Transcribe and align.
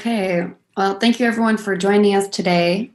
Okay. 0.00 0.46
Well, 0.78 0.98
thank 0.98 1.20
you 1.20 1.26
everyone 1.26 1.58
for 1.58 1.76
joining 1.76 2.14
us 2.14 2.26
today. 2.26 2.90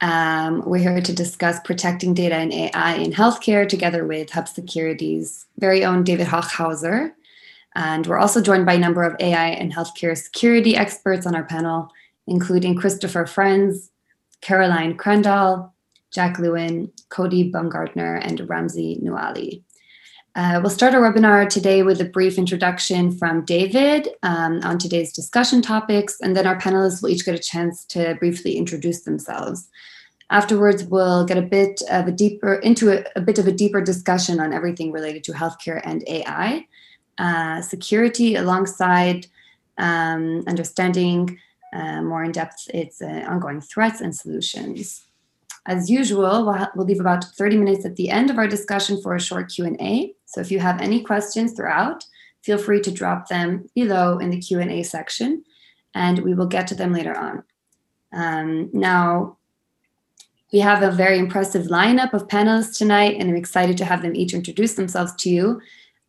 Um, 0.00 0.62
we're 0.64 0.78
here 0.78 1.00
to 1.00 1.12
discuss 1.12 1.58
protecting 1.64 2.14
data 2.14 2.36
and 2.36 2.52
AI 2.52 2.94
in 2.94 3.10
healthcare 3.10 3.68
together 3.68 4.06
with 4.06 4.30
Hub 4.30 4.46
Security's 4.46 5.46
very 5.58 5.84
own 5.84 6.04
David 6.04 6.28
Hochhauser. 6.28 7.10
And 7.74 8.06
we're 8.06 8.18
also 8.18 8.40
joined 8.40 8.66
by 8.66 8.74
a 8.74 8.78
number 8.78 9.02
of 9.02 9.16
AI 9.18 9.48
and 9.48 9.74
healthcare 9.74 10.16
security 10.16 10.76
experts 10.76 11.26
on 11.26 11.34
our 11.34 11.42
panel, 11.42 11.90
including 12.28 12.76
Christopher 12.76 13.26
Frenz, 13.26 13.90
Carolyn 14.40 14.96
Crandall, 14.96 15.74
Jack 16.12 16.38
Lewin, 16.38 16.92
Cody 17.08 17.50
Bumgardner, 17.50 18.24
and 18.24 18.38
Ramzi 18.42 19.02
Naouali. 19.02 19.64
Uh, 20.38 20.60
we'll 20.62 20.70
start 20.70 20.94
our 20.94 21.00
webinar 21.00 21.48
today 21.48 21.82
with 21.82 22.00
a 22.00 22.04
brief 22.04 22.38
introduction 22.38 23.10
from 23.10 23.44
David 23.44 24.06
um, 24.22 24.60
on 24.62 24.78
today's 24.78 25.12
discussion 25.12 25.60
topics, 25.60 26.16
and 26.20 26.36
then 26.36 26.46
our 26.46 26.56
panelists 26.56 27.02
will 27.02 27.08
each 27.08 27.24
get 27.24 27.34
a 27.34 27.40
chance 27.40 27.84
to 27.86 28.14
briefly 28.20 28.56
introduce 28.56 29.02
themselves. 29.02 29.68
Afterwards, 30.30 30.84
we'll 30.84 31.26
get 31.26 31.38
a 31.38 31.42
bit 31.42 31.82
of 31.90 32.06
a 32.06 32.12
deeper 32.12 32.54
into 32.54 32.92
a, 32.92 33.04
a 33.16 33.20
bit 33.20 33.40
of 33.40 33.48
a 33.48 33.52
deeper 33.52 33.80
discussion 33.80 34.38
on 34.38 34.52
everything 34.52 34.92
related 34.92 35.24
to 35.24 35.32
healthcare 35.32 35.80
and 35.82 36.04
AI, 36.06 36.68
uh, 37.18 37.60
security, 37.60 38.36
alongside 38.36 39.26
um, 39.76 40.44
understanding 40.46 41.36
uh, 41.74 42.00
more 42.00 42.22
in 42.22 42.30
depth 42.30 42.70
its 42.72 43.02
uh, 43.02 43.26
ongoing 43.28 43.60
threats 43.60 44.00
and 44.00 44.14
solutions. 44.14 45.07
As 45.68 45.90
usual, 45.90 46.46
we'll, 46.46 46.68
we'll 46.74 46.86
leave 46.86 46.98
about 46.98 47.22
30 47.22 47.58
minutes 47.58 47.84
at 47.84 47.96
the 47.96 48.08
end 48.08 48.30
of 48.30 48.38
our 48.38 48.48
discussion 48.48 49.02
for 49.02 49.14
a 49.14 49.20
short 49.20 49.50
Q&A. 49.50 50.14
So 50.24 50.40
if 50.40 50.50
you 50.50 50.60
have 50.60 50.80
any 50.80 51.02
questions 51.02 51.52
throughout, 51.52 52.04
feel 52.42 52.56
free 52.56 52.80
to 52.80 52.90
drop 52.90 53.28
them 53.28 53.68
below 53.74 54.16
in 54.18 54.30
the 54.30 54.40
Q&A 54.40 54.82
section, 54.82 55.44
and 55.94 56.20
we 56.20 56.32
will 56.32 56.46
get 56.46 56.66
to 56.68 56.74
them 56.74 56.94
later 56.94 57.14
on. 57.14 57.42
Um, 58.14 58.70
now, 58.72 59.36
we 60.50 60.60
have 60.60 60.82
a 60.82 60.90
very 60.90 61.18
impressive 61.18 61.66
lineup 61.66 62.14
of 62.14 62.28
panelists 62.28 62.78
tonight, 62.78 63.16
and 63.18 63.28
I'm 63.28 63.36
excited 63.36 63.76
to 63.76 63.84
have 63.84 64.00
them 64.00 64.16
each 64.16 64.32
introduce 64.32 64.72
themselves 64.72 65.14
to 65.16 65.28
you. 65.28 65.60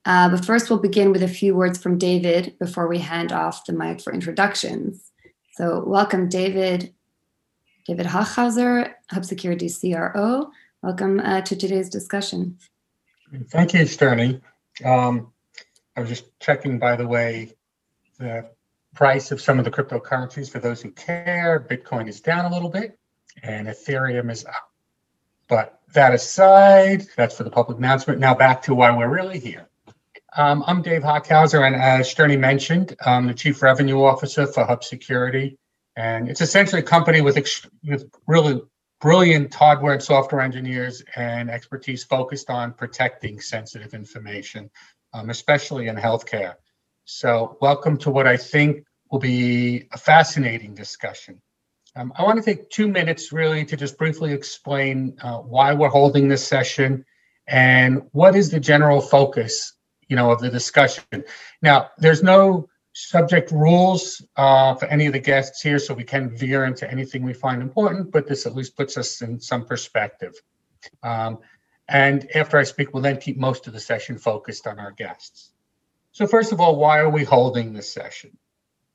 Uh, 0.05 0.29
but 0.29 0.45
first, 0.45 0.69
we'll 0.69 0.79
begin 0.79 1.11
with 1.11 1.21
a 1.21 1.27
few 1.27 1.53
words 1.53 1.77
from 1.77 1.97
David 1.97 2.55
before 2.59 2.87
we 2.87 2.99
hand 2.99 3.33
off 3.33 3.65
the 3.65 3.73
mic 3.73 3.99
for 3.99 4.13
introductions. 4.13 5.11
So, 5.55 5.83
welcome, 5.85 6.29
David. 6.29 6.93
David 7.89 8.05
Hochhauser, 8.05 8.93
Hub 9.09 9.25
Security 9.25 9.67
CRO. 9.67 10.51
Welcome 10.83 11.19
uh, 11.21 11.41
to 11.41 11.55
today's 11.55 11.89
discussion. 11.89 12.55
Thank 13.47 13.73
you, 13.73 13.79
Shterny. 13.79 14.41
Um, 14.85 15.33
I 15.97 16.01
was 16.01 16.09
just 16.09 16.25
checking, 16.39 16.77
by 16.77 16.95
the 16.95 17.07
way, 17.07 17.55
the 18.19 18.47
price 18.93 19.31
of 19.31 19.41
some 19.41 19.57
of 19.57 19.65
the 19.65 19.71
cryptocurrencies 19.71 20.51
for 20.51 20.59
those 20.59 20.83
who 20.83 20.91
care. 20.91 21.65
Bitcoin 21.67 22.07
is 22.07 22.21
down 22.21 22.45
a 22.45 22.53
little 22.53 22.69
bit 22.69 22.95
and 23.41 23.67
Ethereum 23.67 24.29
is 24.29 24.45
up. 24.45 24.69
But 25.47 25.79
that 25.93 26.13
aside, 26.13 27.07
that's 27.17 27.35
for 27.35 27.43
the 27.43 27.49
public 27.49 27.79
announcement. 27.79 28.19
Now 28.19 28.35
back 28.35 28.61
to 28.63 28.75
why 28.75 28.95
we're 28.95 29.09
really 29.09 29.39
here. 29.39 29.67
Um, 30.37 30.63
I'm 30.67 30.83
Dave 30.83 31.01
Hochhauser, 31.01 31.65
and 31.65 31.75
as 31.75 32.07
Shterny 32.07 32.37
mentioned, 32.37 32.95
I'm 33.03 33.25
the 33.25 33.33
Chief 33.33 33.63
Revenue 33.63 34.03
Officer 34.03 34.45
for 34.45 34.63
Hub 34.63 34.83
Security. 34.83 35.57
And 35.99 36.29
it's 36.29 36.39
essentially 36.39 36.79
a 36.79 36.85
company 36.85 37.19
with, 37.19 37.35
ex- 37.35 37.67
with 37.83 38.09
really 38.25 38.61
brilliant 39.01 39.53
hardware 39.53 39.91
and 39.91 40.01
software 40.01 40.39
engineers 40.39 41.03
and 41.17 41.49
expertise 41.49 42.05
focused 42.05 42.49
on 42.49 42.71
protecting 42.71 43.41
sensitive 43.41 43.93
information, 43.93 44.69
um, 45.13 45.29
especially 45.29 45.87
in 45.87 45.97
healthcare. 45.97 46.53
So, 47.03 47.57
welcome 47.59 47.97
to 47.97 48.11
what 48.11 48.27
I 48.27 48.37
think 48.37 48.85
will 49.11 49.19
be 49.19 49.89
a 49.91 49.97
fascinating 49.97 50.73
discussion. 50.73 51.41
Um, 51.97 52.13
I 52.15 52.23
want 52.23 52.37
to 52.39 52.45
take 52.45 52.69
two 52.69 52.87
minutes 52.87 53.33
really 53.33 53.65
to 53.65 53.75
just 53.75 53.97
briefly 53.97 54.31
explain 54.31 55.17
uh, 55.21 55.39
why 55.39 55.73
we're 55.73 55.89
holding 55.89 56.29
this 56.29 56.47
session 56.47 57.03
and 57.45 58.03
what 58.13 58.37
is 58.37 58.51
the 58.51 58.59
general 58.61 59.01
focus, 59.01 59.73
you 60.07 60.15
know, 60.15 60.31
of 60.31 60.39
the 60.39 60.49
discussion. 60.49 61.25
Now, 61.61 61.89
there's 61.97 62.23
no 62.23 62.69
subject 63.07 63.51
rules 63.51 64.21
uh, 64.35 64.75
for 64.75 64.85
any 64.85 65.05
of 65.07 65.13
the 65.13 65.19
guests 65.19 65.61
here, 65.61 65.79
so 65.79 65.93
we 65.93 66.03
can 66.03 66.35
veer 66.35 66.65
into 66.65 66.89
anything 66.89 67.23
we 67.23 67.33
find 67.33 67.61
important, 67.61 68.11
but 68.11 68.27
this 68.27 68.45
at 68.45 68.55
least 68.55 68.75
puts 68.75 68.97
us 68.97 69.21
in 69.21 69.39
some 69.39 69.65
perspective. 69.65 70.33
Um, 71.03 71.39
and 71.87 72.29
after 72.35 72.57
I 72.57 72.63
speak, 72.63 72.93
we'll 72.93 73.03
then 73.03 73.17
keep 73.17 73.37
most 73.37 73.67
of 73.67 73.73
the 73.73 73.79
session 73.79 74.17
focused 74.17 74.67
on 74.67 74.79
our 74.79 74.91
guests. 74.91 75.51
So 76.11 76.27
first 76.27 76.51
of 76.51 76.59
all, 76.59 76.75
why 76.75 76.99
are 76.99 77.09
we 77.09 77.23
holding 77.23 77.73
this 77.73 77.91
session? 77.91 78.37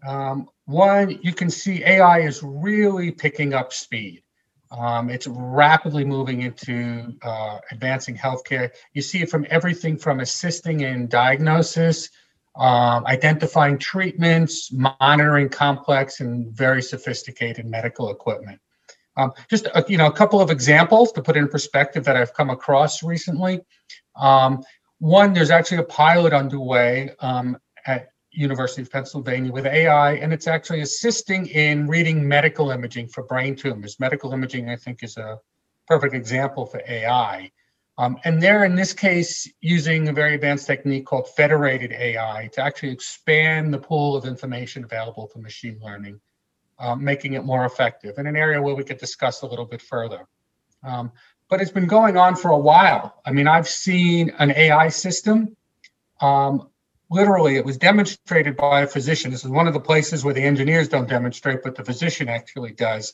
Um, 0.07 0.49
one, 0.67 1.19
you 1.23 1.33
can 1.33 1.49
see 1.49 1.83
AI 1.83 2.21
is 2.21 2.43
really 2.43 3.11
picking 3.11 3.55
up 3.55 3.73
speed. 3.73 4.23
Um, 4.71 5.09
it's 5.09 5.27
rapidly 5.27 6.05
moving 6.05 6.43
into 6.43 7.15
uh, 7.23 7.59
advancing 7.71 8.17
healthcare. 8.17 8.71
You 8.93 9.03
see 9.03 9.23
it 9.23 9.31
from 9.31 9.47
everything 9.49 9.97
from 9.97 10.21
assisting 10.21 10.81
in 10.81 11.09
diagnosis 11.09 12.11
um, 12.57 13.05
identifying 13.07 13.79
treatments, 13.79 14.71
monitoring 14.73 15.49
complex 15.49 16.21
and 16.21 16.53
very 16.53 16.83
sophisticated 16.83 17.67
medical 17.67 18.11
equipment. 18.11 18.61
Um, 19.17 19.33
just 19.49 19.67
a, 19.67 19.85
you 19.89 19.97
know 19.97 20.07
a 20.07 20.13
couple 20.13 20.41
of 20.41 20.51
examples 20.51 21.13
to 21.13 21.23
put 21.23 21.37
in 21.37 21.49
perspective 21.49 22.05
that 22.05 22.17
I've 22.17 22.35
come 22.35 22.51
across 22.51 23.03
recently. 23.03 23.61
Um, 24.17 24.63
one, 24.99 25.33
there's 25.33 25.51
actually 25.51 25.79
a 25.79 25.85
pilot 25.85 26.33
underway 26.33 27.11
um, 27.21 27.59
at 27.87 28.09
University 28.31 28.83
of 28.83 28.91
Pennsylvania 28.91 29.53
with 29.53 29.67
AI, 29.67 30.15
and 30.15 30.33
it's 30.33 30.47
actually 30.47 30.81
assisting 30.81 31.47
in 31.47 31.87
reading 31.87 32.27
medical 32.27 32.71
imaging 32.71 33.09
for 33.09 33.23
brain 33.25 33.55
tumors. 33.55 34.01
Medical 34.01 34.33
imaging, 34.33 34.69
I 34.69 34.77
think, 34.77 35.03
is 35.03 35.17
a 35.17 35.39
perfect 35.87 36.15
example 36.15 36.67
for 36.67 36.83
AI. 36.89 37.51
Um, 37.97 38.19
and 38.25 38.43
they're 38.43 38.65
in 38.65 38.75
this 38.75 38.93
case 38.93 39.49
using 39.61 40.09
a 40.09 40.13
very 40.13 40.35
advanced 40.35 40.67
technique 40.67 41.07
called 41.07 41.29
federated 41.29 41.93
AI 41.93 42.51
to 42.55 42.63
actually 42.63 42.91
expand 42.91 43.73
the 43.73 43.79
pool 43.79 44.17
of 44.17 44.25
information 44.25 44.83
available 44.83 45.29
for 45.29 45.39
machine 45.39 45.79
learning, 45.81 46.21
um, 46.79 47.05
making 47.05 47.35
it 47.35 47.45
more 47.45 47.65
effective 47.65 48.19
in 48.19 48.27
an 48.27 48.35
area 48.35 48.61
where 48.61 48.75
we 48.75 48.83
could 48.83 48.99
discuss 48.99 49.43
a 49.43 49.47
little 49.47 49.65
bit 49.65 49.81
further. 49.81 50.27
Um, 50.83 51.13
but 51.49 51.61
it's 51.61 51.71
been 51.71 51.87
going 51.87 52.17
on 52.17 52.35
for 52.35 52.51
a 52.51 52.59
while. 52.59 53.21
I 53.25 53.31
mean, 53.31 53.47
I've 53.47 53.69
seen 53.69 54.31
an 54.39 54.51
AI 54.51 54.89
system. 54.89 55.57
Um, 56.21 56.71
literally, 57.11 57.57
it 57.57 57.65
was 57.65 57.77
demonstrated 57.77 58.57
by 58.57 58.81
a 58.81 58.87
physician. 58.89 59.31
This 59.31 59.45
is 59.45 59.51
one 59.51 59.69
of 59.69 59.73
the 59.73 59.81
places 59.81 60.25
where 60.25 60.35
the 60.35 60.43
engineers 60.43 60.89
don't 60.89 61.09
demonstrate, 61.09 61.63
but 61.63 61.77
the 61.77 61.85
physician 61.85 62.29
actually 62.29 62.73
does. 62.73 63.13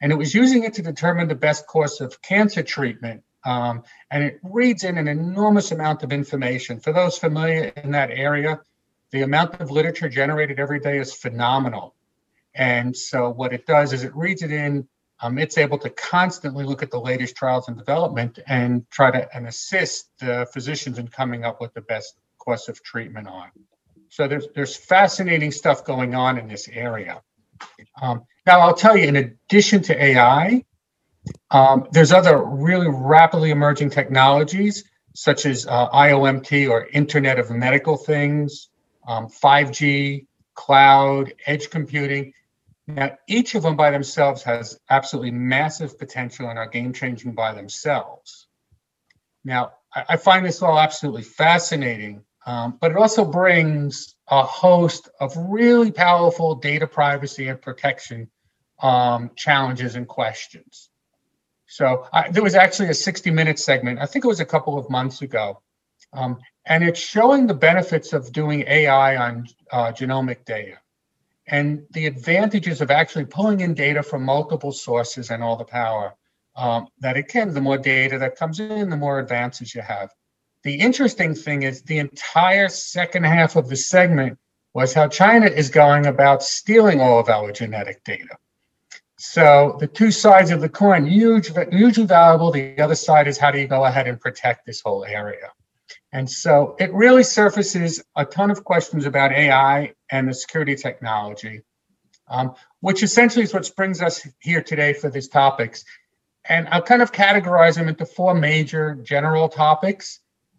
And 0.00 0.10
it 0.10 0.16
was 0.16 0.34
using 0.34 0.64
it 0.64 0.74
to 0.74 0.82
determine 0.82 1.28
the 1.28 1.34
best 1.34 1.66
course 1.66 2.00
of 2.00 2.22
cancer 2.22 2.62
treatment 2.62 3.24
um, 3.44 3.82
and 4.10 4.24
it 4.24 4.38
reads 4.42 4.84
in 4.84 4.98
an 4.98 5.08
enormous 5.08 5.72
amount 5.72 6.02
of 6.02 6.12
information. 6.12 6.80
For 6.80 6.92
those 6.92 7.18
familiar 7.18 7.72
in 7.76 7.90
that 7.92 8.10
area, 8.10 8.60
the 9.10 9.22
amount 9.22 9.60
of 9.60 9.70
literature 9.70 10.08
generated 10.08 10.58
every 10.58 10.80
day 10.80 10.98
is 10.98 11.12
phenomenal. 11.12 11.94
And 12.54 12.96
so 12.96 13.30
what 13.30 13.52
it 13.52 13.66
does 13.66 13.92
is 13.92 14.04
it 14.04 14.14
reads 14.14 14.42
it 14.42 14.52
in. 14.52 14.86
Um, 15.20 15.38
it's 15.38 15.56
able 15.56 15.78
to 15.78 15.90
constantly 15.90 16.64
look 16.64 16.82
at 16.82 16.90
the 16.90 17.00
latest 17.00 17.36
trials 17.36 17.68
and 17.68 17.76
development 17.76 18.40
and 18.48 18.88
try 18.90 19.10
to 19.10 19.36
and 19.36 19.46
assist 19.46 20.10
the 20.18 20.48
physicians 20.52 20.98
in 20.98 21.08
coming 21.08 21.44
up 21.44 21.60
with 21.60 21.72
the 21.74 21.80
best 21.82 22.16
course 22.38 22.68
of 22.68 22.82
treatment 22.82 23.28
on. 23.28 23.50
So 24.08 24.26
there's 24.26 24.48
there's 24.54 24.76
fascinating 24.76 25.52
stuff 25.52 25.84
going 25.84 26.14
on 26.14 26.38
in 26.38 26.48
this 26.48 26.68
area. 26.68 27.22
Um, 28.00 28.24
now 28.46 28.60
I'll 28.60 28.74
tell 28.74 28.96
you, 28.96 29.06
in 29.06 29.16
addition 29.16 29.82
to 29.84 30.04
AI, 30.04 30.64
um, 31.50 31.88
there's 31.92 32.12
other 32.12 32.42
really 32.42 32.88
rapidly 32.88 33.50
emerging 33.50 33.90
technologies 33.90 34.84
such 35.14 35.46
as 35.46 35.66
uh, 35.66 35.90
IoMT 35.90 36.70
or 36.70 36.86
Internet 36.86 37.38
of 37.38 37.50
Medical 37.50 37.96
Things, 37.96 38.68
um, 39.06 39.28
5G, 39.28 40.26
cloud, 40.54 41.34
edge 41.46 41.70
computing. 41.70 42.32
Now, 42.86 43.16
each 43.28 43.54
of 43.54 43.62
them 43.62 43.76
by 43.76 43.90
themselves 43.90 44.42
has 44.44 44.78
absolutely 44.90 45.30
massive 45.30 45.98
potential 45.98 46.48
and 46.48 46.58
are 46.58 46.68
game 46.68 46.92
changing 46.92 47.32
by 47.32 47.52
themselves. 47.52 48.46
Now, 49.44 49.72
I, 49.94 50.04
I, 50.10 50.16
find 50.16 50.44
this 50.44 50.62
all 50.62 50.78
absolutely 50.78 51.22
fascinating, 51.22 52.24
um, 52.46 52.78
but 52.80 52.90
it 52.90 52.96
also 52.96 53.24
brings 53.24 54.14
a 54.28 54.42
host 54.42 55.08
of 55.20 55.36
really 55.36 55.90
powerful 55.90 56.56
data 56.56 56.86
privacy 56.86 57.48
and 57.48 57.60
protection 57.60 58.30
um, 58.80 59.30
challenges 59.36 59.94
and 59.94 60.08
questions. 60.08 60.90
So 61.72 62.06
I, 62.12 62.30
there 62.30 62.42
was 62.42 62.54
actually 62.54 62.90
a 62.90 62.94
60 62.94 63.30
minute 63.30 63.58
segment, 63.58 63.98
I 63.98 64.04
think 64.04 64.26
it 64.26 64.28
was 64.28 64.40
a 64.40 64.44
couple 64.44 64.76
of 64.76 64.90
months 64.90 65.22
ago. 65.22 65.62
Um, 66.12 66.38
and 66.66 66.84
it's 66.84 67.00
showing 67.00 67.46
the 67.46 67.54
benefits 67.54 68.12
of 68.12 68.30
doing 68.30 68.64
AI 68.68 69.16
on 69.16 69.48
uh, 69.70 69.90
genomic 69.90 70.44
data 70.44 70.76
and 71.46 71.86
the 71.92 72.04
advantages 72.04 72.82
of 72.82 72.90
actually 72.90 73.24
pulling 73.24 73.60
in 73.60 73.72
data 73.72 74.02
from 74.02 74.22
multiple 74.22 74.70
sources 74.70 75.30
and 75.30 75.42
all 75.42 75.56
the 75.56 75.64
power 75.64 76.14
um, 76.56 76.88
that 76.98 77.16
it 77.16 77.28
can. 77.28 77.54
The 77.54 77.62
more 77.62 77.78
data 77.78 78.18
that 78.18 78.36
comes 78.36 78.60
in, 78.60 78.90
the 78.90 78.96
more 78.98 79.18
advances 79.18 79.74
you 79.74 79.80
have. 79.80 80.10
The 80.64 80.74
interesting 80.74 81.34
thing 81.34 81.62
is 81.62 81.80
the 81.80 82.00
entire 82.00 82.68
second 82.68 83.24
half 83.24 83.56
of 83.56 83.70
the 83.70 83.76
segment 83.76 84.38
was 84.74 84.92
how 84.92 85.08
China 85.08 85.46
is 85.46 85.70
going 85.70 86.04
about 86.04 86.42
stealing 86.42 87.00
all 87.00 87.18
of 87.18 87.30
our 87.30 87.50
genetic 87.50 88.04
data. 88.04 88.36
So 89.24 89.76
the 89.78 89.86
two 89.86 90.10
sides 90.10 90.50
of 90.50 90.60
the 90.60 90.68
coin, 90.68 91.06
huge, 91.06 91.52
hugely 91.70 92.06
valuable. 92.06 92.50
The 92.50 92.76
other 92.80 92.96
side 92.96 93.28
is 93.28 93.38
how 93.38 93.52
do 93.52 93.60
you 93.60 93.68
go 93.68 93.84
ahead 93.84 94.08
and 94.08 94.20
protect 94.20 94.66
this 94.66 94.80
whole 94.80 95.04
area? 95.04 95.52
And 96.10 96.28
so 96.28 96.74
it 96.80 96.92
really 96.92 97.22
surfaces 97.22 98.02
a 98.16 98.24
ton 98.24 98.50
of 98.50 98.64
questions 98.64 99.06
about 99.06 99.30
AI 99.30 99.92
and 100.10 100.28
the 100.28 100.34
security 100.34 100.74
technology, 100.74 101.62
um, 102.26 102.56
which 102.80 103.04
essentially 103.04 103.44
is 103.44 103.54
what 103.54 103.70
brings 103.76 104.02
us 104.02 104.26
here 104.40 104.60
today 104.60 104.92
for 104.92 105.08
these 105.08 105.28
topics. 105.28 105.84
And 106.48 106.66
I'll 106.70 106.82
kind 106.82 107.00
of 107.00 107.12
categorize 107.12 107.76
them 107.76 107.88
into 107.88 108.04
four 108.04 108.34
major 108.34 108.96
general 109.04 109.48
topics. 109.48 110.18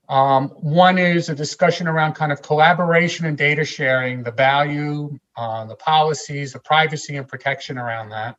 Um, 0.10 0.50
one 0.50 0.98
is 0.98 1.30
a 1.30 1.36
discussion 1.36 1.88
around 1.88 2.14
kind 2.14 2.32
of 2.32 2.42
collaboration 2.42 3.26
and 3.26 3.38
data 3.38 3.64
sharing, 3.64 4.24
the 4.24 4.32
value, 4.32 5.18
uh, 5.38 5.66
the 5.66 5.76
policies, 5.76 6.54
the 6.54 6.60
privacy 6.60 7.16
and 7.16 7.28
protection 7.28 7.78
around 7.78 8.10
that. 8.10 8.38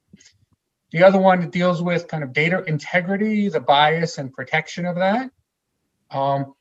The 0.90 1.02
other 1.02 1.19
one 1.19 1.50
deals 1.50 1.82
with 1.82 2.06
kind 2.06 2.22
of 2.22 2.32
data 2.32 2.62
integrity, 2.66 3.49
the 3.49 3.61
bias 3.61 4.19
and 4.19 4.32
protection 4.32 4.87
of 4.87 4.96
that. 4.96 5.31
Um, 6.11 6.55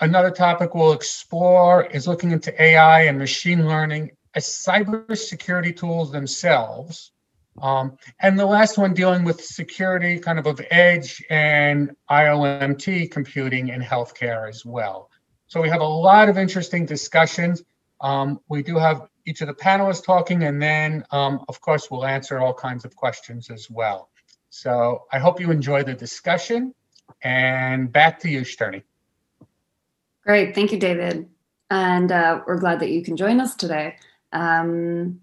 another 0.00 0.30
topic 0.30 0.74
we'll 0.74 0.92
explore 0.92 1.84
is 1.84 2.06
looking 2.06 2.30
into 2.30 2.62
AI 2.62 3.02
and 3.02 3.18
machine 3.18 3.66
learning 3.66 4.12
as 4.34 4.46
cybersecurity 4.46 5.76
tools 5.76 6.12
themselves. 6.12 7.10
Um, 7.62 7.96
and 8.20 8.38
the 8.38 8.46
last 8.46 8.78
one 8.78 8.94
dealing 8.94 9.24
with 9.24 9.42
security 9.42 10.18
kind 10.18 10.38
of 10.38 10.46
of 10.46 10.60
edge 10.70 11.24
and 11.30 11.96
IoMT 12.10 13.10
computing 13.10 13.68
in 13.68 13.80
healthcare 13.80 14.48
as 14.48 14.64
well. 14.64 15.10
So 15.46 15.62
we 15.62 15.68
have 15.68 15.80
a 15.80 15.84
lot 15.84 16.28
of 16.28 16.38
interesting 16.38 16.86
discussions. 16.86 17.62
Um, 18.00 18.40
we 18.48 18.62
do 18.62 18.76
have 18.76 19.08
each 19.26 19.40
of 19.40 19.48
the 19.48 19.54
panelists 19.54 20.04
talking, 20.04 20.44
and 20.44 20.60
then, 20.60 21.04
um, 21.10 21.44
of 21.48 21.60
course, 21.60 21.90
we'll 21.90 22.04
answer 22.04 22.38
all 22.38 22.54
kinds 22.54 22.84
of 22.84 22.94
questions 22.94 23.50
as 23.50 23.70
well. 23.70 24.10
So 24.50 25.04
I 25.12 25.18
hope 25.18 25.40
you 25.40 25.50
enjoy 25.50 25.82
the 25.82 25.94
discussion. 25.94 26.74
And 27.22 27.90
back 27.90 28.20
to 28.20 28.28
you, 28.28 28.40
Shterny. 28.40 28.82
Great. 30.22 30.54
Thank 30.54 30.72
you, 30.72 30.78
David. 30.78 31.28
And 31.70 32.12
uh, 32.12 32.42
we're 32.46 32.58
glad 32.58 32.80
that 32.80 32.90
you 32.90 33.02
can 33.02 33.16
join 33.16 33.40
us 33.40 33.54
today. 33.54 33.96
Um, 34.32 35.20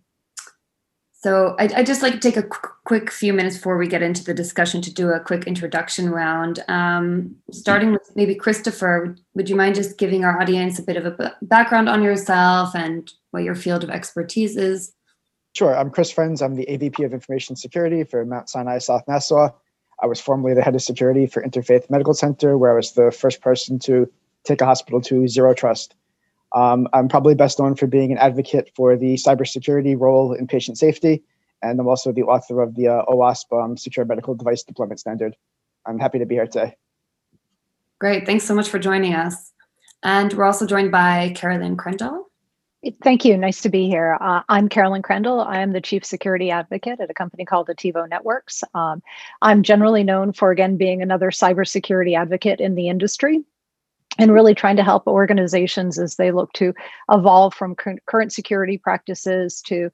so 1.23 1.55
I, 1.57 1.69
I 1.77 1.83
just 1.83 2.01
like 2.01 2.11
to 2.11 2.19
take 2.19 2.35
a 2.35 2.43
qu- 2.43 2.69
quick 2.83 3.09
few 3.09 3.31
minutes 3.31 3.55
before 3.55 3.77
we 3.77 3.87
get 3.87 4.01
into 4.01 4.25
the 4.25 4.33
discussion 4.33 4.81
to 4.81 4.93
do 4.93 5.09
a 5.09 5.21
quick 5.21 5.45
introduction 5.47 6.09
round. 6.09 6.61
Um, 6.67 7.37
starting 7.49 7.93
with 7.93 8.11
maybe 8.13 8.35
Christopher, 8.35 9.15
would 9.33 9.49
you 9.49 9.55
mind 9.55 9.75
just 9.75 9.97
giving 9.97 10.25
our 10.25 10.41
audience 10.41 10.79
a 10.79 10.83
bit 10.83 10.97
of 10.97 11.05
a 11.05 11.33
background 11.41 11.87
on 11.87 12.03
yourself 12.03 12.75
and 12.75 13.09
what 13.31 13.43
your 13.43 13.55
field 13.55 13.85
of 13.85 13.89
expertise 13.89 14.57
is? 14.57 14.93
Sure. 15.53 15.73
I'm 15.73 15.91
Chris 15.91 16.11
Frenz. 16.11 16.41
I'm 16.41 16.55
the 16.55 16.65
AVP 16.65 17.05
of 17.05 17.13
Information 17.13 17.55
Security 17.55 18.03
for 18.03 18.25
Mount 18.25 18.49
Sinai 18.49 18.79
South 18.79 19.07
Nassau. 19.07 19.49
I 20.01 20.07
was 20.07 20.19
formerly 20.19 20.53
the 20.53 20.61
head 20.61 20.75
of 20.75 20.81
security 20.81 21.25
for 21.25 21.41
Interfaith 21.41 21.89
Medical 21.89 22.13
Center, 22.13 22.57
where 22.57 22.71
I 22.71 22.75
was 22.75 22.91
the 22.91 23.11
first 23.11 23.39
person 23.39 23.79
to 23.79 24.11
take 24.43 24.59
a 24.59 24.65
hospital 24.65 24.99
to 24.99 25.25
zero 25.29 25.53
trust. 25.53 25.95
Um, 26.53 26.87
I'm 26.93 27.07
probably 27.07 27.35
best 27.35 27.59
known 27.59 27.75
for 27.75 27.87
being 27.87 28.11
an 28.11 28.17
advocate 28.17 28.71
for 28.75 28.95
the 28.95 29.15
cybersecurity 29.15 29.99
role 29.99 30.33
in 30.33 30.47
patient 30.47 30.77
safety, 30.77 31.23
and 31.61 31.79
I'm 31.79 31.87
also 31.87 32.11
the 32.11 32.23
author 32.23 32.61
of 32.61 32.75
the 32.75 32.89
uh, 32.89 33.05
OWASP 33.05 33.63
um, 33.63 33.77
Secure 33.77 34.05
Medical 34.05 34.35
Device 34.35 34.63
Deployment 34.63 34.99
Standard. 34.99 35.35
I'm 35.85 35.99
happy 35.99 36.19
to 36.19 36.25
be 36.25 36.35
here 36.35 36.45
today. 36.45 36.75
Great, 37.99 38.25
thanks 38.25 38.43
so 38.43 38.53
much 38.53 38.69
for 38.69 38.79
joining 38.79 39.13
us. 39.13 39.51
And 40.03 40.33
we're 40.33 40.45
also 40.45 40.67
joined 40.67 40.91
by 40.91 41.33
Carolyn 41.35 41.77
Crandall. 41.77 42.29
Thank 43.01 43.23
you. 43.23 43.37
Nice 43.37 43.61
to 43.61 43.69
be 43.69 43.87
here. 43.87 44.17
Uh, 44.19 44.41
I'm 44.49 44.67
Carolyn 44.67 45.01
Crandall. 45.01 45.39
I 45.39 45.61
am 45.61 45.71
the 45.71 45.79
chief 45.79 46.03
security 46.03 46.51
advocate 46.51 46.99
at 46.99 47.09
a 47.09 47.13
company 47.13 47.45
called 47.45 47.69
Attivo 47.69 48.09
Networks. 48.09 48.61
Um, 48.73 49.01
I'm 49.41 49.63
generally 49.63 50.03
known 50.03 50.33
for, 50.33 50.51
again, 50.51 50.75
being 50.75 51.01
another 51.01 51.31
cybersecurity 51.31 52.17
advocate 52.17 52.59
in 52.59 52.75
the 52.75 52.89
industry 52.89 53.41
and 54.19 54.31
really 54.31 54.53
trying 54.53 54.75
to 54.75 54.83
help 54.83 55.07
organizations 55.07 55.97
as 55.97 56.15
they 56.15 56.31
look 56.31 56.53
to 56.53 56.73
evolve 57.11 57.53
from 57.53 57.75
current 57.75 58.31
security 58.31 58.77
practices 58.77 59.61
to 59.61 59.89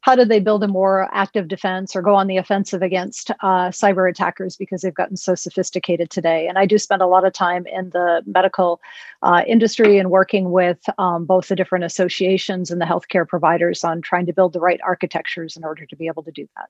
how 0.00 0.16
do 0.16 0.24
they 0.24 0.40
build 0.40 0.64
a 0.64 0.68
more 0.68 1.08
active 1.12 1.46
defense 1.46 1.94
or 1.94 2.02
go 2.02 2.14
on 2.14 2.26
the 2.26 2.36
offensive 2.36 2.82
against 2.82 3.30
uh, 3.42 3.68
cyber 3.68 4.10
attackers 4.10 4.56
because 4.56 4.82
they've 4.82 4.94
gotten 4.94 5.16
so 5.16 5.34
sophisticated 5.34 6.10
today. 6.10 6.48
And 6.48 6.58
I 6.58 6.66
do 6.66 6.78
spend 6.78 7.00
a 7.00 7.06
lot 7.06 7.24
of 7.24 7.32
time 7.32 7.64
in 7.66 7.90
the 7.90 8.22
medical 8.26 8.80
uh, 9.22 9.42
industry 9.46 9.98
and 9.98 10.10
working 10.10 10.50
with 10.50 10.80
um, 10.98 11.24
both 11.24 11.48
the 11.48 11.56
different 11.56 11.84
associations 11.84 12.70
and 12.70 12.80
the 12.80 12.86
healthcare 12.86 13.26
providers 13.26 13.84
on 13.84 14.02
trying 14.02 14.26
to 14.26 14.32
build 14.32 14.52
the 14.52 14.60
right 14.60 14.80
architectures 14.82 15.56
in 15.56 15.64
order 15.64 15.86
to 15.86 15.96
be 15.96 16.08
able 16.08 16.24
to 16.24 16.32
do 16.32 16.48
that. 16.56 16.68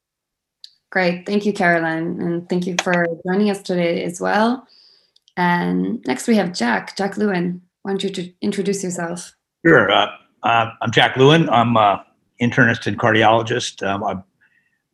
Great. 0.91 1.25
Thank 1.25 1.47
you, 1.47 1.53
Carolyn. 1.53 2.21
And 2.21 2.49
thank 2.49 2.67
you 2.67 2.75
for 2.83 3.07
joining 3.25 3.49
us 3.49 3.63
today 3.63 4.03
as 4.03 4.21
well. 4.21 4.67
And 5.37 6.05
next 6.07 6.29
we 6.29 6.37
have 6.37 6.53
Jack, 6.53 6.97
Jack 6.97 7.17
Lewin. 7.17 7.63
Why 7.83 7.93
don't 7.93 8.17
you 8.17 8.33
introduce 8.41 8.83
yourself? 8.83 9.35
Sure. 9.65 9.91
Uh, 9.91 10.11
uh, 10.43 10.71
I'm 10.83 10.91
Jack 10.91 11.17
Lewin. 11.17 11.49
I'm 11.51 11.77
an 11.77 12.01
internist 12.41 12.87
and 12.87 12.99
cardiologist. 12.99 13.87
Um, 13.87 14.03
I, 14.05 14.17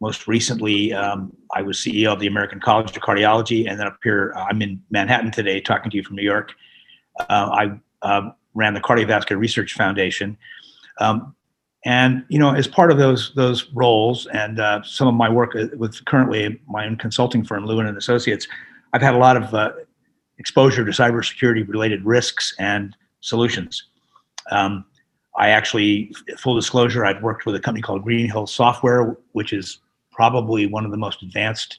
most 0.01 0.29
recently, 0.29 0.93
um, 0.93 1.33
I 1.55 1.63
was 1.63 1.79
CEO 1.79 2.13
of 2.13 2.21
the 2.21 2.27
American 2.27 2.61
College 2.61 2.95
of 2.97 3.03
Cardiology, 3.03 3.69
and 3.69 3.81
then 3.81 3.87
up 3.87 3.99
here, 4.03 4.33
uh, 4.37 4.47
I'm 4.51 4.61
in 4.61 4.83
Manhattan 4.91 5.31
today, 5.31 5.61
talking 5.61 5.91
to 5.91 5.97
you 5.97 6.03
from 6.03 6.17
New 6.17 6.23
York. 6.23 6.53
Uh, 7.19 7.25
I 7.31 7.81
uh, 8.03 8.31
ran 8.55 8.75
the 8.75 8.81
Cardiovascular 8.81 9.39
Research 9.39 9.73
Foundation, 9.73 10.37
um, 11.01 11.35
and 11.87 12.25
you 12.29 12.39
know, 12.39 12.53
as 12.53 12.67
part 12.67 12.91
of 12.91 12.99
those 12.99 13.33
those 13.37 13.71
roles 13.73 14.27
and 14.27 14.61
uh, 14.61 14.83
some 14.83 15.09
of 15.09 15.15
my 15.15 15.31
work 15.31 15.55
with 15.77 16.05
currently 16.05 16.61
my 16.69 16.85
own 16.85 16.97
consulting 16.97 17.45
firm, 17.45 17.65
Lewin 17.65 17.87
and 17.87 17.97
Associates, 17.97 18.47
I've 18.93 19.03
had 19.03 19.15
a 19.15 19.19
lot 19.19 19.37
of 19.37 19.86
exposure 20.39 20.85
to 20.85 20.91
cybersecurity 20.91 21.67
related 21.69 22.05
risks 22.05 22.55
and 22.59 22.97
solutions. 23.21 23.89
Um, 24.51 24.85
I 25.39 25.51
actually, 25.51 26.13
full 26.39 26.55
disclosure, 26.55 27.05
I've 27.05 27.23
worked 27.23 27.47
with 27.47 27.55
a 27.55 27.61
company 27.61 27.83
called 27.83 28.03
Green 28.05 28.29
Hill 28.29 28.47
Software, 28.47 29.17
which 29.33 29.53
is 29.53 29.81
probably 30.11 30.67
one 30.67 30.85
of 30.85 30.91
the 30.91 30.97
most 30.97 31.23
advanced 31.23 31.79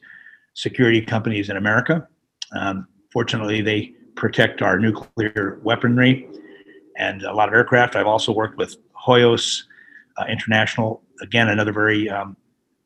security 0.53 1.01
companies 1.01 1.49
in 1.49 1.57
America. 1.57 2.07
Um, 2.55 2.87
fortunately, 3.11 3.61
they 3.61 3.93
protect 4.15 4.61
our 4.61 4.79
nuclear 4.79 5.59
weaponry 5.63 6.27
and 6.97 7.23
a 7.23 7.33
lot 7.33 7.47
of 7.47 7.53
aircraft. 7.53 7.95
I've 7.95 8.07
also 8.07 8.31
worked 8.31 8.57
with 8.57 8.75
Hoyos 9.07 9.63
uh, 10.17 10.25
International, 10.27 11.01
again, 11.21 11.49
another 11.49 11.71
very 11.71 12.09
um, 12.09 12.35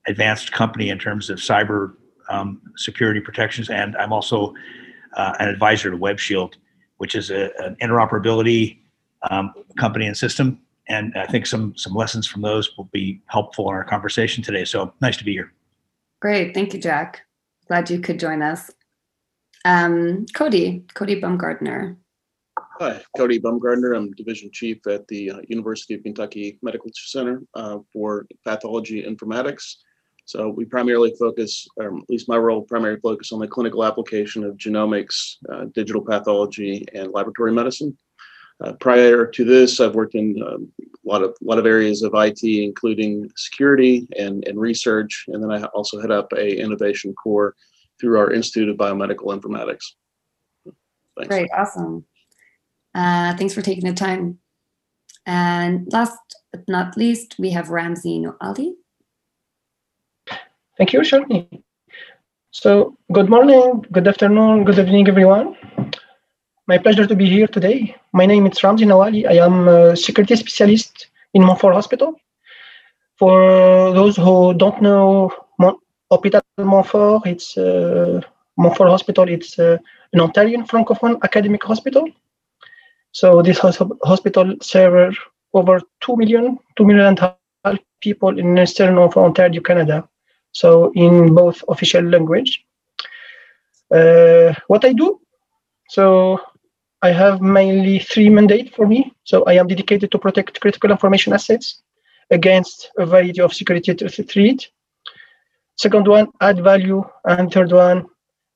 advanced 0.08 0.52
company 0.52 0.90
in 0.90 1.00
terms 1.00 1.30
of 1.30 1.40
cyber 1.40 1.96
um, 2.30 2.62
security 2.76 3.20
protections. 3.20 3.70
And 3.70 3.96
I'm 3.98 4.14
also 4.14 4.54
uh, 5.14 5.34
an 5.40 5.48
advisor 5.48 5.92
to 5.92 5.98
WebShield, 5.98 6.54
which 6.98 7.16
is 7.16 7.32
a, 7.32 7.52
an 7.64 7.76
interoperability 7.82 8.80
um, 9.30 9.54
company 9.78 10.08
and 10.08 10.18
system. 10.18 10.60
And 10.90 11.14
I 11.16 11.26
think 11.26 11.46
some 11.46 11.76
some 11.78 11.94
lessons 11.94 12.28
from 12.28 12.42
those 12.42 12.76
will 12.78 12.90
be 12.92 13.22
helpful 13.28 13.70
in 13.70 13.76
our 13.76 13.84
conversation 13.84 14.44
today. 14.44 14.66
So 14.66 14.94
nice 15.02 15.18
to 15.18 15.24
be 15.24 15.34
here. 15.34 15.54
Great, 16.20 16.54
thank 16.54 16.74
you, 16.74 16.80
Jack. 16.80 17.22
Glad 17.68 17.90
you 17.90 18.00
could 18.00 18.20
join 18.20 18.42
us. 18.42 18.70
Um, 19.64 20.26
Cody, 20.34 20.84
Cody 20.94 21.22
Bumgardner. 21.22 21.96
Hi, 22.80 23.02
Cody 23.16 23.40
Bumgardner. 23.40 23.96
I'm 23.96 24.12
division 24.14 24.50
chief 24.52 24.86
at 24.88 25.08
the 25.08 25.32
uh, 25.32 25.40
University 25.48 25.94
of 25.94 26.04
Kentucky 26.04 26.58
Medical 26.62 26.90
Center 26.94 27.44
uh, 27.54 27.78
for 27.94 28.26
pathology 28.44 29.04
informatics. 29.04 29.76
So 30.32 30.48
we 30.48 30.64
primarily 30.64 31.14
focus, 31.20 31.68
or 31.76 31.98
at 31.98 32.10
least 32.10 32.30
my 32.30 32.38
role, 32.38 32.62
primarily 32.62 33.02
focus 33.02 33.34
on 33.34 33.40
the 33.40 33.48
clinical 33.50 33.84
application 33.84 34.46
of 34.46 34.56
genomics, 34.56 35.36
uh, 35.52 35.66
digital 35.74 36.02
pathology, 36.02 36.86
and 36.94 37.12
laboratory 37.12 37.52
medicine. 37.52 37.98
Uh, 38.64 38.72
prior 38.80 39.26
to 39.26 39.44
this, 39.44 39.82
I've 39.82 39.94
worked 39.94 40.16
in 40.16 40.42
um, 40.42 40.72
a 40.80 41.10
lot 41.10 41.22
of 41.22 41.36
lot 41.42 41.58
of 41.58 41.66
areas 41.66 42.02
of 42.02 42.14
IT, 42.16 42.44
including 42.44 43.30
security 43.36 44.08
and, 44.18 44.48
and 44.48 44.58
research, 44.58 45.26
and 45.28 45.44
then 45.44 45.52
I 45.52 45.66
also 45.74 46.00
head 46.00 46.12
up 46.12 46.32
a 46.32 46.62
innovation 46.62 47.14
core 47.14 47.54
through 48.00 48.18
our 48.18 48.32
Institute 48.32 48.70
of 48.70 48.78
Biomedical 48.78 49.38
Informatics. 49.38 49.84
Thanks. 51.18 51.28
Great, 51.28 51.50
awesome. 51.54 52.06
Uh, 52.96 53.36
thanks 53.36 53.54
for 53.54 53.62
taking 53.62 53.86
the 53.86 53.94
time. 53.94 54.40
And 55.26 55.92
last 55.92 56.18
but 56.54 56.64
not 56.70 56.96
least, 56.96 57.36
we 57.38 57.50
have 57.50 57.68
Ramzi 57.68 58.22
Naouali. 58.22 58.76
Thank 60.82 60.94
you, 60.94 61.02
Shani. 61.02 61.62
So, 62.50 62.98
good 63.14 63.30
morning, 63.30 63.86
good 63.92 64.08
afternoon, 64.08 64.64
good 64.64 64.80
evening, 64.80 65.08
everyone. 65.08 65.56
My 66.66 66.80
pleasure 66.80 67.06
to 67.06 67.16
be 67.16 67.28
here 67.30 67.46
today. 67.46 67.96
My 68.14 68.26
name 68.26 68.48
is 68.48 68.58
Ramzi 68.64 68.88
Naouali. 68.92 69.30
I 69.30 69.36
am 69.46 69.68
a 69.68 69.96
security 69.96 70.36
specialist 70.36 71.06
in 71.36 71.46
Montfort 71.46 71.76
Hospital. 71.76 72.16
For 73.20 73.94
those 73.94 74.18
who 74.18 74.56
don't 74.56 74.82
know 74.82 75.32
Mon- 75.60 75.78
Hôpital 76.12 76.42
Montfort, 76.58 77.28
it's 77.28 77.56
uh, 77.60 78.20
Montfort 78.58 78.90
Hospital. 78.90 79.30
It's 79.30 79.60
uh, 79.60 79.78
an 80.14 80.20
Ontarian 80.20 80.66
Francophone 80.68 81.22
academic 81.22 81.64
hospital. 81.64 82.08
So 83.12 83.44
this 83.44 83.60
hospital 83.60 84.56
serves 84.64 85.16
over 85.54 85.80
2 86.00 86.18
million, 86.18 86.58
2 86.76 86.86
million 86.88 87.06
and 87.06 87.20
a 87.20 87.38
half 87.66 87.78
people 88.00 88.40
in 88.40 88.58
Eastern 88.58 88.98
of 88.98 89.16
Ontario, 89.16 89.62
Canada. 89.62 90.08
So 90.52 90.92
in 90.96 91.34
both 91.34 91.64
official 91.68 92.04
language. 92.04 92.66
Uh, 93.94 94.54
what 94.68 94.86
I 94.86 94.94
do? 94.94 95.20
So 95.90 96.40
I 97.02 97.12
have 97.12 97.42
mainly 97.42 98.00
three 98.00 98.30
mandate 98.30 98.74
for 98.76 98.88
me. 98.88 99.14
So 99.24 99.44
I 99.46 99.54
am 99.54 99.68
dedicated 99.68 100.12
to 100.12 100.20
protect 100.20 100.60
critical 100.62 100.92
information 100.92 101.34
assets 101.34 101.82
against 102.30 102.90
a 102.98 103.06
variety 103.06 103.42
of 103.42 103.54
security 103.54 103.94
threats. 103.94 104.70
Second 105.78 106.08
one, 106.08 106.28
add 106.42 106.64
value, 106.64 107.04
and 107.26 107.52
third 107.52 107.72
one 107.72 108.06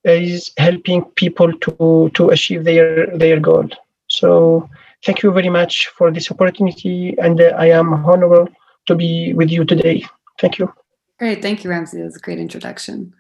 is 0.04 0.52
helping 0.58 1.04
people 1.16 1.52
to 1.54 2.12
to 2.14 2.30
achieve 2.30 2.64
their 2.64 3.08
their 3.18 3.40
goal. 3.40 3.68
So 4.08 4.70
thank 5.04 5.24
you 5.24 5.32
very 5.32 5.50
much 5.50 5.88
for 5.88 6.12
this 6.12 6.32
opportunity, 6.32 7.16
and 7.18 7.42
I 7.42 7.70
am 7.70 7.94
honored 7.94 8.56
to 8.86 8.96
be 8.96 9.34
with 9.34 9.50
you 9.50 9.66
today. 9.66 10.06
Thank 10.40 10.60
you. 10.60 10.72
Great, 11.18 11.42
thank 11.42 11.64
you, 11.64 11.70
Ramzi. 11.70 11.94
That 11.94 12.04
was 12.04 12.18
a 12.18 12.20
great 12.20 12.40
introduction. 12.40 13.14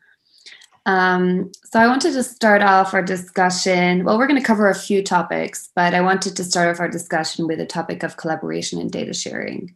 Um, 0.85 1.51
so 1.63 1.79
I 1.79 1.87
wanted 1.87 2.13
to 2.13 2.23
start 2.23 2.61
off 2.61 2.93
our 2.93 3.01
discussion. 3.01 4.03
Well, 4.03 4.17
we're 4.17 4.27
going 4.27 4.39
to 4.39 4.45
cover 4.45 4.69
a 4.69 4.75
few 4.75 5.01
topics, 5.01 5.69
but 5.75 5.93
I 5.93 6.01
wanted 6.01 6.35
to 6.35 6.43
start 6.43 6.69
off 6.69 6.79
our 6.79 6.89
discussion 6.89 7.47
with 7.47 7.57
the 7.57 7.65
topic 7.65 8.03
of 8.03 8.17
collaboration 8.17 8.79
and 8.79 8.91
data 8.91 9.13
sharing. 9.13 9.73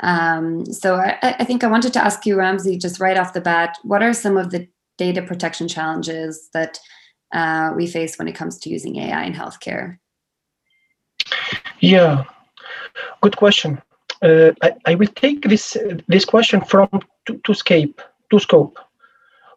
Um, 0.00 0.64
so 0.66 0.96
I, 0.96 1.18
I, 1.22 1.44
think 1.44 1.62
I 1.62 1.68
wanted 1.68 1.92
to 1.92 2.04
ask 2.04 2.24
you, 2.24 2.36
Ramzi, 2.36 2.80
just 2.80 3.00
right 3.00 3.16
off 3.16 3.32
the 3.32 3.40
bat, 3.40 3.78
what 3.82 4.02
are 4.02 4.12
some 4.12 4.36
of 4.36 4.50
the 4.50 4.68
data 4.96 5.22
protection 5.22 5.68
challenges 5.68 6.48
that 6.52 6.78
uh, 7.32 7.72
we 7.74 7.86
face 7.86 8.18
when 8.18 8.28
it 8.28 8.34
comes 8.34 8.58
to 8.58 8.70
using 8.70 8.96
AI 8.96 9.24
in 9.24 9.34
healthcare? 9.34 9.98
Yeah, 11.80 12.24
good 13.22 13.36
question. 13.36 13.80
Uh, 14.22 14.52
I, 14.62 14.72
I, 14.86 14.94
will 14.96 15.12
take 15.14 15.42
this 15.42 15.76
this 16.08 16.24
question 16.24 16.60
from 16.60 16.88
to, 17.26 17.38
to 17.44 17.54
scope 17.54 18.02
to 18.30 18.38
scope. 18.40 18.78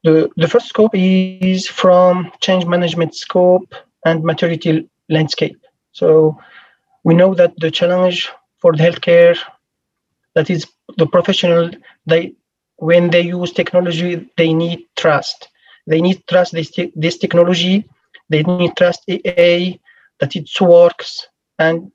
The 0.04 0.30
the 0.38 0.48
first 0.48 0.68
scope 0.68 0.92
is 0.94 1.68
from 1.68 2.32
change 2.42 2.66
management 2.66 3.16
scope 3.16 3.74
and 4.06 4.24
maturity 4.24 4.88
landscape. 5.10 5.60
So 5.94 6.38
we 7.04 7.16
know 7.16 7.34
that 7.34 7.54
the 7.58 7.72
challenge 7.72 8.30
for 8.60 8.74
the 8.74 8.84
healthcare 8.84 9.38
that 10.36 10.50
is 10.50 10.68
the 10.98 11.08
professional 11.08 11.72
they 12.06 12.34
when 12.78 13.10
they 13.10 13.22
use 13.22 13.52
technology 13.52 14.30
they 14.38 14.54
need 14.54 14.88
trust 14.96 15.50
they 15.88 16.02
need 16.02 16.24
trust 16.28 16.54
this, 16.54 16.72
this 16.96 17.18
technology 17.18 17.88
they 18.30 18.44
need 18.44 18.76
trust 18.78 19.04
AI 19.08 19.80
that 20.20 20.36
it 20.36 20.50
works 20.62 21.28
and 21.60 21.92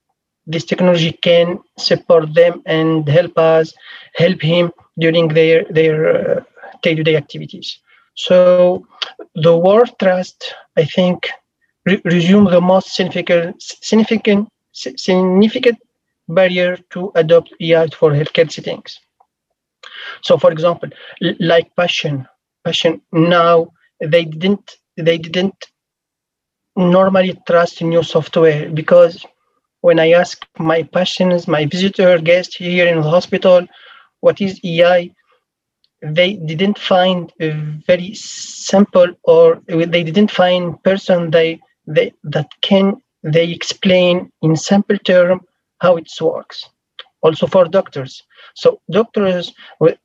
this 0.47 0.65
technology 0.65 1.13
can 1.13 1.59
support 1.79 2.33
them 2.35 2.63
and 2.67 3.09
help 3.09 3.37
us 3.39 3.75
help 4.15 4.41
him 4.41 4.73
during 4.99 5.29
their 5.29 5.65
their 5.71 5.97
uh, 6.17 6.41
day-to-day 6.83 7.17
activities 7.17 7.79
so 8.15 8.87
the 9.35 9.57
word 9.57 9.91
trust 9.99 10.55
i 10.77 10.85
think 10.85 11.29
re- 11.87 12.03
resume 12.05 12.51
the 12.51 12.61
most 12.61 12.95
significant 12.95 13.63
significant 13.63 14.49
significant 14.73 15.79
barrier 16.29 16.77
to 16.91 17.13
adopt 17.15 17.53
AI 17.61 17.87
for 17.89 18.11
healthcare 18.11 18.51
settings. 18.51 18.99
So, 20.23 20.37
for 20.39 20.51
example, 20.51 20.91
like 21.41 21.75
passion, 21.77 22.27
passion 22.65 23.01
now 23.13 23.69
they 24.01 24.25
didn't 24.25 24.77
they 24.97 25.19
didn't 25.19 25.67
normally 26.77 27.41
trust 27.47 27.83
new 27.83 28.03
software 28.03 28.69
because 28.71 29.25
when 29.81 29.99
I 29.99 30.13
ask 30.13 30.47
my 30.59 30.83
patients, 30.83 31.47
my 31.47 31.67
visitor 31.67 32.19
guest 32.19 32.57
here 32.57 32.87
in 32.87 33.01
the 33.01 33.09
hospital, 33.09 33.67
what 34.21 34.41
is 34.41 34.61
AI, 34.65 35.11
they 36.03 36.35
didn't 36.35 36.79
find 36.79 37.33
a 37.41 37.51
very 37.87 38.15
simple 38.15 39.09
or 39.25 39.61
they 39.67 40.03
didn't 40.03 40.31
find 40.31 40.83
person 40.83 41.31
they, 41.31 41.61
they 41.87 42.13
that 42.25 42.49
can 42.61 43.01
they 43.23 43.51
explain 43.51 44.31
in 44.43 44.57
simple 44.57 44.99
term 44.99 45.41
how 45.81 45.97
it 45.97 46.11
works. 46.21 46.69
Also 47.23 47.47
for 47.47 47.67
doctors. 47.67 48.23
So 48.55 48.81
doctors, 48.91 49.53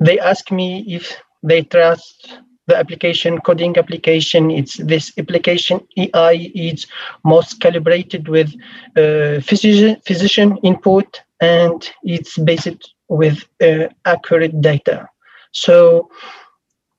they 0.00 0.18
ask 0.18 0.50
me 0.50 0.84
if 0.88 1.16
they 1.42 1.62
trust 1.62 2.38
the 2.66 2.76
application 2.76 3.40
coding 3.40 3.76
application 3.76 4.50
it's 4.50 4.76
this 4.78 5.12
application 5.18 5.80
ai 5.96 6.50
is 6.54 6.86
most 7.24 7.60
calibrated 7.60 8.28
with 8.28 8.52
uh, 8.96 9.40
physician, 9.40 9.96
physician 10.06 10.56
input 10.62 11.20
and 11.40 11.90
it's 12.02 12.38
based 12.38 12.94
with 13.08 13.44
uh, 13.62 13.88
accurate 14.04 14.60
data 14.60 15.08
so 15.52 16.10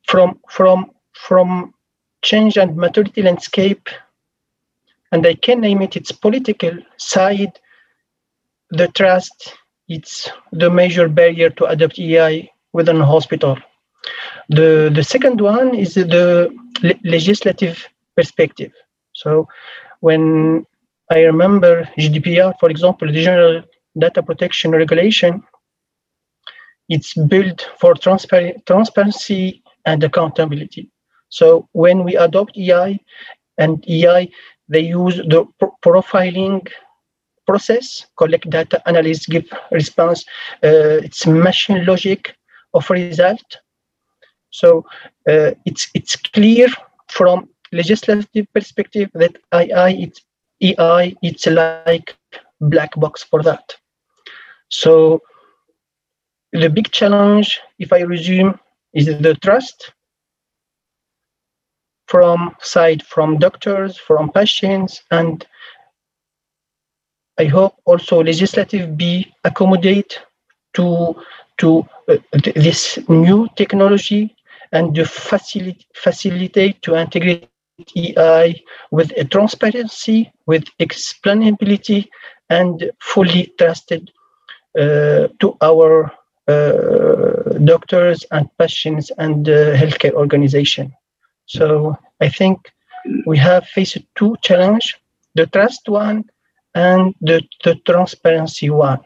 from 0.07 0.39
from 0.49 0.91
from 1.13 1.73
change 2.23 2.57
and 2.57 2.75
maturity 2.75 3.21
landscape 3.21 3.89
and 5.11 5.25
I 5.25 5.35
can 5.35 5.61
name 5.61 5.81
it 5.81 5.95
its 5.95 6.11
political 6.11 6.71
side, 6.97 7.59
the 8.71 8.87
trust, 8.89 9.53
it's 9.87 10.29
the 10.51 10.69
major 10.69 11.07
barrier 11.07 11.49
to 11.51 11.65
adopt 11.65 11.99
AI 11.99 12.49
within 12.73 12.99
a 12.99 13.05
hospital. 13.05 13.57
The, 14.49 14.91
the 14.93 15.03
second 15.03 15.41
one 15.41 15.75
is 15.75 15.95
the 15.95 16.49
le- 16.83 16.99
legislative 17.03 17.87
perspective. 18.15 18.71
So 19.13 19.47
when 19.99 20.65
I 21.11 21.21
remember 21.21 21.89
GDPR, 21.97 22.53
for 22.59 22.69
example, 22.69 23.07
the 23.07 23.23
General 23.23 23.63
Data 23.97 24.21
Protection 24.21 24.71
Regulation, 24.71 25.43
it's 26.89 27.13
built 27.13 27.69
for 27.79 27.93
transpar- 27.95 28.65
transparency 28.65 29.63
and 29.85 30.03
accountability. 30.03 30.89
So 31.29 31.67
when 31.73 32.03
we 32.03 32.15
adopt 32.15 32.57
AI 32.57 32.99
and 33.57 33.83
AI 33.87 34.29
they 34.69 34.81
use 34.81 35.17
the 35.17 35.45
profiling 35.83 36.67
process, 37.45 38.05
collect 38.17 38.49
data, 38.49 38.81
analyze, 38.87 39.25
give 39.25 39.49
response. 39.71 40.25
Uh, 40.63 40.99
it's 41.07 41.25
machine 41.25 41.85
logic 41.85 42.35
of 42.73 42.89
result. 42.89 43.59
So 44.61 44.85
uh, 45.29 45.51
it's 45.65 45.87
it's 45.93 46.15
clear 46.15 46.67
from 47.09 47.49
legislative 47.71 48.47
perspective 48.53 49.09
that 49.13 49.37
AI 49.53 49.89
it's 50.05 50.19
AI 50.61 51.13
it's 51.21 51.45
like 51.45 52.15
black 52.59 52.95
box 52.95 53.23
for 53.23 53.43
that. 53.43 53.75
So 54.69 55.21
the 56.53 56.69
big 56.69 56.91
challenge, 56.91 57.59
if 57.77 57.93
I 57.93 57.99
resume, 57.99 58.59
is 58.93 59.05
the 59.05 59.35
trust 59.35 59.91
from 62.07 62.55
side 62.61 63.03
from 63.03 63.37
doctors, 63.37 63.97
from 63.97 64.31
patients, 64.31 65.03
and 65.11 65.45
I 67.37 67.45
hope 67.45 67.75
also 67.85 68.23
legislative 68.23 68.97
be 68.97 69.31
accommodate 69.43 70.19
to 70.73 71.15
to 71.59 71.85
uh, 72.09 72.17
this 72.55 72.97
new 73.07 73.47
technology 73.55 74.36
and 74.71 74.95
to 74.95 75.05
facilitate 75.05 75.85
facilitate 75.95 76.81
to 76.81 76.95
integrate 76.95 77.49
AI 77.95 78.55
with 78.91 79.11
transparency, 79.29 80.31
with 80.45 80.65
explainability, 80.79 82.07
and 82.49 82.91
fully 82.99 83.53
trusted 83.57 84.11
uh, 84.79 85.27
to 85.39 85.57
our 85.61 86.11
uh, 86.47 87.57
doctors 87.63 88.25
and 88.31 88.49
patients 88.57 89.11
and 89.17 89.47
uh, 89.49 89.75
healthcare 89.75 90.13
organization. 90.13 90.93
So 91.45 91.97
I 92.21 92.29
think 92.29 92.71
we 93.25 93.37
have 93.37 93.67
faced 93.67 93.99
two 94.15 94.35
challenges, 94.41 94.95
the 95.35 95.47
trust 95.47 95.87
one 95.89 96.25
and 96.73 97.15
the, 97.21 97.41
the 97.63 97.75
transparency 97.85 98.69
one. 98.69 98.99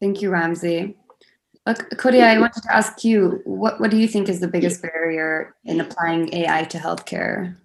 Thank 0.00 0.22
you, 0.22 0.30
Ramzi. 0.30 0.94
Look, 1.68 1.98
Cody, 1.98 2.22
I 2.22 2.38
wanted 2.38 2.62
to 2.62 2.74
ask 2.74 3.04
you, 3.04 3.42
what, 3.44 3.78
what 3.78 3.90
do 3.90 3.98
you 3.98 4.08
think 4.08 4.30
is 4.30 4.40
the 4.40 4.48
biggest 4.48 4.80
barrier 4.80 5.54
in 5.66 5.82
applying 5.82 6.32
AI 6.32 6.64
to 6.64 6.78
healthcare? 6.78 7.56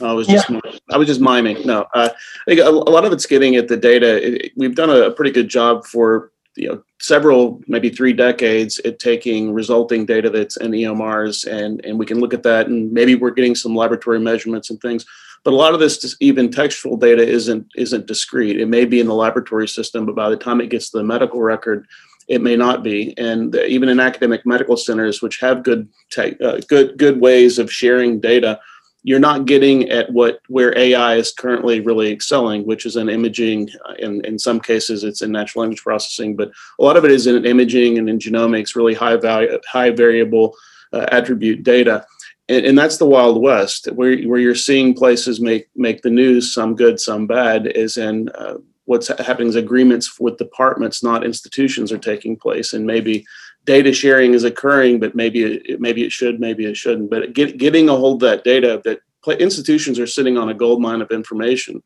I 0.00 0.12
was 0.12 0.28
just 0.28 0.48
yeah. 0.48 0.60
I 0.90 0.96
was 0.96 1.08
just 1.08 1.20
miming. 1.20 1.66
No, 1.66 1.84
uh, 1.94 2.10
I 2.12 2.44
think 2.46 2.60
a, 2.60 2.68
a, 2.68 2.70
lot 2.70 3.04
of 3.04 3.12
it's 3.12 3.26
getting 3.26 3.56
at 3.56 3.66
the 3.66 3.76
data. 3.76 4.44
It, 4.44 4.52
we've 4.56 4.76
done 4.76 4.88
a, 4.88 5.08
a 5.08 5.10
pretty 5.10 5.32
good 5.32 5.48
job 5.48 5.84
for 5.84 6.30
you 6.54 6.68
know 6.68 6.82
several 7.00 7.60
maybe 7.66 7.90
three 7.90 8.12
decades 8.12 8.78
at 8.80 9.00
taking 9.00 9.52
resulting 9.52 10.06
data 10.06 10.30
that's 10.30 10.56
in 10.58 10.70
EMRs 10.70 11.50
and 11.50 11.84
and 11.84 11.98
we 11.98 12.06
can 12.06 12.20
look 12.20 12.32
at 12.32 12.44
that 12.44 12.68
and 12.68 12.92
maybe 12.92 13.16
we're 13.16 13.30
getting 13.30 13.54
some 13.54 13.74
laboratory 13.74 14.20
measurements 14.20 14.70
and 14.70 14.80
things 14.80 15.06
but 15.44 15.52
a 15.52 15.56
lot 15.56 15.74
of 15.74 15.80
this 15.80 16.16
even 16.20 16.50
textual 16.50 16.96
data 16.96 17.26
isn't 17.26 17.66
isn't 17.76 18.06
discrete 18.06 18.60
it 18.60 18.66
may 18.66 18.84
be 18.84 19.00
in 19.00 19.06
the 19.06 19.14
laboratory 19.14 19.66
system 19.66 20.04
but 20.04 20.14
by 20.14 20.28
the 20.28 20.36
time 20.36 20.60
it 20.60 20.68
gets 20.68 20.90
to 20.90 20.98
the 20.98 21.04
medical 21.04 21.40
record 21.40 21.86
it 22.28 22.40
may 22.40 22.56
not 22.56 22.82
be 22.82 23.16
and 23.18 23.54
even 23.56 23.88
in 23.88 24.00
academic 24.00 24.44
medical 24.46 24.76
centers 24.76 25.22
which 25.22 25.40
have 25.40 25.62
good 25.62 25.88
tech, 26.10 26.40
uh, 26.40 26.60
good 26.68 26.96
good 26.98 27.20
ways 27.20 27.58
of 27.58 27.72
sharing 27.72 28.20
data 28.20 28.58
you're 29.04 29.18
not 29.18 29.46
getting 29.46 29.90
at 29.90 30.10
what 30.12 30.40
where 30.48 30.76
AI 30.78 31.16
is 31.16 31.32
currently 31.32 31.80
really 31.80 32.12
excelling, 32.12 32.64
which 32.64 32.86
is 32.86 32.96
in 32.96 33.08
imaging. 33.08 33.68
In 33.98 34.24
in 34.24 34.38
some 34.38 34.60
cases, 34.60 35.04
it's 35.04 35.22
in 35.22 35.32
natural 35.32 35.62
language 35.62 35.82
processing, 35.82 36.36
but 36.36 36.52
a 36.78 36.84
lot 36.84 36.96
of 36.96 37.04
it 37.04 37.10
is 37.10 37.26
in 37.26 37.44
imaging 37.44 37.98
and 37.98 38.08
in 38.08 38.18
genomics, 38.18 38.76
really 38.76 38.94
high 38.94 39.16
value, 39.16 39.58
high 39.66 39.90
variable 39.90 40.56
uh, 40.92 41.06
attribute 41.10 41.62
data. 41.62 42.06
And, 42.48 42.66
and, 42.66 42.78
that's 42.78 42.98
the 42.98 43.06
wild 43.06 43.40
west, 43.40 43.86
where 43.92 44.16
where 44.22 44.40
you're 44.40 44.54
seeing 44.54 44.94
places 44.94 45.40
make 45.40 45.68
make 45.74 46.02
the 46.02 46.10
news, 46.10 46.54
some 46.54 46.76
good, 46.76 47.00
some 47.00 47.26
bad, 47.26 47.66
is 47.66 47.96
in 47.96 48.28
uh, 48.30 48.58
what's 48.84 49.08
happening 49.08 49.48
is 49.48 49.56
agreements 49.56 50.18
with 50.18 50.38
departments, 50.38 51.02
not 51.02 51.24
institutions, 51.24 51.92
are 51.92 51.98
taking 51.98 52.36
place, 52.36 52.72
and 52.72 52.86
maybe 52.86 53.24
data 53.64 53.92
sharing 53.92 54.34
is 54.34 54.44
occurring, 54.44 54.98
but 54.98 55.14
maybe 55.14 55.42
it, 55.44 55.80
maybe 55.80 56.02
it 56.04 56.12
should, 56.12 56.40
maybe 56.40 56.64
it 56.64 56.76
shouldn't. 56.76 57.10
But 57.10 57.32
get, 57.32 57.58
getting 57.58 57.88
a 57.88 57.96
hold 57.96 58.22
of 58.22 58.28
that 58.28 58.44
data, 58.44 58.80
that 58.84 59.00
institutions 59.40 59.98
are 59.98 60.06
sitting 60.06 60.36
on 60.36 60.48
a 60.48 60.54
gold 60.54 60.80
mine 60.80 61.00
of 61.00 61.10
information, 61.10 61.82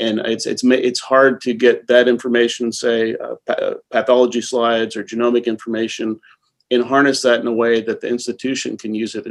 and 0.00 0.18
it's 0.20 0.46
it's 0.46 0.64
it's 0.64 1.00
hard 1.00 1.40
to 1.42 1.54
get 1.54 1.86
that 1.86 2.08
information, 2.08 2.72
say 2.72 3.16
uh, 3.16 3.74
pathology 3.90 4.40
slides 4.40 4.96
or 4.96 5.04
genomic 5.04 5.44
information, 5.44 6.18
and 6.70 6.84
harness 6.84 7.22
that 7.22 7.40
in 7.40 7.46
a 7.46 7.52
way 7.52 7.82
that 7.82 8.00
the 8.00 8.08
institution 8.08 8.76
can 8.76 8.94
use 8.94 9.14
it, 9.14 9.26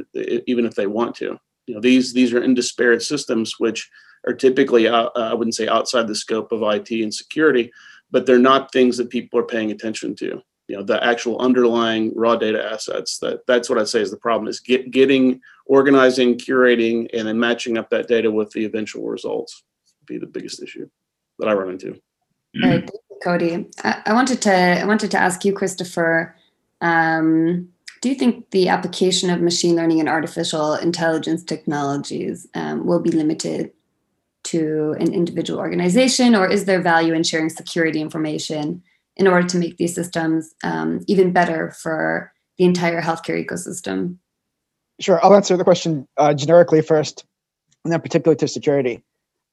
even 0.47 0.65
if 0.65 0.75
they 0.75 0.87
want 0.87 1.15
to. 1.15 1.37
You 1.67 1.75
know, 1.75 1.81
these 1.81 2.13
these 2.13 2.33
are 2.33 2.41
in 2.41 2.53
disparate 2.53 3.01
systems, 3.01 3.59
which 3.59 3.89
are 4.27 4.33
typically 4.33 4.87
uh, 4.87 5.09
I 5.15 5.33
wouldn't 5.33 5.55
say 5.55 5.67
outside 5.67 6.07
the 6.07 6.15
scope 6.15 6.51
of 6.51 6.61
IT 6.61 6.91
and 6.91 7.13
security, 7.13 7.71
but 8.11 8.25
they're 8.25 8.39
not 8.39 8.71
things 8.71 8.97
that 8.97 9.09
people 9.09 9.39
are 9.39 9.43
paying 9.43 9.71
attention 9.71 10.15
to. 10.17 10.41
You 10.67 10.77
know 10.77 10.83
the 10.83 11.03
actual 11.03 11.37
underlying 11.39 12.13
raw 12.15 12.37
data 12.37 12.63
assets 12.63 13.17
that 13.19 13.45
that's 13.45 13.69
what 13.69 13.77
i'd 13.77 13.89
say 13.89 13.99
is 13.99 14.09
the 14.09 14.15
problem 14.15 14.47
is 14.47 14.61
get, 14.61 14.89
getting 14.89 15.41
organizing 15.65 16.37
curating 16.37 17.09
and 17.13 17.27
then 17.27 17.37
matching 17.37 17.77
up 17.77 17.89
that 17.89 18.07
data 18.07 18.31
with 18.31 18.51
the 18.51 18.63
eventual 18.63 19.05
results 19.09 19.63
would 19.99 20.05
be 20.05 20.17
the 20.17 20.31
biggest 20.31 20.63
issue 20.63 20.87
that 21.39 21.49
i 21.49 21.53
run 21.53 21.71
into. 21.71 21.99
All 22.63 22.69
right 22.69 22.89
thank 22.89 22.89
cody 23.21 23.67
I, 23.83 24.01
I, 24.05 24.13
wanted 24.13 24.41
to 24.43 24.53
i 24.53 24.85
wanted 24.85 25.11
to 25.11 25.17
ask 25.17 25.43
you 25.43 25.51
christopher 25.51 26.37
um, 26.79 27.67
do 28.01 28.07
you 28.07 28.15
think 28.15 28.49
the 28.51 28.69
application 28.69 29.29
of 29.29 29.41
machine 29.41 29.75
learning 29.75 29.99
and 29.99 30.07
artificial 30.07 30.75
intelligence 30.75 31.43
technologies 31.43 32.47
um, 32.55 32.85
will 32.85 33.01
be 33.01 33.11
limited 33.11 33.71
to 34.43 34.95
an 34.99 35.13
individual 35.13 35.59
organization 35.59 36.35
or 36.35 36.49
is 36.49 36.65
there 36.65 36.81
value 36.81 37.13
in 37.13 37.23
sharing 37.23 37.49
security 37.49 38.01
information 38.01 38.81
in 39.17 39.27
order 39.27 39.47
to 39.47 39.57
make 39.57 39.77
these 39.77 39.93
systems 39.93 40.53
um, 40.63 41.01
even 41.07 41.31
better 41.31 41.71
for 41.71 42.31
the 42.57 42.65
entire 42.65 43.01
healthcare 43.01 43.43
ecosystem? 43.43 44.17
Sure, 44.99 45.23
I'll 45.23 45.35
answer 45.35 45.57
the 45.57 45.63
question 45.63 46.07
uh, 46.17 46.33
generically 46.33 46.81
first, 46.81 47.25
and 47.83 47.91
then 47.91 48.01
particularly 48.01 48.37
to 48.37 48.47
security. 48.47 49.03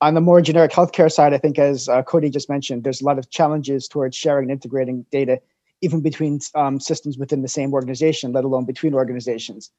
On 0.00 0.14
the 0.14 0.20
more 0.20 0.40
generic 0.40 0.70
healthcare 0.70 1.10
side, 1.10 1.34
I 1.34 1.38
think, 1.38 1.58
as 1.58 1.88
uh, 1.88 2.02
Cody 2.02 2.30
just 2.30 2.48
mentioned, 2.48 2.84
there's 2.84 3.00
a 3.00 3.04
lot 3.04 3.18
of 3.18 3.30
challenges 3.30 3.88
towards 3.88 4.16
sharing 4.16 4.44
and 4.44 4.52
integrating 4.52 5.04
data, 5.10 5.40
even 5.80 6.02
between 6.02 6.38
um, 6.54 6.78
systems 6.78 7.18
within 7.18 7.42
the 7.42 7.48
same 7.48 7.72
organization, 7.72 8.32
let 8.32 8.44
alone 8.44 8.64
between 8.64 8.94
organizations. 8.94 9.70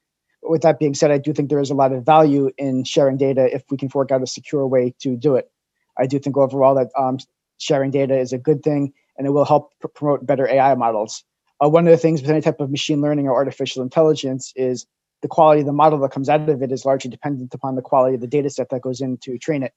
With 0.42 0.62
that 0.62 0.78
being 0.78 0.94
said, 0.94 1.10
I 1.10 1.18
do 1.18 1.32
think 1.32 1.50
there 1.50 1.60
is 1.60 1.70
a 1.70 1.74
lot 1.74 1.92
of 1.92 2.04
value 2.04 2.50
in 2.56 2.84
sharing 2.84 3.16
data 3.16 3.54
if 3.54 3.62
we 3.70 3.76
can 3.76 3.90
work 3.94 4.10
out 4.10 4.22
a 4.22 4.26
secure 4.26 4.66
way 4.66 4.94
to 5.00 5.16
do 5.16 5.36
it. 5.36 5.50
I 5.98 6.06
do 6.06 6.18
think 6.18 6.36
overall 6.36 6.74
that 6.76 6.90
um, 6.98 7.18
sharing 7.58 7.90
data 7.90 8.18
is 8.18 8.32
a 8.32 8.38
good 8.38 8.62
thing 8.62 8.92
and 9.18 9.26
it 9.26 9.30
will 9.30 9.44
help 9.44 9.72
pr- 9.80 9.88
promote 9.88 10.26
better 10.26 10.48
AI 10.48 10.74
models. 10.74 11.24
Uh, 11.62 11.68
one 11.68 11.86
of 11.86 11.90
the 11.90 11.98
things 11.98 12.22
with 12.22 12.30
any 12.30 12.40
type 12.40 12.60
of 12.60 12.70
machine 12.70 13.02
learning 13.02 13.28
or 13.28 13.34
artificial 13.34 13.82
intelligence 13.82 14.52
is 14.56 14.86
the 15.20 15.28
quality 15.28 15.60
of 15.60 15.66
the 15.66 15.72
model 15.72 15.98
that 15.98 16.10
comes 16.10 16.30
out 16.30 16.48
of 16.48 16.62
it 16.62 16.72
is 16.72 16.86
largely 16.86 17.10
dependent 17.10 17.52
upon 17.52 17.76
the 17.76 17.82
quality 17.82 18.14
of 18.14 18.22
the 18.22 18.26
data 18.26 18.48
set 18.48 18.70
that 18.70 18.80
goes 18.80 19.02
in 19.02 19.18
to 19.18 19.36
train 19.36 19.62
it. 19.62 19.74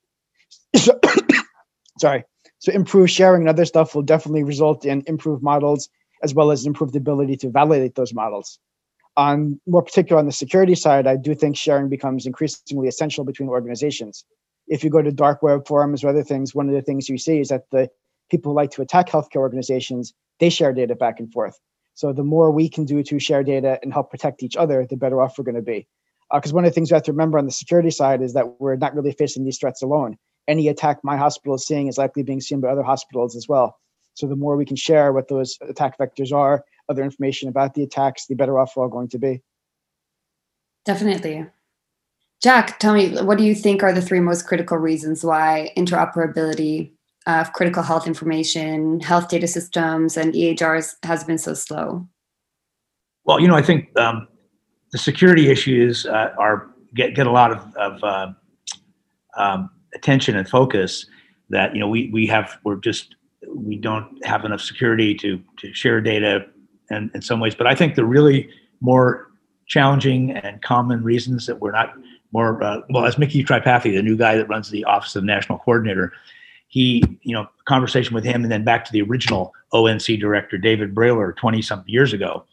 So, 0.77 0.97
sorry. 1.99 2.23
So 2.59 2.71
improved 2.71 3.11
sharing 3.11 3.41
and 3.41 3.49
other 3.49 3.65
stuff 3.65 3.93
will 3.93 4.03
definitely 4.03 4.43
result 4.43 4.85
in 4.85 5.03
improved 5.07 5.43
models 5.43 5.89
as 6.23 6.33
well 6.33 6.51
as 6.51 6.65
improved 6.65 6.95
ability 6.95 7.35
to 7.37 7.49
validate 7.49 7.95
those 7.95 8.13
models. 8.13 8.59
On 9.15 9.59
more 9.67 9.83
particular 9.83 10.19
on 10.19 10.25
the 10.25 10.31
security 10.31 10.75
side, 10.75 11.05
I 11.05 11.17
do 11.17 11.35
think 11.35 11.55
sharing 11.55 11.89
becomes 11.89 12.25
increasingly 12.25 12.87
essential 12.87 13.23
between 13.23 13.49
organizations. 13.49 14.25
If 14.67 14.83
you 14.83 14.89
go 14.89 15.01
to 15.01 15.11
dark 15.11 15.43
web 15.43 15.67
forums 15.67 16.03
or 16.03 16.09
other 16.09 16.23
things, 16.23 16.55
one 16.55 16.67
of 16.67 16.73
the 16.73 16.81
things 16.81 17.09
you 17.09 17.17
see 17.17 17.39
is 17.39 17.49
that 17.49 17.69
the 17.71 17.89
people 18.31 18.51
who 18.51 18.55
like 18.55 18.71
to 18.71 18.81
attack 18.81 19.09
healthcare 19.09 19.37
organizations, 19.37 20.13
they 20.39 20.49
share 20.49 20.73
data 20.73 20.95
back 20.95 21.19
and 21.19 21.31
forth. 21.31 21.59
So 21.93 22.11
the 22.11 22.23
more 22.23 22.49
we 22.49 22.69
can 22.69 22.85
do 22.85 23.03
to 23.03 23.19
share 23.19 23.43
data 23.43 23.79
and 23.83 23.93
help 23.93 24.09
protect 24.09 24.41
each 24.41 24.57
other, 24.57 24.85
the 24.89 24.97
better 24.97 25.21
off 25.21 25.37
we're 25.37 25.43
going 25.43 25.55
to 25.55 25.61
be. 25.61 25.87
Because 26.33 26.51
uh, 26.51 26.55
one 26.55 26.65
of 26.65 26.71
the 26.71 26.73
things 26.73 26.89
we 26.89 26.95
have 26.95 27.03
to 27.03 27.11
remember 27.11 27.37
on 27.37 27.45
the 27.45 27.51
security 27.51 27.91
side 27.91 28.21
is 28.21 28.33
that 28.33 28.59
we're 28.59 28.75
not 28.75 28.95
really 28.95 29.11
facing 29.11 29.43
these 29.43 29.59
threats 29.59 29.83
alone. 29.83 30.17
Any 30.47 30.67
attack 30.67 30.99
my 31.03 31.17
hospital 31.17 31.55
is 31.55 31.67
seeing 31.67 31.87
is 31.87 31.99
likely 31.99 32.23
being 32.23 32.41
seen 32.41 32.61
by 32.61 32.69
other 32.69 32.83
hospitals 32.83 33.35
as 33.35 33.47
well. 33.47 33.77
So 34.15 34.27
the 34.27 34.35
more 34.35 34.57
we 34.57 34.65
can 34.65 34.75
share 34.75 35.13
what 35.13 35.27
those 35.27 35.57
attack 35.61 35.97
vectors 35.99 36.33
are, 36.33 36.63
other 36.89 37.03
information 37.03 37.49
about 37.49 37.73
the 37.73 37.83
attacks, 37.83 38.27
the 38.27 38.35
better 38.35 38.59
off 38.59 38.75
we're 38.75 38.83
all 38.83 38.89
going 38.89 39.09
to 39.09 39.19
be. 39.19 39.41
Definitely. 40.85 41.45
Jack, 42.41 42.77
tell 42.79 42.93
me, 42.93 43.15
what 43.23 43.37
do 43.37 43.45
you 43.45 43.55
think 43.55 43.83
are 43.83 43.93
the 43.93 44.01
three 44.01 44.19
most 44.19 44.45
critical 44.45 44.77
reasons 44.77 45.23
why 45.23 45.71
interoperability 45.77 46.91
of 47.25 47.53
critical 47.53 47.81
health 47.81 48.05
information, 48.05 48.99
health 48.99 49.29
data 49.29 49.47
systems, 49.47 50.17
and 50.17 50.33
EHRs 50.33 50.95
has 51.03 51.23
been 51.23 51.37
so 51.37 51.53
slow? 51.53 52.05
Well, 53.23 53.39
you 53.39 53.47
know, 53.47 53.55
I 53.55 53.61
think 53.61 53.97
um, 53.97 54.27
the 54.91 54.97
security 54.97 55.49
issues 55.49 56.05
uh, 56.05 56.33
are 56.37 56.69
get 56.93 57.15
get 57.15 57.27
a 57.27 57.31
lot 57.31 57.51
of, 57.51 57.75
of 57.75 58.03
uh, 58.03 58.33
um, 59.37 59.69
attention 59.95 60.35
and 60.35 60.47
focus. 60.47 61.05
That 61.49 61.73
you 61.73 61.79
know, 61.79 61.87
we 61.87 62.09
we 62.11 62.27
have 62.27 62.57
we're 62.65 62.75
just 62.75 63.15
we 63.47 63.77
don't 63.77 64.23
have 64.25 64.43
enough 64.43 64.61
security 64.61 65.15
to 65.15 65.41
to 65.59 65.73
share 65.73 66.01
data, 66.01 66.45
and 66.93 67.11
in 67.13 67.21
some 67.21 67.39
ways. 67.39 67.55
But 67.55 67.67
I 67.67 67.75
think 67.75 67.95
the 67.95 68.05
really 68.05 68.49
more 68.81 69.31
challenging 69.67 70.31
and 70.31 70.61
common 70.61 71.03
reasons 71.03 71.45
that 71.47 71.59
we're 71.59 71.71
not 71.71 71.93
more 72.31 72.61
uh, 72.63 72.81
well 72.89 73.05
as 73.05 73.17
Micky 73.17 73.43
Tripathi, 73.43 73.95
the 73.95 74.01
new 74.01 74.17
guy 74.17 74.35
that 74.35 74.49
runs 74.49 74.69
the 74.69 74.83
Office 74.85 75.15
of 75.15 75.23
National 75.23 75.59
Coordinator, 75.59 76.11
he, 76.67 77.03
you 77.21 77.33
know, 77.33 77.47
conversation 77.65 78.15
with 78.15 78.23
him, 78.23 78.41
and 78.41 78.51
then 78.51 78.63
back 78.63 78.83
to 78.85 78.91
the 78.91 79.03
original 79.03 79.53
ONC 79.73 80.19
director, 80.19 80.57
David 80.57 80.95
Brailer, 80.95 81.35
20 81.35 81.61
something 81.61 81.87
years 81.93 82.13
ago. 82.13 82.45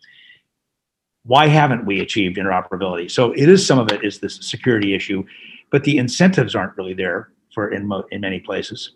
Why 1.24 1.48
haven't 1.48 1.86
we 1.86 2.00
achieved 2.00 2.36
interoperability? 2.36 3.10
So 3.10 3.32
it 3.32 3.48
is 3.48 3.66
some 3.66 3.78
of 3.78 3.90
it 3.90 4.04
is 4.04 4.20
this 4.20 4.36
security 4.36 4.94
issue, 4.94 5.24
but 5.70 5.84
the 5.84 5.96
incentives 5.96 6.54
aren't 6.54 6.76
really 6.76 6.94
there 6.94 7.30
for 7.54 7.72
in, 7.72 7.86
mo- 7.86 8.04
in 8.10 8.20
many 8.20 8.40
places 8.40 8.92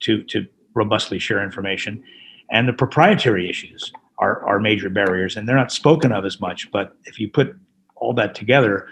to, 0.00 0.22
to 0.24 0.46
robustly 0.74 1.18
share 1.18 1.42
information. 1.42 2.02
And 2.50 2.68
the 2.68 2.72
proprietary 2.72 3.50
issues 3.50 3.92
are, 4.18 4.44
are 4.44 4.58
major 4.58 4.88
barriers, 4.88 5.36
and 5.36 5.48
they're 5.48 5.56
not 5.56 5.72
spoken 5.72 6.12
of 6.12 6.24
as 6.24 6.40
much. 6.40 6.70
But 6.70 6.96
if 7.04 7.18
you 7.18 7.28
put 7.28 7.54
all 7.96 8.12
that 8.14 8.34
together, 8.34 8.88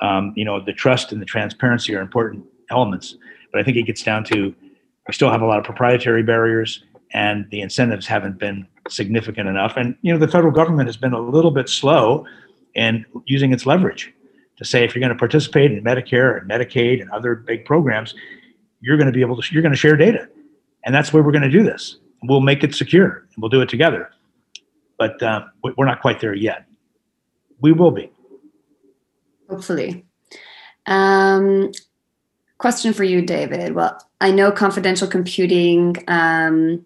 um, 0.00 0.32
you 0.36 0.44
know, 0.44 0.62
the 0.64 0.72
trust 0.72 1.12
and 1.12 1.20
the 1.20 1.26
transparency 1.26 1.94
are 1.94 2.00
important 2.00 2.44
elements. 2.70 3.16
But 3.52 3.60
I 3.60 3.64
think 3.64 3.76
it 3.76 3.84
gets 3.84 4.02
down 4.02 4.24
to 4.24 4.54
we 5.08 5.14
still 5.14 5.30
have 5.30 5.42
a 5.42 5.46
lot 5.46 5.58
of 5.58 5.64
proprietary 5.64 6.22
barriers 6.22 6.84
and 7.12 7.46
the 7.50 7.60
incentives 7.60 8.06
haven't 8.06 8.38
been 8.38 8.66
significant 8.88 9.48
enough. 9.48 9.74
And 9.76 9.96
you 10.02 10.12
know, 10.12 10.18
the 10.18 10.28
federal 10.28 10.52
government 10.52 10.88
has 10.88 10.96
been 10.96 11.12
a 11.12 11.20
little 11.20 11.50
bit 11.50 11.68
slow 11.68 12.26
in 12.74 13.04
using 13.26 13.52
its 13.52 13.66
leverage 13.66 14.12
to 14.56 14.64
say 14.64 14.84
if 14.84 14.94
you're 14.94 15.00
going 15.00 15.12
to 15.12 15.18
participate 15.18 15.72
in 15.72 15.82
Medicare 15.82 16.40
and 16.40 16.50
Medicaid 16.50 17.00
and 17.00 17.10
other 17.10 17.34
big 17.34 17.64
programs, 17.64 18.14
you're 18.80 18.96
going 18.96 19.06
to 19.06 19.12
be 19.12 19.20
able 19.20 19.40
to 19.40 19.52
you're 19.52 19.62
going 19.62 19.72
to 19.72 19.78
share 19.78 19.96
data, 19.96 20.28
and 20.84 20.94
that's 20.94 21.12
where 21.12 21.22
we're 21.22 21.32
going 21.32 21.42
to 21.42 21.50
do 21.50 21.62
this. 21.62 21.98
We'll 22.24 22.40
make 22.40 22.62
it 22.62 22.74
secure 22.74 23.26
and 23.34 23.42
we'll 23.42 23.50
do 23.50 23.60
it 23.60 23.68
together. 23.68 24.10
But 25.02 25.20
uh, 25.20 25.46
we're 25.76 25.84
not 25.84 26.00
quite 26.00 26.20
there 26.20 26.32
yet. 26.32 26.64
We 27.60 27.72
will 27.72 27.90
be. 27.90 28.08
Hopefully. 29.50 30.04
Um, 30.86 31.72
question 32.58 32.92
for 32.92 33.02
you, 33.02 33.20
David. 33.20 33.74
Well, 33.74 33.98
I 34.20 34.30
know 34.30 34.52
confidential 34.52 35.08
computing 35.08 35.96
um, 36.06 36.84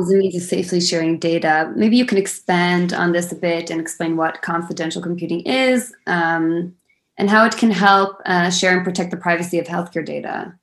is 0.00 0.12
a 0.12 0.16
means 0.16 0.34
of 0.34 0.42
safely 0.42 0.80
sharing 0.80 1.20
data. 1.20 1.72
Maybe 1.76 1.96
you 1.96 2.04
can 2.04 2.18
expand 2.18 2.92
on 2.92 3.12
this 3.12 3.30
a 3.30 3.36
bit 3.36 3.70
and 3.70 3.80
explain 3.80 4.16
what 4.16 4.42
confidential 4.42 5.00
computing 5.00 5.42
is 5.42 5.94
um, 6.08 6.74
and 7.18 7.30
how 7.30 7.46
it 7.46 7.56
can 7.56 7.70
help 7.70 8.20
uh, 8.26 8.50
share 8.50 8.74
and 8.74 8.84
protect 8.84 9.12
the 9.12 9.16
privacy 9.16 9.60
of 9.60 9.66
healthcare 9.68 10.04
data. 10.04 10.58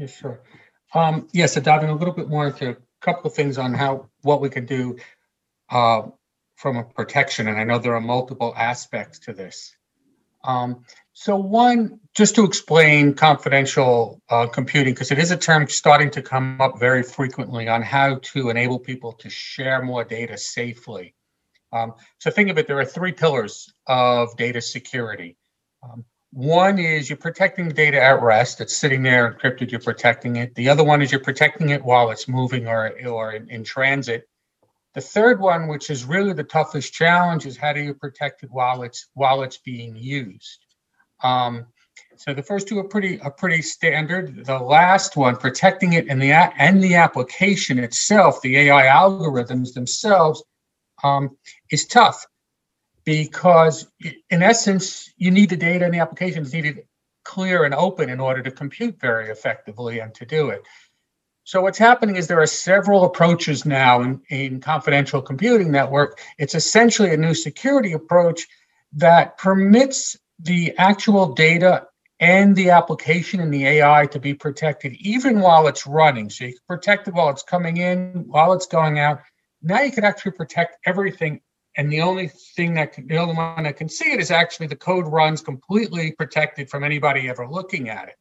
Yeah, 0.00 0.06
sure. 0.08 0.40
Um, 0.92 1.28
yes, 1.32 1.52
so 1.54 1.60
diving 1.60 1.88
a 1.88 1.94
little 1.94 2.14
bit 2.14 2.28
more 2.28 2.48
into 2.48 2.70
a 2.70 2.76
couple 3.00 3.30
of 3.30 3.36
things 3.36 3.58
on 3.58 3.74
how 3.74 4.08
what 4.22 4.40
we 4.40 4.50
can 4.50 4.66
do 4.66 4.96
uh, 5.70 6.02
from 6.56 6.76
a 6.76 6.84
protection, 6.84 7.48
and 7.48 7.58
I 7.58 7.64
know 7.64 7.78
there 7.78 7.94
are 7.94 8.00
multiple 8.00 8.52
aspects 8.56 9.18
to 9.20 9.32
this. 9.32 9.74
Um, 10.44 10.84
so 11.12 11.36
one, 11.36 12.00
just 12.16 12.34
to 12.36 12.44
explain 12.44 13.14
confidential 13.14 14.20
uh, 14.28 14.46
computing, 14.46 14.94
because 14.94 15.10
it 15.10 15.18
is 15.18 15.30
a 15.30 15.36
term 15.36 15.68
starting 15.68 16.10
to 16.10 16.22
come 16.22 16.60
up 16.60 16.78
very 16.78 17.02
frequently 17.02 17.68
on 17.68 17.82
how 17.82 18.20
to 18.32 18.50
enable 18.50 18.78
people 18.78 19.12
to 19.14 19.30
share 19.30 19.82
more 19.82 20.04
data 20.04 20.36
safely. 20.36 21.14
Um, 21.72 21.94
so 22.18 22.30
think 22.30 22.50
of 22.50 22.58
it, 22.58 22.66
there 22.66 22.78
are 22.78 22.84
three 22.84 23.12
pillars 23.12 23.72
of 23.86 24.36
data 24.36 24.60
security. 24.60 25.36
Um, 25.82 26.04
One 26.32 26.78
is 26.78 27.10
you're 27.10 27.16
protecting 27.16 27.68
the 27.68 27.74
data 27.74 28.00
at 28.00 28.22
rest. 28.22 28.60
It's 28.60 28.76
sitting 28.76 29.02
there 29.02 29.32
encrypted. 29.32 29.70
You're 29.72 29.80
protecting 29.80 30.36
it. 30.36 30.54
The 30.54 30.68
other 30.68 30.84
one 30.84 31.02
is 31.02 31.10
you're 31.10 31.20
protecting 31.20 31.70
it 31.70 31.82
while 31.84 32.12
it's 32.12 32.28
moving 32.28 32.68
or 32.68 32.94
or 33.06 33.32
in, 33.32 33.50
in 33.50 33.64
transit. 33.64 34.28
The 34.94 35.00
third 35.00 35.40
one, 35.40 35.68
which 35.68 35.88
is 35.88 36.04
really 36.04 36.32
the 36.32 36.44
toughest 36.44 36.92
challenge, 36.92 37.46
is 37.46 37.56
how 37.56 37.72
do 37.72 37.80
you 37.80 37.94
protect 37.94 38.42
it 38.42 38.50
while 38.50 38.82
it's 38.82 39.06
while 39.14 39.42
it's 39.42 39.58
being 39.58 39.94
used. 39.94 40.58
Um, 41.22 41.66
so 42.16 42.34
the 42.34 42.42
first 42.42 42.66
two 42.66 42.78
are 42.78 42.88
pretty 42.88 43.20
are 43.20 43.30
pretty 43.30 43.62
standard. 43.62 44.44
The 44.44 44.58
last 44.58 45.16
one, 45.16 45.36
protecting 45.36 45.92
it 45.92 46.08
and 46.08 46.20
the 46.20 46.32
and 46.32 46.82
the 46.82 46.96
application 46.96 47.78
itself, 47.78 48.42
the 48.42 48.56
AI 48.56 48.86
algorithms 48.86 49.74
themselves, 49.74 50.42
um, 51.04 51.36
is 51.70 51.86
tough 51.86 52.26
because 53.04 53.86
in 54.28 54.42
essence, 54.42 55.12
you 55.16 55.30
need 55.30 55.50
the 55.50 55.56
data 55.56 55.84
and 55.84 55.94
the 55.94 56.00
applications 56.00 56.52
needed 56.52 56.82
clear 57.24 57.64
and 57.64 57.74
open 57.74 58.10
in 58.10 58.20
order 58.20 58.42
to 58.42 58.50
compute 58.50 58.98
very 59.00 59.30
effectively 59.30 60.00
and 60.00 60.14
to 60.14 60.26
do 60.26 60.50
it. 60.50 60.62
So 61.50 61.60
what's 61.62 61.78
happening 61.78 62.14
is 62.14 62.28
there 62.28 62.40
are 62.40 62.46
several 62.46 63.04
approaches 63.04 63.66
now 63.66 64.02
in, 64.02 64.22
in 64.28 64.60
confidential 64.60 65.20
computing 65.20 65.72
network. 65.72 66.20
It's 66.38 66.54
essentially 66.54 67.12
a 67.12 67.16
new 67.16 67.34
security 67.34 67.92
approach 67.92 68.46
that 68.92 69.36
permits 69.36 70.16
the 70.38 70.72
actual 70.78 71.32
data 71.34 71.88
and 72.20 72.54
the 72.54 72.70
application 72.70 73.40
and 73.40 73.52
the 73.52 73.66
AI 73.66 74.06
to 74.12 74.20
be 74.20 74.32
protected 74.32 74.92
even 75.00 75.40
while 75.40 75.66
it's 75.66 75.88
running. 75.88 76.30
So 76.30 76.44
you 76.44 76.52
can 76.52 76.60
protect 76.68 77.08
it 77.08 77.14
while 77.14 77.30
it's 77.30 77.42
coming 77.42 77.78
in, 77.78 78.26
while 78.28 78.52
it's 78.52 78.66
going 78.66 79.00
out. 79.00 79.18
Now 79.60 79.80
you 79.80 79.90
can 79.90 80.04
actually 80.04 80.32
protect 80.32 80.76
everything 80.86 81.40
and 81.76 81.90
the 81.90 82.02
only 82.02 82.28
thing 82.54 82.74
that 82.74 82.92
can, 82.92 83.08
the 83.08 83.16
only 83.16 83.34
one 83.34 83.64
that 83.64 83.76
can 83.76 83.88
see 83.88 84.12
it 84.12 84.20
is 84.20 84.30
actually 84.30 84.68
the 84.68 84.76
code 84.76 85.08
runs 85.08 85.40
completely 85.40 86.12
protected 86.12 86.70
from 86.70 86.84
anybody 86.84 87.28
ever 87.28 87.48
looking 87.48 87.88
at 87.88 88.10
it. 88.10 88.14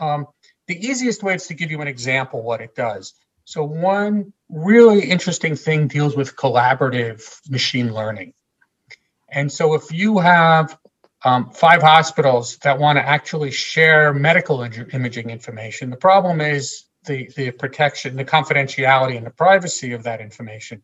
Um, 0.00 0.28
the 0.68 0.86
easiest 0.86 1.22
way 1.22 1.34
is 1.34 1.46
to 1.48 1.54
give 1.54 1.70
you 1.70 1.80
an 1.80 1.88
example 1.88 2.42
what 2.42 2.60
it 2.60 2.74
does. 2.74 3.14
So 3.44 3.64
one 3.64 4.32
really 4.50 5.10
interesting 5.10 5.56
thing 5.56 5.88
deals 5.88 6.14
with 6.14 6.36
collaborative 6.36 7.22
machine 7.50 7.92
learning. 7.92 8.34
And 9.30 9.50
so 9.50 9.74
if 9.74 9.90
you 9.90 10.18
have 10.18 10.78
um, 11.24 11.50
five 11.50 11.82
hospitals 11.82 12.58
that 12.58 12.78
want 12.78 12.98
to 12.98 13.06
actually 13.06 13.50
share 13.50 14.12
medical 14.14 14.62
imaging 14.92 15.30
information, 15.30 15.90
the 15.90 15.96
problem 15.96 16.40
is 16.40 16.84
the, 17.06 17.30
the 17.36 17.50
protection, 17.50 18.16
the 18.16 18.24
confidentiality 18.24 19.16
and 19.16 19.26
the 19.26 19.30
privacy 19.30 19.92
of 19.92 20.02
that 20.04 20.20
information. 20.20 20.82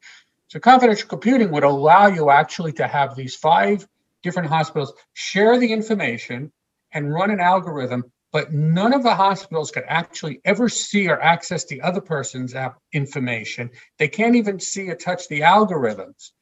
So 0.48 0.58
confidential 0.58 1.08
computing 1.08 1.50
would 1.50 1.64
allow 1.64 2.06
you 2.06 2.30
actually 2.30 2.72
to 2.74 2.86
have 2.86 3.14
these 3.14 3.34
five 3.34 3.86
different 4.22 4.48
hospitals 4.48 4.92
share 5.12 5.58
the 5.58 5.72
information 5.72 6.52
and 6.92 7.12
run 7.12 7.30
an 7.30 7.40
algorithm, 7.40 8.04
but 8.34 8.52
none 8.52 8.92
of 8.92 9.04
the 9.04 9.14
hospitals 9.14 9.70
could 9.70 9.84
actually 9.86 10.40
ever 10.44 10.68
see 10.68 11.08
or 11.08 11.22
access 11.22 11.64
the 11.66 11.80
other 11.80 12.00
person's 12.00 12.52
information. 12.92 13.70
They 14.00 14.08
can't 14.08 14.34
even 14.34 14.58
see 14.58 14.90
or 14.90 14.96
touch 14.96 15.28
the 15.28 15.42
algorithms. 15.42 16.32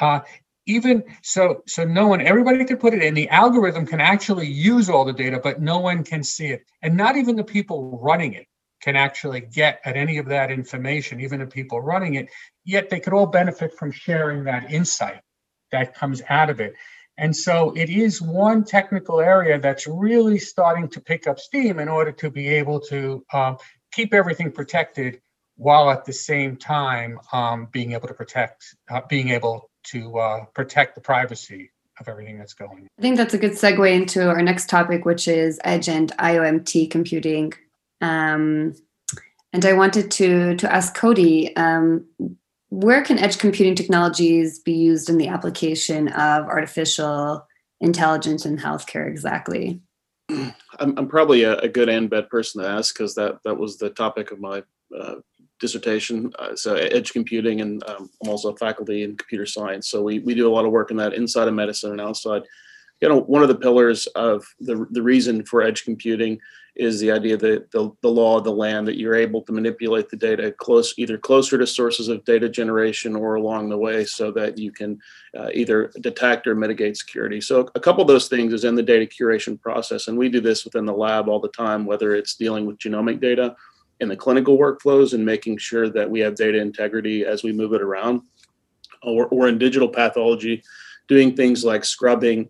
Uh, 0.00 0.20
even 0.64 1.04
so, 1.22 1.62
so 1.66 1.84
no 1.84 2.06
one, 2.06 2.22
everybody 2.22 2.64
can 2.64 2.78
put 2.78 2.94
it 2.94 3.02
in. 3.02 3.12
The 3.12 3.28
algorithm 3.28 3.84
can 3.84 4.00
actually 4.00 4.46
use 4.46 4.88
all 4.88 5.04
the 5.04 5.12
data, 5.12 5.38
but 5.42 5.60
no 5.60 5.80
one 5.80 6.02
can 6.02 6.24
see 6.24 6.46
it, 6.46 6.62
and 6.80 6.96
not 6.96 7.18
even 7.18 7.36
the 7.36 7.44
people 7.44 7.98
running 8.02 8.32
it 8.32 8.46
can 8.80 8.96
actually 8.96 9.40
get 9.40 9.80
at 9.84 9.98
any 9.98 10.16
of 10.16 10.26
that 10.26 10.50
information, 10.50 11.20
even 11.20 11.40
the 11.40 11.46
people 11.46 11.82
running 11.82 12.14
it, 12.14 12.28
yet 12.64 12.88
they 12.88 13.00
could 13.00 13.12
all 13.12 13.26
benefit 13.26 13.74
from 13.74 13.92
sharing 13.92 14.44
that 14.44 14.72
insight 14.72 15.20
that 15.72 15.94
comes 15.94 16.22
out 16.30 16.48
of 16.48 16.58
it. 16.60 16.72
And 17.18 17.36
so 17.36 17.72
it 17.76 17.90
is 17.90 18.22
one 18.22 18.64
technical 18.64 19.20
area 19.20 19.58
that's 19.58 19.86
really 19.88 20.38
starting 20.38 20.88
to 20.90 21.00
pick 21.00 21.26
up 21.26 21.40
steam 21.40 21.80
in 21.80 21.88
order 21.88 22.12
to 22.12 22.30
be 22.30 22.48
able 22.48 22.78
to 22.82 23.24
um, 23.32 23.58
keep 23.92 24.14
everything 24.14 24.52
protected 24.52 25.20
while 25.56 25.90
at 25.90 26.04
the 26.04 26.12
same 26.12 26.56
time 26.56 27.18
um, 27.32 27.68
being 27.72 27.92
able 27.92 28.06
to 28.06 28.14
protect, 28.14 28.76
uh, 28.88 29.00
being 29.08 29.30
able 29.30 29.68
to 29.82 30.16
uh, 30.16 30.44
protect 30.54 30.94
the 30.94 31.00
privacy 31.00 31.72
of 31.98 32.06
everything 32.06 32.38
that's 32.38 32.54
going. 32.54 32.86
I 32.96 33.02
think 33.02 33.16
that's 33.16 33.34
a 33.34 33.38
good 33.38 33.52
segue 33.52 33.92
into 33.92 34.28
our 34.28 34.40
next 34.40 34.70
topic, 34.70 35.04
which 35.04 35.26
is 35.26 35.58
edge 35.64 35.88
and 35.88 36.16
IOMT 36.18 36.88
computing. 36.92 37.52
Um, 38.00 38.74
and 39.52 39.64
I 39.64 39.72
wanted 39.72 40.12
to 40.12 40.56
to 40.56 40.72
ask 40.72 40.94
Cody, 40.94 41.56
um, 41.56 42.04
where 42.70 43.02
can 43.02 43.18
edge 43.18 43.38
computing 43.38 43.74
technologies 43.74 44.58
be 44.58 44.74
used 44.74 45.08
in 45.08 45.18
the 45.18 45.28
application 45.28 46.08
of 46.08 46.46
artificial 46.46 47.46
intelligence 47.80 48.44
in 48.44 48.58
healthcare 48.58 49.08
exactly? 49.08 49.80
I'm, 50.30 50.54
I'm 50.78 51.08
probably 51.08 51.44
a, 51.44 51.56
a 51.58 51.68
good 51.68 51.88
and 51.88 52.10
bad 52.10 52.28
person 52.28 52.62
to 52.62 52.68
ask 52.68 52.94
because 52.94 53.14
that 53.14 53.38
that 53.44 53.56
was 53.56 53.78
the 53.78 53.90
topic 53.90 54.30
of 54.30 54.40
my 54.40 54.62
uh, 54.96 55.16
dissertation. 55.58 56.32
Uh, 56.38 56.54
so 56.54 56.74
edge 56.74 57.12
computing, 57.12 57.62
and 57.62 57.82
um, 57.88 58.10
I'm 58.22 58.30
also 58.30 58.52
a 58.52 58.56
faculty 58.56 59.02
in 59.02 59.16
computer 59.16 59.46
science. 59.46 59.88
So 59.88 60.02
we, 60.02 60.18
we 60.20 60.34
do 60.34 60.48
a 60.48 60.52
lot 60.52 60.66
of 60.66 60.70
work 60.70 60.90
in 60.90 60.98
that 60.98 61.14
inside 61.14 61.48
of 61.48 61.54
medicine 61.54 61.92
and 61.92 62.00
outside. 62.00 62.42
You 63.00 63.08
know, 63.08 63.20
one 63.20 63.42
of 63.42 63.48
the 63.48 63.54
pillars 63.54 64.06
of 64.08 64.46
the 64.60 64.86
the 64.90 65.02
reason 65.02 65.44
for 65.44 65.62
edge 65.62 65.84
computing 65.84 66.40
is 66.78 67.00
the 67.00 67.10
idea 67.10 67.36
that 67.36 67.70
the, 67.72 67.90
the 68.02 68.08
law 68.08 68.38
of 68.38 68.44
the 68.44 68.52
land 68.52 68.86
that 68.86 68.96
you're 68.96 69.16
able 69.16 69.42
to 69.42 69.52
manipulate 69.52 70.08
the 70.08 70.16
data 70.16 70.52
close 70.52 70.94
either 70.96 71.18
closer 71.18 71.58
to 71.58 71.66
sources 71.66 72.06
of 72.06 72.24
data 72.24 72.48
generation 72.48 73.16
or 73.16 73.34
along 73.34 73.68
the 73.68 73.76
way 73.76 74.04
so 74.04 74.30
that 74.30 74.56
you 74.56 74.70
can 74.70 74.98
uh, 75.36 75.48
either 75.52 75.90
detect 76.00 76.46
or 76.46 76.54
mitigate 76.54 76.96
security. 76.96 77.40
So 77.40 77.68
a 77.74 77.80
couple 77.80 78.00
of 78.00 78.08
those 78.08 78.28
things 78.28 78.52
is 78.52 78.64
in 78.64 78.76
the 78.76 78.82
data 78.82 79.06
curation 79.06 79.60
process 79.60 80.06
and 80.06 80.16
we 80.16 80.28
do 80.28 80.40
this 80.40 80.64
within 80.64 80.86
the 80.86 80.92
lab 80.92 81.28
all 81.28 81.40
the 81.40 81.48
time 81.48 81.84
whether 81.84 82.14
it's 82.14 82.36
dealing 82.36 82.64
with 82.64 82.78
genomic 82.78 83.20
data 83.20 83.56
in 84.00 84.08
the 84.08 84.16
clinical 84.16 84.56
workflows 84.56 85.12
and 85.14 85.24
making 85.24 85.58
sure 85.58 85.90
that 85.90 86.08
we 86.08 86.20
have 86.20 86.36
data 86.36 86.58
integrity 86.58 87.24
as 87.24 87.42
we 87.42 87.52
move 87.52 87.72
it 87.72 87.82
around 87.82 88.22
or, 89.02 89.26
or 89.26 89.48
in 89.48 89.58
digital 89.58 89.88
pathology 89.88 90.62
doing 91.08 91.34
things 91.34 91.64
like 91.64 91.84
scrubbing 91.84 92.48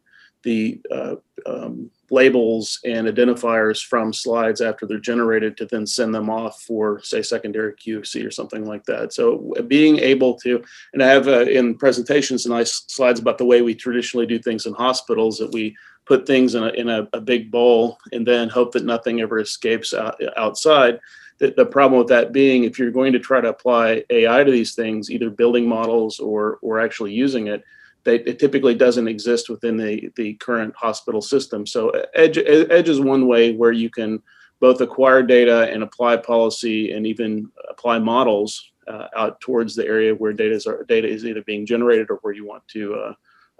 the 0.49 0.81
uh, 0.91 1.17
um, 1.45 1.91
labels 2.11 2.81
and 2.87 3.07
identifiers 3.07 3.85
from 3.85 4.15
slides 4.15 4.63
after 4.63 4.87
they're 4.87 4.99
generated 4.99 5.59
to 5.59 5.67
then 5.67 5.87
send 5.87 6.15
them 6.15 6.31
off 6.31 6.63
for 6.63 7.03
say 7.03 7.21
secondary 7.21 7.75
QC 7.75 8.27
or 8.27 8.31
something 8.31 8.65
like 8.65 8.83
that. 8.87 9.13
So 9.13 9.53
being 9.67 9.99
able 9.99 10.39
to, 10.41 10.65
and 10.95 11.03
I 11.03 11.09
have 11.09 11.29
uh, 11.29 11.43
in 11.43 11.77
presentations 11.77 12.47
and 12.47 12.55
nice 12.55 12.85
slides 12.89 13.21
about 13.21 13.37
the 13.37 13.45
way 13.45 13.61
we 13.61 13.75
traditionally 13.75 14.25
do 14.25 14.39
things 14.39 14.65
in 14.65 14.73
hospitals 14.73 15.37
that 15.37 15.53
we 15.53 15.77
put 16.07 16.27
things 16.27 16.55
in 16.55 16.65
a, 16.65 16.69
in 16.69 16.89
a, 16.89 17.07
a 17.13 17.21
big 17.21 17.51
bowl 17.51 17.99
and 18.13 18.27
then 18.27 18.49
hope 18.49 18.73
that 18.73 18.87
nothing 18.87 19.21
ever 19.21 19.39
escapes 19.39 19.93
out, 19.93 20.19
outside. 20.39 20.99
The, 21.41 21.53
the 21.55 21.67
problem 21.67 21.99
with 21.99 22.09
that 22.09 22.33
being 22.33 22.65
if 22.65 22.79
you're 22.79 22.91
going 22.91 23.13
to 23.13 23.19
try 23.19 23.43
to 23.43 23.51
apply 23.51 24.03
AI 24.09 24.45
to 24.45 24.51
these 24.51 24.75
things, 24.75 25.11
either 25.11 25.29
building 25.29 25.69
models 25.69 26.19
or, 26.19 26.59
or 26.63 26.81
actually 26.81 27.13
using 27.13 27.49
it, 27.49 27.63
they, 28.09 28.21
it 28.21 28.39
typically 28.39 28.75
doesn't 28.75 29.07
exist 29.07 29.51
within 29.51 29.77
the, 29.77 30.11
the 30.17 30.33
current 30.35 30.75
hospital 30.75 31.21
system. 31.21 31.67
So 31.67 31.91
Edge, 32.15 32.39
Edge 32.39 32.89
is 32.89 33.01
one 33.01 33.27
way 33.27 33.55
where 33.55 33.73
you 33.73 33.91
can 33.91 34.23
both 34.61 34.81
acquire 34.81 35.23
data 35.23 35.71
and 35.71 35.83
apply 35.83 36.17
policy 36.17 36.93
and 36.93 37.07
even 37.07 37.51
apply 37.69 37.99
models 37.99 38.73
uh, 38.89 39.09
out 39.15 39.39
towards 39.43 39.77
the 39.77 39.87
area 39.87 40.15
where 40.15 40.33
data 40.33 40.55
is, 40.55 40.67
data 40.89 41.07
is 41.07 41.27
either 41.27 41.43
being 41.43 41.67
generated 41.67 42.07
or 42.11 42.17
where 42.23 42.33
you 42.33 42.47
want 42.47 42.67
to 42.69 42.95
uh, 42.95 43.13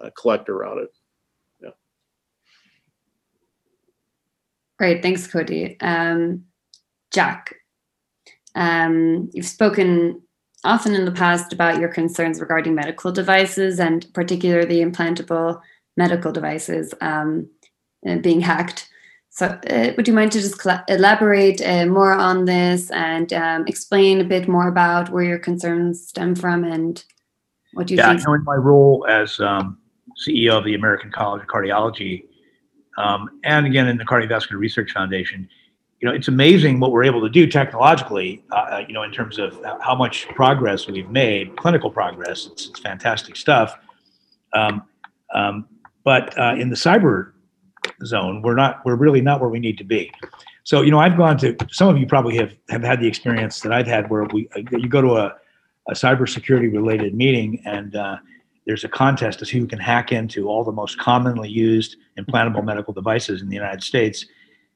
uh, 0.03 0.11
collect 0.19 0.49
or 0.49 0.61
route 0.61 0.79
it. 0.79 0.95
Yeah. 1.63 1.71
Great, 4.79 5.03
thanks, 5.03 5.27
Cody. 5.27 5.77
Um, 5.81 6.45
Jack, 7.11 7.55
um, 8.55 9.29
you've 9.35 9.47
spoken 9.47 10.23
often 10.65 10.95
in 10.95 11.05
the 11.05 11.13
past 11.13 11.53
about 11.53 11.79
your 11.79 11.89
concerns 11.89 12.41
regarding 12.41 12.75
medical 12.75 13.13
devices 13.13 13.79
and 13.79 14.13
particularly 14.13 14.85
implantable 14.85 15.61
medical 15.97 16.33
devices 16.33 16.95
um, 17.01 17.49
uh, 18.07 18.17
being 18.17 18.41
hacked. 18.41 18.89
So, 19.31 19.47
uh, 19.47 19.93
would 19.97 20.09
you 20.09 20.15
mind 20.15 20.33
to 20.33 20.41
just 20.41 20.67
elaborate 20.89 21.61
uh, 21.61 21.87
more 21.87 22.13
on 22.13 22.45
this 22.45 22.91
and 22.91 23.33
um, 23.33 23.67
explain 23.69 24.21
a 24.21 24.25
bit 24.25 24.49
more 24.49 24.67
about 24.67 25.11
where 25.11 25.23
your 25.23 25.39
concerns 25.39 26.09
stem 26.09 26.35
from 26.35 26.65
and 26.65 27.05
what 27.75 27.87
do 27.87 27.95
you 27.95 27.99
yeah, 27.99 28.09
think? 28.09 28.27
Yeah, 28.27 28.35
in 28.35 28.45
my 28.45 28.57
role 28.57 29.07
as 29.09 29.39
um, 29.39 29.79
CEO 30.27 30.59
of 30.59 30.65
the 30.65 30.75
American 30.75 31.13
College 31.13 31.43
of 31.43 31.49
Cardiology, 31.49 32.25
um, 32.97 33.29
and 33.45 33.67
again 33.67 33.87
in 33.87 33.97
the 33.97 34.05
Cardiovascular 34.05 34.59
Research 34.59 34.91
Foundation, 34.91 35.49
you 36.01 36.09
know, 36.09 36.15
it's 36.15 36.29
amazing 36.29 36.79
what 36.79 36.93
we're 36.93 37.05
able 37.05 37.21
to 37.21 37.29
do 37.29 37.47
technologically, 37.47 38.45
uh, 38.53 38.55
uh, 38.55 38.85
you 38.87 38.95
know, 38.95 39.03
in 39.03 39.11
terms 39.11 39.39
of 39.39 39.61
how 39.81 39.95
much 39.95 40.29
progress 40.29 40.87
we've 40.87 41.11
made, 41.11 41.57
clinical 41.57 41.91
progress. 41.91 42.47
It's, 42.47 42.69
it's 42.69 42.81
fantastic 42.81 43.35
stuff. 43.37 43.77
Um, 44.53 44.85
um, 45.35 45.69
but 46.05 46.39
uh, 46.39 46.55
in 46.57 46.71
the 46.71 46.77
cyber 46.77 47.33
zone, 48.05 48.43
we're 48.43 48.55
not, 48.55 48.81
we're 48.85 48.95
really 48.95 49.21
not 49.21 49.41
where 49.41 49.51
we 49.51 49.59
need 49.59 49.77
to 49.79 49.85
be. 49.85 50.13
So, 50.63 50.83
you 50.83 50.91
know, 50.91 51.01
I've 51.01 51.17
gone 51.17 51.37
to, 51.39 51.57
some 51.71 51.89
of 51.89 51.99
you 51.99 52.07
probably 52.07 52.37
have, 52.37 52.55
have 52.69 52.83
had 52.83 53.01
the 53.01 53.09
experience 53.09 53.61
that 53.61 53.73
I've 53.73 53.87
had 53.87 54.09
where 54.09 54.25
we, 54.25 54.49
uh, 54.55 54.61
you 54.73 54.89
go 54.89 55.03
to 55.03 55.17
a, 55.17 55.35
a 55.89 55.93
cybersecurity 55.93 56.73
related 56.73 57.15
meeting 57.15 57.61
and 57.65 57.97
uh, 57.97 58.19
there's 58.67 58.85
a 58.85 58.89
contest 58.89 59.45
see 59.45 59.59
who 59.59 59.67
can 59.67 59.79
hack 59.79 60.13
into 60.13 60.49
all 60.49 60.63
the 60.63 60.73
most 60.73 60.99
commonly 60.99 61.49
used 61.49 61.97
implantable 62.19 62.63
medical 62.63 62.93
devices 62.93 63.41
in 63.41 63.49
the 63.49 63.55
United 63.55 63.83
States. 63.83 64.27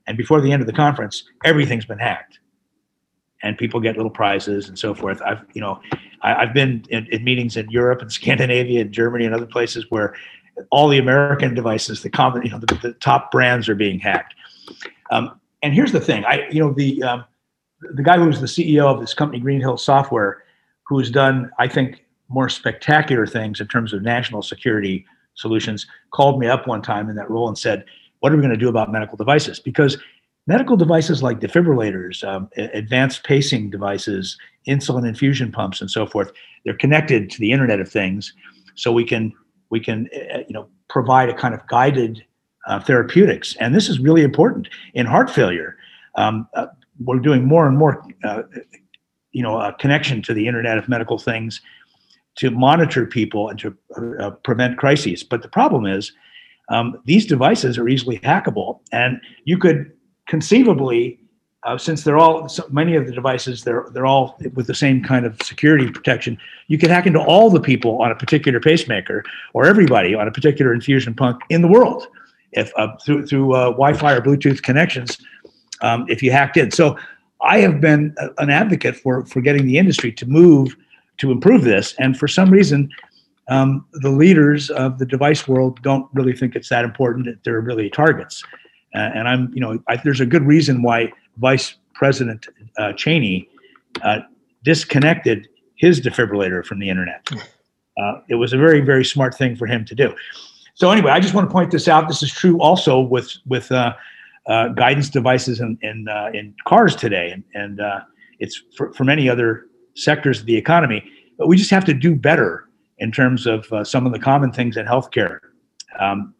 And 0.06 0.16
before 0.16 0.40
the 0.40 0.52
end 0.52 0.62
of 0.62 0.66
the 0.66 0.72
conference, 0.72 1.24
everything's 1.44 1.84
been 1.84 1.98
hacked, 1.98 2.38
and 3.42 3.56
people 3.56 3.80
get 3.80 3.96
little 3.96 4.10
prizes 4.10 4.68
and 4.68 4.78
so 4.78 4.94
forth. 4.94 5.20
I've 5.22 5.44
you 5.54 5.60
know, 5.60 5.80
I, 6.22 6.46
have 6.46 6.54
been 6.54 6.84
in, 6.90 7.06
in, 7.06 7.24
meetings 7.24 7.56
in 7.56 7.70
Europe 7.70 8.02
and 8.02 8.12
Scandinavia 8.20 8.80
and 8.80 8.92
Germany 8.92 9.24
and 9.24 9.34
other 9.34 9.46
places 9.46 9.86
where 9.90 10.14
all 10.70 10.88
the 10.88 10.98
American 10.98 11.54
devices, 11.54 12.02
the 12.02 12.10
common, 12.10 12.42
you 12.42 12.50
know, 12.50 12.58
the, 12.58 12.74
the 12.82 12.92
top 12.94 13.30
brands 13.30 13.68
are 13.68 13.74
being 13.74 13.98
hacked. 13.98 14.34
Um, 15.10 15.40
and 15.62 15.72
here's 15.72 15.92
the 15.92 16.00
thing, 16.00 16.24
I 16.24 16.48
you 16.50 16.60
know 16.60 16.72
the 16.72 17.02
um, 17.02 17.24
the 17.94 18.02
guy 18.02 18.16
who 18.16 18.26
was 18.26 18.40
the 18.40 18.46
CEO 18.46 18.86
of 18.86 19.00
this 19.00 19.14
company, 19.14 19.40
Green 19.40 19.60
Hill 19.60 19.76
Software, 19.76 20.42
who's 20.86 21.10
done, 21.10 21.50
I 21.58 21.68
think, 21.68 22.04
more 22.28 22.48
spectacular 22.48 23.26
things 23.26 23.60
in 23.60 23.68
terms 23.68 23.92
of 23.92 24.02
national 24.02 24.42
security 24.42 25.04
solutions, 25.34 25.86
called 26.12 26.38
me 26.38 26.46
up 26.46 26.66
one 26.66 26.82
time 26.82 27.10
in 27.10 27.16
that 27.16 27.30
role 27.30 27.48
and 27.48 27.58
said, 27.58 27.84
What 28.22 28.32
are 28.32 28.36
we 28.36 28.42
going 28.42 28.52
to 28.52 28.56
do 28.56 28.68
about 28.68 28.92
medical 28.92 29.16
devices? 29.16 29.58
Because 29.58 29.98
medical 30.46 30.76
devices 30.76 31.24
like 31.24 31.40
defibrillators, 31.40 32.22
um, 32.22 32.48
advanced 32.56 33.24
pacing 33.24 33.70
devices, 33.70 34.38
insulin 34.68 35.08
infusion 35.08 35.50
pumps, 35.50 35.80
and 35.80 35.90
so 35.90 36.06
forth, 36.06 36.30
they're 36.64 36.76
connected 36.76 37.30
to 37.30 37.40
the 37.40 37.50
Internet 37.50 37.80
of 37.80 37.90
Things. 37.90 38.32
So 38.76 38.92
we 38.92 39.04
can 39.04 39.32
we 39.70 39.80
can 39.80 40.08
uh, 40.32 40.38
you 40.46 40.54
know 40.54 40.68
provide 40.88 41.30
a 41.30 41.34
kind 41.34 41.52
of 41.52 41.66
guided 41.66 42.24
uh, 42.68 42.78
therapeutics, 42.78 43.56
and 43.56 43.74
this 43.74 43.88
is 43.88 43.98
really 43.98 44.22
important 44.22 44.68
in 44.94 45.04
heart 45.04 45.28
failure. 45.28 45.76
Um, 46.14 46.46
uh, 46.54 46.66
we're 47.04 47.18
doing 47.18 47.44
more 47.44 47.66
and 47.66 47.76
more, 47.76 48.06
uh, 48.22 48.42
you 49.32 49.42
know, 49.42 49.58
a 49.58 49.72
connection 49.80 50.22
to 50.22 50.32
the 50.32 50.46
Internet 50.46 50.78
of 50.78 50.88
Medical 50.88 51.18
Things 51.18 51.60
to 52.36 52.52
monitor 52.52 53.04
people 53.04 53.48
and 53.48 53.58
to 53.58 53.76
uh, 54.20 54.30
prevent 54.44 54.78
crises. 54.78 55.24
But 55.24 55.42
the 55.42 55.48
problem 55.48 55.86
is, 55.86 56.12
um, 56.72 56.98
these 57.04 57.26
devices 57.26 57.78
are 57.78 57.88
easily 57.88 58.18
hackable, 58.20 58.80
and 58.92 59.20
you 59.44 59.58
could 59.58 59.92
conceivably, 60.26 61.20
uh, 61.64 61.76
since 61.76 62.02
they're 62.02 62.16
all 62.16 62.48
so 62.48 62.64
many 62.70 62.96
of 62.96 63.06
the 63.06 63.12
devices, 63.12 63.62
they're 63.62 63.86
they're 63.92 64.06
all 64.06 64.38
with 64.54 64.66
the 64.66 64.74
same 64.74 65.04
kind 65.04 65.26
of 65.26 65.36
security 65.42 65.90
protection. 65.90 66.38
You 66.68 66.78
could 66.78 66.90
hack 66.90 67.06
into 67.06 67.20
all 67.20 67.50
the 67.50 67.60
people 67.60 68.00
on 68.00 68.10
a 68.10 68.14
particular 68.14 68.58
pacemaker 68.58 69.22
or 69.52 69.66
everybody 69.66 70.14
on 70.14 70.26
a 70.26 70.32
particular 70.32 70.72
infusion 70.72 71.14
pump 71.14 71.40
in 71.50 71.60
the 71.60 71.68
world, 71.68 72.08
if 72.52 72.72
uh, 72.78 72.96
through 73.04 73.26
through 73.26 73.54
uh, 73.54 73.64
Wi-Fi 73.66 74.14
or 74.14 74.22
Bluetooth 74.22 74.62
connections 74.62 75.18
um, 75.82 76.06
if 76.08 76.22
you 76.22 76.32
hacked 76.32 76.56
in. 76.56 76.70
So 76.70 76.96
I 77.42 77.58
have 77.58 77.82
been 77.82 78.14
a, 78.18 78.30
an 78.38 78.48
advocate 78.48 78.96
for 78.96 79.26
for 79.26 79.42
getting 79.42 79.66
the 79.66 79.76
industry 79.76 80.10
to 80.12 80.26
move 80.26 80.74
to 81.18 81.30
improve 81.30 81.64
this, 81.64 81.94
and 81.98 82.16
for 82.16 82.28
some 82.28 82.50
reason, 82.50 82.88
um, 83.48 83.86
the 83.92 84.10
leaders 84.10 84.70
of 84.70 84.98
the 84.98 85.06
device 85.06 85.48
world 85.48 85.82
don't 85.82 86.06
really 86.12 86.32
think 86.32 86.54
it's 86.54 86.68
that 86.68 86.84
important 86.84 87.26
that 87.26 87.42
they're 87.44 87.60
really 87.60 87.90
targets. 87.90 88.42
Uh, 88.94 89.10
and 89.14 89.28
I'm, 89.28 89.50
you 89.54 89.60
know, 89.60 89.78
I, 89.88 89.96
there's 89.96 90.20
a 90.20 90.26
good 90.26 90.42
reason 90.42 90.82
why 90.82 91.12
Vice 91.38 91.76
President 91.94 92.46
uh, 92.78 92.92
Cheney 92.92 93.48
uh, 94.02 94.20
disconnected 94.64 95.48
his 95.76 96.00
defibrillator 96.00 96.64
from 96.64 96.78
the 96.78 96.88
internet. 96.88 97.28
Uh, 98.00 98.20
it 98.28 98.36
was 98.36 98.52
a 98.52 98.56
very, 98.58 98.80
very 98.80 99.04
smart 99.04 99.34
thing 99.34 99.56
for 99.56 99.66
him 99.66 99.84
to 99.84 99.94
do. 99.94 100.14
So 100.74 100.90
anyway, 100.90 101.10
I 101.10 101.20
just 101.20 101.34
want 101.34 101.48
to 101.48 101.52
point 101.52 101.70
this 101.70 101.88
out. 101.88 102.08
This 102.08 102.22
is 102.22 102.32
true 102.32 102.58
also 102.60 103.00
with 103.00 103.30
with 103.46 103.70
uh, 103.70 103.94
uh, 104.46 104.68
guidance 104.68 105.10
devices 105.10 105.60
in 105.60 105.78
in, 105.82 106.08
uh, 106.08 106.30
in 106.32 106.54
cars 106.66 106.96
today, 106.96 107.30
and, 107.30 107.44
and 107.54 107.80
uh, 107.80 108.00
it's 108.38 108.62
for, 108.76 108.92
for 108.94 109.04
many 109.04 109.28
other 109.28 109.66
sectors 109.94 110.40
of 110.40 110.46
the 110.46 110.56
economy. 110.56 111.04
But 111.38 111.48
we 111.48 111.56
just 111.56 111.70
have 111.70 111.84
to 111.84 111.94
do 111.94 112.14
better 112.14 112.68
in 112.98 113.10
terms 113.12 113.46
of 113.46 113.70
uh, 113.72 113.84
some 113.84 114.06
of 114.06 114.12
the 114.12 114.18
common 114.18 114.52
things 114.52 114.76
in 114.76 114.86
healthcare. 114.86 115.40
Um, 115.98 116.34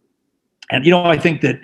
and 0.71 0.85
you 0.85 0.91
know, 0.91 1.05
I 1.05 1.19
think 1.19 1.41
that 1.43 1.57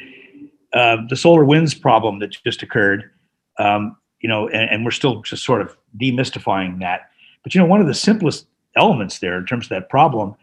uh, 0.73 0.97
the 1.09 1.15
SolarWinds 1.15 1.81
problem 1.81 2.19
that 2.19 2.37
just 2.45 2.63
occurred, 2.63 3.11
um, 3.59 3.97
you 4.21 4.29
know, 4.29 4.49
and, 4.49 4.71
and 4.71 4.85
we're 4.85 4.91
still 4.91 5.23
just 5.23 5.45
sort 5.45 5.63
of 5.63 5.77
demystifying 6.01 6.81
that. 6.81 7.11
But 7.43 7.55
you 7.55 7.61
know, 7.61 7.67
one 7.67 7.81
of 7.81 7.87
the 7.87 7.95
simplest 7.95 8.47
elements 8.77 9.19
there 9.21 9.39
in 9.39 9.47
terms 9.47 9.67
of 9.67 9.71
that 9.71 9.89
problem 9.89 10.35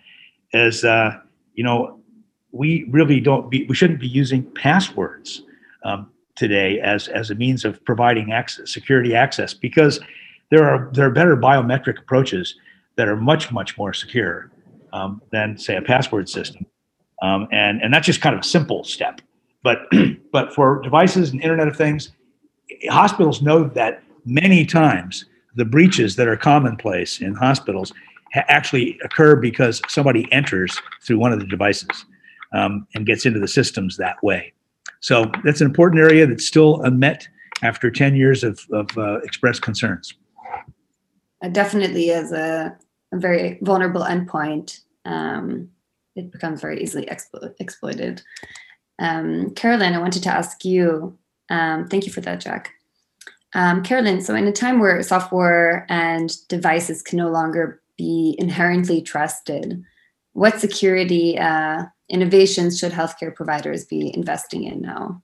is, 0.53 0.83
uh, 0.83 1.19
you 1.53 1.63
know, 1.63 1.99
we 2.51 2.85
really 2.89 3.19
don't 3.19 3.49
be, 3.49 3.65
we 3.67 3.75
shouldn't 3.75 3.99
be 3.99 4.07
using 4.07 4.43
passwords 4.53 5.43
um, 5.83 6.09
today 6.35 6.79
as 6.79 7.07
as 7.09 7.29
a 7.29 7.35
means 7.35 7.65
of 7.65 7.83
providing 7.85 8.31
access, 8.31 8.71
security 8.71 9.15
access 9.15 9.53
because 9.53 9.99
there 10.51 10.63
are 10.63 10.89
there 10.93 11.05
are 11.05 11.11
better 11.11 11.35
biometric 11.35 11.99
approaches 11.99 12.55
that 12.97 13.07
are 13.07 13.15
much 13.15 13.51
much 13.51 13.77
more 13.77 13.93
secure 13.93 14.51
um, 14.93 15.21
than 15.31 15.57
say 15.57 15.75
a 15.75 15.81
password 15.81 16.29
system, 16.29 16.65
um, 17.21 17.47
and 17.51 17.81
and 17.81 17.93
that's 17.93 18.05
just 18.05 18.21
kind 18.21 18.35
of 18.35 18.41
a 18.41 18.47
simple 18.47 18.83
step. 18.83 19.21
But 19.63 19.87
but 20.31 20.53
for 20.53 20.81
devices 20.81 21.31
and 21.31 21.41
Internet 21.41 21.67
of 21.67 21.75
Things, 21.75 22.11
hospitals 22.89 23.41
know 23.41 23.65
that 23.69 24.03
many 24.25 24.65
times 24.65 25.25
the 25.55 25.65
breaches 25.65 26.15
that 26.15 26.27
are 26.27 26.37
commonplace 26.37 27.21
in 27.21 27.33
hospitals 27.33 27.93
ha- 28.33 28.43
actually 28.47 28.99
occur 29.03 29.35
because 29.35 29.81
somebody 29.87 30.31
enters 30.31 30.79
through 31.01 31.17
one 31.17 31.31
of 31.31 31.39
the 31.39 31.45
devices 31.45 32.05
um, 32.53 32.87
and 32.95 33.05
gets 33.05 33.25
into 33.25 33.39
the 33.39 33.47
systems 33.47 33.97
that 33.97 34.21
way. 34.23 34.53
So 34.99 35.31
that's 35.43 35.61
an 35.61 35.67
important 35.67 36.01
area 36.01 36.25
that's 36.25 36.45
still 36.45 36.81
unmet 36.81 37.27
after 37.63 37.89
10 37.91 38.15
years 38.15 38.43
of, 38.43 38.59
of 38.71 38.97
uh, 38.97 39.19
expressed 39.19 39.61
concerns. 39.61 40.13
It 41.41 41.53
definitely 41.53 42.09
is 42.09 42.31
a, 42.31 42.77
a 43.13 43.17
very 43.17 43.59
vulnerable 43.61 44.01
endpoint. 44.01 44.81
Um, 45.05 45.69
it 46.15 46.31
becomes 46.31 46.61
very 46.61 46.81
easily 46.81 47.05
explo- 47.05 47.53
exploited. 47.59 48.21
Um, 48.99 49.51
Carolyn, 49.51 49.93
I 49.93 49.99
wanted 49.99 50.23
to 50.23 50.29
ask 50.29 50.63
you, 50.63 51.17
um, 51.49 51.87
thank 51.87 52.05
you 52.05 52.11
for 52.11 52.21
that, 52.21 52.39
Jack. 52.39 52.71
Um, 53.53 53.83
Carolyn, 53.83 54.21
so 54.21 54.35
in 54.35 54.47
a 54.47 54.51
time 54.51 54.79
where 54.79 55.01
software 55.03 55.85
and 55.89 56.35
devices 56.47 57.01
can 57.01 57.17
no 57.17 57.29
longer 57.29 57.81
be 57.97 58.35
inherently 58.37 59.01
trusted, 59.01 59.83
what 60.33 60.59
security 60.59 61.39
uh, 61.39 61.83
innovations 62.09 62.77
should 62.77 62.91
healthcare 62.91 63.33
providers 63.33 63.85
be 63.85 64.13
investing 64.13 64.65
in 64.65 64.81
now? 64.81 65.21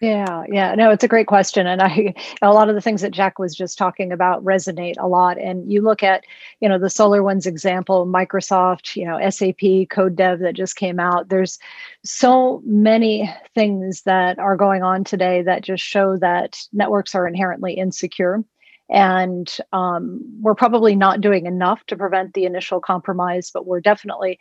Yeah, 0.00 0.44
yeah, 0.48 0.76
no, 0.76 0.90
it's 0.92 1.02
a 1.02 1.08
great 1.08 1.26
question, 1.26 1.66
and 1.66 1.82
I 1.82 2.14
a 2.42 2.52
lot 2.52 2.68
of 2.68 2.76
the 2.76 2.80
things 2.80 3.00
that 3.02 3.10
Jack 3.10 3.38
was 3.40 3.52
just 3.54 3.76
talking 3.76 4.12
about 4.12 4.44
resonate 4.44 4.94
a 4.98 5.08
lot. 5.08 5.38
And 5.38 5.70
you 5.70 5.82
look 5.82 6.04
at, 6.04 6.22
you 6.60 6.68
know, 6.68 6.78
the 6.78 6.86
SolarWinds 6.86 7.46
example, 7.46 8.06
Microsoft, 8.06 8.94
you 8.94 9.04
know, 9.04 9.18
SAP, 9.28 9.88
Codecov 9.90 10.38
that 10.40 10.54
just 10.54 10.76
came 10.76 11.00
out. 11.00 11.28
There's 11.28 11.58
so 12.04 12.62
many 12.64 13.28
things 13.56 14.02
that 14.02 14.38
are 14.38 14.56
going 14.56 14.84
on 14.84 15.02
today 15.02 15.42
that 15.42 15.64
just 15.64 15.82
show 15.82 16.16
that 16.18 16.56
networks 16.72 17.16
are 17.16 17.26
inherently 17.26 17.74
insecure, 17.74 18.44
and 18.88 19.56
um, 19.72 20.20
we're 20.40 20.54
probably 20.54 20.94
not 20.94 21.20
doing 21.20 21.46
enough 21.46 21.84
to 21.86 21.96
prevent 21.96 22.34
the 22.34 22.44
initial 22.44 22.80
compromise, 22.80 23.50
but 23.52 23.66
we're 23.66 23.80
definitely 23.80 24.38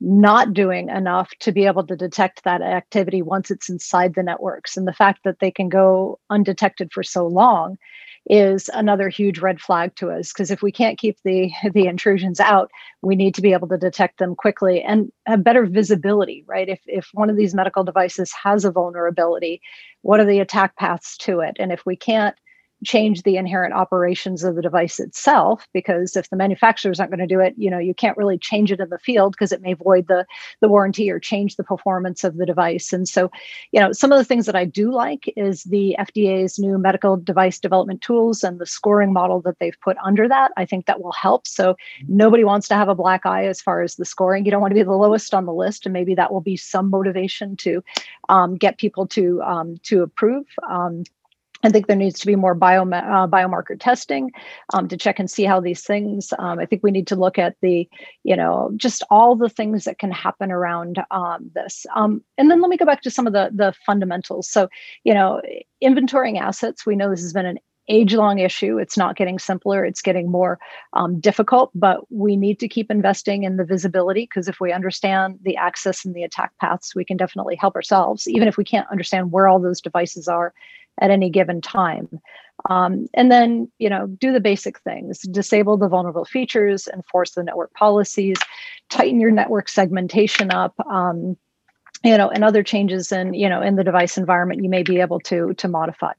not 0.00 0.52
doing 0.52 0.88
enough 0.88 1.30
to 1.40 1.52
be 1.52 1.66
able 1.66 1.86
to 1.86 1.96
detect 1.96 2.44
that 2.44 2.62
activity 2.62 3.22
once 3.22 3.50
it's 3.50 3.68
inside 3.68 4.14
the 4.14 4.22
networks. 4.22 4.76
And 4.76 4.86
the 4.86 4.92
fact 4.92 5.24
that 5.24 5.40
they 5.40 5.50
can 5.50 5.68
go 5.68 6.20
undetected 6.30 6.92
for 6.92 7.02
so 7.02 7.26
long 7.26 7.76
is 8.30 8.68
another 8.74 9.08
huge 9.08 9.38
red 9.38 9.60
flag 9.60 9.94
to 9.96 10.10
us 10.10 10.32
because 10.32 10.50
if 10.50 10.62
we 10.62 10.70
can't 10.70 10.98
keep 10.98 11.16
the 11.24 11.50
the 11.72 11.86
intrusions 11.86 12.40
out 12.40 12.70
we 13.02 13.16
need 13.16 13.34
to 13.34 13.42
be 13.42 13.52
able 13.52 13.68
to 13.68 13.78
detect 13.78 14.18
them 14.18 14.34
quickly 14.34 14.82
and 14.82 15.10
have 15.26 15.44
better 15.44 15.64
visibility 15.64 16.44
right 16.46 16.68
if 16.68 16.80
if 16.86 17.08
one 17.14 17.30
of 17.30 17.36
these 17.36 17.54
medical 17.54 17.84
devices 17.84 18.32
has 18.32 18.64
a 18.64 18.70
vulnerability 18.70 19.60
what 20.02 20.20
are 20.20 20.26
the 20.26 20.40
attack 20.40 20.76
paths 20.76 21.16
to 21.16 21.40
it 21.40 21.56
and 21.58 21.72
if 21.72 21.86
we 21.86 21.96
can't 21.96 22.36
change 22.84 23.22
the 23.22 23.36
inherent 23.36 23.74
operations 23.74 24.44
of 24.44 24.54
the 24.54 24.62
device 24.62 25.00
itself 25.00 25.66
because 25.72 26.16
if 26.16 26.30
the 26.30 26.36
manufacturer's 26.36 27.00
aren't 27.00 27.10
going 27.10 27.26
to 27.26 27.34
do 27.34 27.40
it 27.40 27.54
you 27.56 27.70
know 27.70 27.78
you 27.78 27.94
can't 27.94 28.16
really 28.16 28.38
change 28.38 28.70
it 28.70 28.80
in 28.80 28.88
the 28.88 28.98
field 28.98 29.32
because 29.32 29.52
it 29.52 29.62
may 29.62 29.74
void 29.74 30.06
the 30.08 30.24
the 30.60 30.68
warranty 30.68 31.10
or 31.10 31.18
change 31.18 31.56
the 31.56 31.64
performance 31.64 32.24
of 32.24 32.36
the 32.36 32.46
device. 32.46 32.92
And 32.92 33.08
so 33.08 33.30
you 33.72 33.80
know 33.80 33.92
some 33.92 34.12
of 34.12 34.18
the 34.18 34.24
things 34.24 34.46
that 34.46 34.56
i 34.56 34.64
do 34.64 34.92
like 34.92 35.32
is 35.36 35.64
the 35.64 35.96
fda's 35.98 36.58
new 36.58 36.78
medical 36.78 37.16
device 37.16 37.58
development 37.58 38.00
tools 38.00 38.44
and 38.44 38.58
the 38.58 38.66
scoring 38.66 39.12
model 39.12 39.40
that 39.42 39.58
they've 39.58 39.80
put 39.80 39.96
under 40.04 40.28
that. 40.28 40.52
I 40.56 40.64
think 40.64 40.86
that 40.86 41.02
will 41.02 41.12
help. 41.12 41.46
So 41.46 41.76
nobody 42.06 42.44
wants 42.44 42.68
to 42.68 42.74
have 42.74 42.88
a 42.88 42.94
black 42.94 43.26
eye 43.26 43.46
as 43.46 43.60
far 43.60 43.82
as 43.82 43.96
the 43.96 44.04
scoring. 44.04 44.44
You 44.44 44.50
don't 44.50 44.60
want 44.60 44.70
to 44.70 44.76
be 44.76 44.82
the 44.82 44.92
lowest 44.92 45.34
on 45.34 45.46
the 45.46 45.52
list 45.52 45.86
and 45.86 45.92
maybe 45.92 46.14
that 46.14 46.32
will 46.32 46.40
be 46.40 46.56
some 46.56 46.90
motivation 46.90 47.56
to 47.56 47.82
um, 48.28 48.56
get 48.56 48.78
people 48.78 49.06
to 49.08 49.42
um, 49.42 49.78
to 49.84 50.02
approve. 50.02 50.46
Um, 50.68 51.04
I 51.64 51.70
think 51.70 51.86
there 51.86 51.96
needs 51.96 52.20
to 52.20 52.26
be 52.26 52.36
more 52.36 52.52
uh, 52.52 53.26
biomarker 53.26 53.78
testing 53.78 54.30
um, 54.72 54.86
to 54.88 54.96
check 54.96 55.18
and 55.18 55.30
see 55.30 55.44
how 55.44 55.60
these 55.60 55.82
things. 55.82 56.32
Um, 56.38 56.58
I 56.58 56.66
think 56.66 56.82
we 56.82 56.92
need 56.92 57.08
to 57.08 57.16
look 57.16 57.38
at 57.38 57.56
the, 57.62 57.88
you 58.22 58.36
know, 58.36 58.70
just 58.76 59.02
all 59.10 59.34
the 59.34 59.48
things 59.48 59.84
that 59.84 59.98
can 59.98 60.12
happen 60.12 60.52
around 60.52 61.02
um, 61.10 61.50
this. 61.54 61.84
Um, 61.96 62.22
and 62.36 62.50
then 62.50 62.60
let 62.60 62.68
me 62.68 62.76
go 62.76 62.84
back 62.84 63.02
to 63.02 63.10
some 63.10 63.26
of 63.26 63.32
the 63.32 63.50
the 63.52 63.74
fundamentals. 63.84 64.48
So, 64.48 64.68
you 65.02 65.12
know, 65.12 65.42
inventorying 65.82 66.40
assets. 66.40 66.86
We 66.86 66.96
know 66.96 67.10
this 67.10 67.22
has 67.22 67.32
been 67.32 67.46
an 67.46 67.58
age 67.88 68.14
long 68.14 68.38
issue. 68.38 68.78
It's 68.78 68.96
not 68.96 69.16
getting 69.16 69.38
simpler, 69.38 69.84
it's 69.84 70.02
getting 70.02 70.30
more 70.30 70.58
um, 70.92 71.20
difficult, 71.20 71.70
but 71.74 72.00
we 72.12 72.36
need 72.36 72.60
to 72.60 72.68
keep 72.68 72.90
investing 72.90 73.44
in 73.44 73.56
the 73.56 73.64
visibility 73.64 74.22
because 74.22 74.48
if 74.48 74.60
we 74.60 74.72
understand 74.72 75.38
the 75.42 75.56
access 75.56 76.04
and 76.04 76.14
the 76.14 76.22
attack 76.22 76.52
paths, 76.60 76.94
we 76.94 77.04
can 77.04 77.16
definitely 77.16 77.56
help 77.56 77.74
ourselves, 77.74 78.28
even 78.28 78.46
if 78.46 78.56
we 78.56 78.64
can't 78.64 78.88
understand 78.90 79.32
where 79.32 79.48
all 79.48 79.58
those 79.58 79.80
devices 79.80 80.28
are 80.28 80.52
at 81.00 81.10
any 81.10 81.30
given 81.30 81.60
time. 81.60 82.08
Um, 82.68 83.08
and 83.14 83.30
then, 83.30 83.70
you 83.78 83.88
know, 83.88 84.06
do 84.06 84.32
the 84.32 84.40
basic 84.40 84.80
things 84.80 85.20
disable 85.20 85.76
the 85.76 85.88
vulnerable 85.88 86.24
features, 86.24 86.88
enforce 86.88 87.32
the 87.32 87.44
network 87.44 87.72
policies, 87.74 88.36
tighten 88.88 89.20
your 89.20 89.30
network 89.30 89.68
segmentation 89.68 90.50
up. 90.50 90.74
Um, 90.86 91.36
you 92.04 92.16
know, 92.16 92.28
and 92.28 92.44
other 92.44 92.62
changes 92.62 93.10
in, 93.10 93.34
you 93.34 93.48
know, 93.48 93.60
in 93.60 93.74
the 93.74 93.82
device 93.82 94.16
environment 94.16 94.62
you 94.62 94.70
may 94.70 94.82
be 94.84 95.00
able 95.00 95.18
to 95.20 95.52
to 95.54 95.68
modify. 95.68 96.12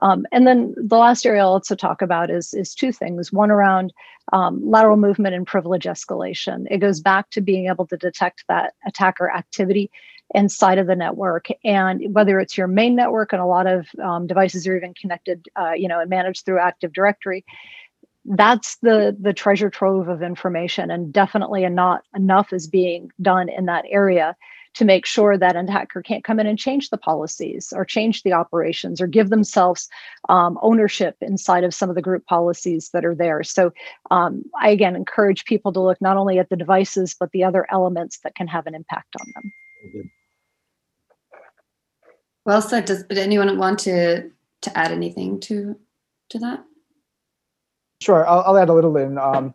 Um, 0.00 0.26
and 0.32 0.46
then 0.46 0.74
the 0.76 0.96
last 0.96 1.26
area 1.26 1.42
I'll 1.42 1.48
also 1.48 1.74
talk 1.74 2.00
about 2.00 2.30
is 2.30 2.54
is 2.54 2.74
two 2.74 2.90
things. 2.90 3.32
One 3.32 3.50
around 3.50 3.92
um, 4.32 4.60
lateral 4.64 4.96
movement 4.96 5.34
and 5.34 5.46
privilege 5.46 5.84
escalation. 5.84 6.66
It 6.70 6.78
goes 6.78 7.00
back 7.00 7.30
to 7.30 7.40
being 7.40 7.68
able 7.68 7.86
to 7.88 7.96
detect 7.98 8.44
that 8.48 8.74
attacker 8.86 9.30
activity 9.30 9.90
inside 10.34 10.78
of 10.78 10.86
the 10.86 10.96
network, 10.96 11.46
and 11.64 12.02
whether 12.14 12.40
it's 12.40 12.58
your 12.58 12.66
main 12.66 12.96
network 12.96 13.32
and 13.32 13.40
a 13.40 13.46
lot 13.46 13.66
of 13.66 13.86
um, 14.02 14.26
devices 14.26 14.66
are 14.66 14.76
even 14.76 14.94
connected, 14.94 15.46
uh, 15.58 15.72
you 15.72 15.88
know, 15.88 16.00
and 16.00 16.10
managed 16.10 16.44
through 16.44 16.58
Active 16.58 16.92
Directory 16.92 17.44
that's 18.26 18.76
the 18.78 19.16
the 19.20 19.32
treasure 19.32 19.70
trove 19.70 20.08
of 20.08 20.22
information 20.22 20.90
and 20.90 21.12
definitely 21.12 21.64
and 21.64 21.76
not 21.76 22.02
enough 22.14 22.52
is 22.52 22.66
being 22.66 23.10
done 23.22 23.48
in 23.48 23.66
that 23.66 23.84
area 23.88 24.34
to 24.74 24.84
make 24.84 25.06
sure 25.06 25.38
that 25.38 25.56
an 25.56 25.68
attacker 25.68 26.02
can't 26.02 26.22
come 26.22 26.38
in 26.38 26.46
and 26.46 26.58
change 26.58 26.90
the 26.90 26.98
policies 26.98 27.72
or 27.74 27.84
change 27.84 28.22
the 28.22 28.32
operations 28.34 29.00
or 29.00 29.06
give 29.06 29.30
themselves 29.30 29.88
um, 30.28 30.58
ownership 30.60 31.16
inside 31.22 31.64
of 31.64 31.72
some 31.72 31.88
of 31.88 31.94
the 31.94 32.02
group 32.02 32.26
policies 32.26 32.90
that 32.92 33.02
are 33.02 33.14
there. 33.14 33.42
So 33.42 33.72
um, 34.10 34.42
I 34.60 34.68
again 34.70 34.94
encourage 34.94 35.46
people 35.46 35.72
to 35.72 35.80
look 35.80 36.00
not 36.02 36.18
only 36.18 36.38
at 36.38 36.50
the 36.50 36.56
devices 36.56 37.16
but 37.18 37.30
the 37.32 37.44
other 37.44 37.66
elements 37.70 38.18
that 38.18 38.34
can 38.34 38.48
have 38.48 38.66
an 38.66 38.74
impact 38.74 39.16
on 39.20 39.32
them. 39.34 39.52
Well 42.46 42.62
said. 42.62 42.84
Does 42.84 43.02
did 43.02 43.18
anyone 43.18 43.58
want 43.58 43.80
to 43.80 44.30
to 44.62 44.78
add 44.78 44.92
anything 44.92 45.40
to 45.40 45.76
to 46.30 46.38
that? 46.38 46.64
Sure, 48.00 48.26
I'll, 48.26 48.42
I'll 48.42 48.58
add 48.58 48.68
a 48.68 48.72
little 48.72 48.96
in. 48.96 49.18
Um, 49.18 49.52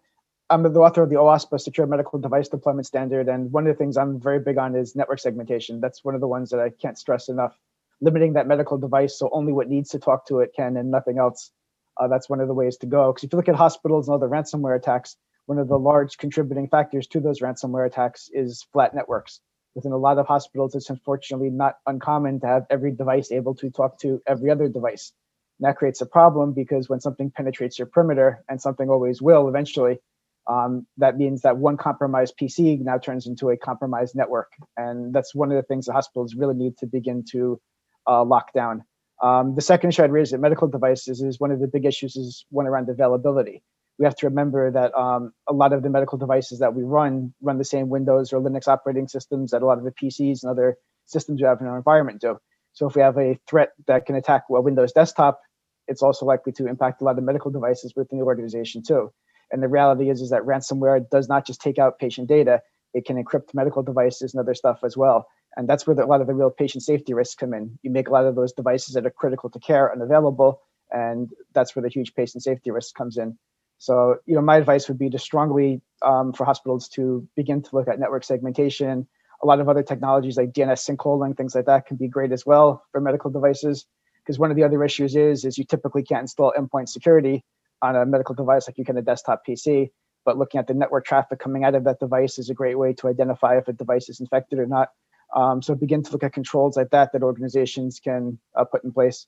I'm 0.50 0.64
the 0.64 0.80
author 0.82 1.02
of 1.04 1.10
the 1.10 1.16
OWASP 1.16 1.58
Secure 1.62 1.88
Medical 1.88 2.20
Device 2.20 2.50
Deployment 2.50 2.86
Standard, 2.86 3.30
and 3.30 3.50
one 3.52 3.66
of 3.66 3.74
the 3.74 3.78
things 3.78 3.96
I'm 3.96 4.20
very 4.20 4.40
big 4.40 4.58
on 4.58 4.76
is 4.76 4.94
network 4.94 5.20
segmentation. 5.20 5.80
That's 5.80 6.04
one 6.04 6.16
of 6.16 6.22
the 6.22 6.28
ones 6.28 6.50
that 6.50 6.60
I 6.60 6.70
can't 6.70 6.98
stress 6.98 7.30
enough. 7.30 7.58
Limiting 8.02 8.34
that 8.34 8.48
medical 8.48 8.78
device 8.78 9.18
so 9.18 9.30
only 9.32 9.54
what 9.54 9.70
needs 9.70 9.90
to 9.92 10.00
talk 10.00 10.28
to 10.28 10.40
it 10.40 10.52
can 10.54 10.76
and 10.76 10.92
nothing 10.92 11.18
else. 11.18 11.52
Uh, 11.98 12.10
that's 12.10 12.28
one 12.28 12.42
of 12.42 12.50
the 12.50 12.54
ways 12.54 12.76
to 12.78 12.88
go. 12.88 13.14
Because 13.14 13.24
if 13.24 13.32
you 13.32 13.38
look 13.38 13.48
at 13.48 13.56
hospitals 13.56 14.10
and 14.10 14.16
other 14.16 14.28
ransomware 14.28 14.76
attacks, 14.76 15.16
one 15.46 15.60
of 15.60 15.70
the 15.70 15.80
large 15.80 16.18
contributing 16.18 16.68
factors 16.68 17.08
to 17.08 17.22
those 17.22 17.40
ransomware 17.40 17.86
attacks 17.86 18.30
is 18.34 18.66
flat 18.74 18.94
networks. 18.94 19.40
Within 19.76 19.92
a 19.92 19.98
lot 19.98 20.18
of 20.18 20.28
hospitals, 20.28 20.76
it's 20.76 20.90
unfortunately 20.90 21.50
not 21.50 21.76
uncommon 21.86 22.40
to 22.42 22.48
have 22.48 22.66
every 22.70 22.92
device 22.92 23.32
able 23.32 23.56
to 23.56 23.70
talk 23.70 24.00
to 24.00 24.22
every 24.28 24.50
other 24.50 24.68
device. 24.68 25.14
And 25.60 25.68
that 25.68 25.78
creates 25.78 26.02
a 26.02 26.06
problem 26.06 26.54
because 26.54 26.90
when 26.90 27.00
something 27.00 27.32
penetrates 27.32 27.80
your 27.80 27.86
perimeter, 27.88 28.44
and 28.50 28.62
something 28.62 28.90
always 28.90 29.22
will 29.22 29.48
eventually, 29.48 30.00
um, 30.48 30.88
that 30.98 31.18
means 31.18 31.42
that 31.44 31.58
one 31.58 31.78
compromised 31.78 32.36
PC 32.38 32.82
now 32.82 32.98
turns 32.98 33.28
into 33.28 33.50
a 33.50 33.58
compromised 33.58 34.16
network. 34.16 34.52
And 34.76 35.14
that's 35.14 35.36
one 35.36 35.52
of 35.52 35.56
the 35.56 35.64
things 35.64 35.86
the 35.86 35.94
hospitals 35.94 36.36
really 36.36 36.56
need 36.56 36.78
to 36.80 36.88
begin 36.88 37.24
to 37.32 37.62
uh, 38.08 38.24
lock 38.24 38.54
down. 38.54 38.84
Um, 39.22 39.56
the 39.56 39.62
second 39.62 39.90
issue 39.90 40.04
I'd 40.04 40.12
raise 40.12 40.34
at 40.34 40.40
medical 40.40 40.68
devices 40.68 41.22
is 41.22 41.40
one 41.40 41.52
of 41.52 41.60
the 41.60 41.68
big 41.68 41.86
issues 41.86 42.16
is 42.16 42.46
one 42.50 42.66
around 42.66 42.90
availability. 42.90 43.62
We 44.02 44.06
have 44.06 44.16
to 44.16 44.26
remember 44.26 44.72
that 44.72 44.96
um, 44.96 45.32
a 45.48 45.54
lot 45.54 45.74
of 45.74 45.84
the 45.84 45.90
medical 45.92 46.18
devices 46.18 46.58
that 46.58 46.74
we 46.74 46.82
run 46.82 47.36
run 47.40 47.60
the 47.60 47.64
same 47.64 47.88
Windows 47.88 48.34
or 48.34 48.42
Linux 48.42 48.68
operating 48.68 49.08
systems 49.08 49.52
that 49.52 49.62
a 49.62 49.66
lot 49.68 49.78
of 49.78 49.84
the 49.84 49.92
PCs 49.92 50.42
and 50.42 50.50
other 50.50 50.78
systems 51.06 51.40
we 51.40 51.48
have 51.48 51.62
in 51.62 51.68
our 51.68 51.78
environment 51.78 52.20
do. 52.20 52.40
So 52.74 52.88
if 52.88 52.96
we 52.96 53.04
have 53.04 53.20
a 53.20 53.40
threat 53.48 53.74
that 53.86 54.08
can 54.08 54.16
attack 54.16 54.46
a 54.50 54.60
Windows 54.60 54.92
desktop, 54.92 55.40
it's 55.88 56.02
also 56.02 56.26
likely 56.26 56.52
to 56.54 56.66
impact 56.66 57.02
a 57.02 57.04
lot 57.04 57.20
of 57.20 57.24
medical 57.24 57.52
devices 57.52 57.94
within 57.96 58.18
the 58.18 58.26
organization 58.26 58.82
too. 58.82 59.14
And 59.52 59.62
the 59.62 59.68
reality 59.68 60.10
is, 60.10 60.20
is 60.20 60.32
that 60.32 60.42
ransomware 60.42 61.08
does 61.12 61.30
not 61.30 61.46
just 61.46 61.62
take 61.62 61.78
out 61.78 62.00
patient 62.00 62.28
data; 62.28 62.64
it 62.96 63.06
can 63.06 63.24
encrypt 63.24 63.54
medical 63.54 63.84
devices 63.84 64.34
and 64.34 64.42
other 64.42 64.56
stuff 64.56 64.80
as 64.84 64.98
well. 64.98 65.28
And 65.56 65.70
that's 65.70 65.86
where 65.86 65.96
the, 65.96 66.06
a 66.06 66.08
lot 66.08 66.22
of 66.22 66.28
the 66.28 66.34
real 66.34 66.50
patient 66.50 66.84
safety 66.84 67.14
risks 67.14 67.36
come 67.36 67.54
in. 67.54 67.78
You 67.84 67.92
make 67.92 68.08
a 68.08 68.12
lot 68.12 68.26
of 68.26 68.34
those 68.34 68.52
devices 68.52 68.96
that 68.96 69.06
are 69.06 69.12
critical 69.12 69.52
to 69.52 69.60
care 69.60 69.94
unavailable, 69.94 70.60
and 70.90 71.30
that's 71.54 71.76
where 71.76 71.84
the 71.84 71.90
huge 71.90 72.16
patient 72.16 72.42
safety 72.42 72.72
risk 72.72 72.96
comes 72.96 73.20
in. 73.20 73.38
So, 73.82 74.18
you 74.28 74.36
know, 74.36 74.42
my 74.42 74.58
advice 74.58 74.88
would 74.88 75.00
be 75.00 75.10
to 75.10 75.18
strongly 75.18 75.82
um, 76.04 76.34
for 76.34 76.46
hospitals 76.46 76.88
to 76.90 77.28
begin 77.36 77.64
to 77.64 77.76
look 77.76 77.88
at 77.88 78.00
network 78.00 78.24
segmentation. 78.24 79.08
A 79.42 79.48
lot 79.48 79.60
of 79.60 79.68
other 79.68 79.82
technologies 79.82 80.38
like 80.38 80.52
DNS 80.52 80.88
sinkholing, 80.88 81.36
things 81.36 81.56
like 81.56 81.66
that, 81.66 81.88
can 81.88 81.98
be 81.98 82.08
great 82.08 82.32
as 82.32 82.46
well 82.46 82.84
for 82.92 83.02
medical 83.02 83.32
devices. 83.32 83.88
Because 84.20 84.38
one 84.38 84.52
of 84.52 84.56
the 84.56 84.64
other 84.64 84.84
issues 84.84 85.16
is, 85.16 85.46
is 85.46 85.58
you 85.58 85.64
typically 85.64 86.04
can't 86.04 86.22
install 86.22 86.54
endpoint 86.56 86.90
security 86.90 87.44
on 87.82 87.96
a 87.96 88.06
medical 88.06 88.36
device 88.36 88.68
like 88.68 88.78
you 88.78 88.86
can 88.86 88.98
a 88.98 89.02
desktop 89.02 89.42
PC. 89.50 89.90
But 90.26 90.38
looking 90.38 90.60
at 90.60 90.68
the 90.68 90.76
network 90.76 91.04
traffic 91.08 91.40
coming 91.40 91.64
out 91.64 91.74
of 91.74 91.84
that 91.86 92.00
device 92.00 92.38
is 92.38 92.52
a 92.52 92.54
great 92.54 92.78
way 92.78 92.94
to 92.94 93.08
identify 93.08 93.58
if 93.58 93.68
a 93.68 93.74
device 93.74 94.10
is 94.10 94.20
infected 94.20 94.60
or 94.60 94.68
not. 94.68 94.90
Um, 95.36 95.64
so 95.64 95.74
begin 95.74 96.04
to 96.04 96.12
look 96.12 96.22
at 96.22 96.34
controls 96.34 96.78
like 96.78 96.92
that 96.92 97.14
that 97.14 97.24
organizations 97.24 98.00
can 98.00 98.38
uh, 98.56 98.64
put 98.64 98.84
in 98.84 98.92
place. 98.92 99.26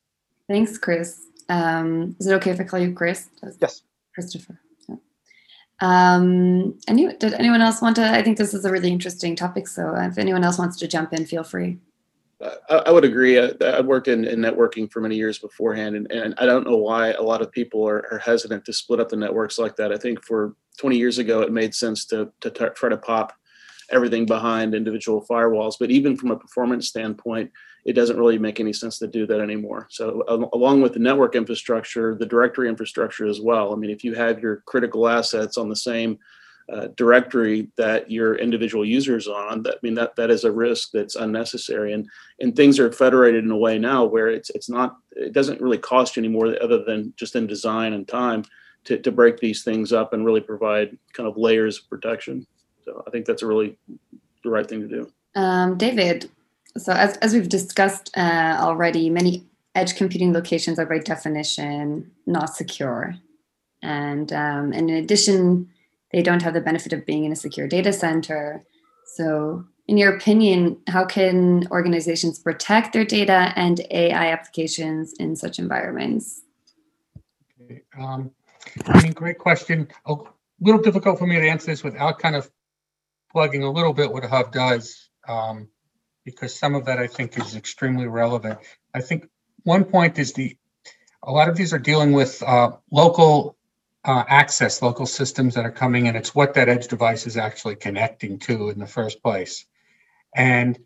Thanks, 0.47 0.77
Chris. 0.77 1.19
Um, 1.49 2.15
is 2.19 2.27
it 2.27 2.33
okay 2.33 2.51
if 2.51 2.59
I 2.59 2.65
call 2.65 2.79
you 2.79 2.93
Chris? 2.93 3.29
Yes. 3.59 3.81
Christopher. 4.13 4.60
Um, 5.80 6.80
any, 6.88 7.13
did 7.17 7.34
anyone 7.34 7.62
else 7.62 7.82
want 7.82 7.97
to? 7.97 8.10
I 8.10 8.21
think 8.21 8.38
this 8.38 8.54
is 8.54 8.63
a 8.63 8.71
really 8.71 8.91
interesting 8.91 9.36
topic. 9.36 9.67
So 9.67 9.93
if 9.95 10.17
anyone 10.17 10.43
else 10.43 10.58
wants 10.58 10.78
to 10.78 10.88
jump 10.88 11.12
in, 11.12 11.26
feel 11.26 11.43
free. 11.43 11.80
I, 12.69 12.76
I 12.88 12.91
would 12.91 13.04
agree. 13.04 13.39
I, 13.39 13.52
I 13.62 13.82
worked 13.82 14.08
in, 14.08 14.26
in, 14.26 14.39
networking 14.39 14.91
for 14.91 15.02
many 15.02 15.15
years 15.15 15.39
beforehand, 15.39 15.95
and, 15.95 16.12
and 16.12 16.36
I 16.38 16.45
don't 16.45 16.65
know 16.65 16.78
why 16.78 17.12
a 17.12 17.21
lot 17.21 17.41
of 17.41 17.52
people 17.52 17.88
are, 17.88 18.06
are, 18.12 18.19
hesitant 18.19 18.65
to 18.65 18.73
split 18.73 18.99
up 18.99 19.10
the 19.10 19.15
networks 19.15 19.58
like 19.58 19.76
that. 19.78 19.91
I 19.91 19.97
think 19.97 20.23
for 20.23 20.56
20 20.78 20.97
years 20.97 21.17
ago, 21.19 21.41
it 21.41 21.52
made 21.52 21.73
sense 21.73 22.06
to, 22.06 22.32
to 22.41 22.49
try 22.49 22.89
to 22.89 22.97
pop 22.97 23.34
everything 23.89 24.26
behind 24.26 24.76
individual 24.76 25.26
firewalls. 25.30 25.76
But 25.80 25.91
even 25.91 26.17
from 26.17 26.32
a 26.32 26.38
performance 26.38 26.88
standpoint, 26.88 27.52
it 27.86 27.93
doesn't 27.93 28.17
really 28.17 28.38
make 28.38 28.60
any 28.60 28.74
sense 28.74 28.98
to 29.00 29.08
do 29.08 29.26
that 29.28 29.41
anymore. 29.41 29.88
So, 29.89 30.24
along 30.54 30.82
with 30.82 30.93
the 30.93 31.00
network 31.00 31.36
infrastructure, 31.36 32.15
the 32.15 32.26
directory 32.26 32.69
infrastructure 32.69 33.28
as 33.28 33.41
well. 33.41 33.74
I 33.74 33.76
mean, 33.76 33.89
if 33.89 34.04
you 34.04 34.13
have 34.13 34.39
your 34.39 34.58
critical 34.65 35.08
assets 35.08 35.58
on 35.58 35.69
the 35.69 35.76
same 35.76 36.19
uh, 36.72 36.88
directory 36.96 37.69
that 37.76 38.10
your 38.10 38.36
individual 38.36 38.86
users 38.86 39.28
on 39.28 39.63
that 39.63 39.76
I 39.76 39.80
mean 39.84 39.96
that 39.96 40.15
that 40.15 40.32
is 40.32 40.46
a 40.46 40.52
risk 40.52 40.91
that's 40.93 41.17
unnecessary 41.17 41.91
and 41.91 42.08
and 42.39 42.56
things 42.56 42.80
are 42.80 42.91
federated 42.91 43.43
in 43.43 43.52
a 43.52 43.58
way 43.58 43.78
now 43.78 44.06
where 44.06 44.30
it's 44.30 44.50
it's 44.52 44.69
not 44.69 44.96
it 45.12 45.34
doesn't 45.34 45.60
really 45.60 45.78
cost 45.78 46.15
you 46.15 46.22
any 46.22 46.30
more 46.30 46.56
other 46.63 46.82
than 46.82 47.13
just 47.17 47.36
in 47.36 47.48
design 47.48 47.91
and 47.91 48.08
time 48.08 48.46
to, 48.86 48.98
to 48.98 49.12
break 49.12 49.39
these 49.39 49.63
things 49.63 49.91
up 49.91 50.13
and 50.13 50.26
really 50.26 50.39
provide 50.39 50.98
kind 51.12 51.28
of 51.28 51.36
layers 51.36 51.80
of 51.80 51.89
protection 51.89 52.48
so 52.86 53.04
I 53.06 53.10
think 53.10 53.26
that's 53.26 53.41
a 53.41 53.48
really 53.48 53.78
the 54.43 54.50
right 54.50 54.67
thing 54.67 54.80
to 54.82 54.88
do 54.88 55.12
um, 55.36 55.78
David 55.78 56.30
so 56.77 56.93
as, 56.93 57.17
as 57.17 57.33
we've 57.33 57.49
discussed 57.49 58.12
uh, 58.17 58.57
already 58.59 59.09
many 59.09 59.45
edge 59.75 59.95
computing 59.95 60.33
locations 60.33 60.77
are 60.79 60.86
by 60.86 60.99
definition 60.99 62.12
not 62.25 62.55
secure 62.55 63.15
and 63.81 64.31
um, 64.33 64.71
and 64.71 64.89
in 64.89 64.95
addition 64.95 65.69
they 66.13 66.21
don't 66.21 66.43
have 66.43 66.53
the 66.53 66.62
benefit 66.62 66.93
of 66.93 67.05
being 67.05 67.25
in 67.25 67.31
a 67.31 67.36
secure 67.36 67.67
data 67.67 67.91
center. 67.91 68.63
So, 69.15 69.65
in 69.88 69.97
your 69.97 70.15
opinion, 70.15 70.77
how 70.88 71.05
can 71.05 71.67
organizations 71.71 72.39
protect 72.39 72.93
their 72.93 73.03
data 73.03 73.51
and 73.55 73.81
AI 73.91 74.31
applications 74.31 75.13
in 75.13 75.36
such 75.36 75.59
environments? 75.59 76.43
Okay. 77.62 77.81
Um, 77.99 78.31
I 78.86 79.01
mean, 79.01 79.12
great 79.12 79.39
question. 79.39 79.88
A 80.05 80.15
little 80.62 80.81
difficult 80.81 81.19
for 81.19 81.27
me 81.27 81.36
to 81.36 81.49
answer 81.49 81.65
this 81.65 81.83
without 81.83 82.19
kind 82.19 82.36
of 82.36 82.49
plugging 83.31 83.63
a 83.63 83.71
little 83.71 83.93
bit 83.93 84.12
what 84.12 84.23
Hub 84.23 84.53
does, 84.53 85.09
um, 85.27 85.67
because 86.25 86.57
some 86.57 86.75
of 86.75 86.86
that 86.86 86.99
I 86.99 87.07
think 87.07 87.38
is 87.38 87.55
extremely 87.55 88.07
relevant. 88.07 88.59
I 88.93 89.01
think 89.01 89.29
one 89.63 89.83
point 89.83 90.19
is 90.19 90.33
the 90.33 90.58
a 91.23 91.31
lot 91.31 91.48
of 91.48 91.56
these 91.56 91.73
are 91.73 91.79
dealing 91.79 92.12
with 92.12 92.43
uh, 92.43 92.71
local 92.91 93.56
uh, 94.06 94.23
access 94.27 94.81
local 94.81 95.06
systems 95.06 95.56
that 95.56 95.65
are 95.65 95.71
coming 95.71 96.08
in. 96.08 96.15
It's 96.15 96.35
what 96.35 96.54
that 96.56 96.67
edge 96.67 96.87
device 96.87 97.25
is 97.25 97.37
actually 97.37 97.75
connecting 97.75 98.39
to 98.39 98.69
in 98.69 98.79
the 98.79 98.87
first 98.87 99.23
place. 99.23 99.65
And 100.35 100.77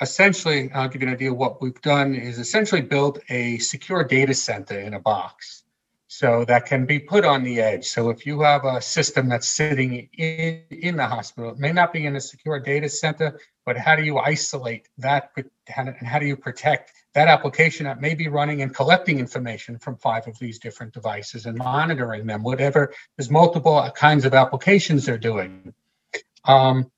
essentially, 0.00 0.70
I'll 0.72 0.88
give 0.88 1.02
you 1.02 1.08
an 1.08 1.14
idea. 1.14 1.32
What 1.32 1.62
we've 1.62 1.80
done 1.82 2.14
is 2.14 2.38
essentially 2.38 2.80
build 2.80 3.20
a 3.28 3.58
secure 3.58 4.02
data 4.02 4.34
center 4.34 4.78
in 4.80 4.94
a 4.94 5.00
box. 5.00 5.64
So 6.10 6.46
that 6.46 6.64
can 6.64 6.86
be 6.86 6.98
put 6.98 7.26
on 7.26 7.44
the 7.44 7.60
edge. 7.60 7.86
So 7.86 8.08
if 8.08 8.24
you 8.24 8.40
have 8.40 8.64
a 8.64 8.80
system 8.80 9.28
that's 9.28 9.46
sitting 9.46 10.08
in, 10.16 10.62
in 10.70 10.96
the 10.96 11.06
hospital, 11.06 11.50
it 11.50 11.58
may 11.58 11.70
not 11.70 11.92
be 11.92 12.06
in 12.06 12.16
a 12.16 12.20
secure 12.20 12.58
data 12.58 12.88
center, 12.88 13.38
but 13.66 13.76
how 13.76 13.94
do 13.94 14.02
you 14.02 14.16
isolate 14.16 14.88
that 14.96 15.30
and 15.76 16.06
how 16.06 16.18
do 16.18 16.24
you 16.24 16.34
protect 16.34 16.94
that 17.12 17.28
application 17.28 17.84
that 17.84 18.00
may 18.00 18.14
be 18.14 18.28
running 18.28 18.62
and 18.62 18.74
collecting 18.74 19.18
information 19.18 19.78
from 19.78 19.96
five 19.96 20.26
of 20.26 20.38
these 20.38 20.58
different 20.58 20.94
devices 20.94 21.44
and 21.44 21.58
monitoring 21.58 22.26
them, 22.26 22.42
whatever, 22.42 22.94
there's 23.16 23.30
multiple 23.30 23.90
kinds 23.94 24.24
of 24.24 24.32
applications 24.32 25.04
they're 25.04 25.18
doing. 25.18 25.74
Um, 26.44 26.90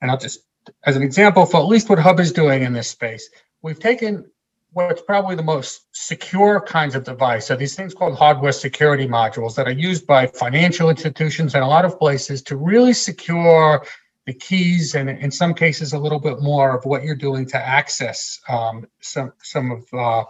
and 0.00 0.10
I'll 0.10 0.18
just, 0.18 0.40
as 0.84 0.96
an 0.96 1.02
example 1.02 1.44
for 1.44 1.58
at 1.58 1.66
least 1.66 1.90
what 1.90 1.98
Hub 1.98 2.20
is 2.20 2.32
doing 2.32 2.62
in 2.62 2.72
this 2.72 2.88
space, 2.88 3.28
we've 3.60 3.78
taken 3.78 4.30
what's 4.72 5.02
probably 5.02 5.36
the 5.36 5.42
most 5.42 5.86
secure 5.92 6.60
kinds 6.60 6.94
of 6.94 7.04
device 7.04 7.50
are 7.50 7.56
these 7.56 7.74
things 7.74 7.94
called 7.94 8.16
hardware 8.16 8.52
security 8.52 9.06
modules 9.06 9.54
that 9.54 9.66
are 9.66 9.72
used 9.72 10.06
by 10.06 10.26
financial 10.26 10.90
institutions 10.90 11.54
and 11.54 11.64
a 11.64 11.66
lot 11.66 11.84
of 11.84 11.98
places 11.98 12.42
to 12.42 12.56
really 12.56 12.92
secure 12.92 13.84
the 14.26 14.34
keys 14.34 14.94
and 14.94 15.08
in 15.08 15.30
some 15.30 15.54
cases 15.54 15.92
a 15.92 15.98
little 15.98 16.18
bit 16.18 16.40
more 16.42 16.76
of 16.76 16.84
what 16.84 17.04
you're 17.04 17.14
doing 17.14 17.46
to 17.46 17.56
access 17.56 18.40
um, 18.48 18.86
some 19.00 19.32
some 19.42 19.70
of 19.70 19.94
uh, 19.94 20.24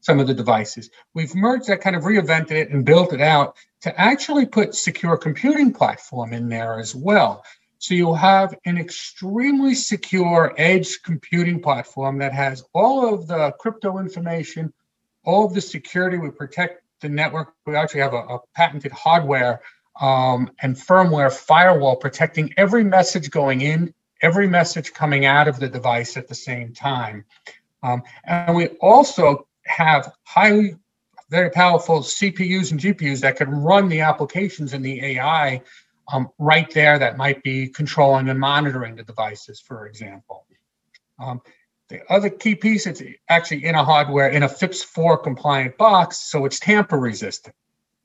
some 0.00 0.18
of 0.18 0.26
the 0.26 0.34
devices. 0.34 0.90
We've 1.14 1.34
merged 1.34 1.68
that 1.68 1.80
kind 1.80 1.94
of 1.94 2.02
reinvented 2.02 2.52
it 2.52 2.70
and 2.70 2.84
built 2.84 3.12
it 3.12 3.20
out 3.20 3.56
to 3.82 4.00
actually 4.00 4.46
put 4.46 4.74
secure 4.74 5.16
computing 5.16 5.72
platform 5.72 6.32
in 6.32 6.48
there 6.48 6.78
as 6.78 6.94
well. 6.94 7.44
So 7.80 7.94
you'll 7.94 8.14
have 8.14 8.54
an 8.66 8.76
extremely 8.76 9.74
secure 9.74 10.54
edge 10.58 11.02
computing 11.02 11.62
platform 11.62 12.18
that 12.18 12.34
has 12.34 12.62
all 12.74 13.14
of 13.14 13.26
the 13.26 13.52
crypto 13.58 13.98
information, 13.98 14.70
all 15.24 15.46
of 15.46 15.54
the 15.54 15.62
security. 15.62 16.18
We 16.18 16.30
protect 16.30 16.82
the 17.00 17.08
network. 17.08 17.54
We 17.64 17.76
actually 17.76 18.02
have 18.02 18.12
a, 18.12 18.18
a 18.18 18.38
patented 18.54 18.92
hardware 18.92 19.62
um, 19.98 20.50
and 20.60 20.76
firmware 20.76 21.32
firewall 21.32 21.96
protecting 21.96 22.52
every 22.58 22.84
message 22.84 23.30
going 23.30 23.62
in, 23.62 23.94
every 24.20 24.46
message 24.46 24.92
coming 24.92 25.24
out 25.24 25.48
of 25.48 25.58
the 25.58 25.68
device 25.68 26.18
at 26.18 26.28
the 26.28 26.34
same 26.34 26.74
time. 26.74 27.24
Um, 27.82 28.02
and 28.24 28.54
we 28.54 28.68
also 28.82 29.46
have 29.64 30.12
highly, 30.24 30.76
very 31.30 31.48
powerful 31.48 32.00
CPUs 32.00 32.72
and 32.72 32.80
GPUs 32.80 33.20
that 33.20 33.36
can 33.36 33.48
run 33.48 33.88
the 33.88 34.00
applications 34.00 34.74
in 34.74 34.82
the 34.82 35.02
AI 35.02 35.62
um, 36.12 36.28
right 36.38 36.72
there 36.72 36.98
that 36.98 37.16
might 37.16 37.42
be 37.42 37.68
controlling 37.68 38.28
and 38.28 38.38
monitoring 38.38 38.96
the 38.96 39.02
devices, 39.02 39.60
for 39.60 39.86
example. 39.86 40.46
Um, 41.18 41.40
the 41.88 42.00
other 42.10 42.30
key 42.30 42.54
piece, 42.54 42.86
it's 42.86 43.02
actually 43.28 43.64
in 43.64 43.74
a 43.74 43.84
hardware, 43.84 44.28
in 44.28 44.44
a 44.44 44.48
FIPS 44.48 44.82
4 44.82 45.18
compliant 45.18 45.76
box, 45.76 46.18
so 46.18 46.44
it's 46.44 46.60
tamper 46.60 46.98
resistant. 46.98 47.54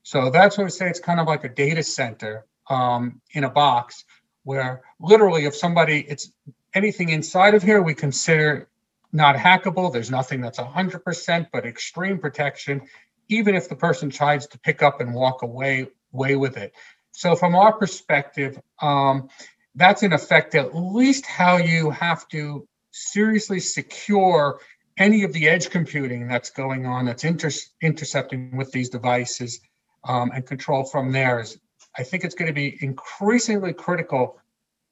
So 0.03 0.30
that's 0.30 0.58
what 0.58 0.66
I 0.66 0.70
say 0.70 0.89
it's 0.89 0.99
kind 0.99 1.20
of 1.20 1.28
like 1.28 1.43
a 1.43 1.49
data 1.49 1.84
center 1.84 2.45
um, 2.70 3.22
in 3.32 3.43
a 3.43 3.49
box 3.49 4.06
where 4.43 4.82
literally 4.99 5.45
if 5.45 5.56
somebody, 5.56 6.01
it's 6.08 6.32
anything 6.74 7.10
inside 7.10 7.53
of 7.53 7.64
here 7.64 7.82
we 7.82 7.93
consider 7.93 8.70
not 9.12 9.36
hackable. 9.36 9.91
There's 9.91 10.12
nothing 10.12 10.41
that's 10.41 10.60
100%, 10.60 11.47
but 11.51 11.66
extreme 11.66 12.20
protection, 12.20 12.82
even 13.30 13.56
if 13.56 13.70
the 13.70 13.76
person 13.76 14.10
tries 14.10 14.47
to 14.47 14.60
pick 14.60 14.84
up 14.84 15.01
and 15.01 15.14
walk 15.14 15.41
away, 15.41 15.88
away 16.14 16.36
with 16.36 16.58
it. 16.58 16.74
So 17.16 17.34
from 17.36 17.55
our 17.55 17.72
perspective, 17.72 18.59
um, 18.82 19.30
that's 19.74 20.03
in 20.03 20.11
effect 20.11 20.53
at 20.53 20.76
least 20.76 21.26
how 21.26 21.57
you 21.57 21.89
have 21.89 22.28
to 22.30 22.68
seriously 22.91 23.59
secure 23.59 24.59
any 24.97 25.24
of 25.24 25.32
the 25.34 25.47
edge 25.47 25.70
computing 25.70 26.28
that's 26.28 26.49
going 26.49 26.86
on 26.86 27.05
that's 27.05 27.24
inter- 27.24 27.49
intercepting 27.82 28.55
with 28.55 28.72
these 28.72 28.89
devices 28.89 29.59
um, 30.05 30.32
and 30.34 30.45
control 30.45 30.86
from 30.86 31.11
there 31.11 31.41
is 31.41 31.57
i 31.97 32.03
think 32.03 32.24
it's 32.24 32.36
going 32.36 32.47
to 32.47 32.53
be 32.53 32.78
increasingly 32.80 33.74
critical 33.74 34.39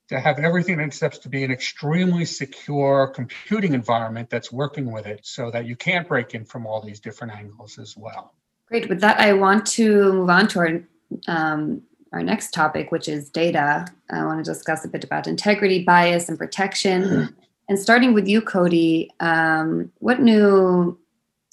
to 0.09 0.19
have 0.19 0.37
everything 0.39 0.75
that 0.75 0.83
intercepts 0.83 1.19
to 1.19 1.29
be 1.29 1.45
an 1.45 1.51
extremely 1.51 2.25
secure 2.25 3.07
computing 3.07 3.73
environment 3.73 4.29
that's 4.29 4.51
working 4.51 4.91
with 4.91 5.05
it 5.05 5.21
so 5.23 5.49
that 5.49 5.65
you 5.65 5.77
can't 5.77 6.09
break 6.09 6.35
in 6.35 6.43
from 6.43 6.65
all 6.67 6.81
these 6.81 6.99
different 6.99 7.33
angles 7.33 7.79
as 7.79 7.95
well. 7.95 8.33
Great. 8.67 8.89
With 8.89 8.99
that 8.99 9.21
i 9.21 9.31
want 9.31 9.65
to 9.67 10.11
move 10.11 10.29
on 10.29 10.49
to 10.49 10.59
our 10.59 10.83
um, 11.27 11.83
our 12.13 12.23
next 12.23 12.51
topic, 12.51 12.91
which 12.91 13.09
is 13.09 13.29
data. 13.29 13.85
I 14.09 14.23
want 14.23 14.43
to 14.43 14.49
discuss 14.49 14.85
a 14.85 14.87
bit 14.87 15.03
about 15.03 15.27
integrity, 15.27 15.83
bias, 15.83 16.29
and 16.29 16.37
protection. 16.37 17.35
And 17.69 17.79
starting 17.79 18.13
with 18.13 18.27
you, 18.27 18.41
Cody, 18.41 19.09
um, 19.19 19.91
what 19.99 20.21
new 20.21 20.97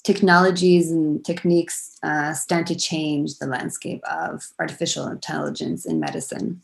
technologies 0.03 0.91
and 0.91 1.23
techniques 1.25 1.97
uh, 2.03 2.33
stand 2.33 2.67
to 2.67 2.75
change 2.75 3.39
the 3.39 3.47
landscape 3.47 4.03
of 4.03 4.51
artificial 4.59 5.07
intelligence 5.07 5.85
in 5.85 5.99
medicine? 5.99 6.61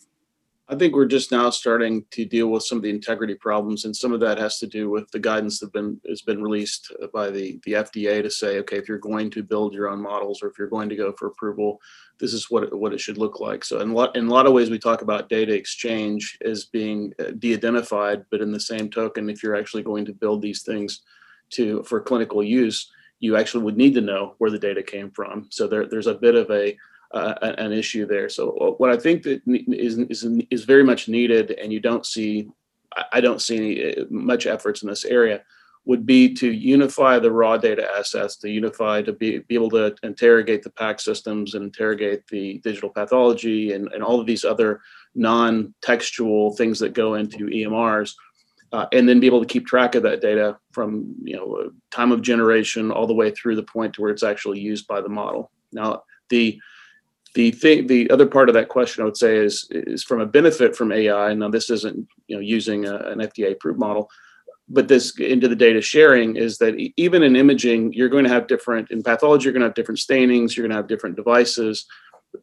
I 0.70 0.76
think 0.76 0.94
we're 0.94 1.06
just 1.06 1.32
now 1.32 1.50
starting 1.50 2.04
to 2.12 2.26
deal 2.26 2.48
with 2.48 2.64
some 2.64 2.78
of 2.78 2.84
the 2.84 2.90
integrity 2.90 3.36
problems, 3.36 3.86
and 3.86 3.96
some 3.96 4.12
of 4.12 4.20
that 4.20 4.38
has 4.38 4.60
to 4.60 4.68
do 4.68 4.90
with 4.90 5.10
the 5.12 5.20
guidance 5.20 5.60
that 5.60 5.72
been 5.72 6.00
has 6.10 6.22
been 6.22 6.44
released 6.44 6.92
by 7.14 7.30
the 7.30 7.60
the 7.64 7.74
FDA 7.74 8.22
to 8.22 8.30
say, 8.30 8.60
okay, 8.60 8.78
if 8.78 8.90
you're 8.90 8.98
going 8.98 9.30
to 9.32 9.44
build 9.44 9.74
your 9.74 9.88
own 9.88 10.02
models 10.02 10.44
or 10.44 10.48
if 10.48 10.58
you're 10.60 10.68
going 10.68 10.90
to 10.90 10.98
go 10.98 11.14
for 11.14 11.28
approval, 11.28 11.80
this 12.20 12.34
is 12.34 12.52
what 12.52 12.64
it, 12.64 12.78
what 12.78 12.94
it 12.94 13.00
should 13.00 13.18
look 13.18 13.40
like. 13.40 13.64
So 13.64 13.80
in 13.80 13.92
a 13.92 13.94
lot 13.94 14.18
in 14.18 14.28
a 14.28 14.34
lot 14.34 14.46
of 14.46 14.52
ways, 14.52 14.70
we 14.70 14.78
talk 14.78 15.02
about 15.02 15.30
data 15.30 15.54
exchange 15.54 16.38
as 16.44 16.66
being 16.66 17.14
uh, 17.18 17.32
de-identified, 17.40 18.26
but 18.30 18.42
in 18.42 18.52
the 18.52 18.60
same 18.60 18.90
token, 18.90 19.30
if 19.30 19.42
you're 19.42 19.56
actually 19.56 19.84
going 19.84 20.04
to 20.06 20.14
build 20.14 20.42
these 20.42 20.64
things 20.64 21.02
to 21.52 21.82
for 21.84 22.02
clinical 22.02 22.44
use, 22.44 22.92
you 23.20 23.38
actually 23.38 23.64
would 23.64 23.78
need 23.78 23.94
to 23.94 24.02
know 24.02 24.36
where 24.40 24.52
the 24.52 24.60
data 24.60 24.84
came 24.84 25.12
from. 25.12 25.48
So 25.50 25.66
there, 25.66 25.88
there's 25.88 26.08
a 26.08 26.14
bit 26.14 26.36
of 26.36 26.52
a 26.52 26.78
uh, 27.12 27.36
an 27.42 27.72
issue 27.72 28.06
there. 28.06 28.30
So 28.30 28.52
uh, 28.58 28.72
what 28.72 28.90
I 28.90 28.98
think 28.98 29.24
that 29.24 29.42
is, 29.48 29.98
is 29.98 30.24
is 30.50 30.66
very 30.66 30.84
much 30.84 31.08
needed, 31.08 31.52
and 31.52 31.72
you 31.72 31.80
don't 31.80 32.06
see, 32.06 32.50
I 33.12 33.22
don't 33.22 33.42
see 33.42 33.58
any 33.58 33.98
uh, 33.98 34.06
much 34.10 34.46
efforts 34.46 34.84
in 34.84 34.90
this 34.90 35.06
area, 35.06 35.42
would 35.86 36.06
be 36.06 36.34
to 36.34 36.52
unify 36.52 37.18
the 37.18 37.32
raw 37.32 37.56
data 37.56 37.88
assets, 37.98 38.36
to 38.36 38.50
unify 38.50 39.02
to 39.02 39.14
be, 39.14 39.40
be 39.40 39.56
able 39.56 39.70
to 39.70 39.96
interrogate 40.04 40.62
the 40.62 40.70
PACS 40.72 41.02
systems 41.02 41.54
and 41.54 41.64
interrogate 41.64 42.28
the 42.28 42.58
digital 42.60 42.90
pathology 42.90 43.72
and, 43.72 43.88
and 43.94 44.04
all 44.04 44.20
of 44.20 44.28
these 44.28 44.44
other 44.44 44.82
non-textual 45.16 46.56
things 46.58 46.78
that 46.80 46.94
go 46.94 47.16
into 47.16 47.48
EMRs. 47.48 48.14
Uh, 48.74 48.86
and 48.92 49.08
then 49.08 49.22
be 49.22 49.28
able 49.28 49.40
to 49.40 49.46
keep 49.46 49.66
track 49.66 49.96
of 49.96 50.04
that 50.04 50.20
data 50.20 50.58
from 50.74 51.16
you 51.24 51.38
know 51.38 51.72
time 51.90 52.12
of 52.12 52.22
generation 52.22 52.92
all 52.92 53.08
the 53.08 53.14
way 53.14 53.32
through 53.32 53.56
the 53.56 53.64
point 53.64 53.94
to 53.94 54.02
where 54.02 54.12
it's 54.12 54.24
actually 54.24 54.60
used 54.60 54.86
by 54.88 55.00
the 55.00 55.08
model. 55.08 55.50
Now 55.72 56.04
the 56.28 56.60
the 57.34 57.52
thing, 57.52 57.88
the 57.88 58.10
other 58.10 58.26
part 58.26 58.50
of 58.50 58.56
that 58.56 58.70
question, 58.70 59.02
I 59.02 59.06
would 59.06 59.18
say, 59.18 59.38
is 59.38 59.68
is 59.72 60.04
from 60.04 60.22
a 60.22 60.26
benefit 60.26 60.76
from 60.76 60.92
AI. 60.92 61.34
Now, 61.34 61.50
this 61.50 61.70
isn't 61.70 62.08
you 62.28 62.36
know 62.36 62.42
using 62.42 62.86
a, 62.86 62.96
an 62.96 63.20
FDA 63.20 63.52
approved 63.52 63.80
model, 63.80 64.10
but 64.70 64.88
this 64.88 65.18
into 65.20 65.48
the 65.48 65.56
data 65.56 65.82
sharing 65.82 66.36
is 66.36 66.58
that 66.60 66.76
even 66.98 67.24
in 67.24 67.36
imaging, 67.36 67.94
you're 67.94 68.10
going 68.10 68.24
to 68.24 68.30
have 68.30 68.48
different 68.48 68.92
in 68.92 69.04
pathology. 69.04 69.46
You're 69.46 69.54
going 69.54 69.62
to 69.62 69.68
have 69.68 69.76
different 69.76 70.00
stainings. 70.00 70.56
You're 70.56 70.64
going 70.64 70.72
to 70.72 70.78
have 70.78 70.88
different 70.88 71.16
devices. 71.16 71.86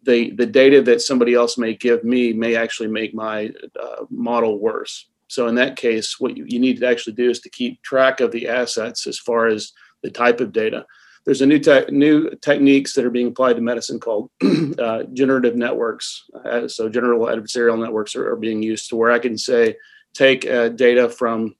The 0.02 0.30
the 0.32 0.46
data 0.46 0.82
that 0.82 1.02
somebody 1.02 1.34
else 1.34 1.58
may 1.58 1.74
give 1.74 2.04
me 2.04 2.32
may 2.32 2.56
actually 2.56 2.88
make 2.88 3.14
my 3.14 3.52
uh, 3.80 4.04
model 4.10 4.58
worse. 4.58 5.06
So 5.28 5.48
in 5.48 5.54
that 5.56 5.76
case, 5.76 6.20
what 6.20 6.36
you, 6.36 6.44
you 6.46 6.60
need 6.60 6.78
to 6.80 6.88
actually 6.88 7.14
do 7.14 7.30
is 7.30 7.40
to 7.40 7.50
keep 7.50 7.82
track 7.82 8.20
of 8.20 8.30
the 8.30 8.48
assets 8.48 9.06
as 9.06 9.18
far 9.18 9.46
as 9.46 9.72
the 10.02 10.10
type 10.10 10.40
of 10.40 10.52
data 10.52 10.86
there's 11.24 11.40
a 11.40 11.46
new 11.46 11.58
te- 11.58 11.90
new 11.90 12.30
techniques 12.42 12.94
that 12.94 13.04
are 13.04 13.10
being 13.10 13.28
applied 13.28 13.54
to 13.54 13.62
medicine 13.62 13.98
called 13.98 14.30
uh, 14.78 15.04
generative 15.12 15.56
networks. 15.56 16.24
Uh, 16.44 16.68
so 16.68 16.88
general 16.88 17.26
adversarial 17.26 17.80
networks 17.80 18.14
are, 18.14 18.30
are, 18.30 18.36
being 18.36 18.62
used 18.62 18.88
to 18.90 18.96
where 18.96 19.10
I 19.10 19.18
can 19.18 19.38
say 19.38 19.76
take 20.12 20.46
uh, 20.46 20.68
data 20.68 21.08
from 21.08 21.56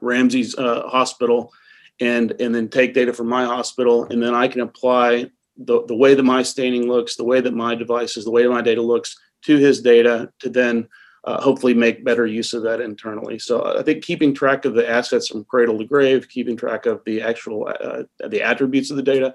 Ramzi's 0.00 0.54
uh, 0.56 0.88
hospital 0.88 1.52
and 2.00 2.32
and 2.40 2.54
then 2.54 2.68
take 2.68 2.94
data 2.94 3.12
from 3.12 3.28
my 3.28 3.44
hospital 3.44 4.04
and 4.04 4.22
then 4.22 4.34
I 4.34 4.48
can 4.48 4.60
apply 4.60 5.30
the, 5.56 5.84
the 5.86 5.94
way 5.94 6.14
that 6.14 6.22
my 6.22 6.42
staining 6.42 6.88
looks, 6.88 7.16
the 7.16 7.24
way 7.24 7.40
that 7.40 7.54
my 7.54 7.74
devices, 7.74 8.24
the 8.24 8.30
way 8.30 8.46
my 8.46 8.62
data 8.62 8.82
looks 8.82 9.16
to 9.42 9.56
his 9.56 9.82
data 9.82 10.30
to 10.40 10.50
then 10.50 10.88
uh, 11.24 11.40
hopefully 11.40 11.74
make 11.74 12.04
better 12.04 12.26
use 12.26 12.52
of 12.52 12.62
that 12.62 12.80
internally. 12.80 13.38
So 13.38 13.76
I 13.78 13.82
think 13.82 14.04
keeping 14.04 14.34
track 14.34 14.64
of 14.64 14.74
the 14.74 14.88
assets 14.88 15.28
from 15.28 15.44
cradle 15.44 15.78
to 15.78 15.84
grave, 15.84 16.28
keeping 16.28 16.56
track 16.56 16.86
of 16.86 17.02
the 17.06 17.22
actual 17.22 17.72
uh, 17.80 18.02
the 18.28 18.42
attributes 18.42 18.90
of 18.90 18.96
the 18.96 19.02
data, 19.02 19.34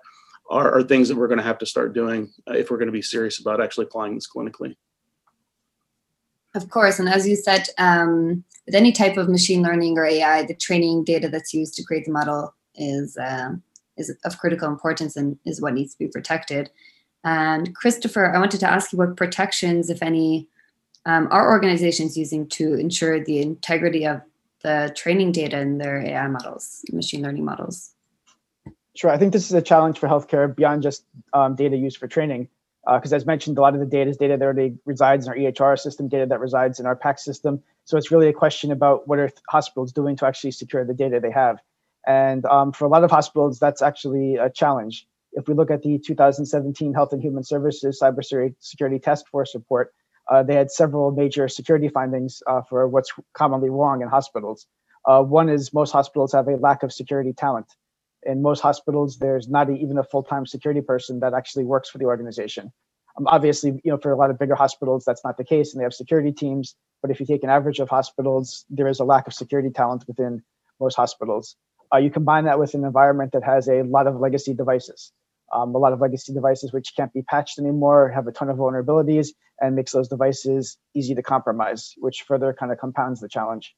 are, 0.50 0.72
are 0.78 0.84
things 0.84 1.08
that 1.08 1.18
we're 1.18 1.28
going 1.28 1.40
to 1.40 1.44
have 1.44 1.58
to 1.60 1.66
start 1.66 1.94
doing 1.94 2.32
uh, 2.50 2.54
if 2.54 2.70
we're 2.70 2.78
going 2.78 2.88
to 2.88 2.94
be 2.94 3.02
serious 3.02 3.40
about 3.40 3.62
actually 3.62 3.86
applying 3.86 4.16
this 4.16 4.28
clinically. 4.28 4.76
Of 6.56 6.70
course, 6.70 7.00
and 7.00 7.08
as 7.08 7.28
you 7.28 7.36
said, 7.36 7.68
um, 7.78 8.44
with 8.66 8.74
any 8.74 8.92
type 8.92 9.18
of 9.18 9.30
machine 9.30 9.62
learning 9.62 9.98
or 9.98 10.06
AI, 10.06 10.44
the 10.44 10.56
training 10.56 11.04
data 11.04 11.30
that's 11.30 11.54
used 11.54 11.76
to 11.76 11.84
create 11.84 12.06
the 12.06 12.12
model 12.12 12.56
is 12.76 13.18
uh, 13.18 13.52
is 13.98 14.16
of 14.26 14.38
critical 14.40 14.68
importance 14.68 15.16
and 15.16 15.38
is 15.46 15.62
what 15.62 15.74
needs 15.74 15.94
to 15.94 16.00
be 16.00 16.08
protected. 16.08 16.70
And 17.24 17.76
Christopher, 17.76 18.34
I 18.34 18.40
wanted 18.40 18.62
to 18.62 18.70
ask 18.70 18.94
you 18.94 18.98
what 18.98 19.18
protections, 19.18 19.90
if 19.90 20.02
any, 20.02 20.48
um, 21.06 21.28
are 21.32 21.50
organizations 21.50 22.18
using 22.18 22.48
to 22.50 22.76
ensure 22.76 23.24
the 23.24 23.42
integrity 23.42 24.06
of 24.06 24.22
the 24.62 24.92
training 24.96 25.32
data 25.32 25.60
in 25.60 25.78
their 25.78 26.02
AI 26.02 26.28
models, 26.28 26.84
machine 26.92 27.22
learning 27.22 27.46
models? 27.46 27.92
Sure. 28.96 29.10
I 29.10 29.18
think 29.18 29.32
this 29.32 29.46
is 29.46 29.54
a 29.54 29.62
challenge 29.62 29.98
for 29.98 30.08
healthcare 30.08 30.54
beyond 30.54 30.84
just 30.84 31.06
um, 31.34 31.56
data 31.56 31.78
used 31.78 31.98
for 31.98 32.08
training. 32.08 32.50
Because 32.86 33.14
uh, 33.14 33.18
as 33.18 33.26
mentioned, 33.26 33.58
a 33.58 33.62
lot 33.62 33.74
of 33.74 33.80
the 33.80 33.86
data 33.86 34.10
is 34.10 34.18
data 34.18 34.36
that 34.36 34.44
already 34.44 34.78
resides 34.86 35.26
in 35.26 35.32
our 35.32 35.38
EHR 35.38 35.78
system, 35.78 36.08
data 36.08 36.26
that 36.26 36.40
resides 36.40 36.80
in 36.80 36.86
our 36.86 36.96
PACS 36.96 37.20
system. 37.20 37.62
So 37.86 37.98
it's 37.98 38.12
really 38.12 38.28
a 38.28 38.34
question 38.34 38.72
about 38.72 39.08
what 39.08 39.20
are 39.20 39.32
hospitals 39.48 39.92
doing 39.92 40.16
to 40.18 40.26
actually 40.26 40.52
secure 40.52 40.84
the 40.86 40.94
data 40.94 41.20
they 41.20 41.32
have. 41.32 41.60
And 42.08 42.46
um, 42.46 42.72
for 42.72 42.86
a 42.86 42.88
lot 42.88 43.04
of 43.04 43.12
hospitals, 43.12 43.60
that's 43.60 43.82
actually 43.82 44.36
a 44.36 44.50
challenge. 44.50 45.08
If 45.34 45.48
we 45.48 45.54
look 45.54 45.70
at 45.70 45.84
the 45.84 46.00
2017 46.00 46.94
Health 46.94 47.14
and 47.14 47.22
Human 47.22 47.44
Services 47.44 48.00
Cybersecurity 48.02 49.02
Task 49.02 49.28
Force 49.28 49.54
report, 49.54 49.94
uh, 50.30 50.44
they 50.44 50.56
had 50.56 50.72
several 50.72 51.12
major 51.12 51.48
security 51.48 51.90
findings 51.90 52.42
uh, 52.48 52.62
for 52.70 52.88
what's 52.88 53.12
commonly 53.34 53.70
wrong 53.70 54.02
in 54.02 54.08
hospitals. 54.08 54.68
Uh, 55.06 55.24
one 55.24 55.50
is 55.50 55.74
most 55.74 55.92
hospitals 55.92 56.32
have 56.34 56.48
a 56.48 56.56
lack 56.58 56.84
of 56.84 56.94
security 56.94 57.34
talent. 57.34 57.66
In 58.24 58.42
most 58.42 58.60
hospitals, 58.60 59.18
there's 59.18 59.48
not 59.48 59.70
even 59.70 59.98
a 59.98 60.04
full-time 60.04 60.46
security 60.46 60.82
person 60.82 61.20
that 61.22 61.34
actually 61.34 61.64
works 61.64 61.90
for 61.90 61.98
the 61.98 62.06
organization. 62.06 62.72
Um, 63.18 63.28
obviously, 63.28 63.82
you 63.84 63.92
know, 63.92 63.98
for 63.98 64.12
a 64.12 64.18
lot 64.18 64.30
of 64.30 64.38
bigger 64.38 64.56
hospitals, 64.56 65.04
that's 65.06 65.24
not 65.24 65.38
the 65.38 65.44
case, 65.44 65.74
and 65.74 65.80
they 65.80 65.84
have 65.84 65.94
security 65.94 66.32
teams. 66.32 66.76
But 67.02 67.12
if 67.12 67.20
you 67.20 67.26
take 67.26 67.44
an 67.44 67.50
average 67.50 67.80
of 67.80 67.90
hospitals, 67.90 68.66
there 68.70 68.88
is 68.88 69.00
a 69.00 69.06
lack 69.06 69.26
of 69.26 69.34
security 69.34 69.70
talent 69.70 70.04
within 70.08 70.44
most 70.80 70.96
hospitals. 70.96 71.56
Uh, 71.94 71.98
you 71.98 72.12
combine 72.12 72.44
that 72.44 72.60
with 72.60 72.74
an 72.74 72.84
environment 72.84 73.32
that 73.32 73.44
has 73.44 73.68
a 73.68 73.82
lot 73.84 74.06
of 74.06 74.20
legacy 74.20 74.54
devices, 74.54 75.12
um, 75.54 75.74
a 75.76 75.78
lot 75.78 75.94
of 75.94 76.02
legacy 76.02 76.34
devices 76.34 76.74
which 76.74 76.94
can't 76.96 77.14
be 77.14 77.22
patched 77.22 77.60
anymore, 77.60 78.10
have 78.10 78.28
a 78.28 78.32
ton 78.32 78.50
of 78.50 78.58
vulnerabilities, 78.58 79.30
and 79.62 79.76
makes 79.76 79.92
those 79.92 80.08
devices 80.08 80.78
easy 80.96 81.16
to 81.16 81.22
compromise, 81.22 81.94
which 81.98 82.24
further 82.28 82.56
kind 82.58 82.72
of 82.72 82.78
compounds 82.78 83.20
the 83.20 83.30
challenge. 83.30 83.76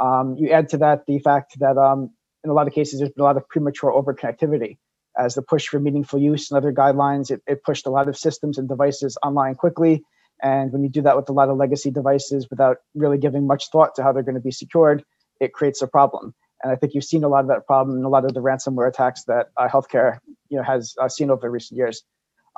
Um, 0.00 0.36
you 0.38 0.50
add 0.50 0.68
to 0.70 0.78
that 0.78 1.06
the 1.06 1.18
fact 1.18 1.58
that 1.58 1.78
um, 1.78 2.10
in 2.44 2.50
a 2.50 2.52
lot 2.52 2.68
of 2.68 2.74
cases, 2.74 3.00
there's 3.00 3.10
been 3.10 3.22
a 3.22 3.24
lot 3.24 3.36
of 3.36 3.48
premature 3.48 3.92
overconnectivity. 3.92 4.78
As 5.18 5.34
the 5.34 5.42
push 5.42 5.66
for 5.66 5.80
meaningful 5.80 6.20
use 6.20 6.50
and 6.50 6.58
other 6.58 6.72
guidelines, 6.72 7.30
it, 7.30 7.42
it 7.46 7.64
pushed 7.64 7.86
a 7.86 7.90
lot 7.90 8.08
of 8.08 8.18
systems 8.18 8.58
and 8.58 8.68
devices 8.68 9.16
online 9.24 9.54
quickly. 9.54 10.04
And 10.42 10.70
when 10.70 10.82
you 10.82 10.90
do 10.90 11.00
that 11.02 11.16
with 11.16 11.28
a 11.30 11.32
lot 11.32 11.48
of 11.48 11.56
legacy 11.56 11.90
devices 11.90 12.48
without 12.50 12.76
really 12.94 13.16
giving 13.16 13.46
much 13.46 13.70
thought 13.70 13.94
to 13.94 14.02
how 14.02 14.12
they're 14.12 14.22
going 14.22 14.34
to 14.34 14.40
be 14.40 14.50
secured, 14.50 15.02
it 15.40 15.54
creates 15.54 15.80
a 15.80 15.86
problem. 15.86 16.34
And 16.62 16.72
I 16.72 16.76
think 16.76 16.94
you've 16.94 17.04
seen 17.04 17.24
a 17.24 17.28
lot 17.28 17.40
of 17.40 17.48
that 17.48 17.66
problem 17.66 17.98
in 17.98 18.04
a 18.04 18.08
lot 18.08 18.24
of 18.24 18.34
the 18.34 18.40
ransomware 18.40 18.88
attacks 18.88 19.24
that 19.24 19.48
uh, 19.56 19.68
healthcare 19.68 20.18
you 20.48 20.56
know, 20.56 20.62
has 20.62 20.94
uh, 21.00 21.08
seen 21.08 21.30
over 21.30 21.50
recent 21.50 21.76
years. 21.76 22.02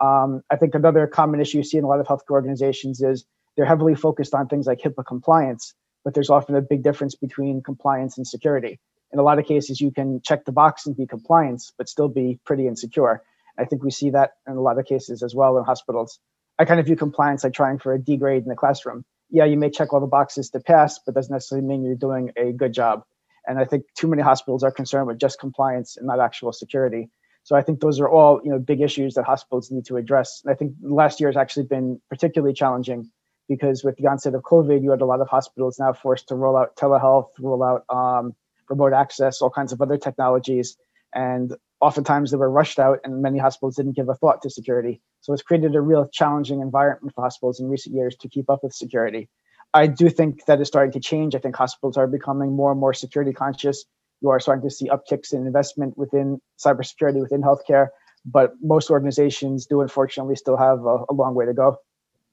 Um, 0.00 0.42
I 0.50 0.56
think 0.56 0.74
another 0.74 1.06
common 1.06 1.40
issue 1.40 1.58
you 1.58 1.64
see 1.64 1.78
in 1.78 1.84
a 1.84 1.88
lot 1.88 2.00
of 2.00 2.06
healthcare 2.06 2.30
organizations 2.30 3.02
is 3.02 3.24
they're 3.56 3.66
heavily 3.66 3.96
focused 3.96 4.34
on 4.34 4.46
things 4.46 4.66
like 4.66 4.80
HIPAA 4.80 5.04
compliance, 5.06 5.74
but 6.04 6.14
there's 6.14 6.30
often 6.30 6.54
a 6.54 6.62
big 6.62 6.84
difference 6.84 7.16
between 7.16 7.62
compliance 7.62 8.16
and 8.16 8.26
security. 8.26 8.78
In 9.12 9.18
a 9.18 9.22
lot 9.22 9.38
of 9.38 9.46
cases, 9.46 9.80
you 9.80 9.90
can 9.90 10.20
check 10.22 10.44
the 10.44 10.52
box 10.52 10.86
and 10.86 10.96
be 10.96 11.06
compliant, 11.06 11.62
but 11.76 11.88
still 11.88 12.08
be 12.08 12.38
pretty 12.44 12.68
insecure. 12.68 13.22
I 13.58 13.64
think 13.64 13.82
we 13.82 13.90
see 13.90 14.10
that 14.10 14.32
in 14.46 14.54
a 14.54 14.60
lot 14.60 14.78
of 14.78 14.86
cases 14.86 15.22
as 15.22 15.34
well 15.34 15.58
in 15.58 15.64
hospitals. 15.64 16.20
I 16.58 16.64
kind 16.64 16.78
of 16.78 16.86
view 16.86 16.96
compliance 16.96 17.42
like 17.44 17.52
trying 17.52 17.78
for 17.78 17.92
a 17.92 17.98
D 17.98 18.16
grade 18.16 18.42
in 18.42 18.48
the 18.48 18.54
classroom. 18.54 19.04
Yeah, 19.30 19.44
you 19.44 19.56
may 19.56 19.70
check 19.70 19.92
all 19.92 20.00
the 20.00 20.06
boxes 20.06 20.50
to 20.50 20.60
pass, 20.60 20.98
but 21.04 21.14
doesn't 21.14 21.32
necessarily 21.32 21.66
mean 21.66 21.84
you're 21.84 21.94
doing 21.94 22.30
a 22.36 22.52
good 22.52 22.72
job. 22.72 23.02
And 23.48 23.58
I 23.58 23.64
think 23.64 23.84
too 23.94 24.06
many 24.06 24.22
hospitals 24.22 24.62
are 24.62 24.70
concerned 24.70 25.06
with 25.06 25.18
just 25.18 25.40
compliance 25.40 25.96
and 25.96 26.06
not 26.06 26.20
actual 26.20 26.52
security. 26.52 27.10
So 27.42 27.56
I 27.56 27.62
think 27.62 27.80
those 27.80 27.98
are 27.98 28.08
all 28.08 28.40
you 28.44 28.50
know 28.50 28.58
big 28.58 28.82
issues 28.82 29.14
that 29.14 29.24
hospitals 29.24 29.70
need 29.70 29.86
to 29.86 29.96
address. 29.96 30.42
And 30.44 30.52
I 30.52 30.54
think 30.54 30.74
last 30.82 31.18
year 31.18 31.30
has 31.30 31.36
actually 31.36 31.66
been 31.66 32.00
particularly 32.10 32.52
challenging 32.52 33.10
because 33.48 33.82
with 33.82 33.96
the 33.96 34.06
onset 34.06 34.34
of 34.34 34.42
COVID, 34.42 34.82
you 34.82 34.90
had 34.90 35.00
a 35.00 35.06
lot 35.06 35.22
of 35.22 35.28
hospitals 35.28 35.78
now 35.78 35.94
forced 35.94 36.28
to 36.28 36.34
roll 36.34 36.56
out 36.56 36.76
telehealth, 36.76 37.28
roll 37.40 37.64
out 37.64 37.84
um, 37.88 38.34
remote 38.68 38.92
access, 38.92 39.40
all 39.40 39.48
kinds 39.48 39.72
of 39.72 39.80
other 39.80 39.96
technologies. 39.96 40.76
And 41.14 41.56
oftentimes 41.80 42.30
they 42.30 42.36
were 42.36 42.50
rushed 42.50 42.78
out, 42.78 43.00
and 43.04 43.22
many 43.22 43.38
hospitals 43.38 43.76
didn't 43.76 43.96
give 43.96 44.10
a 44.10 44.14
thought 44.14 44.42
to 44.42 44.50
security. 44.50 45.00
So 45.22 45.32
it's 45.32 45.42
created 45.42 45.74
a 45.74 45.80
real 45.80 46.06
challenging 46.12 46.60
environment 46.60 47.14
for 47.14 47.24
hospitals 47.24 47.60
in 47.60 47.68
recent 47.68 47.94
years 47.94 48.14
to 48.16 48.28
keep 48.28 48.50
up 48.50 48.62
with 48.62 48.74
security. 48.74 49.30
I 49.74 49.86
do 49.86 50.08
think 50.08 50.44
that 50.46 50.60
is 50.60 50.68
starting 50.68 50.92
to 50.92 51.00
change. 51.00 51.34
I 51.34 51.38
think 51.38 51.56
hospitals 51.56 51.96
are 51.96 52.06
becoming 52.06 52.54
more 52.56 52.70
and 52.70 52.80
more 52.80 52.94
security 52.94 53.32
conscious. 53.32 53.84
You 54.20 54.30
are 54.30 54.40
starting 54.40 54.68
to 54.68 54.74
see 54.74 54.88
upticks 54.88 55.32
in 55.32 55.46
investment 55.46 55.96
within 55.96 56.40
cybersecurity 56.58 57.20
within 57.20 57.42
healthcare, 57.42 57.88
but 58.24 58.54
most 58.62 58.90
organizations 58.90 59.66
do 59.66 59.80
unfortunately 59.80 60.36
still 60.36 60.56
have 60.56 60.84
a, 60.84 61.04
a 61.08 61.14
long 61.14 61.34
way 61.34 61.46
to 61.46 61.54
go. 61.54 61.78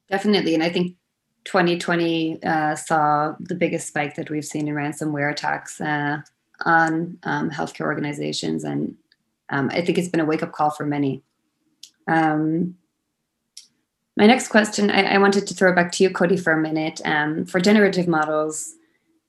Definitely, 0.09 0.53
and 0.53 0.63
I 0.63 0.69
think 0.69 0.95
2020 1.45 2.43
uh, 2.43 2.75
saw 2.75 3.35
the 3.39 3.55
biggest 3.55 3.87
spike 3.87 4.15
that 4.15 4.29
we've 4.29 4.45
seen 4.45 4.67
in 4.67 4.73
ransomware 4.73 5.31
attacks 5.31 5.79
uh, 5.79 6.21
on 6.65 7.17
um, 7.23 7.51
healthcare 7.51 7.85
organizations. 7.85 8.63
And 8.63 8.95
um, 9.49 9.69
I 9.71 9.81
think 9.81 9.97
it's 9.97 10.09
been 10.09 10.19
a 10.19 10.25
wake 10.25 10.43
up 10.43 10.51
call 10.51 10.71
for 10.71 10.85
many. 10.85 11.21
Um, 12.07 12.75
my 14.17 14.27
next 14.27 14.47
question, 14.47 14.89
I, 14.89 15.15
I, 15.15 15.17
wanted 15.17 15.45
to 15.47 15.53
throw 15.53 15.73
back 15.73 15.91
to 15.93 16.03
you, 16.03 16.09
Cody, 16.09 16.37
for 16.37 16.53
a 16.53 16.61
minute. 16.61 17.01
Um, 17.05 17.45
for 17.45 17.59
generative 17.59 18.07
models 18.07 18.73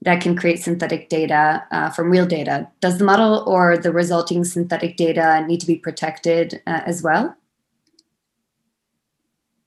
that 0.02 0.20
can 0.20 0.36
create 0.36 0.60
synthetic 0.60 1.08
data 1.08 1.64
uh, 1.70 1.90
from 1.90 2.10
real 2.10 2.26
data, 2.26 2.68
does 2.80 2.98
the 2.98 3.04
model 3.04 3.44
or 3.46 3.76
the 3.76 3.92
resulting 3.92 4.44
synthetic 4.44 4.96
data 4.96 5.44
need 5.46 5.60
to 5.60 5.66
be 5.66 5.76
protected 5.76 6.62
uh, 6.66 6.82
as 6.86 7.02
well? 7.02 7.36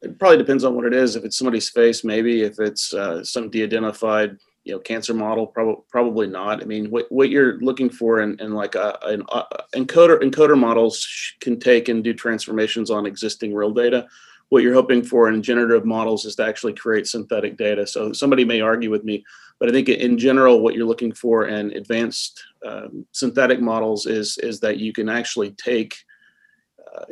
it 0.02 0.18
probably 0.18 0.38
depends 0.38 0.64
on 0.64 0.76
what 0.76 0.86
it 0.86 0.94
is. 0.94 1.16
If 1.16 1.26
it's 1.26 1.38
somebody's 1.38 1.70
face, 1.70 2.04
maybe. 2.04 2.44
If 2.44 2.60
it's 2.60 2.94
uh, 2.94 3.24
some 3.24 3.50
de-identified, 3.50 4.38
you 4.64 4.74
know, 4.74 4.80
cancer 4.80 5.14
model, 5.14 5.48
probably 5.48 5.84
probably 5.90 6.28
not. 6.28 6.62
I 6.62 6.66
mean, 6.66 6.90
what, 6.90 7.12
what 7.12 7.30
you're 7.30 7.60
looking 7.60 7.90
for 7.90 8.22
in, 8.22 8.40
in 8.40 8.54
like 8.54 8.76
a, 8.76 8.98
an 9.04 9.24
uh, 9.30 9.44
encoder 9.76 10.22
encoder 10.22 10.58
models 10.58 11.08
can 11.40 11.60
take 11.60 11.90
and 11.90 12.04
do 12.04 12.14
transformations 12.14 12.90
on 12.90 13.06
existing 13.06 13.54
real 13.54 13.72
data. 13.72 14.08
What 14.50 14.64
you're 14.64 14.74
hoping 14.74 15.04
for 15.04 15.30
in 15.30 15.44
generative 15.44 15.86
models 15.86 16.26
is 16.26 16.36
to 16.36 16.46
actually 16.46 16.74
create 16.74 17.08
synthetic 17.08 17.56
data. 17.56 17.86
So 17.86 18.12
somebody 18.14 18.44
may 18.44 18.62
argue 18.62 18.90
with 18.90 19.04
me, 19.04 19.24
but 19.60 19.70
I 19.70 19.72
think 19.72 19.90
in 19.90 20.18
general, 20.18 20.62
what 20.62 20.74
you're 20.74 20.88
looking 20.88 21.14
for 21.14 21.48
in 21.48 21.72
advanced 21.74 22.42
um, 22.66 23.06
synthetic 23.12 23.62
models 23.62 24.06
is 24.06 24.38
is 24.40 24.60
that 24.62 24.78
you 24.78 24.92
can 24.92 25.08
actually 25.08 25.52
take 25.52 25.96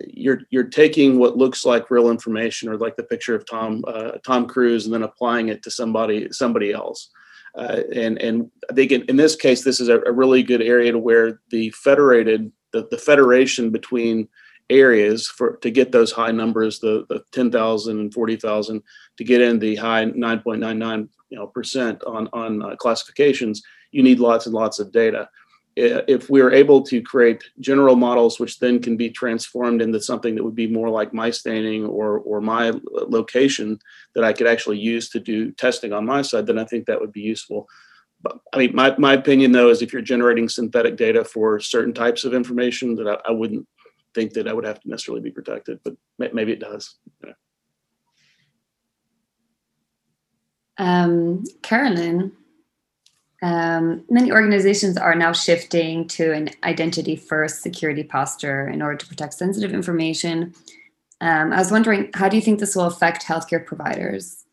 you're 0.07 0.41
you're 0.49 0.63
taking 0.63 1.19
what 1.19 1.37
looks 1.37 1.65
like 1.65 1.91
real 1.91 2.09
information 2.09 2.69
or 2.69 2.77
like 2.77 2.95
the 2.95 3.03
picture 3.03 3.35
of 3.35 3.45
Tom 3.45 3.83
uh, 3.87 4.13
Tom 4.25 4.47
Cruise 4.47 4.85
and 4.85 4.93
then 4.93 5.03
applying 5.03 5.49
it 5.49 5.63
to 5.63 5.71
somebody 5.71 6.27
somebody 6.31 6.71
else. 6.71 7.09
Uh, 7.55 7.81
and 7.95 8.21
and 8.21 8.51
I 8.69 8.73
think 8.73 8.91
in, 8.91 9.03
in, 9.03 9.15
this 9.15 9.35
case, 9.35 9.63
this 9.63 9.79
is 9.79 9.89
a, 9.89 9.99
a, 10.01 10.11
really 10.11 10.43
good 10.43 10.61
area 10.61 10.91
to 10.91 10.99
where 10.99 11.41
the 11.49 11.71
federated 11.71 12.51
the, 12.71 12.87
the 12.91 12.97
federation 12.97 13.71
between 13.71 14.27
areas 14.69 15.27
for 15.27 15.57
to 15.57 15.71
get 15.71 15.91
those 15.91 16.11
high 16.11 16.31
numbers, 16.31 16.79
the, 16.79 17.05
the 17.09 17.23
10,000 17.31 17.99
and 17.99 18.13
40,000 18.13 18.83
to 19.17 19.23
get 19.23 19.41
in 19.41 19.59
the 19.59 19.75
high 19.75 20.05
9.99 20.05 21.09
you 21.29 21.37
know 21.37 21.47
percent 21.47 22.03
on 22.05 22.29
on 22.33 22.61
uh, 22.61 22.75
classifications, 22.75 23.61
you 23.91 24.03
need 24.03 24.19
lots 24.19 24.45
and 24.45 24.55
lots 24.55 24.79
of 24.79 24.91
data 24.91 25.29
if 25.77 26.27
we 26.27 26.41
are 26.41 26.51
able 26.51 26.81
to 26.81 27.01
create 27.03 27.43
general 27.59 27.95
models 27.95 28.39
which 28.39 28.59
then 28.59 28.81
can 28.81 28.97
be 28.97 29.11
transformed 29.11 29.79
into 29.79 30.01
something 30.01 30.33
that 30.33 30.43
would 30.43 30.55
be 30.55 30.65
more 30.65 30.89
like 30.89 31.13
my 31.13 31.29
staining 31.29 31.85
or 31.85 32.19
or 32.19 32.41
my 32.41 32.73
location 33.07 33.77
that 34.15 34.23
I 34.23 34.33
could 34.33 34.47
actually 34.47 34.79
use 34.79 35.09
to 35.09 35.19
do 35.19 35.51
testing 35.51 35.93
on 35.93 36.05
my 36.05 36.23
side, 36.23 36.47
then 36.47 36.57
I 36.57 36.65
think 36.65 36.87
that 36.87 36.99
would 36.99 37.11
be 37.11 37.21
useful. 37.21 37.67
But 38.23 38.39
I 38.53 38.57
mean, 38.57 38.75
my, 38.75 38.95
my 38.97 39.13
opinion 39.13 39.51
though 39.51 39.69
is 39.69 39.83
if 39.83 39.93
you're 39.93 40.01
generating 40.01 40.49
synthetic 40.49 40.97
data 40.97 41.23
for 41.23 41.59
certain 41.59 41.93
types 41.93 42.23
of 42.23 42.33
information, 42.33 42.95
that 42.95 43.07
I, 43.07 43.29
I 43.29 43.31
wouldn't 43.31 43.67
think 44.17 44.33
that 44.33 44.47
I 44.47 44.53
would 44.53 44.65
have 44.65 44.79
to 44.81 44.89
necessarily 44.89 45.21
be 45.21 45.29
protected, 45.29 45.79
but 45.83 45.95
maybe 46.33 46.51
it 46.51 46.59
does. 46.59 46.95
Yeah. 47.23 47.33
Um, 50.79 51.43
Carolyn, 51.61 52.31
um, 53.43 54.03
many 54.09 54.31
organizations 54.31 54.97
are 54.97 55.13
now 55.13 55.33
shifting 55.33 56.07
to 56.07 56.33
an 56.33 56.49
identity 56.63 57.15
first 57.15 57.61
security 57.61 58.03
posture 58.03 58.67
in 58.67 58.81
order 58.81 58.97
to 58.97 59.07
protect 59.07 59.35
sensitive 59.35 59.71
information. 59.71 60.55
Um, 61.21 61.53
I 61.53 61.59
was 61.59 61.71
wondering, 61.71 62.09
how 62.15 62.27
do 62.27 62.35
you 62.35 62.41
think 62.41 62.59
this 62.59 62.75
will 62.75 62.85
affect 62.85 63.23
healthcare 63.23 63.63
providers? 63.63 64.46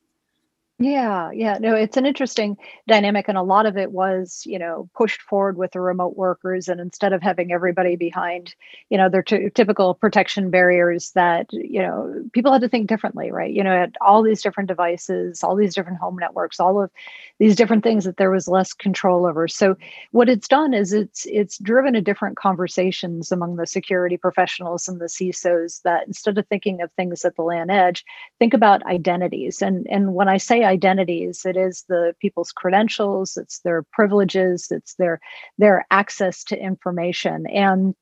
Yeah, 0.80 1.30
yeah, 1.32 1.58
no, 1.60 1.76
it's 1.76 1.96
an 1.96 2.04
interesting 2.04 2.56
dynamic, 2.88 3.28
and 3.28 3.38
a 3.38 3.42
lot 3.42 3.64
of 3.64 3.76
it 3.76 3.92
was, 3.92 4.42
you 4.44 4.58
know, 4.58 4.90
pushed 4.92 5.22
forward 5.22 5.56
with 5.56 5.70
the 5.70 5.80
remote 5.80 6.16
workers, 6.16 6.66
and 6.68 6.80
instead 6.80 7.12
of 7.12 7.22
having 7.22 7.52
everybody 7.52 7.94
behind, 7.94 8.56
you 8.90 8.98
know, 8.98 9.08
their 9.08 9.22
t- 9.22 9.50
typical 9.54 9.94
protection 9.94 10.50
barriers, 10.50 11.12
that 11.12 11.46
you 11.52 11.80
know, 11.80 12.24
people 12.32 12.52
had 12.52 12.60
to 12.62 12.68
think 12.68 12.88
differently, 12.88 13.30
right? 13.30 13.52
You 13.54 13.62
know, 13.62 13.70
at 13.76 13.92
all 14.00 14.24
these 14.24 14.42
different 14.42 14.66
devices, 14.66 15.44
all 15.44 15.54
these 15.54 15.76
different 15.76 16.00
home 16.00 16.16
networks, 16.18 16.58
all 16.58 16.82
of 16.82 16.90
these 17.38 17.56
different 17.56 17.84
things 17.84 18.04
that 18.04 18.16
there 18.16 18.30
was 18.30 18.48
less 18.48 18.72
control 18.72 19.26
over. 19.26 19.48
So, 19.48 19.76
what 20.12 20.28
it's 20.28 20.48
done 20.48 20.74
is 20.74 20.92
it's 20.92 21.26
it's 21.26 21.58
driven 21.58 21.94
a 21.94 22.00
different 22.00 22.36
conversations 22.36 23.30
among 23.32 23.56
the 23.56 23.66
security 23.66 24.16
professionals 24.16 24.88
and 24.88 25.00
the 25.00 25.06
CISOs 25.08 25.82
that 25.82 26.06
instead 26.06 26.38
of 26.38 26.46
thinking 26.48 26.80
of 26.82 26.90
things 26.92 27.24
at 27.24 27.36
the 27.36 27.42
LAN 27.42 27.70
edge, 27.70 28.04
think 28.38 28.54
about 28.54 28.84
identities, 28.86 29.62
and 29.62 29.86
and 29.90 30.14
when 30.14 30.28
I 30.28 30.36
say 30.38 30.63
identities. 30.64 31.44
It 31.44 31.56
is 31.56 31.84
the 31.88 32.14
people's 32.20 32.52
credentials 32.52 33.36
it's 33.36 33.60
their 33.60 33.82
privileges 33.92 34.68
it's 34.70 34.94
their 34.94 35.20
their 35.58 35.86
access 35.90 36.44
to 36.44 36.58
information. 36.58 37.46
And 37.46 37.94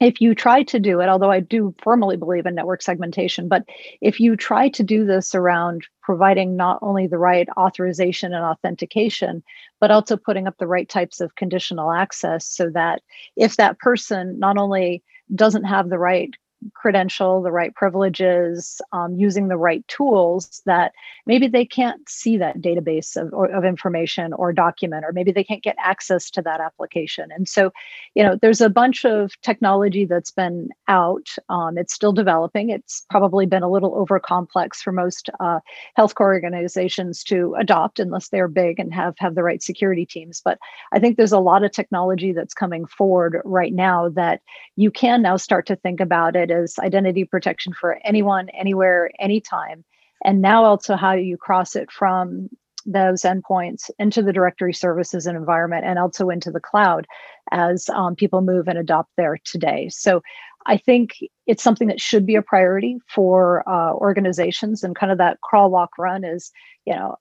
if 0.00 0.20
you 0.20 0.34
try 0.34 0.62
to 0.64 0.78
do 0.78 1.00
it, 1.00 1.08
although 1.08 1.30
I 1.30 1.40
do 1.40 1.74
firmly 1.82 2.16
believe 2.16 2.46
in 2.46 2.54
network 2.54 2.82
segmentation, 2.82 3.48
but 3.48 3.64
if 4.00 4.20
you 4.20 4.36
try 4.36 4.68
to 4.68 4.82
do 4.82 5.04
this 5.04 5.34
around 5.34 5.86
providing 6.02 6.56
not 6.56 6.78
only 6.82 7.06
the 7.06 7.18
right 7.18 7.48
authorization 7.56 8.32
and 8.32 8.44
authentication, 8.44 9.42
but 9.80 9.90
also 9.90 10.16
putting 10.16 10.46
up 10.46 10.56
the 10.58 10.68
right 10.68 10.88
types 10.88 11.20
of 11.20 11.34
conditional 11.34 11.90
access 11.90 12.46
so 12.46 12.70
that 12.70 13.02
if 13.36 13.56
that 13.56 13.78
person 13.78 14.38
not 14.38 14.56
only 14.56 15.02
doesn't 15.34 15.64
have 15.64 15.88
the 15.88 15.98
right 15.98 16.34
credential, 16.74 17.42
the 17.42 17.52
right 17.52 17.74
privileges, 17.74 18.80
um, 18.92 19.14
using 19.14 19.48
the 19.48 19.56
right 19.56 19.86
tools 19.88 20.62
that 20.66 20.92
maybe 21.26 21.48
they 21.48 21.64
can't 21.64 22.08
see 22.08 22.36
that 22.36 22.58
database 22.58 23.16
of, 23.16 23.32
of 23.52 23.64
information 23.64 24.32
or 24.32 24.52
document, 24.52 25.04
or 25.04 25.12
maybe 25.12 25.32
they 25.32 25.44
can't 25.44 25.62
get 25.62 25.76
access 25.78 26.30
to 26.30 26.42
that 26.42 26.60
application. 26.60 27.30
And 27.30 27.48
so, 27.48 27.72
you 28.14 28.22
know, 28.22 28.36
there's 28.40 28.60
a 28.60 28.70
bunch 28.70 29.04
of 29.04 29.40
technology 29.42 30.04
that's 30.04 30.30
been 30.30 30.70
out. 30.88 31.28
Um, 31.48 31.78
it's 31.78 31.94
still 31.94 32.12
developing. 32.12 32.70
It's 32.70 33.04
probably 33.10 33.46
been 33.46 33.62
a 33.62 33.70
little 33.70 33.94
over 33.94 34.18
complex 34.18 34.82
for 34.82 34.92
most 34.92 35.30
uh, 35.40 35.60
healthcare 35.96 36.26
organizations 36.26 37.22
to 37.24 37.54
adopt 37.58 38.00
unless 38.00 38.28
they're 38.28 38.48
big 38.48 38.78
and 38.80 38.92
have 38.92 39.14
have 39.18 39.34
the 39.34 39.42
right 39.42 39.62
security 39.62 40.06
teams. 40.06 40.40
But 40.44 40.58
I 40.92 40.98
think 40.98 41.16
there's 41.16 41.32
a 41.32 41.38
lot 41.38 41.64
of 41.64 41.72
technology 41.72 42.32
that's 42.32 42.54
coming 42.54 42.86
forward 42.86 43.40
right 43.44 43.72
now 43.72 44.08
that 44.10 44.40
you 44.76 44.90
can 44.90 45.22
now 45.22 45.36
start 45.36 45.66
to 45.66 45.76
think 45.76 46.00
about 46.00 46.36
it 46.36 46.47
as 46.50 46.78
identity 46.78 47.24
protection 47.24 47.72
for 47.72 47.98
anyone, 48.04 48.48
anywhere, 48.50 49.10
anytime. 49.18 49.84
And 50.24 50.40
now 50.40 50.64
also 50.64 50.96
how 50.96 51.12
you 51.12 51.36
cross 51.36 51.76
it 51.76 51.90
from 51.90 52.48
those 52.86 53.22
endpoints 53.22 53.90
into 53.98 54.22
the 54.22 54.32
directory 54.32 54.72
services 54.72 55.26
and 55.26 55.36
environment 55.36 55.84
and 55.84 55.98
also 55.98 56.30
into 56.30 56.50
the 56.50 56.60
cloud 56.60 57.06
as 57.52 57.88
um, 57.90 58.16
people 58.16 58.40
move 58.40 58.66
and 58.66 58.78
adopt 58.78 59.10
there 59.16 59.38
today. 59.44 59.88
So 59.90 60.22
I 60.66 60.76
think 60.76 61.18
it's 61.46 61.62
something 61.62 61.88
that 61.88 62.00
should 62.00 62.26
be 62.26 62.34
a 62.34 62.42
priority 62.42 62.98
for 63.08 63.68
uh, 63.68 63.92
organizations 63.92 64.82
and 64.82 64.96
kind 64.96 65.12
of 65.12 65.18
that 65.18 65.40
crawl, 65.42 65.70
walk, 65.70 65.90
run 65.98 66.24
is, 66.24 66.50
you 66.84 66.94
know, 66.94 67.16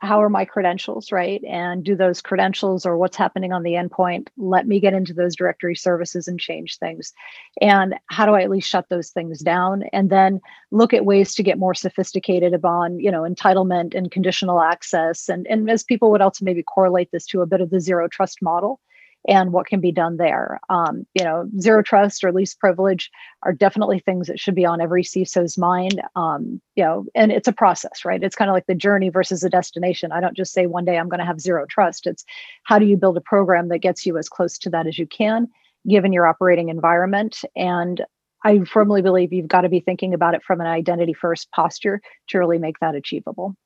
how 0.00 0.22
are 0.22 0.28
my 0.28 0.44
credentials, 0.44 1.10
right? 1.10 1.42
And 1.44 1.82
do 1.84 1.96
those 1.96 2.22
credentials 2.22 2.86
or 2.86 2.96
what's 2.96 3.16
happening 3.16 3.52
on 3.52 3.62
the 3.62 3.72
endpoint 3.72 4.28
let 4.36 4.66
me 4.66 4.78
get 4.78 4.94
into 4.94 5.12
those 5.12 5.34
directory 5.34 5.74
services 5.74 6.28
and 6.28 6.38
change 6.38 6.78
things? 6.78 7.12
And 7.60 7.94
how 8.06 8.24
do 8.24 8.34
I 8.34 8.42
at 8.42 8.50
least 8.50 8.68
shut 8.68 8.88
those 8.88 9.10
things 9.10 9.40
down? 9.40 9.84
And 9.92 10.08
then 10.10 10.40
look 10.70 10.94
at 10.94 11.04
ways 11.04 11.34
to 11.34 11.42
get 11.42 11.58
more 11.58 11.74
sophisticated 11.74 12.54
upon, 12.54 13.00
you 13.00 13.10
know, 13.10 13.22
entitlement 13.22 13.94
and 13.94 14.10
conditional 14.10 14.60
access. 14.60 15.28
And, 15.28 15.46
and 15.48 15.68
as 15.68 15.82
people 15.82 16.10
would 16.12 16.22
also 16.22 16.44
maybe 16.44 16.62
correlate 16.62 17.10
this 17.10 17.26
to 17.26 17.42
a 17.42 17.46
bit 17.46 17.60
of 17.60 17.70
the 17.70 17.80
zero 17.80 18.08
trust 18.08 18.40
model 18.40 18.80
and 19.26 19.52
what 19.52 19.66
can 19.66 19.80
be 19.80 19.92
done 19.92 20.16
there. 20.16 20.60
Um, 20.68 21.06
you 21.14 21.24
know, 21.24 21.48
zero 21.60 21.82
trust 21.82 22.22
or 22.22 22.32
least 22.32 22.60
privilege 22.60 23.10
are 23.42 23.52
definitely 23.52 23.98
things 23.98 24.26
that 24.28 24.38
should 24.38 24.54
be 24.54 24.64
on 24.64 24.80
every 24.80 25.02
CISO's 25.02 25.58
mind. 25.58 26.00
Um, 26.14 26.60
you 26.76 26.84
know, 26.84 27.04
and 27.14 27.32
it's 27.32 27.48
a 27.48 27.52
process, 27.52 28.04
right? 28.04 28.22
It's 28.22 28.36
kind 28.36 28.50
of 28.50 28.54
like 28.54 28.66
the 28.66 28.74
journey 28.74 29.08
versus 29.08 29.40
the 29.40 29.50
destination. 29.50 30.12
I 30.12 30.20
don't 30.20 30.36
just 30.36 30.52
say 30.52 30.66
one 30.66 30.84
day 30.84 30.98
I'm 30.98 31.08
going 31.08 31.20
to 31.20 31.26
have 31.26 31.40
zero 31.40 31.66
trust. 31.68 32.06
It's 32.06 32.24
how 32.64 32.78
do 32.78 32.86
you 32.86 32.96
build 32.96 33.16
a 33.16 33.22
program 33.22 33.68
that 33.68 33.78
gets 33.78 34.06
you 34.06 34.16
as 34.18 34.28
close 34.28 34.56
to 34.58 34.70
that 34.70 34.86
as 34.86 34.98
you 34.98 35.06
can, 35.06 35.48
given 35.88 36.12
your 36.12 36.26
operating 36.26 36.68
environment. 36.68 37.40
And 37.56 38.02
I 38.44 38.60
firmly 38.64 39.02
believe 39.02 39.32
you've 39.32 39.48
got 39.48 39.62
to 39.62 39.68
be 39.68 39.80
thinking 39.80 40.14
about 40.14 40.34
it 40.34 40.42
from 40.44 40.60
an 40.60 40.66
identity 40.66 41.12
first 41.12 41.50
posture 41.50 42.00
to 42.28 42.38
really 42.38 42.58
make 42.58 42.78
that 42.80 42.94
achievable. 42.94 43.56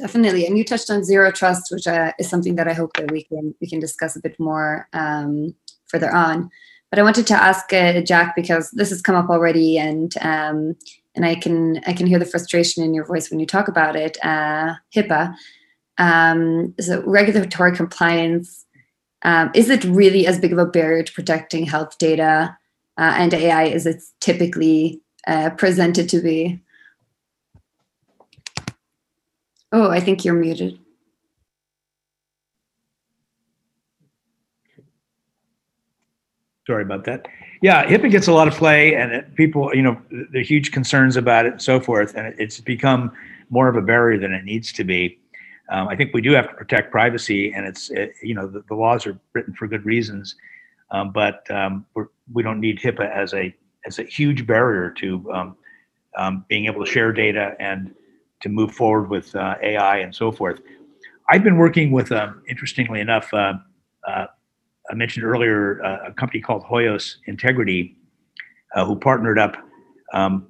Definitely, 0.00 0.44
and 0.44 0.58
you 0.58 0.64
touched 0.64 0.90
on 0.90 1.04
zero 1.04 1.30
trust, 1.30 1.70
which 1.70 1.86
uh, 1.86 2.12
is 2.18 2.28
something 2.28 2.56
that 2.56 2.66
I 2.66 2.72
hope 2.72 2.96
that 2.96 3.12
we 3.12 3.22
can 3.22 3.54
we 3.60 3.68
can 3.68 3.78
discuss 3.78 4.16
a 4.16 4.20
bit 4.20 4.38
more 4.40 4.88
um, 4.92 5.54
further 5.86 6.12
on. 6.12 6.50
But 6.90 6.98
I 6.98 7.02
wanted 7.02 7.28
to 7.28 7.34
ask 7.34 7.72
uh, 7.72 8.00
Jack 8.00 8.34
because 8.34 8.70
this 8.72 8.90
has 8.90 9.00
come 9.00 9.14
up 9.14 9.30
already, 9.30 9.78
and 9.78 10.12
um, 10.20 10.74
and 11.14 11.24
I 11.24 11.36
can 11.36 11.80
I 11.86 11.92
can 11.92 12.08
hear 12.08 12.18
the 12.18 12.26
frustration 12.26 12.82
in 12.82 12.92
your 12.92 13.04
voice 13.04 13.30
when 13.30 13.38
you 13.38 13.46
talk 13.46 13.68
about 13.68 13.94
it. 13.94 14.16
Uh, 14.24 14.74
HIPAA, 14.94 15.34
um, 15.98 16.74
so 16.80 17.02
regulatory 17.06 17.74
compliance. 17.74 18.66
Um, 19.22 19.52
is 19.54 19.70
it 19.70 19.84
really 19.84 20.26
as 20.26 20.40
big 20.40 20.52
of 20.52 20.58
a 20.58 20.66
barrier 20.66 21.04
to 21.04 21.12
protecting 21.12 21.66
health 21.66 21.98
data 21.98 22.56
uh, 22.98 23.14
and 23.16 23.32
AI 23.32 23.68
as 23.68 23.86
it's 23.86 24.12
typically 24.20 25.00
uh, 25.28 25.50
presented 25.50 26.08
to 26.10 26.20
be? 26.20 26.60
Oh, 29.74 29.90
I 29.90 29.98
think 29.98 30.24
you're 30.24 30.34
muted. 30.34 30.78
Sorry 36.64 36.84
about 36.84 37.04
that. 37.06 37.26
Yeah, 37.60 37.84
HIPAA 37.84 38.08
gets 38.12 38.28
a 38.28 38.32
lot 38.32 38.46
of 38.46 38.54
play, 38.54 38.94
and 38.94 39.10
it, 39.10 39.34
people, 39.34 39.74
you 39.74 39.82
know, 39.82 40.00
are 40.32 40.40
huge 40.40 40.70
concerns 40.70 41.16
about 41.16 41.44
it 41.44 41.52
and 41.54 41.60
so 41.60 41.80
forth, 41.80 42.14
and 42.14 42.36
it's 42.38 42.60
become 42.60 43.10
more 43.50 43.66
of 43.66 43.74
a 43.74 43.82
barrier 43.82 44.16
than 44.16 44.32
it 44.32 44.44
needs 44.44 44.72
to 44.74 44.84
be. 44.84 45.18
Um, 45.70 45.88
I 45.88 45.96
think 45.96 46.14
we 46.14 46.20
do 46.20 46.30
have 46.34 46.48
to 46.48 46.54
protect 46.54 46.92
privacy, 46.92 47.52
and 47.52 47.66
it's, 47.66 47.90
it, 47.90 48.12
you 48.22 48.36
know, 48.36 48.46
the, 48.46 48.62
the, 48.68 48.76
laws 48.76 49.08
are 49.08 49.18
written 49.32 49.54
for 49.54 49.66
good 49.66 49.84
reasons, 49.84 50.36
um, 50.92 51.10
but 51.10 51.50
um, 51.50 51.84
we're, 51.94 52.06
we 52.32 52.44
do 52.44 52.50
not 52.50 52.58
need 52.58 52.78
HIPAA 52.78 53.10
as 53.12 53.34
a 53.34 53.52
as 53.86 53.98
a 53.98 54.04
huge 54.04 54.46
barrier 54.46 54.90
to 54.98 55.32
um, 55.32 55.56
um, 56.16 56.44
being 56.48 56.66
able 56.66 56.84
to 56.84 56.90
share 56.90 57.12
data 57.12 57.56
and 57.58 57.92
to 58.44 58.50
move 58.50 58.72
forward 58.72 59.08
with 59.08 59.34
uh, 59.34 59.54
AI 59.62 59.98
and 59.98 60.14
so 60.14 60.30
forth. 60.30 60.60
I've 61.30 61.42
been 61.42 61.56
working 61.56 61.90
with, 61.92 62.12
um, 62.12 62.42
interestingly 62.46 63.00
enough, 63.00 63.32
uh, 63.32 63.54
uh, 64.06 64.26
I 64.90 64.94
mentioned 64.94 65.24
earlier 65.24 65.82
uh, 65.82 66.08
a 66.08 66.12
company 66.12 66.42
called 66.42 66.62
Hoyos 66.62 67.16
Integrity, 67.26 67.96
uh, 68.74 68.84
who 68.84 68.96
partnered 68.96 69.38
up 69.38 69.56
um, 70.12 70.46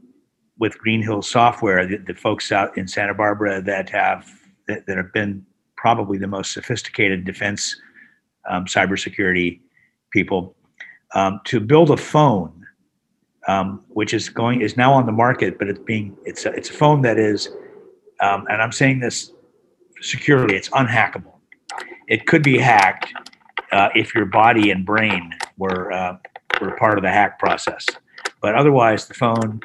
with 0.59 0.77
Green 0.79 1.01
Hills 1.01 1.31
Software, 1.31 1.87
the, 1.87 1.99
the, 1.99 2.15
folks 2.15 2.51
out 2.51 2.77
in 2.77 2.89
Santa 2.89 3.15
Barbara 3.15 3.63
that 3.63 3.89
have 3.91 4.29
that, 4.67 4.85
that 4.87 4.97
have 4.97 5.13
been 5.13 5.47
probably 5.77 6.19
the 6.19 6.27
most 6.27 6.53
sophisticated 6.53 7.25
defense 7.25 7.77
um, 8.51 8.65
cybersecurity 8.65 9.61
people, 10.11 10.57
um, 11.15 11.41
to 11.45 11.61
build 11.61 11.91
a 11.93 11.97
phone, 11.97 12.67
um, 13.47 13.85
which 13.91 14.13
is 14.13 14.29
going 14.29 14.63
is 14.63 14.77
now 14.77 14.93
on 14.93 15.07
the 15.07 15.13
market, 15.13 15.59
but 15.61 15.69
it's 15.69 15.79
being 15.79 16.17
it's 16.25 16.45
a, 16.45 16.53
it's 16.55 16.71
a 16.71 16.73
phone 16.73 17.03
that 17.03 17.19
is 17.19 17.51
um, 18.21 18.47
and 18.49 18.63
I'm 18.63 18.73
saying 18.73 19.01
this 19.01 19.33
securely, 20.01 20.57
it's 20.57 20.69
unhackable. 20.71 21.35
It 22.09 22.27
could 22.27 22.43
be 22.43 22.59
hacked 22.59 23.13
uh, 23.73 23.89
if 23.95 24.15
your 24.15 24.27
body 24.27 24.71
and 24.71 24.85
brain 24.85 25.33
were 25.57 25.93
uh, 25.93 26.17
were 26.61 26.77
part 26.77 26.99
of 26.99 27.03
the 27.03 27.11
hack 27.11 27.39
process, 27.39 27.87
but 28.41 28.55
otherwise, 28.55 29.09
the 29.09 29.15
phone 29.15 29.61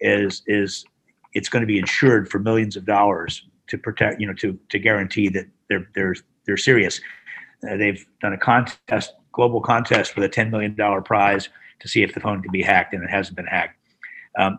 is 0.00 0.42
is 0.46 0.84
it's 1.32 1.48
going 1.48 1.62
to 1.62 1.66
be 1.66 1.78
insured 1.78 2.30
for 2.30 2.38
millions 2.38 2.76
of 2.76 2.84
dollars 2.84 3.46
to 3.68 3.78
protect, 3.78 4.20
you 4.20 4.26
know, 4.26 4.34
to 4.34 4.58
to 4.70 4.78
guarantee 4.78 5.28
that 5.28 5.46
they're 5.68 5.88
they're 5.94 6.14
they're 6.46 6.56
serious. 6.56 7.00
Uh, 7.68 7.76
they've 7.76 8.04
done 8.20 8.32
a 8.32 8.38
contest, 8.38 9.14
global 9.32 9.60
contest, 9.60 10.16
with 10.16 10.24
a 10.24 10.28
ten 10.28 10.50
million 10.50 10.74
dollar 10.74 11.00
prize 11.00 11.48
to 11.80 11.88
see 11.88 12.02
if 12.02 12.14
the 12.14 12.20
phone 12.20 12.42
can 12.42 12.52
be 12.52 12.62
hacked, 12.62 12.92
and 12.94 13.02
it 13.02 13.10
hasn't 13.10 13.36
been 13.36 13.46
hacked. 13.46 13.78
Um, 14.38 14.58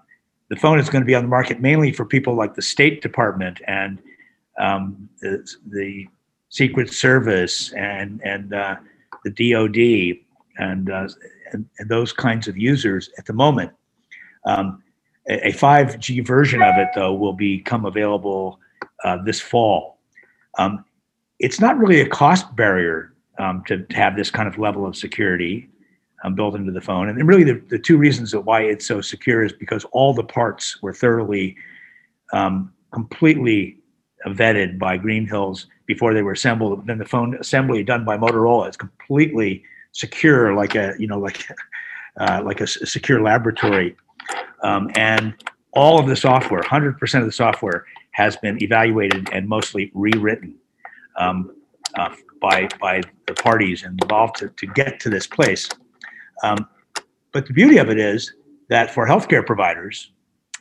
the 0.49 0.55
phone 0.55 0.79
is 0.79 0.89
going 0.89 1.01
to 1.01 1.05
be 1.05 1.15
on 1.15 1.23
the 1.23 1.29
market 1.29 1.59
mainly 1.59 1.91
for 1.91 2.05
people 2.05 2.35
like 2.35 2.55
the 2.55 2.61
State 2.61 3.01
Department 3.01 3.61
and 3.67 4.01
um, 4.59 5.09
the, 5.21 5.47
the, 5.67 6.07
Secret 6.49 6.93
Service 6.93 7.73
and 7.73 8.21
and 8.23 8.53
uh, 8.53 8.75
the 9.25 9.51
DoD 9.51 10.21
and, 10.57 10.89
uh, 10.89 11.07
and, 11.51 11.67
and 11.79 11.89
those 11.89 12.13
kinds 12.13 12.47
of 12.47 12.57
users 12.57 13.09
at 13.17 13.25
the 13.25 13.33
moment. 13.33 13.71
Um, 14.45 14.81
a, 15.27 15.51
5G 15.51 16.25
version 16.25 16.61
of 16.61 16.77
it 16.77 16.87
though 16.95 17.13
will 17.13 17.33
become 17.33 17.83
available 17.85 18.59
uh, 19.03 19.17
this 19.23 19.41
fall. 19.41 19.97
Um, 20.57 20.85
it's 21.39 21.59
not 21.59 21.77
really 21.77 21.99
a 21.99 22.07
cost 22.07 22.55
barrier 22.55 23.13
um, 23.37 23.63
to, 23.67 23.83
to 23.83 23.95
have 23.95 24.15
this 24.15 24.31
kind 24.31 24.47
of 24.47 24.57
level 24.57 24.85
of 24.85 24.95
security 24.95 25.69
um, 26.25 26.33
built 26.33 26.55
into 26.55 26.71
the 26.71 26.81
phone. 26.81 27.07
And 27.07 27.27
really, 27.27 27.43
the, 27.43 27.61
the 27.69 27.77
two 27.77 27.97
reasons 27.97 28.31
that 28.31 28.41
why 28.41 28.61
it's 28.61 28.85
so 28.85 28.99
secure 28.99 29.43
is 29.43 29.53
because 29.53 29.85
all 29.91 30.13
the 30.13 30.23
parts 30.23 30.81
were 30.81 30.93
thoroughly, 30.93 31.55
um, 32.33 32.73
completely 32.91 33.77
vetted 34.27 34.79
by 34.79 34.97
Green 34.97 35.27
Hills 35.27 35.67
before 35.85 36.15
they 36.15 36.23
were 36.23 36.31
assembled. 36.31 36.87
Then 36.87 36.97
the 36.97 37.05
phone 37.05 37.35
assembly 37.35 37.83
done 37.83 38.05
by 38.05 38.17
Motorola 38.17 38.69
is 38.69 38.75
completely 38.75 39.63
secure, 39.91 40.55
like 40.55 40.75
a 40.75 40.95
you 40.97 41.07
know 41.07 41.19
like 41.19 41.45
uh, 42.19 42.41
like 42.43 42.59
a, 42.59 42.67
secure 42.67 43.21
laboratory. 43.21 43.95
Um, 44.63 44.89
and 44.95 45.35
all 45.73 45.99
of 45.99 46.07
the 46.07 46.15
software, 46.15 46.61
100% 46.61 47.19
of 47.19 47.25
the 47.25 47.31
software, 47.31 47.85
has 48.11 48.35
been 48.37 48.61
evaluated 48.63 49.29
and 49.31 49.47
mostly 49.47 49.91
rewritten 49.93 50.55
um, 51.17 51.55
uh, 51.99 52.15
by 52.41 52.67
by 52.79 53.03
the 53.27 53.33
parties 53.35 53.83
involved 53.83 54.37
to, 54.37 54.49
to 54.49 54.65
get 54.65 54.99
to 55.01 55.09
this 55.11 55.27
place. 55.27 55.69
Um, 56.43 56.67
but 57.31 57.45
the 57.45 57.53
beauty 57.53 57.77
of 57.77 57.89
it 57.89 57.99
is 57.99 58.33
that 58.69 58.93
for 58.93 59.07
healthcare 59.07 59.45
providers 59.45 60.11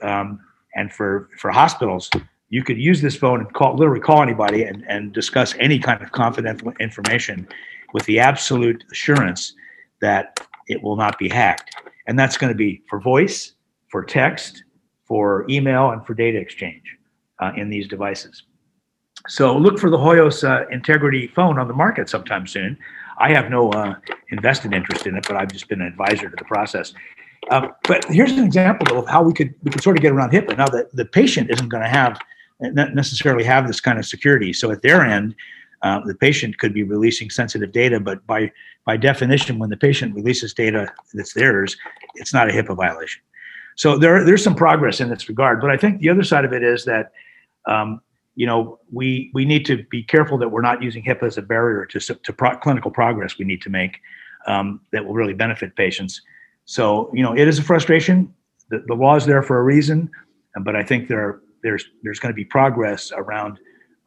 um, 0.03 0.41
and 0.75 0.93
for, 0.93 1.29
for 1.39 1.51
hospitals, 1.51 2.11
you 2.49 2.63
could 2.63 2.79
use 2.79 3.01
this 3.01 3.17
phone 3.17 3.41
and 3.41 3.53
call, 3.53 3.77
literally 3.77 4.01
call 4.01 4.23
anybody 4.23 4.65
and, 4.65 4.85
and 4.89 5.13
discuss 5.13 5.55
any 5.59 5.79
kind 5.79 6.03
of 6.03 6.13
confidential 6.13 6.73
information 6.81 7.49
with 7.93 8.05
the 8.07 8.19
absolute 8.19 8.85
assurance 8.93 9.55
that 10.01 10.41
it 10.69 10.83
will 10.83 10.97
not 10.97 11.19
be 11.19 11.29
hacked. 11.29 11.75
And 12.07 12.19
that's 12.19 12.37
going 12.37 12.53
to 12.53 12.57
be 12.57 12.83
for 12.89 13.01
voice, 13.01 13.55
for 13.89 14.05
text, 14.05 14.65
for 15.05 15.47
email, 15.49 15.91
and 15.91 16.05
for 16.05 16.15
data 16.15 16.39
exchange 16.39 16.83
uh, 17.41 17.53
in 17.57 17.71
these 17.71 17.89
devices. 17.89 18.45
So 19.29 19.57
look 19.57 19.79
for 19.79 19.91
the 19.91 19.97
Hoyos 19.97 20.47
uh, 20.47 20.69
Integrity 20.69 21.29
phone 21.29 21.59
on 21.59 21.67
the 21.69 21.75
market 21.75 22.09
sometime 22.09 22.47
soon. 22.47 22.77
I 23.19 23.33
have 23.33 23.51
no 23.51 23.71
uh, 23.71 23.95
invested 24.31 24.73
interest 24.73 25.07
in 25.07 25.17
it, 25.17 25.27
but 25.27 25.37
I've 25.37 25.53
just 25.53 25.69
been 25.69 25.81
an 25.81 25.87
advisor 25.87 26.29
to 26.31 26.37
the 26.37 26.45
process. 26.45 26.95
Um, 27.51 27.73
but 27.87 28.05
here's 28.07 28.33
an 28.33 28.45
example 28.45 28.99
of 28.99 29.07
how 29.07 29.23
we 29.23 29.33
could 29.33 29.55
we 29.63 29.71
could 29.71 29.83
sort 29.83 29.97
of 29.97 30.03
get 30.03 30.13
around 30.13 30.31
HIPAA. 30.31 30.57
Now 30.57 30.69
that 30.69 30.95
the 30.95 31.05
patient 31.05 31.51
isn't 31.51 31.69
going 31.69 31.83
to 31.83 31.89
have 31.89 32.19
necessarily 32.61 33.45
have 33.45 33.67
this 33.67 33.81
kind 33.81 33.99
of 33.99 34.07
security, 34.07 34.53
so 34.53 34.71
at 34.71 34.83
their 34.83 35.05
end, 35.05 35.35
uh, 35.83 36.01
the 36.07 36.15
patient 36.15 36.59
could 36.59 36.73
be 36.73 36.83
releasing 36.83 37.29
sensitive 37.29 37.73
data, 37.73 38.01
but 38.01 38.27
by 38.27 38.51
by 38.87 38.97
definition, 38.97 39.59
when 39.59 39.71
the 39.71 39.77
patient 39.77 40.15
releases 40.15 40.55
data 40.55 40.91
that's 41.13 41.35
theirs, 41.35 41.77
it's 42.15 42.33
not 42.33 42.49
a 42.49 42.53
HIPAA 42.53 42.77
violation. 42.77 43.23
So 43.77 43.99
there 43.99 44.25
there's 44.25 44.43
some 44.43 44.55
progress 44.55 45.01
in 45.01 45.11
this 45.11 45.29
regard. 45.29 45.61
But 45.61 45.71
I 45.71 45.77
think 45.77 46.01
the 46.01 46.09
other 46.09 46.23
side 46.25 46.45
of 46.45 46.53
it 46.53 46.63
is 46.63 46.85
that 46.87 47.13
um, 47.67 48.01
you 48.37 48.47
know 48.47 48.79
we 48.93 49.31
we 49.35 49.45
need 49.45 49.65
to 49.67 49.85
be 49.91 50.03
careful 50.03 50.39
that 50.39 50.49
we're 50.49 50.63
not 50.63 50.83
using 50.83 51.05
HIPAA 51.05 51.25
as 51.25 51.39
a 51.39 51.43
barrier 51.43 51.87
to 51.87 52.01
to 52.01 52.33
pro- 52.33 52.57
clinical 52.57 52.91
progress 52.91 53.39
we 53.39 53.45
need 53.45 53.63
to 53.63 53.71
make 53.71 54.01
um, 54.47 54.81
that 54.93 55.05
will 55.05 55.15
really 55.15 55.35
benefit 55.35 55.77
patients. 55.77 56.21
So 56.65 57.11
you 57.15 57.23
know 57.23 57.35
it 57.37 57.49
is 57.49 57.59
a 57.59 57.63
frustration. 57.63 58.33
The, 58.71 58.83
the 58.87 58.95
law 58.95 59.17
is 59.17 59.27
there 59.27 59.43
for 59.43 59.59
a 59.59 59.63
reason, 59.63 60.11
but 60.63 60.75
I 60.77 60.83
think 60.83 61.09
there 61.09 61.41
there's 61.63 61.85
there's 62.03 62.19
going 62.19 62.33
to 62.33 62.37
be 62.37 62.45
progress 62.45 63.13
around 63.15 63.59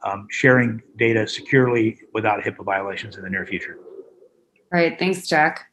um, 0.04 0.28
sharing 0.30 0.82
data 0.98 1.28
securely 1.28 2.00
without 2.14 2.42
HIPAA 2.42 2.64
violations 2.64 3.18
in 3.18 3.24
the 3.24 3.30
near 3.30 3.46
future. 3.46 3.78
Right. 4.72 4.98
Thanks, 5.00 5.28
Jack. 5.28 5.72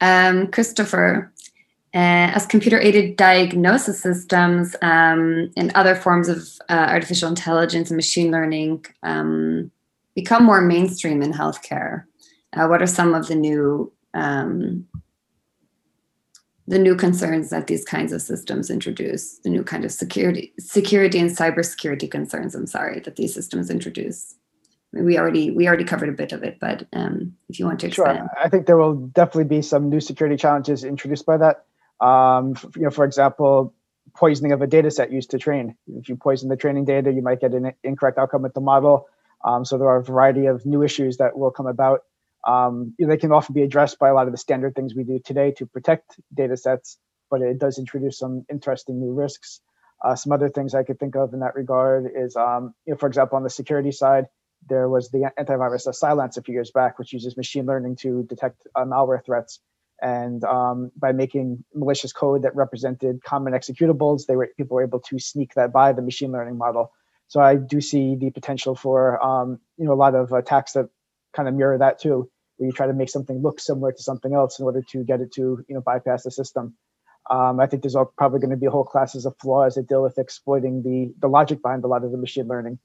Um, 0.00 0.48
Christopher, 0.48 1.32
uh, 1.94 2.32
as 2.34 2.46
computer 2.46 2.80
aided 2.80 3.16
diagnosis 3.16 4.00
systems 4.00 4.74
um, 4.80 5.50
and 5.56 5.70
other 5.74 5.94
forms 5.94 6.28
of 6.28 6.38
uh, 6.70 6.86
artificial 6.88 7.28
intelligence 7.28 7.90
and 7.90 7.96
machine 7.96 8.30
learning 8.30 8.84
um, 9.02 9.70
become 10.14 10.44
more 10.44 10.62
mainstream 10.62 11.20
in 11.20 11.32
healthcare, 11.32 12.04
uh, 12.54 12.66
what 12.66 12.80
are 12.80 12.86
some 12.86 13.14
of 13.14 13.28
the 13.28 13.34
new 13.34 13.92
um, 14.14 14.86
the 16.68 16.78
new 16.78 16.94
concerns 16.94 17.50
that 17.50 17.66
these 17.66 17.84
kinds 17.84 18.12
of 18.12 18.22
systems 18.22 18.70
introduce, 18.70 19.38
the 19.38 19.50
new 19.50 19.64
kind 19.64 19.84
of 19.84 19.90
security, 19.90 20.54
security 20.58 21.18
and 21.18 21.30
cybersecurity 21.30 22.10
concerns. 22.10 22.54
I'm 22.54 22.66
sorry 22.66 23.00
that 23.00 23.16
these 23.16 23.34
systems 23.34 23.68
introduce. 23.68 24.34
I 24.92 24.98
mean, 24.98 25.04
we 25.04 25.18
already 25.18 25.50
we 25.50 25.66
already 25.66 25.84
covered 25.84 26.08
a 26.08 26.12
bit 26.12 26.32
of 26.32 26.42
it, 26.42 26.58
but 26.60 26.86
um, 26.92 27.34
if 27.48 27.58
you 27.58 27.66
want 27.66 27.80
to 27.80 27.88
expand. 27.88 28.18
Sure, 28.18 28.28
I 28.42 28.48
think 28.48 28.66
there 28.66 28.76
will 28.76 28.94
definitely 28.94 29.56
be 29.56 29.60
some 29.60 29.88
new 29.88 30.00
security 30.00 30.36
challenges 30.36 30.84
introduced 30.84 31.26
by 31.26 31.36
that. 31.38 31.64
Um, 32.02 32.54
you 32.76 32.82
know, 32.82 32.90
for 32.90 33.04
example, 33.04 33.74
poisoning 34.14 34.52
of 34.52 34.60
a 34.60 34.66
data 34.66 34.90
set 34.90 35.12
used 35.12 35.30
to 35.30 35.38
train. 35.38 35.76
If 35.86 36.08
you 36.08 36.16
poison 36.16 36.48
the 36.48 36.56
training 36.56 36.84
data, 36.84 37.12
you 37.12 37.22
might 37.22 37.40
get 37.40 37.52
an 37.52 37.72
incorrect 37.82 38.18
outcome 38.18 38.42
with 38.42 38.54
the 38.54 38.60
model. 38.60 39.08
Um, 39.44 39.64
so 39.64 39.78
there 39.78 39.88
are 39.88 39.98
a 39.98 40.04
variety 40.04 40.46
of 40.46 40.66
new 40.66 40.82
issues 40.82 41.16
that 41.16 41.38
will 41.38 41.50
come 41.50 41.66
about 41.66 42.00
um, 42.46 42.94
they 42.98 43.16
can 43.16 43.32
often 43.32 43.54
be 43.54 43.62
addressed 43.62 43.98
by 43.98 44.08
a 44.08 44.14
lot 44.14 44.26
of 44.26 44.32
the 44.32 44.38
standard 44.38 44.74
things 44.74 44.94
we 44.94 45.04
do 45.04 45.20
today 45.24 45.52
to 45.52 45.66
protect 45.66 46.18
data 46.34 46.56
sets, 46.56 46.98
but 47.30 47.40
it 47.40 47.58
does 47.58 47.78
introduce 47.78 48.18
some 48.18 48.44
interesting 48.50 49.00
new 49.00 49.12
risks. 49.12 49.60
Uh, 50.04 50.16
some 50.16 50.32
other 50.32 50.48
things 50.48 50.74
I 50.74 50.82
could 50.82 50.98
think 50.98 51.14
of 51.14 51.32
in 51.32 51.40
that 51.40 51.54
regard 51.54 52.10
is, 52.14 52.34
um, 52.34 52.74
you 52.84 52.92
know, 52.92 52.98
for 52.98 53.06
example, 53.06 53.36
on 53.36 53.44
the 53.44 53.50
security 53.50 53.92
side, 53.92 54.24
there 54.68 54.88
was 54.88 55.10
the 55.10 55.30
antivirus 55.38 55.92
Cylance 55.94 56.36
a 56.36 56.42
few 56.42 56.54
years 56.54 56.72
back, 56.72 56.98
which 56.98 57.12
uses 57.12 57.36
machine 57.36 57.66
learning 57.66 57.96
to 57.96 58.24
detect 58.24 58.62
uh, 58.74 58.84
malware 58.84 59.24
threats. 59.24 59.60
And 60.02 60.42
um, 60.42 60.90
by 60.96 61.12
making 61.12 61.64
malicious 61.74 62.12
code 62.12 62.42
that 62.42 62.56
represented 62.56 63.22
common 63.22 63.52
executables, 63.52 64.26
they 64.26 64.34
were 64.34 64.50
people 64.56 64.74
were 64.74 64.82
able 64.82 64.98
to 65.00 65.18
sneak 65.20 65.54
that 65.54 65.72
by 65.72 65.92
the 65.92 66.02
machine 66.02 66.32
learning 66.32 66.58
model. 66.58 66.90
So 67.28 67.40
I 67.40 67.54
do 67.54 67.80
see 67.80 68.16
the 68.16 68.30
potential 68.30 68.74
for 68.74 69.22
um, 69.24 69.60
you 69.78 69.84
know 69.84 69.92
a 69.92 69.94
lot 69.94 70.16
of 70.16 70.32
attacks 70.32 70.72
that 70.72 70.88
kind 71.32 71.48
of 71.48 71.54
mirror 71.54 71.78
that 71.78 72.00
too, 72.00 72.28
where 72.56 72.66
you 72.66 72.72
try 72.72 72.88
to 72.88 72.92
make 72.92 73.10
something 73.10 73.40
look 73.40 73.60
similar 73.60 73.92
to 73.92 74.02
something 74.02 74.34
else 74.34 74.58
in 74.58 74.64
order 74.64 74.82
to 74.90 75.04
get 75.04 75.20
it 75.20 75.32
to 75.34 75.64
you 75.68 75.74
know 75.74 75.80
bypass 75.80 76.24
the 76.24 76.32
system. 76.32 76.74
Um, 77.30 77.60
I 77.60 77.66
think 77.68 77.84
there's 77.84 77.94
all, 77.94 78.12
probably 78.18 78.40
going 78.40 78.50
to 78.50 78.56
be 78.56 78.66
whole 78.66 78.84
classes 78.84 79.24
of 79.24 79.36
flaws 79.40 79.76
that 79.76 79.88
deal 79.88 80.02
with 80.02 80.18
exploiting 80.18 80.82
the 80.82 81.14
the 81.20 81.28
logic 81.28 81.62
behind 81.62 81.84
a 81.84 81.86
lot 81.86 82.02
of 82.04 82.10
the 82.10 82.18
machine 82.18 82.48
learning. 82.48 82.80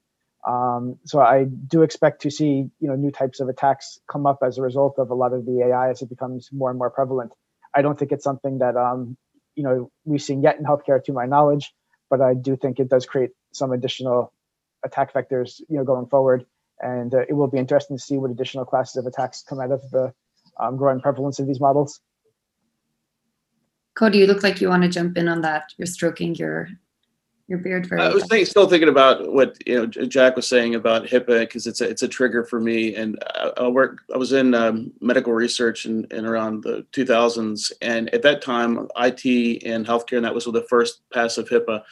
Um, 0.46 0.98
so 1.04 1.20
I 1.20 1.44
do 1.44 1.82
expect 1.82 2.22
to 2.22 2.30
see 2.30 2.70
you 2.80 2.88
know 2.88 2.94
new 2.94 3.10
types 3.10 3.40
of 3.40 3.48
attacks 3.48 3.98
come 4.10 4.26
up 4.26 4.38
as 4.42 4.58
a 4.58 4.62
result 4.62 4.98
of 4.98 5.10
a 5.10 5.14
lot 5.14 5.32
of 5.32 5.44
the 5.44 5.62
AI 5.66 5.90
as 5.90 6.02
it 6.02 6.08
becomes 6.08 6.48
more 6.52 6.70
and 6.70 6.78
more 6.78 6.90
prevalent. 6.90 7.32
I 7.74 7.82
don't 7.82 7.98
think 7.98 8.12
it's 8.12 8.24
something 8.24 8.58
that 8.58 8.76
um, 8.76 9.16
you 9.54 9.64
know 9.64 9.90
we've 10.04 10.22
seen 10.22 10.42
yet 10.42 10.58
in 10.58 10.64
healthcare, 10.64 11.02
to 11.04 11.12
my 11.12 11.26
knowledge, 11.26 11.72
but 12.10 12.20
I 12.20 12.34
do 12.34 12.56
think 12.56 12.78
it 12.78 12.88
does 12.88 13.06
create 13.06 13.30
some 13.52 13.72
additional 13.72 14.32
attack 14.84 15.12
vectors 15.12 15.60
you 15.68 15.76
know 15.76 15.84
going 15.84 16.06
forward 16.06 16.46
and 16.80 17.14
uh, 17.14 17.20
it 17.28 17.32
will 17.32 17.48
be 17.48 17.58
interesting 17.58 17.96
to 17.96 18.02
see 18.02 18.16
what 18.16 18.30
additional 18.30 18.64
classes 18.64 18.96
of 18.96 19.06
attacks 19.06 19.42
come 19.42 19.60
out 19.60 19.72
of 19.72 19.82
the 19.90 20.12
um, 20.58 20.76
growing 20.76 21.00
prevalence 21.00 21.38
of 21.38 21.46
these 21.46 21.60
models. 21.60 22.00
Cody, 23.94 24.18
you 24.18 24.26
look 24.26 24.42
like 24.42 24.60
you 24.60 24.68
want 24.68 24.84
to 24.84 24.88
jump 24.88 25.16
in 25.16 25.28
on 25.28 25.40
that. 25.42 25.72
You're 25.76 25.86
stroking 25.86 26.34
your 26.34 26.68
your 27.48 27.58
beard 27.58 27.86
very. 27.86 28.02
I 28.02 28.10
was 28.10 28.26
thinking, 28.26 28.44
still 28.44 28.68
thinking 28.68 28.90
about 28.90 29.32
what 29.32 29.56
you 29.66 29.74
know 29.74 29.86
Jack 29.86 30.36
was 30.36 30.46
saying 30.46 30.74
about 30.74 31.06
HIPAA 31.06 31.40
because 31.40 31.66
it's 31.66 31.80
a 31.80 31.88
it's 31.88 32.02
a 32.02 32.08
trigger 32.08 32.44
for 32.44 32.60
me. 32.60 32.94
And 32.94 33.18
I, 33.34 33.52
I 33.56 33.68
work. 33.68 34.00
I 34.14 34.18
was 34.18 34.32
in 34.32 34.54
um, 34.54 34.92
medical 35.00 35.32
research 35.32 35.86
in, 35.86 36.06
in 36.10 36.26
around 36.26 36.62
the 36.62 36.86
2000s, 36.92 37.72
and 37.80 38.12
at 38.14 38.22
that 38.22 38.42
time, 38.42 38.88
IT 38.96 39.62
and 39.64 39.86
healthcare, 39.86 40.18
and 40.18 40.24
that 40.26 40.34
was 40.34 40.44
the 40.44 40.66
first 40.68 41.00
pass 41.10 41.38
of 41.38 41.48
HIPAA. 41.48 41.82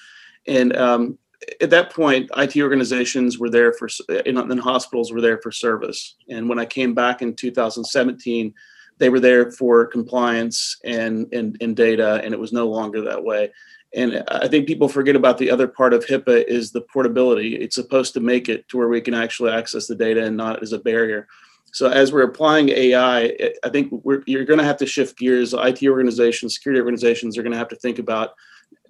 And 0.46 0.76
um, 0.76 1.18
at 1.60 1.70
that 1.70 1.90
point, 1.90 2.30
IT 2.36 2.56
organizations 2.58 3.38
were 3.38 3.50
there 3.50 3.72
for, 3.72 3.88
and 4.26 4.60
hospitals 4.60 5.10
were 5.10 5.20
there 5.20 5.38
for 5.38 5.50
service. 5.50 6.16
And 6.28 6.48
when 6.48 6.58
I 6.58 6.66
came 6.66 6.94
back 6.94 7.22
in 7.22 7.34
2017, 7.34 8.54
they 8.98 9.08
were 9.08 9.20
there 9.20 9.50
for 9.52 9.86
compliance 9.86 10.78
and, 10.84 11.32
and, 11.32 11.56
and 11.60 11.76
data, 11.76 12.20
and 12.24 12.32
it 12.32 12.40
was 12.40 12.52
no 12.52 12.68
longer 12.68 13.02
that 13.02 13.22
way. 13.22 13.52
And 13.96 14.22
I 14.28 14.46
think 14.46 14.66
people 14.66 14.88
forget 14.88 15.16
about 15.16 15.38
the 15.38 15.50
other 15.50 15.66
part 15.66 15.94
of 15.94 16.04
HIPAA 16.04 16.44
is 16.44 16.70
the 16.70 16.82
portability. 16.82 17.56
It's 17.56 17.74
supposed 17.74 18.12
to 18.14 18.20
make 18.20 18.50
it 18.50 18.68
to 18.68 18.76
where 18.76 18.88
we 18.88 19.00
can 19.00 19.14
actually 19.14 19.52
access 19.52 19.86
the 19.86 19.94
data 19.94 20.22
and 20.22 20.36
not 20.36 20.62
as 20.62 20.72
a 20.72 20.78
barrier. 20.78 21.26
So 21.72 21.88
as 21.88 22.12
we're 22.12 22.22
applying 22.22 22.68
AI, 22.68 23.50
I 23.64 23.68
think 23.70 23.92
you're 24.26 24.44
going 24.44 24.58
to 24.58 24.64
have 24.64 24.76
to 24.78 24.86
shift 24.86 25.18
gears. 25.18 25.54
IT 25.54 25.82
organizations, 25.84 26.54
security 26.54 26.80
organizations 26.80 27.38
are 27.38 27.42
going 27.42 27.52
to 27.52 27.58
have 27.58 27.68
to 27.68 27.76
think 27.76 27.98
about 27.98 28.34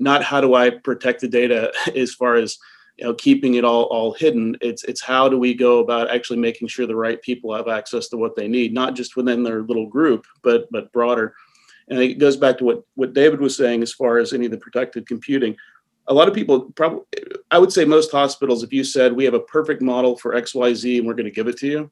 not 0.00 0.24
how 0.24 0.40
do 0.40 0.54
I 0.54 0.70
protect 0.70 1.20
the 1.20 1.28
data 1.28 1.72
as 1.96 2.12
far 2.12 2.34
as 2.34 2.58
you 2.96 3.04
know 3.04 3.14
keeping 3.14 3.54
it 3.54 3.64
all 3.64 3.84
all 3.84 4.12
hidden. 4.12 4.56
It's 4.60 4.82
it's 4.84 5.02
how 5.02 5.28
do 5.28 5.38
we 5.38 5.54
go 5.54 5.78
about 5.78 6.10
actually 6.10 6.38
making 6.38 6.68
sure 6.68 6.86
the 6.86 6.96
right 6.96 7.22
people 7.22 7.54
have 7.54 7.68
access 7.68 8.08
to 8.08 8.16
what 8.16 8.34
they 8.34 8.48
need, 8.48 8.74
not 8.74 8.94
just 8.94 9.16
within 9.16 9.44
their 9.44 9.62
little 9.62 9.86
group, 9.86 10.26
but 10.42 10.70
but 10.72 10.92
broader. 10.92 11.34
And 11.88 11.98
it 11.98 12.18
goes 12.18 12.36
back 12.36 12.58
to 12.58 12.64
what 12.64 12.82
what 12.94 13.14
David 13.14 13.40
was 13.40 13.56
saying 13.56 13.82
as 13.82 13.92
far 13.92 14.18
as 14.18 14.32
any 14.32 14.46
of 14.46 14.52
the 14.52 14.58
protected 14.58 15.06
computing. 15.06 15.56
A 16.08 16.14
lot 16.14 16.28
of 16.28 16.34
people 16.34 16.72
probably 16.72 17.02
I 17.50 17.58
would 17.58 17.72
say 17.72 17.84
most 17.84 18.10
hospitals, 18.10 18.62
if 18.62 18.72
you 18.72 18.84
said 18.84 19.12
we 19.12 19.24
have 19.24 19.34
a 19.34 19.40
perfect 19.40 19.82
model 19.82 20.16
for 20.16 20.34
XYZ 20.34 20.98
and 20.98 21.06
we're 21.06 21.14
going 21.14 21.24
to 21.24 21.30
give 21.30 21.48
it 21.48 21.58
to 21.58 21.66
you, 21.66 21.90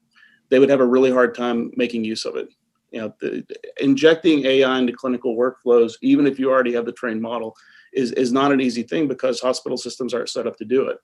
they 0.49 0.59
would 0.59 0.69
have 0.69 0.81
a 0.81 0.85
really 0.85 1.11
hard 1.11 1.35
time 1.35 1.71
making 1.75 2.03
use 2.03 2.25
of 2.25 2.35
it 2.35 2.49
you 2.91 3.01
know 3.01 3.11
the, 3.19 3.43
injecting 3.81 4.45
ai 4.45 4.77
into 4.77 4.93
clinical 4.93 5.35
workflows 5.35 5.93
even 6.03 6.27
if 6.27 6.37
you 6.37 6.51
already 6.51 6.71
have 6.71 6.85
the 6.85 6.91
trained 6.91 7.19
model 7.19 7.55
is, 7.95 8.11
is 8.11 8.31
not 8.31 8.51
an 8.51 8.61
easy 8.61 8.83
thing 8.83 9.07
because 9.07 9.39
hospital 9.39 9.77
systems 9.77 10.13
aren't 10.13 10.29
set 10.29 10.45
up 10.45 10.57
to 10.57 10.65
do 10.65 10.87
it. 10.87 10.97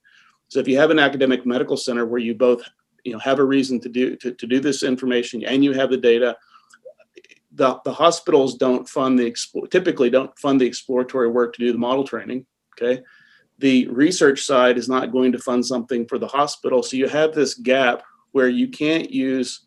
So 0.50 0.60
if 0.60 0.68
you 0.68 0.78
have 0.78 0.92
an 0.92 1.00
academic 1.00 1.46
medical 1.46 1.78
center 1.78 2.06
where 2.06 2.20
you 2.20 2.36
both 2.36 2.62
you 3.04 3.14
know 3.14 3.20
have 3.20 3.39
a 3.39 3.44
reason 3.44 3.80
to 3.80 3.89
do 3.89 4.16
to, 4.18 4.34
to 4.34 4.48
do 4.48 4.60
this 4.60 4.84
information 4.84 5.44
and 5.44 5.64
you 5.64 5.72
have 5.74 5.89
the 5.89 5.98
data, 5.98 6.38
the, 7.54 7.80
the 7.84 7.93
hospitals 7.93 8.56
don't 8.56 8.88
fund 8.88 9.20
the 9.20 9.36
typically 9.70 10.10
don't 10.10 10.38
fund 10.39 10.60
the 10.60 10.66
exploratory 10.66 11.30
work 11.30 11.54
to 11.54 11.60
do 11.60 11.72
the 11.72 11.78
model 11.78 12.04
training. 12.04 12.45
Okay. 12.80 13.02
The 13.60 13.88
research 13.89 14.43
side 14.43 14.78
is 14.78 14.89
not 14.89 15.12
going 15.12 15.32
to 15.34 15.39
fund 15.39 15.66
something 15.66 16.08
for 16.08 16.18
the 16.18 16.28
hospital. 16.28 16.82
So 16.82 16.97
you 16.97 17.08
have 17.08 17.34
this 17.34 17.54
gap 17.54 18.04
where 18.32 18.49
you 18.49 18.70
can't 18.70 19.12
use 19.12 19.62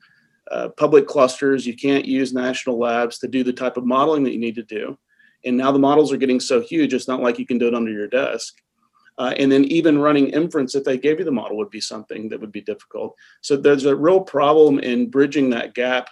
uh, 0.50 0.68
public 0.70 1.06
clusters, 1.06 1.66
you 1.66 1.76
can't 1.76 2.04
use 2.04 2.32
national 2.32 2.78
labs 2.78 3.18
to 3.18 3.28
do 3.28 3.44
the 3.44 3.52
type 3.52 3.76
of 3.76 3.84
modeling 3.84 4.24
that 4.24 4.32
you 4.32 4.38
need 4.38 4.56
to 4.56 4.62
do. 4.62 4.98
And 5.44 5.56
now 5.56 5.70
the 5.72 5.78
models 5.78 6.12
are 6.12 6.16
getting 6.16 6.40
so 6.40 6.60
huge, 6.60 6.94
it's 6.94 7.08
not 7.08 7.22
like 7.22 7.38
you 7.38 7.46
can 7.46 7.58
do 7.58 7.68
it 7.68 7.74
under 7.74 7.90
your 7.90 8.08
desk. 8.08 8.54
Uh, 9.16 9.32
and 9.38 9.52
then 9.52 9.64
even 9.64 9.98
running 9.98 10.28
inference, 10.28 10.74
if 10.74 10.82
they 10.82 10.98
gave 10.98 11.18
you 11.18 11.24
the 11.24 11.30
model, 11.30 11.56
would 11.56 11.70
be 11.70 11.80
something 11.80 12.28
that 12.28 12.40
would 12.40 12.50
be 12.50 12.60
difficult. 12.60 13.14
So 13.42 13.56
there's 13.56 13.84
a 13.84 13.94
real 13.94 14.20
problem 14.20 14.80
in 14.80 15.08
bridging 15.08 15.50
that 15.50 15.74
gap 15.74 16.08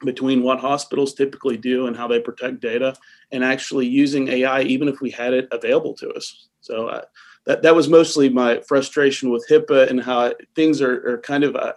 between 0.00 0.42
what 0.42 0.60
hospitals 0.60 1.14
typically 1.14 1.56
do 1.56 1.86
and 1.86 1.96
how 1.96 2.08
they 2.08 2.20
protect 2.20 2.60
data 2.60 2.94
and 3.32 3.44
actually 3.44 3.86
using 3.86 4.28
AI, 4.28 4.62
even 4.62 4.88
if 4.88 5.00
we 5.00 5.10
had 5.10 5.34
it 5.34 5.48
available 5.52 5.94
to 5.94 6.10
us. 6.10 6.48
So 6.60 6.88
uh, 6.88 7.02
that, 7.44 7.62
that 7.62 7.74
was 7.74 7.88
mostly 7.88 8.28
my 8.28 8.60
frustration 8.60 9.30
with 9.30 9.46
HIPAA 9.48 9.90
and 9.90 10.02
how 10.02 10.32
things 10.54 10.80
are, 10.80 11.14
are 11.14 11.18
kind 11.18 11.44
of, 11.44 11.56
uh, 11.56 11.72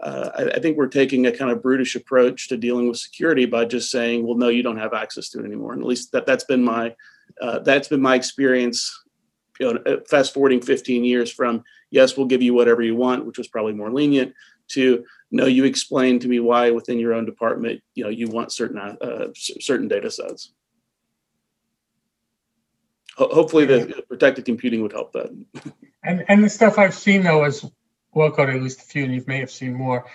uh, 0.00 0.30
I, 0.36 0.42
I, 0.56 0.58
think 0.60 0.76
we're 0.76 0.86
taking 0.86 1.26
a 1.26 1.36
kind 1.36 1.50
of 1.50 1.62
brutish 1.62 1.96
approach 1.96 2.48
to 2.48 2.56
dealing 2.56 2.88
with 2.88 2.98
security 2.98 3.46
by 3.46 3.64
just 3.64 3.90
saying, 3.90 4.24
well, 4.24 4.36
no, 4.36 4.48
you 4.48 4.62
don't 4.62 4.76
have 4.76 4.94
access 4.94 5.28
to 5.30 5.40
it 5.40 5.44
anymore. 5.44 5.72
And 5.72 5.82
at 5.82 5.88
least 5.88 6.12
that 6.12 6.24
that's 6.24 6.44
been 6.44 6.62
my 6.62 6.94
uh, 7.40 7.58
that's 7.60 7.88
been 7.88 8.00
my 8.00 8.14
experience. 8.14 9.04
You 9.58 9.74
know, 9.74 9.80
uh, 9.86 9.96
fast 10.08 10.32
forwarding 10.32 10.60
15 10.60 11.04
years 11.04 11.32
from 11.32 11.64
yes, 11.90 12.16
we'll 12.16 12.26
give 12.26 12.42
you 12.42 12.54
whatever 12.54 12.80
you 12.80 12.94
want, 12.94 13.26
which 13.26 13.38
was 13.38 13.48
probably 13.48 13.72
more 13.72 13.90
lenient, 13.90 14.34
to 14.68 15.04
no, 15.30 15.46
you 15.46 15.64
explain 15.64 16.18
to 16.20 16.28
me 16.28 16.40
why 16.40 16.70
within 16.70 16.98
your 16.98 17.14
own 17.14 17.24
department, 17.24 17.82
you 17.94 18.04
know, 18.04 18.10
you 18.10 18.28
want 18.28 18.52
certain 18.52 18.78
uh, 18.78 19.28
certain 19.34 19.88
data 19.88 20.10
sets. 20.10 20.52
Ho- 23.16 23.30
hopefully, 23.32 23.66
the 23.66 24.02
protected 24.08 24.44
computing 24.44 24.82
would 24.82 24.92
help 24.92 25.12
that. 25.12 25.30
and 26.04 26.24
and 26.28 26.42
the 26.42 26.48
stuff 26.48 26.78
I've 26.78 26.94
seen 26.94 27.22
though 27.22 27.44
is 27.44 27.64
well, 28.12 28.30
got 28.30 28.48
at 28.48 28.62
least 28.62 28.80
a 28.80 28.84
few, 28.84 29.04
and 29.04 29.14
you 29.14 29.22
may 29.26 29.38
have 29.38 29.50
seen 29.50 29.74
more. 29.74 30.06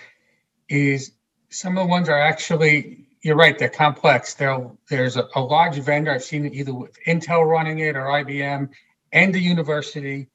Is 0.68 1.12
some 1.48 1.78
of 1.78 1.84
the 1.84 1.90
ones 1.90 2.08
are 2.08 2.18
actually 2.18 3.04
you're 3.24 3.36
right, 3.36 3.58
they're 3.58 3.70
complex. 3.70 4.34
There, 4.34 4.70
there's 4.90 5.16
a, 5.16 5.26
a 5.34 5.40
large 5.40 5.76
vendor 5.76 6.12
I've 6.12 6.22
seen 6.22 6.44
it 6.44 6.52
either 6.52 6.74
with 6.74 6.96
Intel 7.06 7.48
running 7.48 7.78
it 7.78 7.96
or 7.96 8.02
IBM, 8.02 8.68
and 9.12 9.34
the 9.34 9.40
university, 9.40 10.28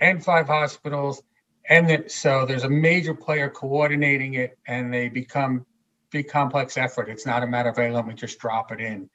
and 0.00 0.24
five 0.24 0.46
hospitals, 0.46 1.22
and 1.68 2.10
so 2.10 2.46
there's 2.46 2.64
a 2.64 2.68
major 2.68 3.14
player 3.14 3.48
coordinating 3.48 4.34
it, 4.34 4.58
and 4.66 4.92
they 4.92 5.08
become 5.08 5.66
big 6.10 6.28
complex 6.28 6.76
effort. 6.76 7.08
It's 7.08 7.26
not 7.26 7.42
a 7.42 7.46
matter 7.46 7.68
of 7.68 7.76
hey, 7.76 7.90
let 7.90 8.06
me 8.06 8.14
just 8.14 8.38
drop 8.38 8.72
it 8.72 8.80
in, 8.80 9.08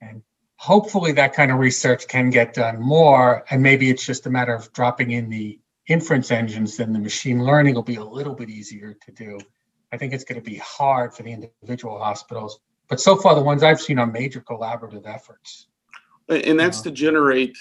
and 0.00 0.22
hopefully 0.62 1.10
that 1.10 1.34
kind 1.34 1.50
of 1.50 1.58
research 1.58 2.06
can 2.06 2.30
get 2.30 2.54
done 2.54 2.80
more 2.80 3.44
and 3.50 3.60
maybe 3.60 3.90
it's 3.90 4.06
just 4.06 4.26
a 4.26 4.30
matter 4.30 4.54
of 4.54 4.72
dropping 4.72 5.10
in 5.10 5.28
the 5.28 5.58
inference 5.88 6.30
engines 6.30 6.76
then 6.76 6.92
the 6.92 7.00
machine 7.00 7.44
learning 7.44 7.74
will 7.74 7.82
be 7.82 7.96
a 7.96 8.04
little 8.04 8.32
bit 8.32 8.48
easier 8.48 8.94
to 9.04 9.10
do. 9.10 9.40
I 9.90 9.96
think 9.96 10.12
it's 10.12 10.22
going 10.22 10.40
to 10.40 10.50
be 10.50 10.58
hard 10.58 11.14
for 11.14 11.24
the 11.24 11.32
individual 11.32 11.98
hospitals 11.98 12.60
but 12.86 13.00
so 13.00 13.16
far 13.16 13.34
the 13.34 13.42
ones 13.42 13.64
i've 13.64 13.80
seen 13.80 13.98
are 13.98 14.06
major 14.06 14.40
collaborative 14.40 15.04
efforts. 15.04 15.66
And 16.28 16.60
that's 16.60 16.78
uh-huh. 16.78 16.90
to 16.90 16.90
generate 16.92 17.58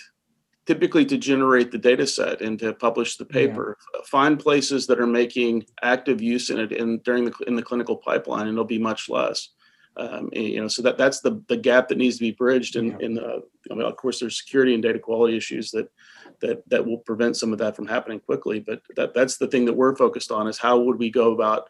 typically 0.68 1.05
to 1.05 1.18
generate 1.18 1.72
the 1.72 1.78
data 1.78 2.05
set 2.05 2.41
and 2.41 2.59
to 2.59 2.74
publish 2.74 3.18
the 3.18 3.26
paper 3.26 3.78
yeah. 3.93 4.01
find 4.05 4.39
places 4.39 4.88
that 4.88 4.99
are 4.99 5.07
making 5.07 5.66
active 5.82 6.22
use 6.22 6.49
in 6.49 6.59
it 6.59 6.72
in 6.72 6.99
during 6.99 7.26
the 7.26 7.34
in 7.47 7.55
the 7.55 7.64
clinical 7.64 7.95
pipeline 7.95 8.47
and 8.47 8.51
it'll 8.51 8.64
be 8.64 8.78
much 8.78 9.09
less 9.09 9.49
um, 9.97 10.30
and, 10.34 10.45
you 10.45 10.62
know, 10.62 10.68
so 10.68 10.82
that 10.84 10.97
that's 10.97 11.20
the 11.20 11.43
the 11.47 11.57
gap 11.57 11.89
that 11.89 11.97
needs 11.97 12.16
to 12.16 12.22
be 12.22 12.32
bridged. 12.32 12.76
And 12.78 12.93
in, 12.93 13.01
in 13.01 13.14
the, 13.16 13.43
I 13.70 13.74
mean, 13.74 13.86
of 13.86 13.95
course, 13.97 14.20
there's 14.20 14.38
security 14.38 14.74
and 14.74 14.82
data 14.82 14.99
quality 14.99 15.36
issues 15.36 15.72
that 15.72 15.91
that 16.39 16.68
that 16.70 16.86
will 16.86 16.99
prevent 16.99 17.36
some 17.36 17.51
of 17.51 17.59
that 17.59 17.76
from 17.76 17.88
happening 17.88 18.20
quickly. 18.20 18.59
But 18.59 18.82
that 18.95 19.14
that's 19.14 19.38
the 19.38 19.47
thing 19.47 19.66
that 19.66 19.74
we're 19.74 19.95
focused 19.95 20.32
on 20.32 20.47
is 20.47 20.57
how 20.57 20.80
would 20.80 20.97
we 20.97 21.09
go 21.09 21.34
about 21.34 21.68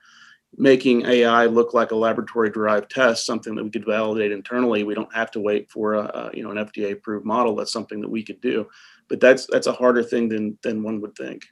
making 0.58 1.06
AI 1.06 1.46
look 1.46 1.74
like 1.74 1.92
a 1.92 1.96
laboratory 1.96 2.50
derived 2.50 2.90
test, 2.90 3.26
something 3.26 3.56
that 3.56 3.64
we 3.64 3.70
could 3.70 3.86
validate 3.86 4.32
internally. 4.32 4.84
We 4.84 4.94
don't 4.94 5.14
have 5.14 5.32
to 5.32 5.40
wait 5.40 5.72
for 5.72 5.94
a, 5.94 6.02
a 6.02 6.32
you 6.34 6.44
know 6.44 6.52
an 6.52 6.58
FDA 6.58 6.92
approved 6.92 7.26
model. 7.26 7.56
That's 7.56 7.74
something 7.74 8.02
that 8.02 8.10
we 8.10 8.24
could 8.24 8.42
do. 8.42 8.68
But 9.08 9.20
that's 9.20 9.48
that's 9.48 9.68
a 9.68 9.74
harder 9.74 10.04
thing 10.04 10.30
than 10.30 10.58
than 10.62 10.84
one 10.84 11.02
would 11.02 11.16
think. 11.16 11.46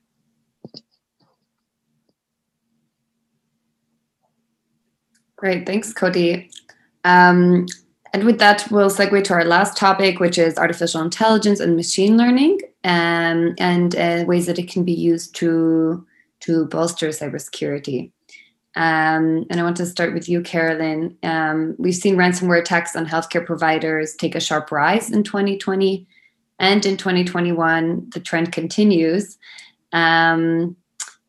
Great, 5.38 5.66
thanks, 5.66 5.94
Cody. 5.94 6.52
Um, 7.06 7.66
and 8.12 8.26
with 8.26 8.40
that, 8.40 8.68
we'll 8.72 8.90
segue 8.90 9.24
to 9.24 9.34
our 9.34 9.46
last 9.46 9.78
topic, 9.78 10.20
which 10.20 10.38
is 10.38 10.58
artificial 10.58 11.02
intelligence 11.02 11.62
and 11.62 11.78
machine 11.78 12.18
learning, 12.18 12.60
um, 12.84 13.56
and 13.58 13.96
uh, 13.96 14.26
ways 14.28 14.48
that 14.48 14.60
it 14.60 14.70
can 14.70 14.84
be 14.84 14.94
used 14.94 15.36
to 15.36 16.06
to 16.42 16.66
bolster 16.66 17.10
cybersecurity. 17.10 18.12
Um, 18.76 19.46
and 19.50 19.60
I 19.60 19.64
want 19.64 19.78
to 19.78 19.86
start 19.86 20.14
with 20.14 20.30
you, 20.30 20.42
Carolyn. 20.42 21.18
Um, 21.24 21.76
we've 21.80 21.96
seen 21.96 22.16
ransomware 22.16 22.60
attacks 22.60 22.96
on 22.96 23.08
healthcare 23.08 23.46
providers 23.46 24.16
take 24.16 24.36
a 24.36 24.40
sharp 24.40 24.72
rise 24.72 25.12
in 25.12 25.24
2020, 25.24 26.08
and 26.60 26.86
in 26.86 26.98
2021, 26.98 28.10
the 28.14 28.20
trend 28.20 28.52
continues. 28.52 29.38
Um, 29.92 30.76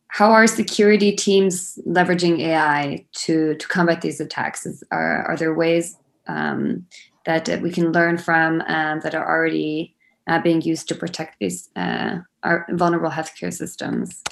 how 0.09 0.33
are 0.33 0.47
security 0.47 1.13
teams 1.13 1.79
leveraging 1.87 2.41
AI 2.41 3.07
to 3.13 3.55
to 3.55 3.69
combat 3.69 4.03
these 4.03 4.21
attacks? 4.21 4.67
Is, 4.67 4.85
are 4.91 5.25
are 5.27 5.37
there 5.37 5.55
ways 5.55 5.97
um, 6.27 6.87
that 7.27 7.49
we 7.63 7.71
can 7.71 7.93
learn 7.93 8.19
from 8.19 8.61
um, 8.63 9.01
that 9.01 9.15
are 9.15 9.27
already 9.27 9.95
uh, 10.29 10.41
being 10.41 10.61
used 10.63 10.89
to 10.89 10.95
protect 10.95 11.37
these 11.39 11.71
uh, 11.77 12.19
our 12.43 12.67
vulnerable 12.71 13.11
healthcare 13.11 13.53
systems? 13.53 14.23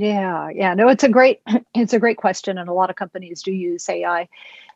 Yeah, 0.00 0.48
yeah, 0.54 0.72
no, 0.72 0.88
it's 0.88 1.04
a 1.04 1.10
great 1.10 1.42
it's 1.74 1.92
a 1.92 1.98
great 1.98 2.16
question, 2.16 2.56
and 2.56 2.70
a 2.70 2.72
lot 2.72 2.88
of 2.88 2.96
companies 2.96 3.42
do 3.42 3.52
use 3.52 3.86
AI 3.88 4.28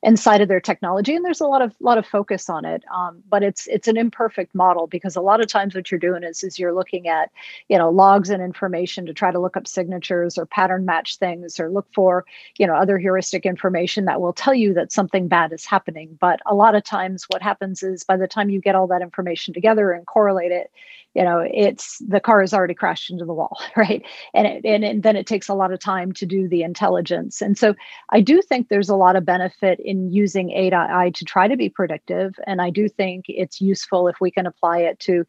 inside 0.02 0.42
of 0.42 0.48
their 0.48 0.60
technology, 0.60 1.16
and 1.16 1.24
there's 1.24 1.40
a 1.40 1.46
lot 1.46 1.62
of 1.62 1.74
lot 1.80 1.96
of 1.96 2.04
focus 2.06 2.50
on 2.50 2.66
it. 2.66 2.84
Um, 2.94 3.22
but 3.30 3.42
it's 3.42 3.66
it's 3.68 3.88
an 3.88 3.96
imperfect 3.96 4.54
model 4.54 4.86
because 4.86 5.16
a 5.16 5.22
lot 5.22 5.40
of 5.40 5.48
times 5.48 5.74
what 5.74 5.90
you're 5.90 5.98
doing 5.98 6.24
is 6.24 6.44
is 6.44 6.58
you're 6.58 6.74
looking 6.74 7.08
at 7.08 7.30
you 7.70 7.78
know 7.78 7.88
logs 7.88 8.28
and 8.28 8.42
information 8.42 9.06
to 9.06 9.14
try 9.14 9.32
to 9.32 9.38
look 9.40 9.56
up 9.56 9.66
signatures 9.66 10.36
or 10.36 10.44
pattern 10.44 10.84
match 10.84 11.16
things 11.16 11.58
or 11.58 11.70
look 11.70 11.86
for 11.94 12.26
you 12.58 12.66
know 12.66 12.74
other 12.74 12.98
heuristic 12.98 13.46
information 13.46 14.04
that 14.04 14.20
will 14.20 14.34
tell 14.34 14.54
you 14.54 14.74
that 14.74 14.92
something 14.92 15.26
bad 15.26 15.54
is 15.54 15.64
happening. 15.64 16.18
But 16.20 16.40
a 16.44 16.54
lot 16.54 16.74
of 16.74 16.84
times 16.84 17.24
what 17.30 17.40
happens 17.40 17.82
is 17.82 18.04
by 18.04 18.18
the 18.18 18.28
time 18.28 18.50
you 18.50 18.60
get 18.60 18.74
all 18.74 18.88
that 18.88 19.00
information 19.00 19.54
together 19.54 19.90
and 19.92 20.06
correlate 20.06 20.52
it, 20.52 20.70
you 21.14 21.22
know 21.22 21.44
it's 21.52 21.98
the 22.06 22.20
car 22.20 22.40
has 22.40 22.52
already 22.52 22.74
crashed 22.74 23.10
into 23.10 23.24
the 23.24 23.32
wall 23.32 23.58
right? 23.76 24.02
And 24.34 24.46
it, 24.46 24.64
and, 24.64 24.84
and 24.84 25.02
then 25.02 25.16
it 25.16 25.26
takes 25.26 25.48
a 25.48 25.54
lot 25.54 25.72
of 25.72 25.78
time 25.78 26.12
to 26.12 26.26
do 26.26 26.48
the 26.48 26.62
intelligence. 26.62 27.40
And 27.40 27.56
so 27.56 27.74
i 28.10 28.20
do 28.20 28.42
think 28.42 28.68
there's 28.68 28.88
a 28.88 28.96
lot 28.96 29.16
of 29.16 29.24
benefit 29.24 29.80
in 29.80 30.12
using 30.12 30.50
ai 30.50 31.10
to 31.14 31.24
try 31.24 31.48
to 31.48 31.56
be 31.56 31.68
predictive. 31.68 32.34
And 32.46 32.60
i 32.60 32.70
do 32.70 32.88
think 32.88 33.26
it's 33.28 33.60
useful 33.60 34.08
if 34.08 34.16
we 34.20 34.30
can 34.30 34.46
apply 34.46 34.78
it 34.78 34.98
to 35.00 35.24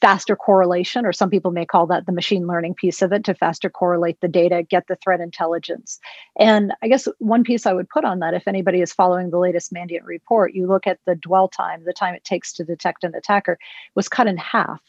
faster 0.00 0.36
correlation 0.36 1.04
or 1.04 1.12
some 1.12 1.30
people 1.30 1.50
may 1.50 1.66
call 1.66 1.86
that 1.86 2.06
the 2.06 2.12
machine 2.12 2.46
learning 2.46 2.74
piece 2.74 3.02
of 3.02 3.12
it 3.12 3.24
to 3.24 3.34
faster 3.34 3.68
correlate 3.68 4.20
the 4.20 4.28
data 4.28 4.62
get 4.62 4.86
the 4.86 4.96
threat 4.96 5.20
intelligence. 5.20 6.00
And 6.38 6.72
i 6.82 6.88
guess 6.88 7.08
one 7.18 7.44
piece 7.44 7.66
i 7.66 7.72
would 7.72 7.88
put 7.88 8.04
on 8.04 8.18
that 8.20 8.34
if 8.34 8.46
anybody 8.48 8.80
is 8.80 8.92
following 8.92 9.30
the 9.30 9.38
latest 9.38 9.72
mandiant 9.72 10.04
report 10.04 10.54
you 10.54 10.66
look 10.66 10.86
at 10.86 10.98
the 11.06 11.14
dwell 11.14 11.48
time 11.48 11.84
the 11.84 11.92
time 11.92 12.14
it 12.14 12.24
takes 12.24 12.52
to 12.54 12.64
detect 12.64 13.04
an 13.04 13.14
attacker 13.14 13.58
was 13.94 14.08
cut 14.08 14.26
in 14.26 14.36
half 14.36 14.80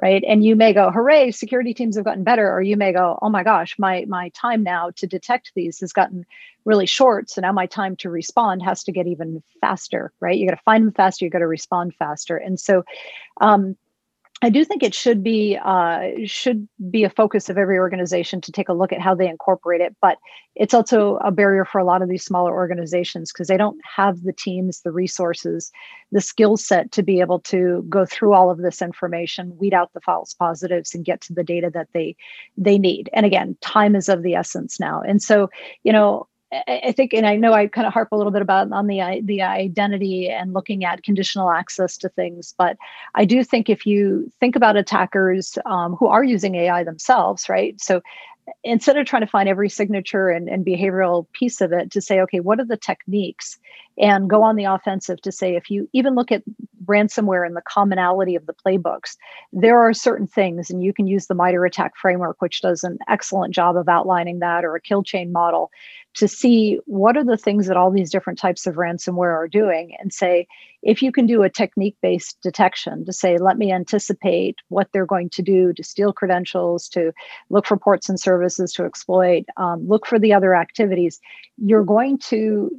right? 0.00 0.24
And 0.26 0.44
you 0.44 0.56
may 0.56 0.72
go 0.72 0.90
hooray 0.90 1.30
security 1.30 1.74
teams 1.74 1.96
have 1.96 2.04
gotten 2.04 2.24
better 2.24 2.50
or 2.50 2.60
you 2.62 2.76
may 2.76 2.92
go 2.92 3.18
oh 3.22 3.28
my 3.28 3.42
gosh 3.42 3.76
my 3.78 4.04
my 4.08 4.30
time 4.30 4.62
now 4.62 4.90
to 4.96 5.06
detect 5.06 5.52
these 5.54 5.80
has 5.80 5.92
gotten 5.92 6.26
really 6.64 6.86
short 6.86 7.30
so 7.30 7.40
now 7.40 7.52
my 7.52 7.66
time 7.66 7.94
to 7.96 8.10
respond 8.10 8.62
has 8.62 8.82
to 8.84 8.92
get 8.92 9.06
even 9.06 9.42
faster 9.60 10.12
right? 10.20 10.38
You 10.38 10.48
got 10.48 10.56
to 10.56 10.62
find 10.64 10.86
them 10.86 10.92
faster 10.92 11.24
you 11.24 11.30
got 11.30 11.38
to 11.38 11.46
respond 11.46 11.94
faster. 11.94 12.36
And 12.36 12.58
so 12.58 12.84
um, 13.40 13.76
I 14.44 14.50
do 14.50 14.62
think 14.62 14.82
it 14.82 14.94
should 14.94 15.24
be 15.24 15.56
uh, 15.56 16.02
should 16.26 16.68
be 16.90 17.02
a 17.02 17.08
focus 17.08 17.48
of 17.48 17.56
every 17.56 17.78
organization 17.78 18.42
to 18.42 18.52
take 18.52 18.68
a 18.68 18.74
look 18.74 18.92
at 18.92 19.00
how 19.00 19.14
they 19.14 19.26
incorporate 19.26 19.80
it. 19.80 19.96
But 20.02 20.18
it's 20.54 20.74
also 20.74 21.16
a 21.24 21.30
barrier 21.30 21.64
for 21.64 21.78
a 21.78 21.84
lot 21.84 22.02
of 22.02 22.10
these 22.10 22.26
smaller 22.26 22.52
organizations 22.52 23.32
because 23.32 23.48
they 23.48 23.56
don't 23.56 23.80
have 23.96 24.22
the 24.22 24.34
teams, 24.34 24.82
the 24.82 24.92
resources, 24.92 25.72
the 26.12 26.20
skill 26.20 26.58
set 26.58 26.92
to 26.92 27.02
be 27.02 27.20
able 27.20 27.40
to 27.40 27.86
go 27.88 28.04
through 28.04 28.34
all 28.34 28.50
of 28.50 28.58
this 28.58 28.82
information, 28.82 29.56
weed 29.56 29.72
out 29.72 29.90
the 29.94 30.00
false 30.02 30.34
positives, 30.34 30.94
and 30.94 31.06
get 31.06 31.22
to 31.22 31.32
the 31.32 31.42
data 31.42 31.70
that 31.72 31.88
they 31.94 32.14
they 32.58 32.78
need. 32.78 33.08
And 33.14 33.24
again, 33.24 33.56
time 33.62 33.96
is 33.96 34.10
of 34.10 34.22
the 34.22 34.34
essence 34.34 34.78
now. 34.78 35.00
And 35.00 35.22
so, 35.22 35.48
you 35.84 35.92
know, 35.92 36.28
I 36.68 36.92
think, 36.92 37.12
and 37.12 37.26
I 37.26 37.36
know 37.36 37.52
I 37.52 37.66
kind 37.66 37.86
of 37.86 37.92
harp 37.92 38.12
a 38.12 38.16
little 38.16 38.32
bit 38.32 38.42
about 38.42 38.70
on 38.72 38.86
the 38.86 39.20
the 39.24 39.42
identity 39.42 40.28
and 40.28 40.52
looking 40.52 40.84
at 40.84 41.02
conditional 41.02 41.50
access 41.50 41.96
to 41.98 42.08
things, 42.08 42.54
but 42.56 42.76
I 43.14 43.24
do 43.24 43.42
think 43.42 43.68
if 43.68 43.86
you 43.86 44.30
think 44.40 44.56
about 44.56 44.76
attackers 44.76 45.58
um, 45.66 45.94
who 45.96 46.06
are 46.06 46.24
using 46.24 46.54
AI 46.54 46.84
themselves, 46.84 47.48
right? 47.48 47.80
So 47.80 48.02
instead 48.62 48.96
of 48.96 49.06
trying 49.06 49.22
to 49.22 49.26
find 49.26 49.48
every 49.48 49.68
signature 49.68 50.28
and, 50.28 50.48
and 50.48 50.64
behavioral 50.64 51.26
piece 51.32 51.60
of 51.60 51.72
it, 51.72 51.90
to 51.92 52.00
say, 52.00 52.20
okay, 52.20 52.40
what 52.40 52.60
are 52.60 52.66
the 52.66 52.76
techniques, 52.76 53.58
and 53.98 54.28
go 54.28 54.42
on 54.42 54.56
the 54.56 54.64
offensive 54.64 55.20
to 55.22 55.32
say, 55.32 55.54
if 55.56 55.70
you 55.70 55.88
even 55.92 56.14
look 56.14 56.32
at 56.32 56.42
ransomware 56.84 57.46
and 57.46 57.56
the 57.56 57.62
commonality 57.62 58.34
of 58.34 58.46
the 58.46 58.54
playbooks, 58.54 59.16
there 59.52 59.80
are 59.80 59.94
certain 59.94 60.26
things, 60.26 60.70
and 60.70 60.82
you 60.82 60.92
can 60.92 61.06
use 61.06 61.26
the 61.26 61.34
MITRE 61.34 61.64
ATT&CK 61.64 61.96
framework, 62.00 62.40
which 62.40 62.60
does 62.60 62.84
an 62.84 62.98
excellent 63.08 63.54
job 63.54 63.76
of 63.76 63.88
outlining 63.88 64.40
that, 64.40 64.64
or 64.64 64.74
a 64.74 64.80
kill 64.80 65.02
chain 65.02 65.32
model 65.32 65.70
to 66.14 66.28
see 66.28 66.78
what 66.86 67.16
are 67.16 67.24
the 67.24 67.36
things 67.36 67.66
that 67.66 67.76
all 67.76 67.90
these 67.90 68.10
different 68.10 68.38
types 68.38 68.66
of 68.66 68.76
ransomware 68.76 69.34
are 69.34 69.48
doing 69.48 69.96
and 69.98 70.12
say 70.12 70.46
if 70.82 71.02
you 71.02 71.10
can 71.10 71.26
do 71.26 71.42
a 71.42 71.50
technique 71.50 71.96
based 72.00 72.40
detection 72.42 73.04
to 73.04 73.12
say 73.12 73.36
let 73.36 73.58
me 73.58 73.72
anticipate 73.72 74.56
what 74.68 74.88
they're 74.92 75.06
going 75.06 75.28
to 75.28 75.42
do 75.42 75.72
to 75.72 75.82
steal 75.82 76.12
credentials 76.12 76.88
to 76.88 77.12
look 77.50 77.66
for 77.66 77.76
ports 77.76 78.08
and 78.08 78.18
services 78.18 78.72
to 78.72 78.84
exploit 78.84 79.44
um, 79.56 79.86
look 79.86 80.06
for 80.06 80.18
the 80.18 80.32
other 80.32 80.54
activities 80.54 81.20
you're 81.58 81.84
going 81.84 82.16
to 82.18 82.70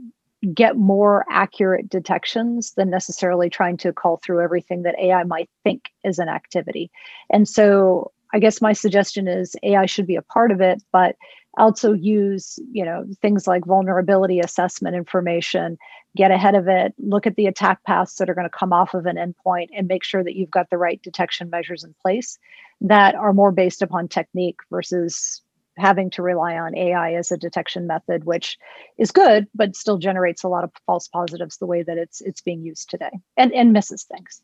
get 0.54 0.78
more 0.78 1.26
accurate 1.30 1.89
detections 1.89 2.74
than 2.76 2.89
necessarily 2.89 3.50
trying 3.50 3.78
to 3.78 3.93
call 3.93 4.18
through 4.18 4.41
everything 4.41 4.84
that 4.84 4.96
ai 5.00 5.24
might 5.24 5.50
think 5.64 5.89
is 6.04 6.20
an 6.20 6.30
activity. 6.30 6.91
And 7.30 7.48
so 7.48 8.12
I 8.34 8.39
guess 8.39 8.62
my 8.62 8.74
suggestion 8.74 9.28
is 9.28 9.56
AI 9.64 9.86
should 9.86 10.08
be 10.08 10.18
a 10.18 10.22
part 10.22 10.52
of 10.52 10.60
it, 10.60 10.84
but 10.91 11.16
also 11.58 11.93
use 11.93 12.60
you 12.72 12.84
know 12.84 13.06
things 13.22 13.48
like 13.48 13.66
vulnerability 13.66 14.39
assessment 14.39 14.96
information 14.96 15.78
get 16.16 16.32
ahead 16.32 16.56
of 16.56 16.68
it 16.68 16.93
look 17.00 17.26
at 17.26 17.36
the 17.36 17.46
attack 17.46 17.84
paths 17.84 18.16
that 18.16 18.30
are 18.30 18.34
going 18.34 18.46
to 18.46 18.58
come 18.58 18.74
off 18.74 18.93
of 18.93 19.06
an 19.06 19.16
endpoint 19.16 19.68
and 19.76 19.88
make 19.88 20.04
sure 20.04 20.24
that 20.24 20.36
you've 20.36 20.52
got 20.52 20.70
the 20.70 20.78
right 20.78 21.02
detection 21.02 21.50
measures 21.50 21.84
in 21.84 21.96
place 22.02 22.38
that 22.82 23.16
are 23.16 23.34
more 23.34 23.52
based 23.52 23.82
upon 23.82 24.08
technique 24.08 24.58
versus 24.70 25.41
having 25.78 26.09
to 26.09 26.21
rely 26.21 26.57
on 26.57 26.76
ai 26.76 27.13
as 27.13 27.32
a 27.32 27.38
detection 27.38 27.88
method 27.88 28.23
which 28.23 28.57
is 28.97 29.11
good 29.11 29.47
but 29.53 29.76
still 29.76 29.97
generates 29.97 30.43
a 30.43 30.47
lot 30.47 30.63
of 30.63 30.71
false 30.86 31.07
positives 31.07 31.57
the 31.57 31.65
way 31.65 31.84
that 31.84 31.97
it's 31.97 32.21
it's 32.21 32.41
being 32.41 32.61
used 32.61 32.89
today 32.89 33.11
and 33.38 33.53
and 33.53 33.73
misses 33.73 34.03
things 34.03 34.41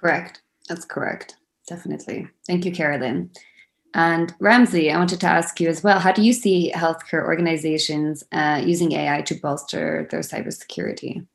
correct 0.00 0.42
that's 0.68 0.84
correct 0.84 1.36
definitely 1.68 2.28
thank 2.46 2.64
you 2.64 2.72
carolyn 2.72 3.30
and 3.94 4.38
Ramzi, 4.40 4.92
I 4.92 4.98
wanted 4.98 5.20
to 5.20 5.26
ask 5.26 5.58
you 5.58 5.70
as 5.70 5.82
well 5.82 5.98
how 5.98 6.12
do 6.12 6.22
you 6.22 6.34
see 6.34 6.70
healthcare 6.74 7.24
organizations 7.24 8.22
uh, 8.30 8.60
using 8.62 8.92
AI 8.92 9.22
to 9.22 9.34
bolster 9.36 10.06
their 10.10 10.20
cybersecurity? 10.20 11.26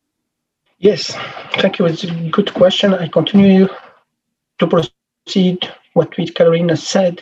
Yes, 0.77 1.15
thank 1.53 1.79
you. 1.79 1.85
It's 1.87 2.03
a 2.03 2.29
good 2.29 2.53
question. 2.53 2.93
I 2.93 3.07
continue 3.07 3.67
to 4.59 4.67
proceed 4.67 5.67
what 5.93 6.15
Carolina 6.35 6.77
said. 6.77 7.21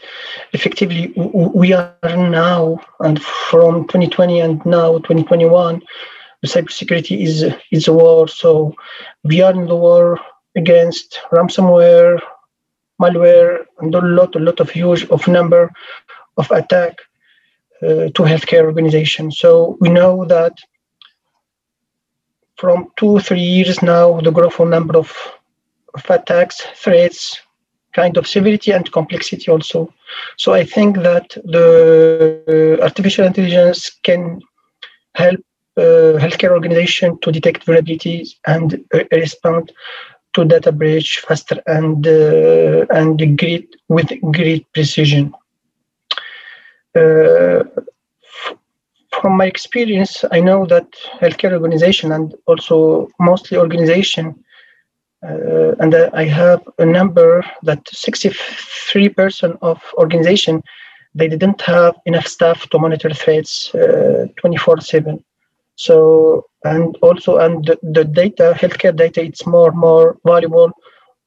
Effectively, 0.54 1.14
we 1.16 1.74
are 1.74 1.96
now, 2.04 2.80
and 3.00 3.22
from 3.22 3.88
2020 3.88 4.40
and 4.40 4.66
now 4.66 4.98
2021, 5.00 5.82
the 6.42 6.48
cybersecurity 6.48 7.24
is 7.24 7.46
is 7.72 7.88
a 7.88 7.94
war. 7.94 8.28
So 8.28 8.74
we 9.24 9.42
are 9.42 9.54
in 9.54 9.66
the 9.68 9.76
war 9.76 10.20
against 10.56 11.20
ransomware, 11.32 12.20
malware 13.02 13.66
and 13.80 13.94
a 13.96 14.00
lot, 14.00 14.36
a 14.36 14.40
lot 14.40 14.60
of 14.60 14.70
huge 14.70 15.06
of 15.10 15.28
number 15.28 15.72
of 16.38 16.52
attack 16.52 17.00
uh, 17.82 18.10
to 18.16 18.24
healthcare 18.24 18.64
organizations. 18.64 19.40
So 19.40 19.78
we 19.80 19.90
know 19.90 20.26
that 20.26 20.54
from 22.58 22.88
two, 22.98 23.20
three 23.20 23.42
years 23.42 23.82
now, 23.82 24.20
the 24.20 24.32
growth 24.32 24.60
of 24.60 24.68
number 24.68 24.98
of, 24.98 25.16
of 25.94 26.10
attacks, 26.10 26.62
threats, 26.76 27.40
kind 27.94 28.18
of 28.18 28.28
severity 28.28 28.72
and 28.72 28.92
complexity 28.92 29.50
also. 29.52 29.94
So 30.38 30.54
I 30.54 30.64
think 30.64 30.98
that 30.98 31.30
the 31.44 32.80
artificial 32.82 33.26
intelligence 33.26 33.90
can 34.04 34.42
help 35.16 35.40
uh, 35.78 36.20
healthcare 36.20 36.52
organization 36.52 37.20
to 37.20 37.32
detect 37.32 37.66
vulnerabilities 37.66 38.36
and 38.46 38.84
uh, 38.94 39.04
respond 39.12 39.72
to 40.34 40.46
data 40.46 40.72
breach 40.72 41.24
faster 41.28 41.62
and 41.68 42.06
uh, 42.06 42.86
and 42.90 43.38
great 43.38 43.76
with 43.88 44.10
great 44.32 44.72
precision. 44.74 45.34
Uh, 46.96 47.64
from 49.22 49.38
my 49.38 49.46
experience, 49.46 50.24
I 50.32 50.40
know 50.40 50.66
that 50.68 50.88
healthcare 51.22 51.54
organization 51.54 52.12
and 52.12 52.34
also 52.46 53.10
mostly 53.20 53.58
organization, 53.58 54.44
uh, 55.24 55.76
and 55.80 55.94
I 55.96 56.26
have 56.26 56.62
a 56.78 56.86
number 56.86 57.44
that 57.64 57.84
63% 57.86 59.58
of 59.62 59.82
organization 59.98 60.64
they 61.16 61.28
didn't 61.28 61.62
have 61.62 61.96
enough 62.06 62.28
staff 62.28 62.70
to 62.70 62.80
monitor 62.80 63.10
threats 63.10 63.72
24/7. 63.74 65.24
So 65.76 66.46
and 66.64 66.96
also 67.02 67.38
and 67.38 67.66
the, 67.66 67.80
the 67.82 68.06
data, 68.06 68.54
healthcare 68.56 68.96
data, 68.96 69.24
it's 69.24 69.46
more 69.46 69.72
more 69.72 70.18
valuable 70.26 70.72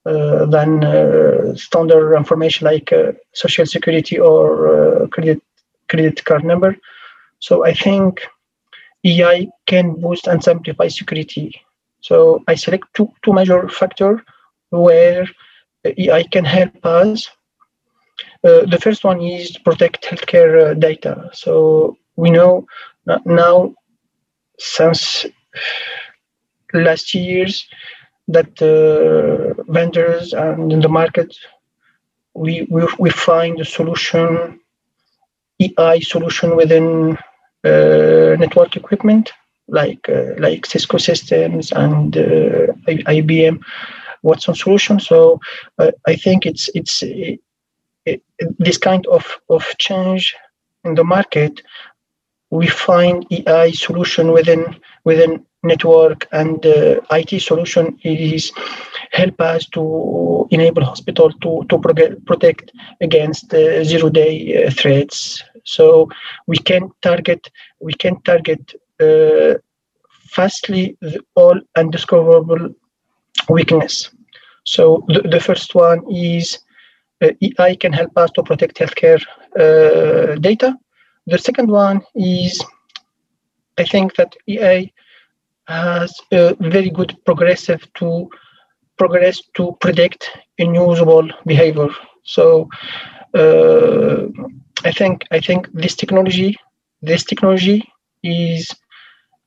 uh, 0.04 0.46
than 0.46 0.84
uh, 0.84 1.54
standard 1.54 2.14
information 2.16 2.66
like 2.66 2.92
uh, 2.92 3.12
social 3.32 3.66
security 3.66 4.18
or 4.18 4.46
uh, 4.68 5.06
credit 5.08 5.40
credit 5.88 6.24
card 6.24 6.44
number. 6.44 6.76
So 7.38 7.64
I 7.64 7.74
think 7.74 8.20
AI 9.04 9.48
can 9.66 10.00
boost 10.00 10.26
and 10.26 10.42
simplify 10.42 10.88
security. 10.88 11.60
So 12.02 12.42
I 12.48 12.54
select 12.54 12.84
two 12.94 13.08
two 13.22 13.32
major 13.32 13.68
factors 13.68 14.20
where 14.70 15.26
AI 15.84 16.22
can 16.24 16.44
help 16.44 16.84
us. 16.84 17.30
Uh, 18.44 18.66
the 18.66 18.78
first 18.80 19.04
one 19.04 19.20
is 19.22 19.56
protect 19.58 20.04
healthcare 20.04 20.70
uh, 20.70 20.74
data. 20.74 21.30
So 21.32 21.96
we 22.16 22.30
know 22.30 22.66
now 23.24 23.74
since 24.58 25.26
last 26.72 27.14
years 27.14 27.66
that 28.28 28.52
uh, 28.62 29.62
vendors 29.72 30.32
and 30.32 30.72
in 30.72 30.80
the 30.80 30.88
market 30.88 31.36
we, 32.34 32.66
we, 32.70 32.86
we 32.98 33.10
find 33.10 33.60
a 33.60 33.64
solution 33.64 34.60
AI 35.60 36.00
solution 36.00 36.56
within 36.56 37.16
uh, 37.64 38.36
network 38.38 38.76
equipment 38.76 39.32
like 39.68 40.08
uh, 40.08 40.34
like 40.38 40.66
Cisco 40.66 40.98
systems 40.98 41.72
and 41.72 42.16
uh, 42.16 42.66
IBM 42.86 43.62
Watson 44.22 44.54
solution. 44.54 45.00
So 45.00 45.40
uh, 45.78 45.92
I 46.06 46.16
think 46.16 46.46
it's 46.46 46.68
it's 46.74 47.02
it, 47.02 47.40
it, 48.06 48.22
this 48.58 48.78
kind 48.78 49.06
of 49.06 49.24
of 49.48 49.64
change 49.78 50.34
in 50.84 50.94
the 50.94 51.04
market 51.04 51.62
we 52.52 52.66
find 52.66 53.26
AI 53.30 53.70
solution 53.70 54.30
within 54.30 54.76
within 55.04 55.44
network 55.62 56.28
and 56.32 56.64
uh, 56.66 57.00
IT 57.10 57.40
solution 57.40 57.98
is 58.02 58.52
help 59.12 59.40
us 59.40 59.66
to 59.68 60.46
enable 60.50 60.84
hospital 60.84 61.32
to 61.42 61.64
to 61.70 61.78
protect 62.26 62.72
against 63.00 63.54
uh, 63.54 63.82
zero 63.84 64.10
day 64.10 64.32
uh, 64.66 64.70
threats. 64.70 65.42
So 65.64 66.10
we 66.46 66.58
can 66.58 66.90
target 67.00 67.50
we 67.80 67.94
can 67.94 68.20
target 68.22 68.74
uh, 69.02 69.54
fastly 70.36 70.96
all 71.34 71.60
undiscoverable 71.76 72.68
weakness. 73.48 74.10
So 74.64 75.04
the, 75.08 75.20
the 75.22 75.40
first 75.40 75.74
one 75.74 76.00
is 76.10 76.58
uh, 77.22 77.30
AI 77.42 77.76
can 77.76 77.92
help 77.92 78.16
us 78.16 78.30
to 78.32 78.42
protect 78.42 78.78
healthcare 78.78 79.22
uh, 79.58 80.36
data 80.36 80.76
the 81.26 81.38
second 81.38 81.70
one 81.70 82.02
is 82.14 82.62
I 83.78 83.84
think 83.84 84.14
that 84.16 84.34
AI 84.48 84.92
has 85.66 86.12
a 86.32 86.54
very 86.60 86.90
good 86.90 87.16
progressive 87.24 87.86
to 87.94 88.28
progress 88.98 89.40
to 89.54 89.76
predict 89.80 90.30
unusable 90.58 91.28
behavior. 91.46 91.88
So 92.24 92.68
uh, 93.34 94.26
I 94.84 94.92
think 94.92 95.24
I 95.30 95.40
think 95.40 95.68
this 95.72 95.94
technology 95.94 96.56
this 97.02 97.24
technology 97.24 97.82
is 98.22 98.70
uh, 98.72 98.81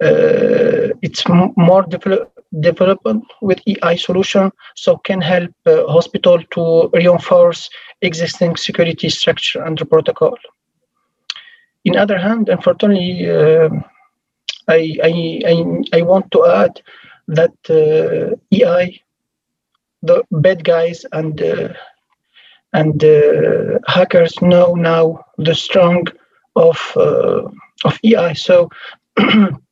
it's 0.01 1.23
more 1.27 1.83
develop, 1.83 2.35
development 2.59 3.25
with 3.41 3.59
AI 3.67 3.95
solution, 3.95 4.51
so 4.75 4.97
can 4.97 5.21
help 5.21 5.51
uh, 5.65 5.85
hospital 5.87 6.41
to 6.51 6.89
reinforce 6.93 7.69
existing 8.01 8.55
security 8.55 9.09
structure 9.09 9.63
and 9.63 9.77
protocol. 9.89 10.37
In 11.83 11.97
other 11.97 12.17
hand, 12.17 12.49
unfortunately, 12.49 13.29
uh, 13.29 13.69
I, 14.67 14.97
I, 15.03 15.41
I, 15.45 15.97
I, 15.99 16.01
want 16.01 16.31
to 16.31 16.45
add 16.45 16.81
that 17.27 17.53
uh, 17.69 18.35
AI, 18.51 18.99
the 20.01 20.23
bad 20.31 20.63
guys 20.63 21.05
and 21.11 21.39
uh, 21.41 21.73
and 22.73 23.03
uh, 23.03 23.79
hackers 23.87 24.41
know 24.41 24.73
now 24.73 25.23
the 25.37 25.53
strong 25.53 26.07
of 26.55 26.79
uh, 26.95 27.43
of 27.85 27.99
AI. 28.03 28.33
So 28.33 28.69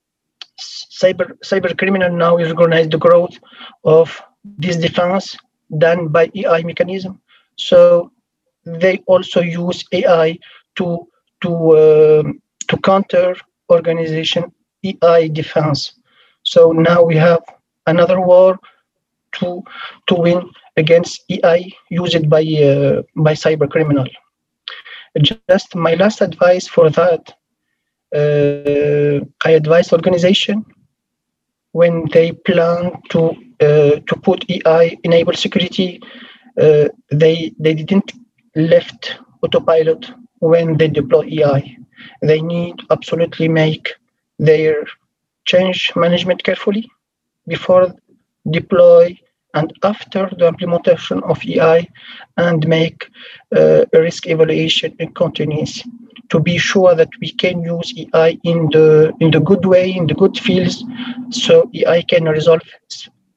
cyber 0.99 1.28
cyber 1.43 1.78
criminal 1.78 2.11
now 2.11 2.38
is 2.38 2.49
recognize 2.51 2.89
the 2.89 2.97
growth 2.97 3.36
of 3.84 4.22
this 4.43 4.78
defense 4.78 5.36
done 5.78 6.07
by 6.07 6.30
AI 6.36 6.64
mechanism. 6.64 7.20
So 7.55 8.11
they 8.66 8.97
also 9.07 9.41
use 9.41 9.84
AI 9.91 10.39
to 10.76 11.07
to 11.41 11.51
uh, 11.72 12.24
to 12.68 12.78
counter 12.78 13.36
organization 13.70 14.51
AI 14.84 15.28
defense. 15.28 15.93
So 16.43 16.72
now 16.72 17.03
we 17.03 17.16
have 17.16 17.43
another 17.88 18.20
war 18.20 18.59
to 19.34 19.64
to 20.07 20.16
win 20.16 20.49
against 20.78 21.24
AI 21.30 21.72
used 21.89 22.30
by 22.30 22.41
uh, 22.41 23.01
by 23.16 23.34
cyber 23.34 23.70
criminal. 23.70 24.07
Just 25.22 25.76
my 25.76 25.93
last 25.93 26.22
advice 26.22 26.68
for 26.68 26.89
that, 26.89 27.34
I 28.14 29.51
advise 29.51 29.91
organization 29.91 30.66
when 31.74 32.05
they 32.14 32.32
plan 32.32 32.91
to 33.09 33.36
uh, 33.59 33.99
to 34.07 34.16
put 34.24 34.45
AI 34.49 34.97
enable 35.03 35.34
security, 35.34 35.99
uh, 36.61 36.88
they 37.11 37.53
they 37.59 37.74
didn't 37.74 38.14
left 38.55 39.20
autopilot 39.43 40.11
when 40.39 40.78
they 40.78 40.88
deploy 40.88 41.26
AI. 41.39 41.78
They 42.22 42.41
need 42.41 42.76
absolutely 42.89 43.47
make 43.47 43.93
their 44.39 44.86
change 45.45 45.91
management 45.95 46.43
carefully 46.43 46.89
before 47.47 47.93
deploy 48.49 49.18
and 49.53 49.72
after 49.84 50.30
the 50.38 50.47
implementation 50.47 51.22
of 51.24 51.39
AI 51.45 51.88
and 52.38 52.68
make 52.68 53.07
uh, 53.55 53.86
a 53.93 54.01
risk 54.01 54.28
evaluation 54.28 54.95
and 54.99 55.16
continuous 55.16 55.84
to 56.30 56.39
be 56.39 56.57
sure 56.57 56.95
that 56.95 57.09
we 57.21 57.32
can 57.32 57.61
use 57.61 57.93
AI 57.97 58.38
in 58.43 58.69
the 58.71 59.13
in 59.19 59.32
the 59.32 59.39
good 59.39 59.65
way, 59.65 59.91
in 59.91 60.07
the 60.07 60.13
good 60.13 60.38
fields, 60.38 60.84
so 61.30 61.69
AI 61.74 62.01
can 62.03 62.26
resolve 62.26 62.61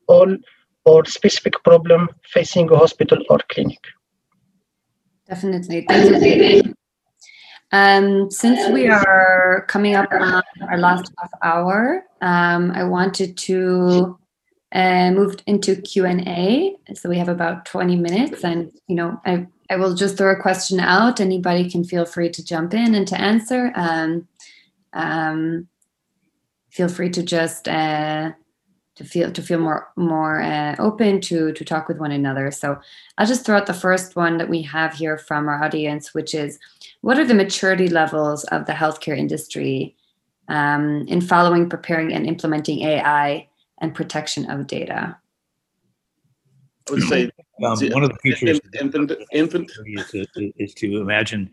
all 0.07 0.37
or 0.85 1.05
specific 1.05 1.63
problem 1.65 2.09
facing 2.33 2.71
a 2.71 2.77
hospital 2.77 3.19
or 3.29 3.39
clinic. 3.49 3.81
Definitely. 5.29 5.83
Definitely. 5.83 6.75
Um, 7.73 8.31
since 8.31 8.71
we 8.73 8.89
are 8.89 9.65
coming 9.69 9.97
up 9.97 10.09
on 10.13 10.43
our 10.69 10.79
last 10.79 11.13
half 11.19 11.31
hour, 11.43 12.05
um, 12.21 12.71
I 12.71 12.85
wanted 12.85 13.37
to 13.39 14.17
uh, 14.73 15.11
move 15.11 15.37
into 15.47 15.83
Q 15.83 16.07
and 16.07 16.27
A. 16.29 16.77
So 16.95 17.09
we 17.09 17.19
have 17.19 17.29
about 17.29 17.67
twenty 17.67 17.97
minutes, 17.97 18.45
and 18.45 18.71
you 18.87 18.95
know, 18.95 19.21
I 19.27 19.49
I 19.71 19.77
will 19.77 19.95
just 19.95 20.17
throw 20.17 20.33
a 20.33 20.41
question 20.41 20.81
out. 20.81 21.21
Anybody 21.21 21.69
can 21.69 21.85
feel 21.85 22.05
free 22.05 22.31
to 22.31 22.45
jump 22.45 22.75
in 22.75 22.95
and 22.95 23.07
to 23.09 23.21
answer. 23.21 23.73
Um, 23.75 24.29
um, 24.93 25.69
feel 26.71 26.89
free 26.89 27.11
to 27.11 27.23
just 27.23 27.69
uh, 27.69 28.33
to 28.97 29.05
feel 29.05 29.31
to 29.31 29.43
feel 29.43 29.59
more 29.59 29.89
more 29.97 30.41
uh, 30.41 30.77
open 30.79 31.21
to 31.23 31.53
to 31.53 31.65
talk 31.65 31.89
with 31.89 31.99
one 31.99 32.13
another. 32.13 32.51
So 32.51 32.79
I'll 33.19 33.27
just 33.27 33.45
throw 33.45 33.57
out 33.57 33.67
the 33.67 33.75
first 33.75 34.17
one 34.17 34.39
that 34.39 34.49
we 34.49 34.63
have 34.63 34.95
here 34.95 35.19
from 35.19 35.49
our 35.49 35.63
audience, 35.63 36.15
which 36.15 36.35
is, 36.35 36.59
what 37.03 37.19
are 37.19 37.27
the 37.27 37.35
maturity 37.35 37.89
levels 37.89 38.45
of 38.45 38.67
the 38.67 38.73
healthcare 38.73 39.17
industry 39.17 39.97
um, 40.49 41.07
in 41.09 41.21
following, 41.21 41.69
preparing, 41.69 42.13
and 42.13 42.27
implementing 42.27 42.81
AI 42.83 43.49
and 43.79 43.95
protection 43.95 44.51
of 44.51 44.67
data? 44.67 45.17
I 46.89 46.93
would 46.93 47.03
say 47.03 47.31
Um, 47.65 47.79
one 47.91 48.03
of 48.03 48.11
the 48.11 48.19
features 48.23 48.61
infant, 48.79 49.13
infant, 49.33 49.71
is 49.87 50.07
to, 50.11 50.53
is 50.59 50.75
to 50.75 51.01
imagine. 51.01 51.51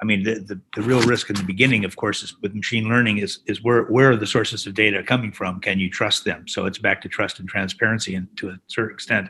I 0.00 0.04
mean, 0.04 0.24
the, 0.24 0.40
the, 0.40 0.60
the 0.74 0.82
real 0.82 1.00
risk 1.02 1.30
in 1.30 1.36
the 1.36 1.44
beginning, 1.44 1.84
of 1.84 1.94
course, 1.94 2.22
is 2.22 2.34
with 2.40 2.54
machine 2.54 2.88
learning 2.88 3.18
is 3.18 3.40
is 3.46 3.62
where 3.62 3.84
where 3.84 4.10
are 4.10 4.16
the 4.16 4.26
sources 4.26 4.66
of 4.66 4.74
data 4.74 5.02
coming 5.02 5.30
from? 5.30 5.60
Can 5.60 5.78
you 5.78 5.90
trust 5.90 6.24
them? 6.24 6.48
So 6.48 6.66
it's 6.66 6.78
back 6.78 7.02
to 7.02 7.08
trust 7.08 7.38
and 7.38 7.48
transparency, 7.48 8.14
and 8.14 8.26
to 8.38 8.50
a 8.50 8.58
certain 8.66 8.94
extent, 8.94 9.28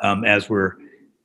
um, 0.00 0.24
as 0.24 0.48
we're 0.48 0.72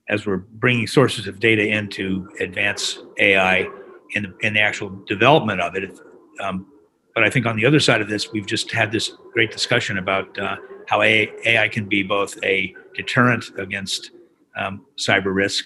as 0.09 0.25
we're 0.25 0.37
bringing 0.37 0.87
sources 0.87 1.27
of 1.27 1.39
data 1.39 1.65
into 1.65 2.29
advance 2.39 2.99
AI 3.19 3.67
in 4.11 4.23
the, 4.23 4.37
in 4.41 4.53
the 4.53 4.59
actual 4.59 4.89
development 5.07 5.61
of 5.61 5.75
it. 5.75 5.99
Um, 6.41 6.67
but 7.13 7.23
I 7.23 7.29
think 7.29 7.45
on 7.45 7.55
the 7.55 7.65
other 7.65 7.79
side 7.79 7.99
of 7.99 8.07
this, 8.07 8.31
we've 8.31 8.45
just 8.45 8.71
had 8.71 8.91
this 8.91 9.11
great 9.33 9.51
discussion 9.51 9.97
about 9.97 10.37
uh, 10.37 10.57
how 10.87 11.01
AI, 11.01 11.29
AI 11.45 11.67
can 11.67 11.89
be 11.89 12.03
both 12.03 12.37
a 12.43 12.73
deterrent 12.95 13.45
against 13.57 14.11
um, 14.57 14.85
cyber 14.97 15.33
risk 15.33 15.65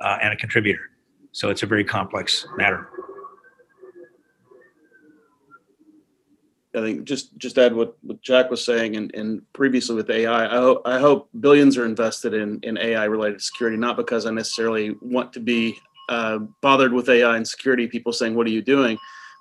uh, 0.00 0.18
and 0.22 0.32
a 0.32 0.36
contributor. 0.36 0.90
So 1.32 1.50
it's 1.50 1.62
a 1.62 1.66
very 1.66 1.84
complex 1.84 2.46
matter. 2.56 2.88
I 6.74 6.80
think 6.80 7.04
just 7.04 7.36
just 7.36 7.58
add 7.58 7.74
what, 7.74 7.96
what 8.02 8.22
Jack 8.22 8.48
was 8.48 8.64
saying 8.64 8.94
and, 8.94 9.12
and 9.14 9.42
previously 9.52 9.96
with 9.96 10.08
AI, 10.08 10.44
I 10.46 10.56
hope 10.60 10.82
I 10.84 11.00
hope 11.00 11.28
billions 11.40 11.76
are 11.76 11.84
invested 11.84 12.32
in 12.32 12.60
in 12.62 12.78
AI 12.78 13.04
related 13.06 13.42
security, 13.42 13.76
not 13.76 13.96
because 13.96 14.24
I 14.24 14.30
necessarily 14.30 14.94
want 15.00 15.32
to 15.32 15.40
be 15.40 15.76
uh, 16.08 16.38
bothered 16.60 16.92
with 16.92 17.08
AI 17.08 17.36
and 17.36 17.46
security. 17.46 17.88
People 17.88 18.12
saying, 18.12 18.36
"What 18.36 18.46
are 18.46 18.50
you 18.50 18.62
doing?" 18.62 18.96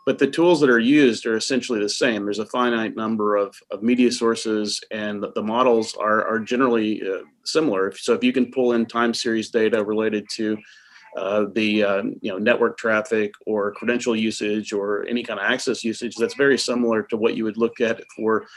But 0.10 0.18
the 0.18 0.26
tools 0.26 0.60
that 0.62 0.72
are 0.72 0.80
used 0.80 1.28
are 1.28 1.38
essentially 1.38 1.80
the 1.80 1.88
same. 1.88 2.26
There's 2.26 2.40
a 2.40 2.46
finite 2.48 2.96
number 2.96 3.36
of, 3.36 3.56
of 3.70 3.84
media 3.84 4.12
sources, 4.12 4.82
and 4.90 5.22
the, 5.22 5.32
the 5.34 5.44
models 5.44 5.94
are 5.94 6.28
are 6.28 6.40
generally 6.40 7.04
uh, 7.08 7.26
similar. 7.44 7.94
So 7.96 8.16
if 8.16 8.24
you 8.24 8.34
can 8.34 8.50
pull 8.52 8.74
in 8.74 8.88
time 8.88 9.14
series 9.14 9.52
data 9.52 9.86
related 9.86 10.26
to 10.38 10.58
uh, 11.16 11.46
the 11.54 11.84
uh, 11.84 12.02
you 12.24 12.32
know 12.32 12.40
network 12.40 12.76
traffic 12.80 13.32
or 13.46 13.72
credential 13.74 14.16
usage 14.16 14.74
or 14.74 15.06
any 15.08 15.22
kind 15.22 15.40
of 15.40 15.46
access 15.46 15.84
usage 15.84 16.16
that's 16.16 16.34
very 16.34 16.58
similar 16.58 17.04
to 17.04 17.16
what 17.16 17.36
you 17.36 17.44
would 17.44 17.58
look 17.58 17.80
at 17.80 18.02
for 18.16 18.48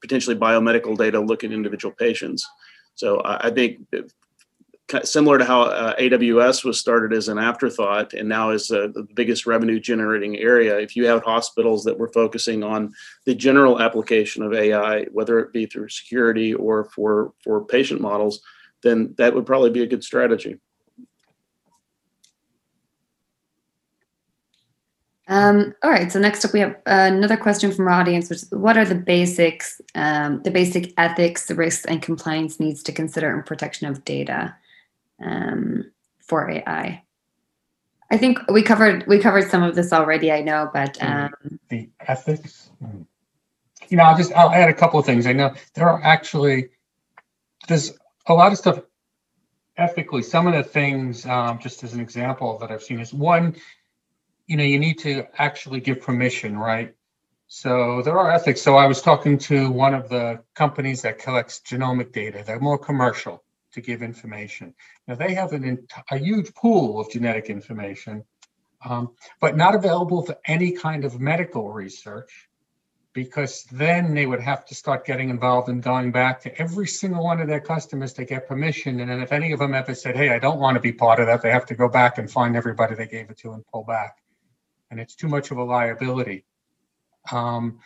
potentially 0.00 0.36
biomedical 0.36 0.96
data 0.96 1.18
looking 1.18 1.50
at 1.50 1.56
individual 1.56 1.92
patients. 1.98 2.46
So 2.94 3.18
I, 3.22 3.48
I 3.48 3.50
think 3.50 3.78
similar 5.04 5.38
to 5.38 5.44
how 5.44 5.62
uh, 5.62 5.96
AWS 5.96 6.64
was 6.64 6.78
started 6.78 7.12
as 7.12 7.28
an 7.28 7.38
afterthought 7.38 8.12
and 8.12 8.28
now 8.28 8.50
is 8.50 8.70
uh, 8.70 8.88
the 8.92 9.06
biggest 9.14 9.46
revenue 9.46 9.80
generating 9.80 10.38
area. 10.38 10.78
If 10.78 10.96
you 10.96 11.06
have 11.06 11.22
hospitals 11.22 11.84
that 11.84 11.98
were 11.98 12.08
focusing 12.08 12.62
on 12.62 12.92
the 13.24 13.34
general 13.34 13.80
application 13.80 14.42
of 14.42 14.52
AI, 14.52 15.04
whether 15.06 15.38
it 15.38 15.52
be 15.52 15.66
through 15.66 15.88
security 15.88 16.54
or 16.54 16.84
for 16.84 17.32
for 17.42 17.64
patient 17.64 18.00
models, 18.00 18.40
then 18.82 19.14
that 19.18 19.34
would 19.34 19.46
probably 19.46 19.70
be 19.70 19.82
a 19.82 19.86
good 19.86 20.04
strategy. 20.04 20.56
Um, 25.28 25.74
all 25.84 25.90
right. 25.90 26.10
So 26.10 26.18
next 26.18 26.44
up, 26.44 26.52
we 26.52 26.58
have 26.58 26.76
another 26.86 27.36
question 27.36 27.70
from 27.70 27.86
our 27.86 27.92
audience, 27.92 28.28
which 28.28 28.42
is, 28.42 28.50
what 28.50 28.76
are 28.76 28.84
the 28.84 28.96
basics, 28.96 29.80
um, 29.94 30.42
the 30.42 30.50
basic 30.50 30.92
ethics, 30.98 31.46
the 31.46 31.54
risks, 31.54 31.84
and 31.84 32.02
compliance 32.02 32.58
needs 32.58 32.82
to 32.82 32.92
consider 32.92 33.32
in 33.32 33.44
protection 33.44 33.86
of 33.86 34.04
data 34.04 34.56
um, 35.24 35.90
for 36.20 36.50
AI? 36.50 37.02
I 38.10 38.16
think 38.16 38.40
we 38.50 38.62
covered 38.62 39.06
we 39.06 39.18
covered 39.18 39.50
some 39.50 39.62
of 39.62 39.74
this 39.74 39.92
already. 39.92 40.32
I 40.32 40.42
know, 40.42 40.70
but 40.72 41.00
um, 41.02 41.30
the 41.68 41.88
ethics. 42.00 42.70
Hmm. 42.80 43.02
You 43.88 43.96
know, 43.96 44.04
I'll 44.04 44.16
just 44.16 44.32
I'll 44.32 44.50
add 44.50 44.68
a 44.68 44.74
couple 44.74 44.98
of 44.98 45.06
things. 45.06 45.26
I 45.26 45.32
know 45.32 45.54
there 45.74 45.88
are 45.88 46.02
actually 46.02 46.70
there's 47.68 47.92
a 48.26 48.34
lot 48.34 48.52
of 48.52 48.58
stuff 48.58 48.80
ethically. 49.76 50.22
Some 50.22 50.46
of 50.46 50.54
the 50.54 50.62
things, 50.62 51.24
um, 51.26 51.58
just 51.58 51.84
as 51.84 51.94
an 51.94 52.00
example 52.00 52.58
that 52.58 52.70
I've 52.70 52.82
seen, 52.82 53.00
is 53.00 53.14
one 53.14 53.56
you 54.50 54.56
know, 54.56 54.64
you 54.64 54.80
need 54.80 54.98
to 54.98 55.24
actually 55.40 55.78
give 55.78 56.00
permission, 56.00 56.58
right? 56.58 56.92
So 57.46 58.02
there 58.02 58.18
are 58.18 58.32
ethics. 58.32 58.60
So 58.60 58.74
I 58.76 58.86
was 58.86 59.00
talking 59.00 59.38
to 59.38 59.70
one 59.70 59.94
of 59.94 60.08
the 60.08 60.42
companies 60.56 61.02
that 61.02 61.20
collects 61.20 61.60
genomic 61.64 62.10
data. 62.10 62.42
They're 62.44 62.58
more 62.58 62.76
commercial 62.76 63.44
to 63.72 63.80
give 63.80 64.02
information. 64.02 64.74
Now 65.06 65.14
they 65.14 65.34
have 65.34 65.52
an 65.52 65.86
a 66.10 66.18
huge 66.18 66.54
pool 66.54 67.00
of 67.00 67.10
genetic 67.10 67.46
information, 67.46 68.24
um, 68.84 69.12
but 69.40 69.56
not 69.56 69.74
available 69.74 70.22
for 70.22 70.36
any 70.46 70.72
kind 70.72 71.04
of 71.04 71.20
medical 71.20 71.70
research, 71.72 72.48
because 73.12 73.64
then 73.72 74.14
they 74.14 74.26
would 74.26 74.40
have 74.40 74.64
to 74.66 74.74
start 74.74 75.06
getting 75.06 75.30
involved 75.30 75.68
in 75.68 75.80
going 75.80 76.12
back 76.12 76.40
to 76.42 76.60
every 76.60 76.86
single 76.86 77.24
one 77.24 77.40
of 77.40 77.48
their 77.48 77.60
customers 77.60 78.12
to 78.14 78.24
get 78.24 78.48
permission. 78.48 79.00
And 79.00 79.10
then 79.10 79.20
if 79.20 79.32
any 79.32 79.52
of 79.52 79.58
them 79.58 79.74
ever 79.74 79.94
said, 79.94 80.16
"Hey, 80.16 80.30
I 80.30 80.38
don't 80.38 80.60
want 80.60 80.76
to 80.76 80.80
be 80.80 80.92
part 80.92 81.20
of 81.20 81.26
that," 81.26 81.42
they 81.42 81.50
have 81.50 81.66
to 81.66 81.74
go 81.74 81.88
back 81.88 82.18
and 82.18 82.30
find 82.30 82.56
everybody 82.56 82.94
they 82.94 83.06
gave 83.06 83.30
it 83.30 83.38
to 83.38 83.52
and 83.52 83.66
pull 83.66 83.84
back 83.84 84.16
and 84.90 85.00
it's 85.00 85.14
too 85.14 85.28
much 85.28 85.50
of 85.50 85.58
a 85.58 85.64
liability. 85.64 86.44
Um, 87.30 87.80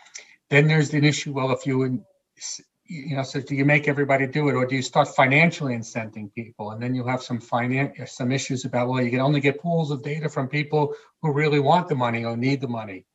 then 0.49 0.67
there's 0.67 0.93
an 0.95 1.05
issue. 1.05 1.33
Well, 1.33 1.51
if 1.53 1.67
you 1.67 2.05
you 2.87 3.17
know, 3.17 3.23
so 3.23 3.41
do 3.41 3.55
you 3.55 3.65
make 3.65 3.89
everybody 3.89 4.27
do 4.27 4.49
it, 4.49 4.55
or 4.55 4.67
do 4.67 4.77
you 4.77 4.83
start 4.83 5.09
financially 5.09 5.75
incenting 5.75 6.33
people? 6.35 6.73
And 6.73 6.83
then 6.83 6.95
you 6.95 7.07
have 7.07 7.23
some 7.23 7.41
finance 7.41 8.13
some 8.13 8.31
issues 8.31 8.65
about 8.65 8.89
well, 8.89 9.03
you 9.03 9.11
can 9.11 9.21
only 9.21 9.41
get 9.41 9.61
pools 9.61 9.91
of 9.91 10.03
data 10.03 10.29
from 10.29 10.49
people 10.49 10.95
who 11.23 11.33
really 11.33 11.61
want 11.61 11.89
the 11.89 11.95
money 11.95 12.25
or 12.25 12.37
need 12.37 12.61
the 12.61 12.69
money. 12.69 13.07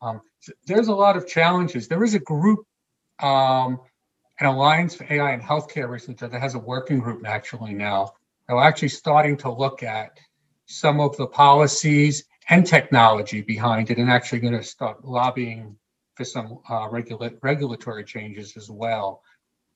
Um, 0.00 0.22
there's 0.66 0.88
a 0.88 0.94
lot 0.94 1.16
of 1.16 1.26
challenges. 1.26 1.88
There 1.88 2.04
is 2.04 2.14
a 2.14 2.20
group, 2.20 2.60
um, 3.20 3.80
an 4.40 4.46
Alliance 4.46 4.94
for 4.94 5.04
AI 5.12 5.32
and 5.32 5.42
Healthcare 5.42 5.88
Research 5.88 6.18
that 6.18 6.32
has 6.32 6.54
a 6.54 6.58
working 6.58 7.00
group 7.00 7.26
actually 7.26 7.74
now. 7.74 8.12
They're 8.48 8.58
actually 8.58 8.88
starting 8.88 9.36
to 9.38 9.52
look 9.52 9.82
at 9.82 10.18
some 10.66 11.00
of 11.00 11.16
the 11.16 11.26
policies 11.26 12.24
and 12.48 12.66
technology 12.66 13.42
behind 13.42 13.90
it 13.90 13.98
and 13.98 14.10
actually 14.10 14.40
going 14.40 14.54
to 14.56 14.62
start 14.62 15.04
lobbying 15.04 15.76
for 16.18 16.24
some 16.24 16.58
uh, 16.68 16.88
regula- 16.90 17.30
regulatory 17.42 18.04
changes 18.04 18.56
as 18.56 18.68
well. 18.68 19.22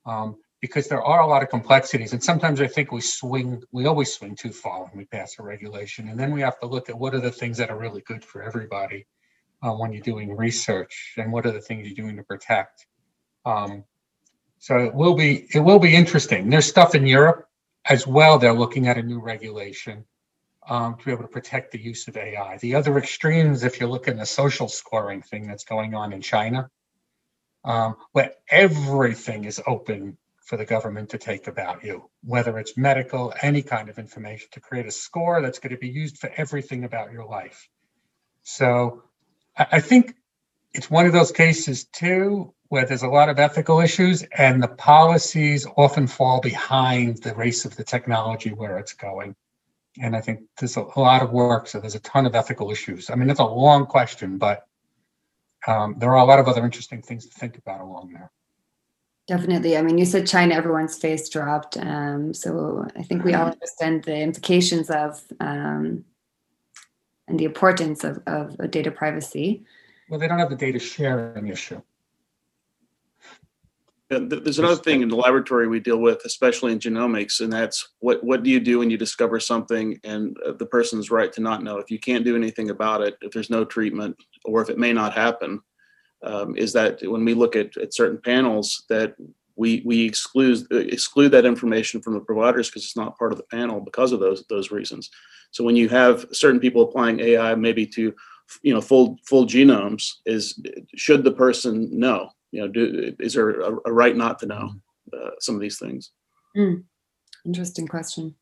Um, 0.05 0.37
because 0.61 0.89
there 0.89 1.03
are 1.03 1.23
a 1.23 1.27
lot 1.27 1.43
of 1.43 1.49
complexities. 1.49 2.13
And 2.13 2.23
sometimes 2.23 2.61
I 2.61 2.69
think 2.69 2.93
we 2.93 3.01
swing, 3.01 3.63
we 3.73 3.87
always 3.87 4.13
swing 4.13 4.37
too 4.37 4.53
far 4.53 4.85
when 4.85 4.97
we 4.97 5.05
pass 5.07 5.37
a 5.39 5.43
regulation. 5.43 6.09
And 6.09 6.19
then 6.19 6.33
we 6.33 6.41
have 6.41 6.59
to 6.61 6.67
look 6.67 6.89
at 6.89 6.99
what 6.99 7.15
are 7.15 7.21
the 7.21 7.33
things 7.33 7.57
that 7.59 7.71
are 7.71 7.79
really 7.79 8.01
good 8.03 8.25
for 8.25 8.43
everybody 8.43 9.07
uh, 9.63 9.73
when 9.73 9.93
you're 9.93 10.03
doing 10.03 10.37
research 10.37 11.15
and 11.17 11.33
what 11.33 11.47
are 11.47 11.53
the 11.53 11.61
things 11.61 11.87
you're 11.87 11.97
doing 11.97 12.17
to 12.17 12.23
protect. 12.23 12.87
Um, 13.45 13.85
so 14.59 14.79
it 14.79 14.95
will 14.95 15.15
be 15.15 15.49
it 15.53 15.59
will 15.59 15.81
be 15.81 15.97
interesting. 15.97 16.49
There's 16.49 16.67
stuff 16.67 16.95
in 16.95 17.07
Europe 17.07 17.49
as 17.87 18.07
well. 18.07 18.39
They're 18.39 18.53
looking 18.53 18.87
at 18.87 18.97
a 18.99 19.03
new 19.03 19.21
regulation 19.21 20.05
um, 20.69 20.97
to 20.97 21.05
be 21.05 21.13
able 21.13 21.23
to 21.23 21.29
protect 21.29 21.73
the 21.73 21.81
use 21.81 22.09
of 22.09 22.17
AI. 22.17 22.59
The 22.59 22.75
other 22.75 22.97
extremes, 22.99 23.65
if 23.65 23.81
you 23.81 23.87
look 23.87 24.09
at 24.09 24.17
the 24.17 24.27
social 24.27 24.69
scoring 24.69 25.23
thing 25.23 25.47
that's 25.47 25.65
going 25.65 25.95
on 25.95 26.13
in 26.13 26.21
China, 26.21 26.71
um, 27.65 27.97
where 28.13 28.33
everything 28.49 29.45
is 29.45 29.61
open 29.67 30.19
for 30.45 30.57
the 30.57 30.65
government 30.65 31.11
to 31.11 31.19
take 31.19 31.47
about 31.47 31.85
you, 31.85 32.11
whether 32.25 32.59
it's 32.59 32.77
medical, 32.77 33.33
any 33.43 33.63
kind 33.63 33.89
of 33.89 33.99
information, 33.99 34.49
to 34.53 34.61
create 34.61 34.87
a 34.87 34.91
score 34.91 35.41
that's 35.41 35.59
going 35.59 35.73
to 35.73 35.79
be 35.79 35.89
used 35.89 36.19
for 36.19 36.31
everything 36.37 36.85
about 36.85 37.13
your 37.13 37.25
life. 37.25 37.69
So 38.43 39.05
I 39.57 39.81
think 39.81 40.15
it's 40.75 40.91
one 40.91 41.07
of 41.07 41.13
those 41.13 41.33
cases 41.33 41.85
too 41.85 42.55
where 42.69 42.87
there's 42.87 43.03
a 43.03 43.09
lot 43.09 43.29
of 43.29 43.39
ethical 43.39 43.81
issues 43.81 44.23
and 44.37 44.63
the 44.63 44.69
policies 44.69 45.67
often 45.77 46.07
fall 46.07 46.41
behind 46.41 47.19
the 47.19 47.35
race 47.35 47.67
of 47.67 47.77
the 47.77 47.85
technology 47.85 48.51
where 48.51 48.79
it's 48.79 48.95
going. 48.95 49.37
And 50.01 50.17
I 50.17 50.21
think 50.21 50.41
there's 50.59 50.77
a, 50.77 50.87
a 50.97 51.01
lot 51.01 51.23
of 51.23 51.33
work, 51.33 51.67
so 51.67 51.79
there's 51.81 51.95
a 51.95 52.01
ton 52.01 52.27
of 52.27 52.35
ethical 52.35 52.71
issues. 52.71 53.11
I 53.11 53.15
mean, 53.15 53.29
it's 53.29 53.41
a 53.41 53.45
long 53.45 53.87
question, 53.87 54.39
but 54.39 54.67
um, 55.67 55.97
there 55.99 56.11
are 56.11 56.17
a 56.17 56.25
lot 56.25 56.39
of 56.39 56.49
other 56.49 56.65
interesting 56.65 57.03
things 57.03 57.27
to 57.27 57.35
think 57.35 57.59
about 57.59 57.81
along 57.81 58.13
there. 58.13 58.31
Definitely. 59.29 59.77
I 59.77 59.83
mean, 59.83 59.99
you 59.99 60.05
said 60.05 60.27
China, 60.27 60.55
everyone's 60.55 60.99
face 60.99 61.29
dropped. 61.29 61.77
Um, 61.77 62.35
so 62.35 62.87
I 62.97 63.03
think 63.03 63.23
we 63.25 63.35
all 63.35 63.47
understand 63.47 64.05
the 64.05 64.19
implications 64.19 64.91
of 64.91 65.23
um, 65.39 66.05
and 67.29 67.39
the 67.39 67.45
importance 67.45 68.03
of, 68.03 68.21
of 68.27 68.71
data 68.71 68.91
privacy. 68.91 69.65
Well, 70.09 70.19
they 70.19 70.27
don't 70.27 70.41
have 70.41 70.51
the 70.51 70.57
data 70.57 70.79
sharing 70.79 71.49
issue. 71.49 71.81
There's 74.19 74.59
another 74.59 74.77
thing 74.77 75.03
in 75.03 75.09
the 75.09 75.17
laboratory 75.17 75.69
we 75.69 75.81
deal 75.81 75.99
with, 75.99 76.25
especially 76.25 76.73
in 76.73 76.79
genomics, 76.79 77.41
and 77.41 77.53
that's 77.53 77.89
what 78.01 78.23
what 78.23 78.43
do 78.43 78.51
you 78.51 78.61
do 78.61 78.79
when 78.81 78.91
you 78.91 78.99
discover 78.99 79.41
something 79.41 79.99
and 80.05 80.37
uh, 80.47 80.53
the 80.53 80.67
person's 80.67 81.11
right 81.11 81.33
to 81.33 81.41
not 81.41 81.63
know. 81.63 81.79
If 81.79 81.91
you 81.91 81.99
can't 81.99 82.25
do 82.25 82.37
anything 82.37 82.71
about 82.71 83.01
it, 83.01 83.17
if 83.23 83.33
there's 83.33 83.51
no 83.51 83.65
treatment, 83.65 84.17
or 84.45 84.61
if 84.61 84.69
it 84.69 84.79
may 84.79 84.93
not 84.93 85.15
happen, 85.15 85.61
um, 86.23 86.57
is 86.57 86.73
that 86.75 87.01
when 87.03 87.25
we 87.25 87.35
look 87.35 87.57
at, 87.57 87.77
at 87.77 87.95
certain 87.95 88.19
panels 88.19 88.85
that 88.89 89.15
we 89.57 89.83
we 89.85 90.05
exclude 90.05 90.67
exclude 90.71 91.31
that 91.31 91.45
information 91.45 92.01
from 92.01 92.15
the 92.15 92.21
providers 92.21 92.69
because 92.69 92.85
it's 92.85 92.97
not 92.97 93.19
part 93.19 93.33
of 93.33 93.39
the 93.39 93.45
panel 93.45 93.81
because 93.81 94.13
of 94.13 94.21
those 94.21 94.45
those 94.49 94.71
reasons. 94.71 95.11
So 95.51 95.65
when 95.65 95.77
you 95.77 95.89
have 95.89 96.27
certain 96.33 96.61
people 96.61 96.83
applying 96.83 97.21
AI 97.21 97.55
maybe 97.55 97.87
to 97.87 98.15
you 98.63 98.75
know 98.75 98.81
full 98.81 99.19
full 99.27 99.47
genomes, 99.47 100.11
is 100.27 100.61
should 100.97 101.25
the 101.25 101.33
person 101.33 101.89
know? 101.99 102.31
You 102.53 102.61
know, 102.61 102.69
do, 102.69 103.15
is 103.19 103.35
there 103.35 103.61
a, 103.61 103.79
a, 103.87 103.93
right 103.93 104.15
not 104.15 104.39
to 104.39 104.47
know 104.47 104.71
uh, 105.13 105.31
some 105.41 105.55
of 105.55 105.61
these 105.61 105.79
things? 105.79 106.13
Mm. 106.57 106.85
Interesting 107.45 107.89
question. 107.89 108.35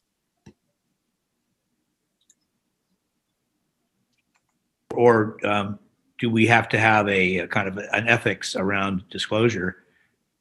Or 4.94 5.36
um, 5.46 5.78
do 6.18 6.28
we 6.28 6.46
have 6.48 6.68
to 6.70 6.78
have 6.78 7.08
a, 7.08 7.38
a, 7.38 7.48
kind 7.48 7.68
of 7.68 7.78
an 7.78 8.08
ethics 8.08 8.56
around 8.56 9.04
disclosure? 9.10 9.76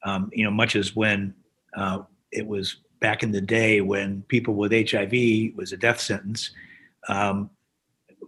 Um, 0.03 0.31
you 0.33 0.43
know, 0.43 0.51
much 0.51 0.75
as 0.75 0.95
when 0.95 1.33
uh, 1.77 1.99
it 2.31 2.45
was 2.45 2.77
back 2.99 3.21
in 3.21 3.31
the 3.31 3.39
day 3.41 3.81
when 3.81 4.23
people 4.23 4.55
with 4.55 4.71
HIV 4.71 5.55
was 5.55 5.71
a 5.71 5.77
death 5.77 6.01
sentence, 6.01 6.51
um, 7.07 7.49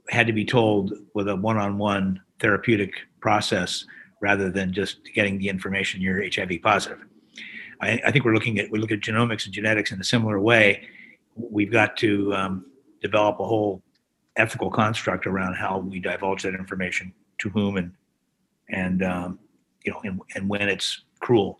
had 0.09 0.27
to 0.27 0.33
be 0.33 0.45
told 0.45 0.93
with 1.15 1.27
a 1.27 1.35
one-on-one 1.35 2.21
therapeutic 2.39 2.93
process 3.19 3.85
rather 4.21 4.49
than 4.49 4.71
just 4.71 4.99
getting 5.13 5.37
the 5.37 5.49
information 5.49 5.99
you're 5.99 6.23
HIV 6.23 6.61
positive. 6.63 7.03
I, 7.81 7.99
I 8.05 8.11
think 8.11 8.23
we're 8.23 8.33
looking 8.33 8.59
at 8.59 8.71
we 8.71 8.79
look 8.79 8.91
at 8.91 9.01
genomics 9.01 9.45
and 9.45 9.53
genetics 9.53 9.91
in 9.91 9.99
a 9.99 10.03
similar 10.03 10.39
way. 10.39 10.87
We've 11.35 11.71
got 11.71 11.97
to 11.97 12.33
um, 12.33 12.65
develop 13.01 13.39
a 13.39 13.45
whole 13.45 13.81
ethical 14.37 14.69
construct 14.69 15.27
around 15.27 15.55
how 15.55 15.79
we 15.79 15.99
divulge 15.99 16.43
that 16.43 16.53
information 16.53 17.13
to 17.39 17.49
whom 17.49 17.77
and 17.77 17.91
and 18.69 19.03
um, 19.03 19.39
you 19.83 19.91
know 19.91 19.99
and, 20.03 20.21
and 20.35 20.47
when 20.47 20.69
it's 20.69 21.03
cruel. 21.19 21.59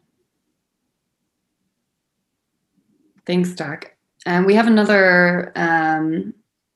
Thanks, 3.25 3.53
Doc. 3.53 3.91
And 4.25 4.45
we 4.45 4.53
have 4.53 4.67
another 4.67 5.51
um, 5.55 6.33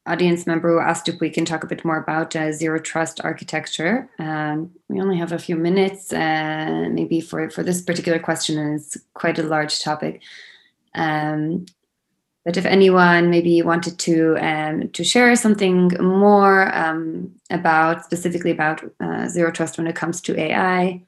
audience 0.07 0.45
member 0.45 0.71
who 0.71 0.79
asked 0.79 1.09
if 1.09 1.19
we 1.19 1.29
can 1.29 1.45
talk 1.45 1.63
a 1.63 1.67
bit 1.67 1.83
more 1.83 1.97
about 1.97 2.35
uh, 2.35 2.51
zero 2.51 2.79
trust 2.79 3.21
architecture. 3.23 4.09
Um, 4.19 4.71
we 4.87 5.01
only 5.01 5.17
have 5.17 5.31
a 5.31 5.39
few 5.39 5.55
minutes, 5.55 6.13
uh, 6.13 6.87
maybe 6.91 7.21
for, 7.21 7.49
for 7.49 7.63
this 7.63 7.81
particular 7.81 8.19
question, 8.19 8.57
and 8.59 8.75
it's 8.75 8.97
quite 9.13 9.39
a 9.39 9.43
large 9.43 9.81
topic. 9.81 10.21
Um, 10.93 11.65
but 12.45 12.57
if 12.57 12.65
anyone 12.65 13.31
maybe 13.31 13.61
wanted 13.63 13.97
to 13.99 14.37
um, 14.37 14.89
to 14.89 15.03
share 15.03 15.35
something 15.35 15.91
more 15.99 16.73
um, 16.75 17.33
about 17.49 18.05
specifically 18.05 18.51
about 18.51 18.83
uh, 18.99 19.27
zero 19.27 19.51
trust 19.51 19.79
when 19.79 19.87
it 19.87 19.95
comes 19.95 20.21
to 20.21 20.39
AI. 20.39 21.01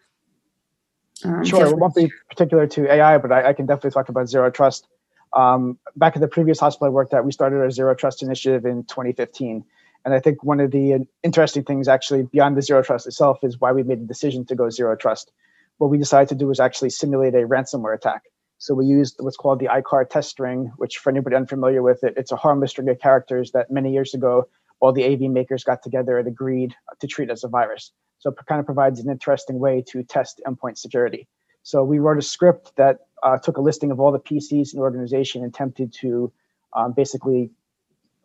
Um, 1.24 1.46
sure, 1.46 1.68
it 1.68 1.78
won't 1.78 1.96
be 1.96 2.12
particular 2.28 2.66
to 2.68 2.92
AI, 2.92 3.20
but 3.20 3.32
I, 3.32 3.50
I 3.50 3.54
can 3.54 3.68
definitely 3.68 3.92
talk 3.92 4.10
about 4.10 4.28
zero 4.28 4.50
trust. 4.50 4.88
Um, 5.34 5.78
back 5.96 6.16
at 6.16 6.22
the 6.22 6.28
previous 6.28 6.60
hospital 6.60 6.88
I 6.88 6.90
worked 6.90 7.14
at, 7.14 7.26
we 7.26 7.32
started 7.32 7.58
our 7.58 7.70
Zero 7.70 7.96
Trust 7.96 8.24
initiative 8.24 8.66
in 8.66 8.84
2015. 8.86 9.64
And 10.06 10.14
I 10.14 10.20
think 10.20 10.44
one 10.44 10.60
of 10.60 10.72
the 10.72 11.06
interesting 11.24 11.64
things, 11.64 11.88
actually, 11.88 12.24
beyond 12.24 12.56
the 12.56 12.62
Zero 12.62 12.82
Trust 12.82 13.08
itself, 13.08 13.40
is 13.44 13.60
why 13.60 13.72
we 13.72 13.84
made 13.84 14.02
the 14.02 14.06
decision 14.06 14.46
to 14.46 14.56
go 14.56 14.70
Zero 14.70 14.96
Trust. 14.96 15.32
What 15.78 15.90
we 15.90 15.98
decided 15.98 16.30
to 16.30 16.36
do 16.36 16.48
was 16.48 16.60
actually 16.60 16.92
simulate 16.92 17.36
a 17.36 17.48
ransomware 17.48 17.96
attack. 17.96 18.24
So 18.58 18.74
we 18.74 18.86
used 18.86 19.18
what's 19.20 19.38
called 19.38 19.60
the 19.60 19.68
EICAR 19.68 20.10
test 20.10 20.30
string, 20.30 20.72
which, 20.78 20.98
for 20.98 21.10
anybody 21.12 21.36
unfamiliar 21.36 21.84
with 21.84 22.04
it, 22.04 22.14
it's 22.18 22.32
a 22.32 22.36
harmless 22.36 22.72
string 22.72 22.90
of 22.90 23.00
characters 23.00 23.52
that 23.52 23.70
many 23.70 23.92
years 23.94 24.14
ago, 24.14 24.48
all 24.80 24.94
the 24.94 25.06
AV 25.06 25.22
makers 25.32 25.64
got 25.64 25.84
together 25.84 26.18
and 26.18 26.28
agreed 26.28 26.76
to 27.00 27.08
treat 27.08 27.30
as 27.30 27.44
a 27.44 27.48
virus. 27.48 27.92
So 28.20 28.32
it 28.32 28.38
kind 28.48 28.60
of 28.60 28.66
provides 28.66 29.00
an 29.00 29.10
interesting 29.10 29.60
way 29.60 29.84
to 29.90 30.04
test 30.04 30.42
endpoint 30.48 30.78
security. 30.78 31.28
So 31.68 31.84
we 31.84 32.00
wrote 32.00 32.18
a 32.18 32.22
script 32.22 32.72
that 32.78 33.08
uh, 33.22 33.38
took 33.40 33.58
a 33.58 33.62
listing 33.62 33.92
of 33.92 34.00
all 34.00 34.14
the 34.14 34.22
PCs 34.22 34.74
in 34.74 34.80
the 34.80 34.84
organization 34.84 35.44
and 35.44 35.54
attempted 35.54 35.92
to 35.96 36.32
um, 36.72 36.94
basically 36.94 37.52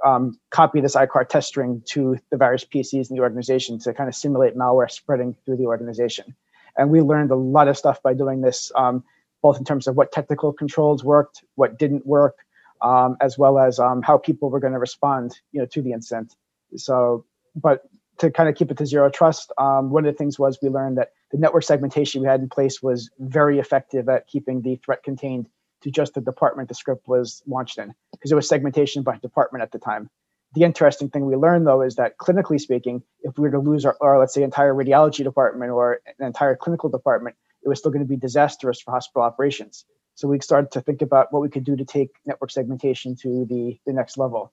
um, 0.04 0.38
copy 0.50 0.80
this 0.80 0.94
EICAR 0.94 1.28
test 1.28 1.48
string 1.48 1.82
to 1.86 2.16
the 2.30 2.36
various 2.36 2.64
PCs 2.64 3.10
in 3.10 3.16
the 3.16 3.20
organization 3.20 3.80
to 3.80 3.92
kind 3.92 4.08
of 4.08 4.14
simulate 4.14 4.56
malware 4.56 4.88
spreading 4.88 5.34
through 5.44 5.56
the 5.56 5.66
organization. 5.66 6.36
And 6.76 6.88
we 6.88 7.00
learned 7.00 7.32
a 7.32 7.34
lot 7.34 7.66
of 7.66 7.76
stuff 7.76 8.00
by 8.00 8.14
doing 8.14 8.42
this, 8.42 8.70
um, 8.76 9.02
both 9.42 9.58
in 9.58 9.64
terms 9.64 9.88
of 9.88 9.96
what 9.96 10.12
technical 10.12 10.52
controls 10.52 11.02
worked, 11.02 11.42
what 11.56 11.80
didn't 11.80 12.06
work, 12.06 12.36
um, 12.80 13.16
as 13.20 13.36
well 13.36 13.58
as 13.58 13.80
um, 13.80 14.02
how 14.02 14.18
people 14.18 14.50
were 14.50 14.60
going 14.60 14.72
to 14.72 14.78
respond, 14.78 15.36
you 15.50 15.58
know, 15.58 15.66
to 15.66 15.82
the 15.82 15.90
incident. 15.90 16.36
So, 16.76 17.24
but 17.56 17.82
to 18.18 18.30
kind 18.30 18.48
of 18.48 18.54
keep 18.54 18.70
it 18.70 18.76
to 18.76 18.86
zero 18.86 19.10
trust, 19.10 19.50
um, 19.58 19.90
one 19.90 20.06
of 20.06 20.14
the 20.14 20.16
things 20.16 20.38
was 20.38 20.60
we 20.62 20.68
learned 20.68 20.98
that 20.98 21.10
the 21.32 21.38
network 21.38 21.64
segmentation 21.64 22.20
we 22.20 22.28
had 22.28 22.40
in 22.40 22.48
place 22.48 22.82
was 22.82 23.10
very 23.18 23.58
effective 23.58 24.08
at 24.08 24.26
keeping 24.28 24.62
the 24.62 24.76
threat 24.76 25.02
contained 25.02 25.48
to 25.82 25.90
just 25.90 26.14
the 26.14 26.20
department 26.20 26.68
the 26.68 26.74
script 26.74 27.08
was 27.08 27.42
launched 27.46 27.78
in, 27.78 27.92
because 28.12 28.30
it 28.30 28.36
was 28.36 28.48
segmentation 28.48 29.02
by 29.02 29.16
department 29.16 29.62
at 29.62 29.72
the 29.72 29.78
time. 29.78 30.08
The 30.54 30.64
interesting 30.64 31.08
thing 31.08 31.24
we 31.24 31.34
learned 31.34 31.66
though 31.66 31.80
is 31.80 31.96
that 31.96 32.18
clinically 32.18 32.60
speaking, 32.60 33.02
if 33.22 33.36
we 33.38 33.42
were 33.42 33.50
to 33.50 33.58
lose 33.58 33.86
our, 33.86 33.96
our 34.00 34.18
let's 34.18 34.34
say 34.34 34.42
entire 34.42 34.74
radiology 34.74 35.24
department 35.24 35.72
or 35.72 36.00
an 36.18 36.26
entire 36.26 36.54
clinical 36.54 36.90
department, 36.90 37.34
it 37.64 37.68
was 37.68 37.78
still 37.78 37.90
going 37.90 38.04
to 38.04 38.08
be 38.08 38.16
disastrous 38.16 38.80
for 38.80 38.92
hospital 38.92 39.22
operations. 39.22 39.86
So 40.14 40.28
we 40.28 40.38
started 40.40 40.70
to 40.72 40.82
think 40.82 41.00
about 41.00 41.32
what 41.32 41.40
we 41.40 41.48
could 41.48 41.64
do 41.64 41.74
to 41.74 41.84
take 41.86 42.10
network 42.26 42.50
segmentation 42.50 43.16
to 43.22 43.46
the, 43.48 43.80
the 43.86 43.94
next 43.94 44.18
level. 44.18 44.52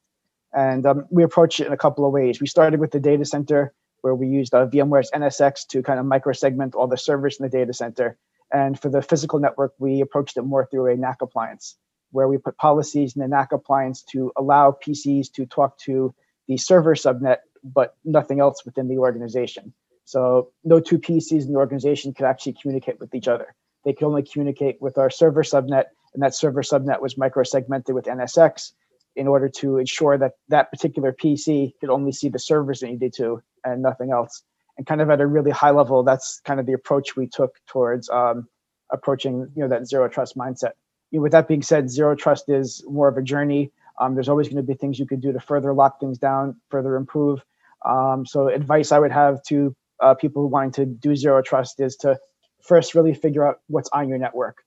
And 0.53 0.85
um, 0.85 1.05
we 1.11 1.23
approached 1.23 1.59
it 1.59 1.67
in 1.67 1.73
a 1.73 1.77
couple 1.77 2.05
of 2.05 2.13
ways. 2.13 2.39
We 2.39 2.47
started 2.47 2.79
with 2.79 2.91
the 2.91 2.99
data 2.99 3.25
center 3.25 3.73
where 4.01 4.15
we 4.15 4.27
used 4.27 4.53
uh, 4.53 4.67
VMware's 4.67 5.11
NSX 5.11 5.67
to 5.67 5.83
kind 5.83 5.99
of 5.99 6.05
microsegment 6.05 6.75
all 6.75 6.87
the 6.87 6.97
servers 6.97 7.37
in 7.39 7.43
the 7.43 7.49
data 7.49 7.73
center. 7.73 8.17
And 8.51 8.79
for 8.79 8.89
the 8.89 9.01
physical 9.01 9.39
network, 9.39 9.73
we 9.77 10.01
approached 10.01 10.37
it 10.37 10.41
more 10.41 10.65
through 10.65 10.87
a 10.87 10.97
NAC 10.97 11.21
appliance, 11.21 11.77
where 12.11 12.27
we 12.27 12.37
put 12.37 12.57
policies 12.57 13.15
in 13.15 13.21
the 13.21 13.27
NAC 13.27 13.51
appliance 13.51 14.03
to 14.11 14.31
allow 14.37 14.71
PCs 14.71 15.31
to 15.33 15.45
talk 15.45 15.77
to 15.79 16.13
the 16.47 16.57
server 16.57 16.95
subnet, 16.95 17.37
but 17.63 17.95
nothing 18.03 18.39
else 18.39 18.65
within 18.65 18.87
the 18.87 18.97
organization. 18.97 19.73
So 20.05 20.51
no 20.63 20.79
two 20.79 20.97
PCs 20.97 21.43
in 21.43 21.53
the 21.53 21.59
organization 21.59 22.13
could 22.13 22.25
actually 22.25 22.57
communicate 22.59 22.99
with 22.99 23.13
each 23.13 23.27
other. 23.27 23.53
They 23.85 23.93
could 23.93 24.07
only 24.07 24.23
communicate 24.23 24.81
with 24.81 24.97
our 24.97 25.11
server 25.11 25.43
subnet, 25.43 25.85
and 26.13 26.23
that 26.23 26.33
server 26.33 26.63
subnet 26.63 27.01
was 27.01 27.15
microsegmented 27.15 27.93
with 27.93 28.05
NSX 28.05 28.71
in 29.15 29.27
order 29.27 29.49
to 29.49 29.77
ensure 29.77 30.17
that 30.17 30.33
that 30.47 30.71
particular 30.71 31.13
PC 31.13 31.73
could 31.79 31.89
only 31.89 32.11
see 32.11 32.29
the 32.29 32.39
servers 32.39 32.81
it 32.81 32.87
needed 32.87 33.13
to 33.17 33.41
and 33.63 33.81
nothing 33.81 34.11
else. 34.11 34.43
And 34.77 34.87
kind 34.87 35.01
of 35.01 35.09
at 35.09 35.19
a 35.19 35.27
really 35.27 35.51
high 35.51 35.71
level, 35.71 36.03
that's 36.03 36.41
kind 36.45 36.59
of 36.59 36.65
the 36.65 36.73
approach 36.73 37.15
we 37.15 37.27
took 37.27 37.59
towards 37.67 38.09
um, 38.09 38.47
approaching 38.91 39.49
you 39.55 39.61
know 39.63 39.67
that 39.67 39.87
zero 39.87 40.07
trust 40.07 40.37
mindset. 40.37 40.71
You 41.11 41.19
know, 41.19 41.23
with 41.23 41.31
that 41.31 41.47
being 41.47 41.61
said, 41.61 41.89
zero 41.89 42.15
trust 42.15 42.49
is 42.49 42.83
more 42.87 43.07
of 43.07 43.17
a 43.17 43.21
journey. 43.21 43.71
Um, 43.99 44.15
there's 44.15 44.29
always 44.29 44.47
going 44.47 44.57
to 44.57 44.63
be 44.63 44.75
things 44.75 44.97
you 44.97 45.05
could 45.05 45.21
do 45.21 45.33
to 45.33 45.39
further 45.39 45.73
lock 45.73 45.99
things 45.99 46.17
down, 46.17 46.55
further 46.69 46.95
improve. 46.95 47.43
Um, 47.85 48.25
so 48.25 48.47
advice 48.47 48.91
I 48.91 48.99
would 48.99 49.11
have 49.11 49.43
to 49.43 49.75
uh, 50.01 50.13
people 50.13 50.43
who 50.43 50.47
wanting 50.47 50.71
to 50.71 50.85
do 50.85 51.15
zero 51.15 51.41
trust 51.41 51.79
is 51.79 51.95
to 51.97 52.17
first 52.61 52.95
really 52.95 53.13
figure 53.13 53.47
out 53.47 53.59
what's 53.67 53.89
on 53.93 54.07
your 54.07 54.17
network. 54.17 54.63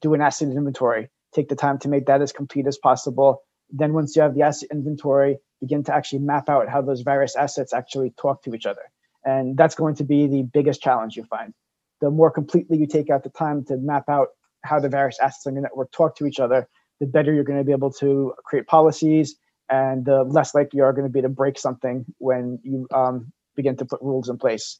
Do 0.00 0.14
an 0.14 0.20
asset 0.20 0.48
inventory. 0.48 1.08
Take 1.32 1.48
the 1.48 1.56
time 1.56 1.78
to 1.80 1.88
make 1.88 2.06
that 2.06 2.22
as 2.22 2.32
complete 2.32 2.66
as 2.66 2.78
possible. 2.78 3.42
Then 3.70 3.92
once 3.92 4.14
you 4.14 4.22
have 4.22 4.34
the 4.34 4.42
asset 4.42 4.68
inventory, 4.72 5.38
begin 5.60 5.82
to 5.84 5.94
actually 5.94 6.20
map 6.20 6.48
out 6.48 6.68
how 6.68 6.82
those 6.82 7.02
various 7.02 7.36
assets 7.36 7.72
actually 7.72 8.12
talk 8.18 8.42
to 8.42 8.54
each 8.54 8.66
other. 8.66 8.82
And 9.24 9.56
that's 9.56 9.74
going 9.74 9.96
to 9.96 10.04
be 10.04 10.26
the 10.26 10.42
biggest 10.42 10.80
challenge 10.80 11.16
you 11.16 11.24
find. 11.24 11.52
The 12.00 12.10
more 12.10 12.30
completely 12.30 12.78
you 12.78 12.86
take 12.86 13.10
out 13.10 13.24
the 13.24 13.30
time 13.30 13.64
to 13.64 13.76
map 13.76 14.08
out 14.08 14.28
how 14.62 14.80
the 14.80 14.88
various 14.88 15.18
assets 15.20 15.46
on 15.46 15.54
your 15.54 15.62
network 15.62 15.90
talk 15.92 16.16
to 16.16 16.26
each 16.26 16.38
other, 16.38 16.68
the 17.00 17.06
better 17.06 17.32
you're 17.32 17.44
going 17.44 17.58
to 17.58 17.64
be 17.64 17.72
able 17.72 17.92
to 17.92 18.34
create 18.44 18.66
policies 18.66 19.36
and 19.68 20.04
the 20.04 20.22
less 20.24 20.54
likely 20.54 20.78
you 20.78 20.84
are 20.84 20.92
going 20.92 21.06
to 21.06 21.12
be 21.12 21.22
to 21.22 21.28
break 21.28 21.58
something 21.58 22.04
when 22.18 22.58
you 22.62 22.86
um, 22.94 23.32
begin 23.56 23.76
to 23.76 23.84
put 23.84 24.00
rules 24.00 24.28
in 24.28 24.38
place. 24.38 24.78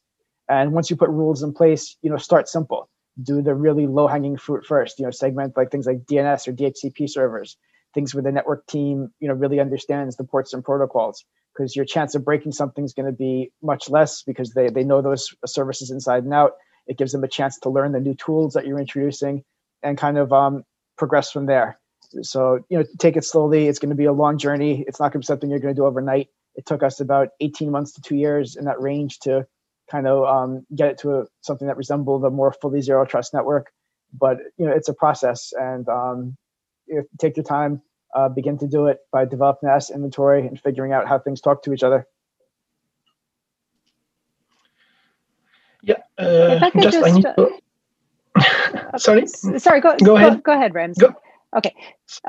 And 0.49 0.71
once 0.71 0.89
you 0.89 0.95
put 0.95 1.09
rules 1.09 1.43
in 1.43 1.53
place, 1.53 1.97
you 2.01 2.09
know, 2.09 2.17
start 2.17 2.47
simple. 2.47 2.89
Do 3.21 3.41
the 3.41 3.53
really 3.53 3.87
low 3.87 4.07
hanging 4.07 4.37
fruit 4.37 4.65
first, 4.65 4.99
you 4.99 5.05
know, 5.05 5.11
segment 5.11 5.57
like 5.57 5.71
things 5.71 5.87
like 5.87 6.05
DNS 6.05 6.47
or 6.47 6.53
DHCP 6.53 7.09
servers 7.09 7.57
things 7.93 8.13
where 8.13 8.23
the 8.23 8.31
network 8.31 8.65
team, 8.67 9.11
you 9.19 9.27
know, 9.27 9.33
really 9.33 9.59
understands 9.59 10.15
the 10.15 10.23
ports 10.23 10.53
and 10.53 10.63
protocols 10.63 11.23
because 11.57 11.75
your 11.75 11.85
chance 11.85 12.13
of 12.15 12.23
breaking 12.23 12.51
something 12.51 12.83
is 12.83 12.93
going 12.93 13.05
to 13.05 13.11
be 13.11 13.51
much 13.63 13.89
less 13.89 14.21
because 14.21 14.51
they, 14.51 14.69
they 14.69 14.83
know 14.83 15.01
those 15.01 15.33
services 15.45 15.89
inside 15.89 16.23
and 16.23 16.33
out. 16.33 16.53
It 16.85 16.97
gives 16.97 17.11
them 17.11 17.23
a 17.23 17.27
chance 17.27 17.59
to 17.59 17.69
learn 17.69 17.91
the 17.91 17.99
new 17.99 18.13
tools 18.15 18.53
that 18.53 18.65
you're 18.65 18.79
introducing 18.79 19.43
and 19.83 19.97
kind 19.97 20.17
of 20.17 20.31
um, 20.31 20.63
progress 20.97 21.31
from 21.31 21.45
there. 21.45 21.79
So, 22.21 22.59
you 22.69 22.77
know, 22.77 22.85
take 22.99 23.17
it 23.17 23.25
slowly. 23.25 23.67
It's 23.67 23.79
going 23.79 23.89
to 23.89 23.95
be 23.95 24.05
a 24.05 24.13
long 24.13 24.37
journey. 24.37 24.85
It's 24.87 24.99
not 24.99 25.11
going 25.11 25.21
to 25.21 25.25
be 25.25 25.25
something 25.25 25.49
you're 25.49 25.59
going 25.59 25.73
to 25.73 25.79
do 25.79 25.85
overnight. 25.85 26.29
It 26.55 26.65
took 26.65 26.83
us 26.83 26.99
about 26.99 27.29
18 27.41 27.69
months 27.69 27.93
to 27.93 28.01
two 28.01 28.15
years 28.15 28.55
in 28.55 28.65
that 28.65 28.81
range 28.81 29.19
to 29.19 29.45
kind 29.91 30.07
of 30.07 30.25
um, 30.25 30.65
get 30.75 30.89
it 30.89 30.97
to 30.99 31.19
a, 31.19 31.25
something 31.41 31.67
that 31.67 31.77
resembled 31.77 32.23
a 32.23 32.29
more 32.29 32.51
fully 32.51 32.81
zero 32.81 33.05
trust 33.05 33.33
network. 33.33 33.71
But, 34.13 34.37
you 34.57 34.65
know, 34.65 34.71
it's 34.71 34.89
a 34.89 34.93
process 34.93 35.53
and 35.57 35.87
um, 35.89 36.37
you 36.87 37.07
take 37.19 37.37
your 37.37 37.43
time, 37.43 37.81
uh, 38.15 38.29
begin 38.29 38.57
to 38.59 38.67
do 38.67 38.87
it 38.87 38.99
by 39.11 39.25
developing 39.25 39.69
asset 39.69 39.95
inventory 39.95 40.47
and 40.47 40.59
figuring 40.59 40.93
out 40.93 41.07
how 41.07 41.19
things 41.19 41.41
talk 41.41 41.63
to 41.63 41.73
each 41.73 41.83
other. 41.83 42.07
Yeah, 45.81 45.95
uh, 46.17 46.69
just, 46.79 46.93
just, 46.93 47.07
I 47.07 47.11
need 47.11 47.23
to. 47.23 47.49
Sorry. 48.97 49.27
Sorry. 49.27 49.81
Go, 49.81 49.95
go 50.03 50.15
ahead. 50.15 50.35
Go, 50.35 50.39
go 50.41 50.53
ahead, 50.53 50.73
Ramzi. 50.73 50.99
Go. 50.99 51.15
Okay. 51.55 51.73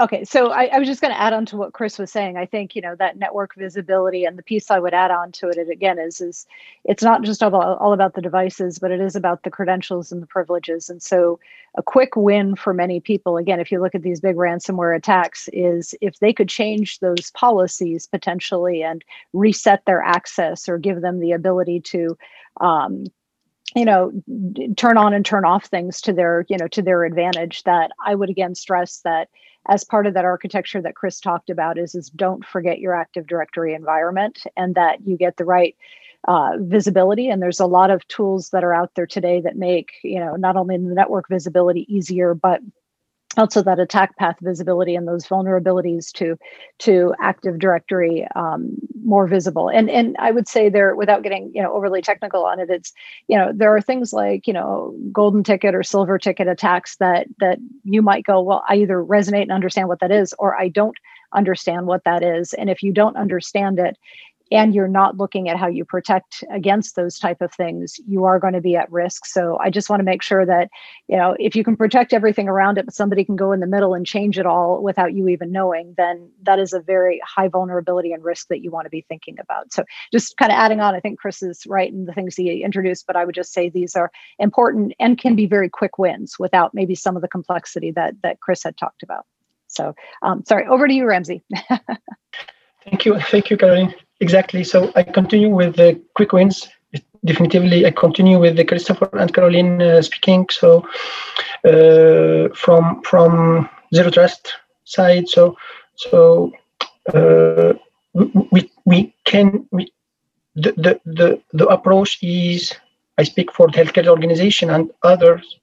Okay. 0.01 0.25
So 0.25 0.53
I, 0.53 0.67
I 0.67 0.79
was 0.79 0.87
just 0.87 1.01
going 1.01 1.13
to 1.13 1.21
add 1.21 1.33
on 1.33 1.45
to 1.47 1.57
what 1.57 1.73
Chris 1.73 1.99
was 1.99 2.11
saying. 2.13 2.37
I 2.37 2.47
think, 2.47 2.77
you 2.77 2.83
know, 2.83 2.95
that 2.97 3.19
network 3.19 3.57
visibility 3.57 4.25
and 4.25 4.39
the 4.39 4.45
piece 4.45 4.71
I 4.71 4.79
would 4.79 4.95
add 4.95 5.11
on 5.11 5.33
to 5.33 5.49
it 5.49 5.59
again 5.69 5.99
is, 5.99 6.21
is 6.21 6.47
it's 6.85 7.03
not 7.03 7.23
just 7.23 7.43
all, 7.43 7.55
all 7.55 7.93
about 7.93 8.15
the 8.15 8.23
devices, 8.23 8.79
but 8.79 8.93
it 8.93 9.01
is 9.01 9.17
about 9.17 9.43
the 9.43 9.51
credentials 9.51 10.13
and 10.13 10.23
the 10.23 10.27
privileges. 10.27 10.89
And 10.89 11.03
so 11.03 11.41
a 11.77 11.83
quick 11.83 12.15
win 12.15 12.55
for 12.55 12.73
many 12.73 13.01
people, 13.01 13.37
again, 13.37 13.59
if 13.59 13.73
you 13.73 13.81
look 13.81 13.97
at 13.97 14.03
these 14.03 14.21
big 14.21 14.37
ransomware 14.37 14.97
attacks, 14.97 15.49
is 15.53 15.97
if 16.01 16.21
they 16.21 16.33
could 16.33 16.49
change 16.49 17.01
those 17.01 17.33
policies 17.33 18.07
potentially 18.07 18.85
and 18.85 19.05
reset 19.33 19.85
their 19.85 20.01
access 20.01 20.69
or 20.69 20.79
give 20.79 21.01
them 21.01 21.19
the 21.19 21.33
ability 21.33 21.81
to 21.81 22.17
um, 22.61 23.05
you 23.75 23.85
know 23.85 24.13
turn 24.77 24.97
on 24.97 25.13
and 25.13 25.25
turn 25.25 25.45
off 25.45 25.67
things 25.67 26.01
to 26.01 26.13
their 26.13 26.45
you 26.49 26.57
know 26.57 26.69
to 26.69 26.83
their 26.83 27.05
advantage 27.05 27.63
that 27.65 27.91
i 28.05 28.15
would 28.15 28.31
again 28.31 28.55
stress 28.55 29.01
that 29.05 29.29
as 29.69 29.85
part 29.85 30.07
of 30.07 30.15
that 30.15 30.25
architecture 30.25 30.81
that 30.81 30.95
chris 30.95 31.21
talked 31.21 31.51
about 31.51 31.79
is 31.79 31.95
is 31.95 32.11
don't 32.11 32.45
forget 32.45 32.79
your 32.79 32.95
active 32.95 33.27
directory 33.27 33.75
environment 33.75 34.45
and 34.57 34.75
that 34.75 35.07
you 35.07 35.17
get 35.17 35.37
the 35.37 35.45
right 35.45 35.77
uh, 36.27 36.53
visibility. 36.59 37.29
And 37.29 37.41
there's 37.41 37.61
a 37.61 37.67
lot 37.67 37.91
of 37.91 38.07
tools 38.09 38.51
that 38.51 38.65
are 38.65 38.75
out 38.75 38.95
there 38.95 39.07
today 39.07 39.41
that 39.41 39.57
make 39.57 39.93
you 40.03 40.19
know 40.19 40.35
not 40.37 40.57
only 40.57 40.77
the 40.77 40.95
network 40.95 41.29
visibility 41.29 41.87
easier 41.89 42.35
but 42.35 42.61
also 43.39 43.63
that 43.63 43.79
attack 43.79 44.17
path 44.17 44.37
visibility 44.43 44.95
and 44.95 45.09
those 45.09 45.27
vulnerabilities 45.27 46.13
to 46.13 46.37
to 46.79 47.15
active 47.21 47.59
directory 47.59 48.27
um, 48.37 48.77
more 49.05 49.27
visible. 49.27 49.69
And 49.69 49.89
and 49.91 50.17
i 50.19 50.31
would 50.31 50.49
say 50.49 50.69
there 50.69 50.95
without 50.95 51.23
getting 51.23 51.51
you 51.55 51.63
know 51.63 51.73
overly 51.73 52.03
technical 52.03 52.45
on 52.45 52.61
it 52.61 52.71
it's 52.71 52.93
you 53.29 53.39
know 53.39 53.53
there 53.55 53.75
are 53.75 53.81
things 53.81 54.13
like 54.13 54.47
you 54.47 54.53
know 54.53 54.95
golden 55.13 55.43
ticket 55.43 55.75
or 55.75 55.83
silver 55.83 56.19
ticket 56.19 56.49
attacks 56.49 56.97
that 56.97 57.27
that 57.41 57.59
you 57.85 58.03
might 58.03 58.25
go 58.25 58.41
well 58.41 58.63
i 58.69 58.77
either 58.77 59.03
resonate 59.03 59.43
and 59.43 59.53
understand 59.53 59.89
what 59.89 60.01
that 60.01 60.11
is 60.11 60.35
or 60.39 60.57
i 60.57 60.69
don't 60.69 60.97
understand 61.35 61.87
what 61.87 62.05
that 62.05 62.23
is. 62.23 62.53
And 62.55 62.71
if 62.71 62.83
you 62.83 62.93
don't 62.93 63.17
understand 63.17 63.79
it 63.79 63.97
and 64.51 64.75
you're 64.75 64.89
not 64.89 65.17
looking 65.17 65.49
at 65.49 65.57
how 65.57 65.67
you 65.67 65.85
protect 65.85 66.45
against 66.53 66.97
those 66.97 67.19
type 67.19 67.41
of 67.41 67.53
things 67.53 68.01
you 68.07 68.25
are 68.25 68.39
going 68.39 68.55
to 68.55 68.61
be 68.61 68.77
at 68.77 68.91
risk. 68.91 69.27
So 69.27 69.59
i 69.61 69.71
just 69.71 69.91
want 69.91 70.01
to 70.01 70.05
make 70.05 70.23
sure 70.23 70.47
that 70.47 70.69
you 71.09 71.17
know 71.17 71.37
if 71.39 71.55
you 71.55 71.65
can 71.65 71.77
protect 71.77 72.13
everything 72.13 72.49
around 72.49 72.79
it 72.79 72.87
but 72.87 72.95
somebody 72.95 73.25
can 73.25 73.37
go 73.37 73.53
in 73.53 73.61
the 73.61 73.67
middle 73.67 73.95
and 73.95 74.07
change 74.07 74.39
it 74.39 74.47
all 74.47 74.83
without 74.83 75.15
you 75.15 75.29
even 75.29 75.53
knowing 75.53 75.95
then 75.97 76.31
that 76.43 76.59
is 76.59 76.73
a 76.73 76.81
very 76.81 77.21
high 77.25 77.49
vulnerability 77.49 78.13
and 78.13 78.25
risk 78.25 78.49
that 78.49 78.63
you 78.63 78.71
want 78.71 78.87
to 78.87 78.91
be 78.91 79.05
thinking 79.09 79.37
about. 79.41 79.73
So 79.73 79.85
just 80.13 80.37
kind 80.37 80.53
of 80.53 80.57
adding 80.57 80.81
on 80.81 80.95
i 80.95 81.01
think 81.01 81.19
chris 81.19 81.43
is 81.43 81.67
right 81.67 81.93
in 81.93 82.05
the 82.07 82.13
things 82.13 82.37
he 82.37 82.63
introduced 82.63 83.07
but 83.07 83.17
i 83.17 83.25
would 83.25 83.35
just 83.35 83.53
say 83.53 83.69
these 83.69 83.95
are 83.95 84.11
important 84.39 84.93
and 84.99 85.19
can 85.19 85.37
be 85.37 85.47
very 85.47 85.69
quick 85.69 85.99
wins 85.99 86.39
without 86.39 86.75
maybe 86.75 86.95
some 86.95 87.17
of 87.17 87.23
the 87.23 87.29
complexity 87.29 87.91
that 87.91 88.15
that 88.23 88.41
chris 88.41 88.63
had 88.63 88.77
talked 88.77 89.03
about. 89.03 89.27
So 89.67 89.95
um, 90.23 90.45
sorry 90.47 90.67
over 90.67 90.89
to 90.89 90.95
you 90.95 91.05
Ramzi. 91.05 91.43
Thank 92.85 93.05
you. 93.05 93.21
Thank 93.21 93.51
you 93.51 93.57
Carolyn 93.57 93.95
Exactly. 94.21 94.65
So 94.65 94.93
I 94.97 95.03
continue 95.03 95.49
with 95.49 95.77
the 95.77 96.01
quick 96.15 96.33
wins. 96.33 96.69
Definitively, 97.25 97.85
I 97.85 97.91
continue 97.91 98.39
with 98.39 98.57
the 98.57 98.65
Christopher 98.65 99.09
and 99.19 99.33
Carolyn 99.33 99.83
uh, 99.83 100.03
speaking. 100.03 100.47
So 100.51 100.87
uh, 101.65 102.49
from 102.55 103.03
from 103.03 103.69
zero 103.95 104.11
trust 104.11 104.55
side. 104.85 105.29
So 105.29 105.57
so 105.97 106.53
uh, 107.13 107.75
we 108.53 108.71
we 108.85 109.15
can 109.25 109.67
we 109.73 109.93
the, 110.55 110.73
the 110.73 111.01
the 111.05 111.43
the 111.53 111.67
approach 111.67 112.19
is 112.23 112.75
I 113.19 113.25
speak 113.25 113.53
for 113.53 113.67
the 113.69 113.79
healthcare 113.79 114.07
organization 114.07 114.71
and 114.71 114.91
others 115.03 115.59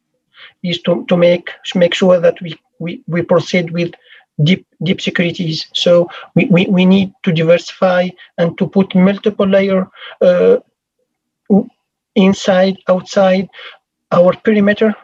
is 0.64 0.82
to, 0.82 1.06
to 1.06 1.18
make 1.18 1.50
make 1.74 1.94
sure 1.94 2.20
that 2.20 2.40
we, 2.42 2.60
we, 2.80 3.02
we 3.08 3.22
proceed 3.22 3.72
with 3.72 3.94
deep 4.44 4.66
deep 4.84 5.02
securities. 5.02 5.66
So 5.74 6.10
we, 6.36 6.46
we, 6.46 6.66
we 6.68 6.86
need 6.86 7.14
to 7.24 7.32
diversify 7.32 8.10
and 8.38 8.58
to 8.58 8.68
put 8.68 8.94
multiple 8.96 9.48
layer 9.48 9.88
uh, 10.22 10.58
inside, 12.16 12.78
outside 12.88 13.50
our 14.12 14.34
perimeter 14.34 14.96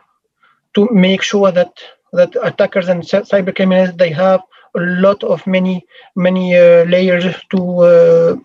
to 0.74 0.88
make 0.92 1.22
sure 1.22 1.52
that 1.52 1.74
that 2.14 2.36
attackers 2.44 2.90
and 2.90 3.04
cyber 3.04 3.56
criminals 3.56 3.96
they 3.96 4.10
have 4.10 4.42
a 4.76 4.80
lot 4.80 5.24
of 5.24 5.46
many 5.48 5.86
many 6.16 6.56
uh, 6.56 6.84
layers 6.86 7.26
to 7.50 7.60
uh, 7.80 8.36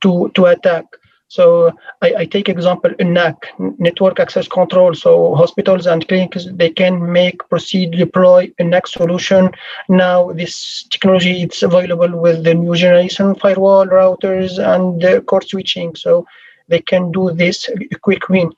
to 0.00 0.30
to 0.34 0.46
attack. 0.46 0.84
So 1.30 1.70
I, 2.02 2.14
I, 2.18 2.24
take 2.26 2.48
example 2.48 2.90
NAC, 2.98 3.36
network 3.78 4.18
access 4.18 4.48
control. 4.48 4.94
So 4.94 5.36
hospitals 5.36 5.86
and 5.86 6.06
clinics, 6.08 6.48
they 6.50 6.70
can 6.70 7.12
make, 7.12 7.48
proceed, 7.48 7.92
deploy 7.92 8.52
a 8.58 8.64
NAC 8.64 8.88
solution. 8.88 9.52
Now 9.88 10.32
this 10.32 10.82
technology 10.90 11.44
is 11.44 11.62
available 11.62 12.18
with 12.18 12.42
the 12.42 12.54
new 12.54 12.74
generation 12.74 13.36
firewall 13.36 13.86
routers 13.86 14.58
and 14.58 15.00
the 15.00 15.20
core 15.20 15.42
switching. 15.42 15.94
So 15.94 16.26
they 16.66 16.80
can 16.80 17.12
do 17.12 17.30
this 17.30 17.70
quick 18.02 18.28
win. 18.28 18.50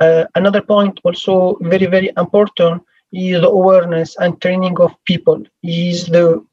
Uh, 0.00 0.26
another 0.34 0.60
point 0.60 1.00
also 1.02 1.56
very, 1.62 1.86
very 1.86 2.12
important 2.18 2.82
is 3.10 3.40
the 3.40 3.48
awareness 3.48 4.16
and 4.18 4.38
training 4.42 4.78
of 4.80 4.92
people 5.06 5.42
is 5.62 6.04
the 6.08 6.44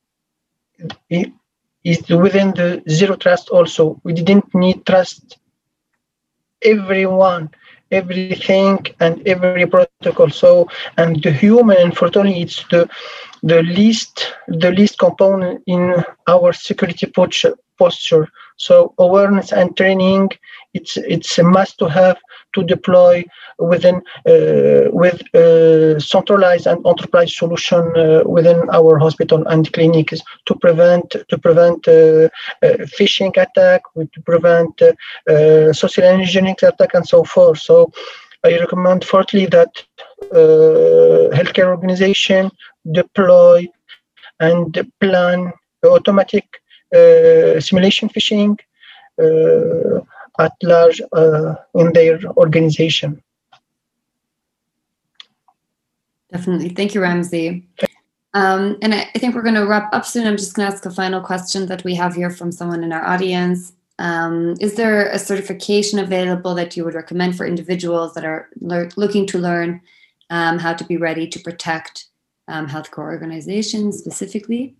is 1.85 2.09
within 2.09 2.51
the 2.55 2.83
zero 2.89 3.15
trust 3.15 3.49
also. 3.49 4.01
We 4.03 4.13
didn't 4.13 4.53
need 4.53 4.85
trust 4.85 5.37
everyone, 6.63 7.51
everything 7.91 8.85
and 8.99 9.25
every 9.27 9.67
protocol. 9.67 10.29
So 10.29 10.67
and 10.97 11.21
the 11.23 11.31
human 11.31 11.77
unfortunately 11.77 12.41
it's 12.41 12.63
the 12.71 12.89
the 13.43 13.61
least 13.63 14.33
the 14.47 14.71
least 14.71 14.97
component 14.97 15.63
in 15.67 16.03
our 16.27 16.51
security 16.53 17.07
posture. 17.07 18.27
So 18.57 18.93
awareness 18.97 19.51
and 19.53 19.77
training 19.77 20.29
it's 20.73 20.97
it's 20.97 21.37
a 21.37 21.43
must 21.43 21.77
to 21.79 21.87
have 21.87 22.17
to 22.55 22.63
deploy 22.63 23.23
within 23.59 23.97
uh, 24.25 24.89
with 25.01 25.21
a 25.33 25.99
centralized 25.99 26.67
and 26.67 26.85
enterprise 26.87 27.35
solution 27.35 27.83
uh, 27.97 28.23
within 28.25 28.59
our 28.71 28.97
hospital 28.97 29.45
and 29.47 29.71
clinics 29.73 30.21
to 30.45 30.55
prevent 30.55 31.15
to 31.29 31.37
prevent 31.37 31.87
uh, 31.87 32.27
uh 32.63 32.77
phishing 32.97 33.33
attack, 33.45 33.81
to 34.13 34.21
prevent 34.25 34.81
uh, 34.81 34.93
uh, 35.31 35.73
social 35.73 36.03
engineering 36.03 36.55
attack, 36.63 36.93
and 36.93 37.07
so 37.07 37.23
forth. 37.23 37.59
So 37.59 37.91
I 38.43 38.57
recommend 38.59 39.03
fourthly 39.03 39.45
that 39.47 39.71
healthcare 41.37 41.69
organization 41.75 42.51
deploy 42.91 43.67
and 44.39 44.69
plan 44.99 45.51
automatic 45.83 46.45
simulation 47.59 48.09
phishing 48.09 48.57
at 50.39 50.53
large 50.63 51.01
uh, 51.13 51.55
in 51.75 51.93
their 51.93 52.19
organization. 52.37 53.21
Definitely. 56.31 56.69
Thank 56.69 56.93
you, 56.93 57.01
Ramzi. 57.01 57.63
Um, 58.33 58.77
and 58.81 58.93
I, 58.93 59.05
think 59.15 59.33
we're 59.33 59.41
going 59.41 59.55
to 59.55 59.65
wrap 59.65 59.93
up 59.93 60.05
soon. 60.05 60.27
I'm 60.27 60.35
just 60.35 60.55
going 60.55 60.69
to 60.69 60.75
ask 60.75 60.85
a 60.85 60.91
final 60.91 61.21
question 61.21 61.67
that 61.67 61.85
we 61.85 61.95
have 61.95 62.13
here 62.13 62.29
from 62.29 62.51
someone 62.51 62.83
in 62.83 62.91
our 62.91 63.05
audience. 63.05 63.71
Um, 63.99 64.55
is 64.59 64.75
there 64.75 65.09
a 65.09 65.17
certification 65.17 65.99
available 65.99 66.53
that 66.55 66.75
you 66.75 66.83
would 66.83 66.95
recommend 66.95 67.37
for 67.37 67.45
individuals 67.45 68.13
that 68.13 68.25
are 68.25 68.49
le- 68.59 68.89
looking 68.97 69.25
to 69.27 69.37
learn 69.37 69.79
um, 70.29 70.59
how 70.59 70.73
to 70.73 70.83
be 70.83 70.97
ready 70.97 71.27
to 71.27 71.39
protect 71.39 72.07
um, 72.49 72.67
healthcare 72.67 72.97
organizations 72.97 73.97
specifically? 73.99 74.75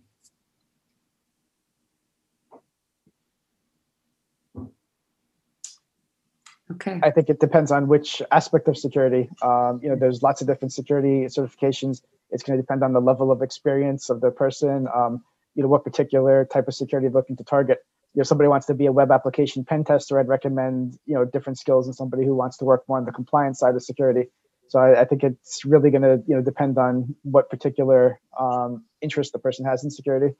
Okay. 6.71 6.99
I 7.03 7.11
think 7.11 7.29
it 7.29 7.39
depends 7.39 7.71
on 7.71 7.87
which 7.87 8.21
aspect 8.31 8.67
of 8.67 8.77
security. 8.77 9.29
Um, 9.41 9.79
you 9.83 9.89
know, 9.89 9.95
there's 9.95 10.23
lots 10.23 10.41
of 10.41 10.47
different 10.47 10.73
security 10.73 11.25
certifications. 11.25 12.01
It's 12.31 12.41
going 12.41 12.57
to 12.57 12.61
depend 12.61 12.83
on 12.83 12.93
the 12.93 12.99
level 12.99 13.31
of 13.31 13.43
experience 13.43 14.09
of 14.09 14.19
the 14.21 14.31
person. 14.31 14.87
Um, 14.93 15.23
you 15.53 15.61
know, 15.61 15.69
what 15.69 15.83
particular 15.83 16.45
type 16.45 16.67
of 16.67 16.73
security 16.73 17.07
they're 17.07 17.13
looking 17.13 17.37
to 17.37 17.43
target. 17.43 17.85
You 18.15 18.19
know, 18.19 18.23
somebody 18.23 18.47
wants 18.47 18.65
to 18.67 18.73
be 18.73 18.87
a 18.87 18.91
web 18.91 19.11
application 19.11 19.63
pen 19.63 19.83
tester. 19.83 20.19
I'd 20.19 20.27
recommend 20.27 20.97
you 21.05 21.13
know 21.13 21.23
different 21.23 21.59
skills 21.59 21.85
than 21.85 21.93
somebody 21.93 22.25
who 22.25 22.35
wants 22.35 22.57
to 22.57 22.65
work 22.65 22.83
more 22.87 22.97
on 22.97 23.05
the 23.05 23.11
compliance 23.11 23.59
side 23.59 23.75
of 23.75 23.83
security. 23.83 24.29
So 24.67 24.79
I, 24.79 25.01
I 25.01 25.05
think 25.05 25.23
it's 25.23 25.63
really 25.65 25.91
going 25.91 26.01
to 26.01 26.23
you 26.27 26.35
know 26.35 26.41
depend 26.41 26.77
on 26.79 27.15
what 27.21 27.49
particular 27.49 28.19
um, 28.39 28.85
interest 29.01 29.33
the 29.33 29.39
person 29.39 29.65
has 29.65 29.83
in 29.83 29.91
security. 29.91 30.35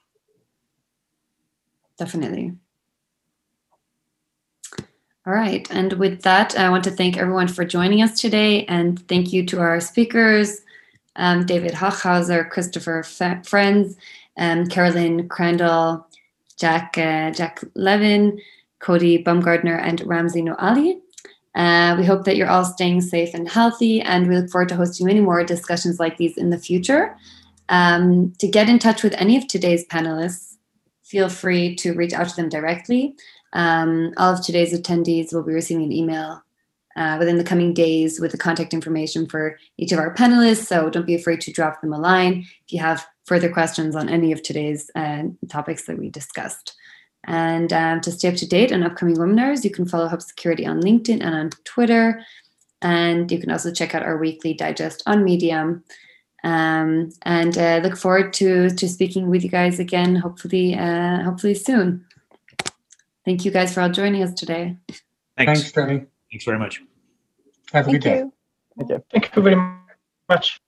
Definitely. 1.98 2.54
All 5.28 5.34
right. 5.34 5.68
And 5.72 5.94
with 5.94 6.22
that, 6.22 6.56
I 6.56 6.70
want 6.70 6.84
to 6.84 6.92
thank 6.92 7.18
everyone 7.18 7.48
for 7.48 7.66
joining 7.66 8.04
us 8.04 8.22
today. 8.22 8.64
And 8.66 9.00
thank 9.08 9.34
you 9.34 9.44
to 9.48 9.60
our 9.60 9.80
speakers, 9.80 10.62
um, 11.16 11.48
David 11.48 11.72
Hochhauser, 11.72 12.48
Christopher 12.48 13.00
F- 13.00 13.48
Frenz, 13.48 13.98
um, 14.38 14.68
Carolyn 14.68 15.28
Crandall, 15.28 16.06
Jack, 16.58 16.96
uh, 17.00 17.32
Jack 17.32 17.64
Lewin, 17.74 18.40
Cody 18.78 19.24
Bumgardner, 19.24 19.82
and 19.82 20.02
Ramzi 20.02 20.44
Naouali. 20.44 21.00
Uh, 21.56 21.96
we 21.98 22.06
hope 22.06 22.26
that 22.26 22.36
you're 22.36 22.50
all 22.50 22.66
staying 22.66 23.02
safe 23.02 23.34
and 23.34 23.50
healthy, 23.50 24.02
and 24.02 24.28
we 24.28 24.38
look 24.38 24.52
forward 24.52 24.70
to 24.70 24.76
hosting 24.76 25.08
many 25.08 25.22
more 25.22 25.44
discussions 25.44 26.00
like 26.00 26.18
these 26.18 26.38
in 26.38 26.52
the 26.52 26.60
future. 26.60 27.18
Um, 27.70 28.34
to 28.38 28.48
get 28.48 28.70
in 28.70 28.78
touch 28.78 29.02
with 29.02 29.14
any 29.14 29.38
of 29.38 29.48
today's 29.48 29.88
panelists, 29.88 30.58
feel 31.04 31.30
free 31.30 31.76
to 31.78 31.94
reach 31.94 32.14
out 32.14 32.30
to 32.30 32.36
them 32.36 32.50
directly. 32.50 33.16
Um, 33.56 34.14
all 34.18 34.34
of 34.34 34.46
today's 34.46 34.78
attendees 34.78 35.34
will 35.34 35.44
be 35.44 35.54
receiving 35.54 35.86
an 35.86 35.92
email 35.92 36.44
uh, 36.96 37.16
within 37.18 37.38
the 37.38 37.44
coming 37.44 37.74
days 37.74 38.20
with 38.20 38.32
the 38.32 38.38
contact 38.38 38.74
information 38.74 39.26
for 39.28 39.58
each 39.78 39.92
of 39.92 40.00
our 40.00 40.14
panelists. 40.14 40.66
So 40.66 40.90
don't 40.90 41.08
be 41.08 41.16
afraid 41.16 41.42
to 41.42 41.52
drop 41.52 41.82
them 41.82 41.94
a 41.94 41.98
line 41.98 42.46
if 42.66 42.74
you 42.74 42.80
have 42.80 43.06
further 43.26 43.52
questions 43.52 43.96
on 43.96 44.10
any 44.10 44.32
of 44.32 44.44
today's 44.44 44.92
uh, 44.96 45.24
topics 45.50 45.86
that 45.86 45.98
we 45.98 46.10
discussed. 46.10 46.76
And 47.28 47.74
um, 47.74 48.02
to 48.02 48.12
stay 48.12 48.28
up 48.28 48.36
to 48.36 48.48
date 48.48 48.72
on 48.72 48.84
upcoming 48.84 49.16
webinars, 49.16 49.64
you 49.64 49.72
can 49.72 49.88
follow 49.88 50.08
Hub 50.08 50.22
Security 50.22 50.66
on 50.66 50.82
LinkedIn 50.82 51.24
and 51.24 51.36
on 51.36 51.50
Twitter. 51.64 52.22
And 52.82 53.32
you 53.32 53.40
can 53.40 53.50
also 53.50 53.74
check 53.74 53.96
out 53.96 54.04
our 54.04 54.18
weekly 54.18 54.54
digest 54.54 55.02
on 55.08 55.24
Medium. 55.24 55.84
Um, 56.44 57.10
and 57.24 57.58
uh, 57.58 57.80
look 57.82 57.98
forward 57.98 58.32
to 58.34 58.70
to 58.70 58.88
speaking 58.88 59.32
with 59.32 59.44
you 59.44 59.50
guys 59.50 59.80
again, 59.80 60.16
hopefully, 60.16 60.76
uh, 60.76 61.24
hopefully 61.24 61.56
soon. 61.56 62.05
Thank 63.26 63.44
you 63.44 63.52
guys 63.52 63.74
for 63.74 63.82
all 63.82 63.90
joining 63.90 64.22
us 64.22 64.34
today. 64.34 64.78
Thanks. 65.36 65.62
Thanks, 65.62 65.72
Tony. 65.72 66.06
Thanks 66.32 66.46
very 66.46 66.60
much. 66.60 66.82
Have 67.74 67.88
a 67.88 67.92
Thank 67.92 68.04
good 68.04 68.10
day. 68.10 68.24
Thank 68.78 68.90
you. 68.90 69.04
Thank 69.12 69.36
you 69.36 69.42
very 69.42 69.58
much. 70.30 70.62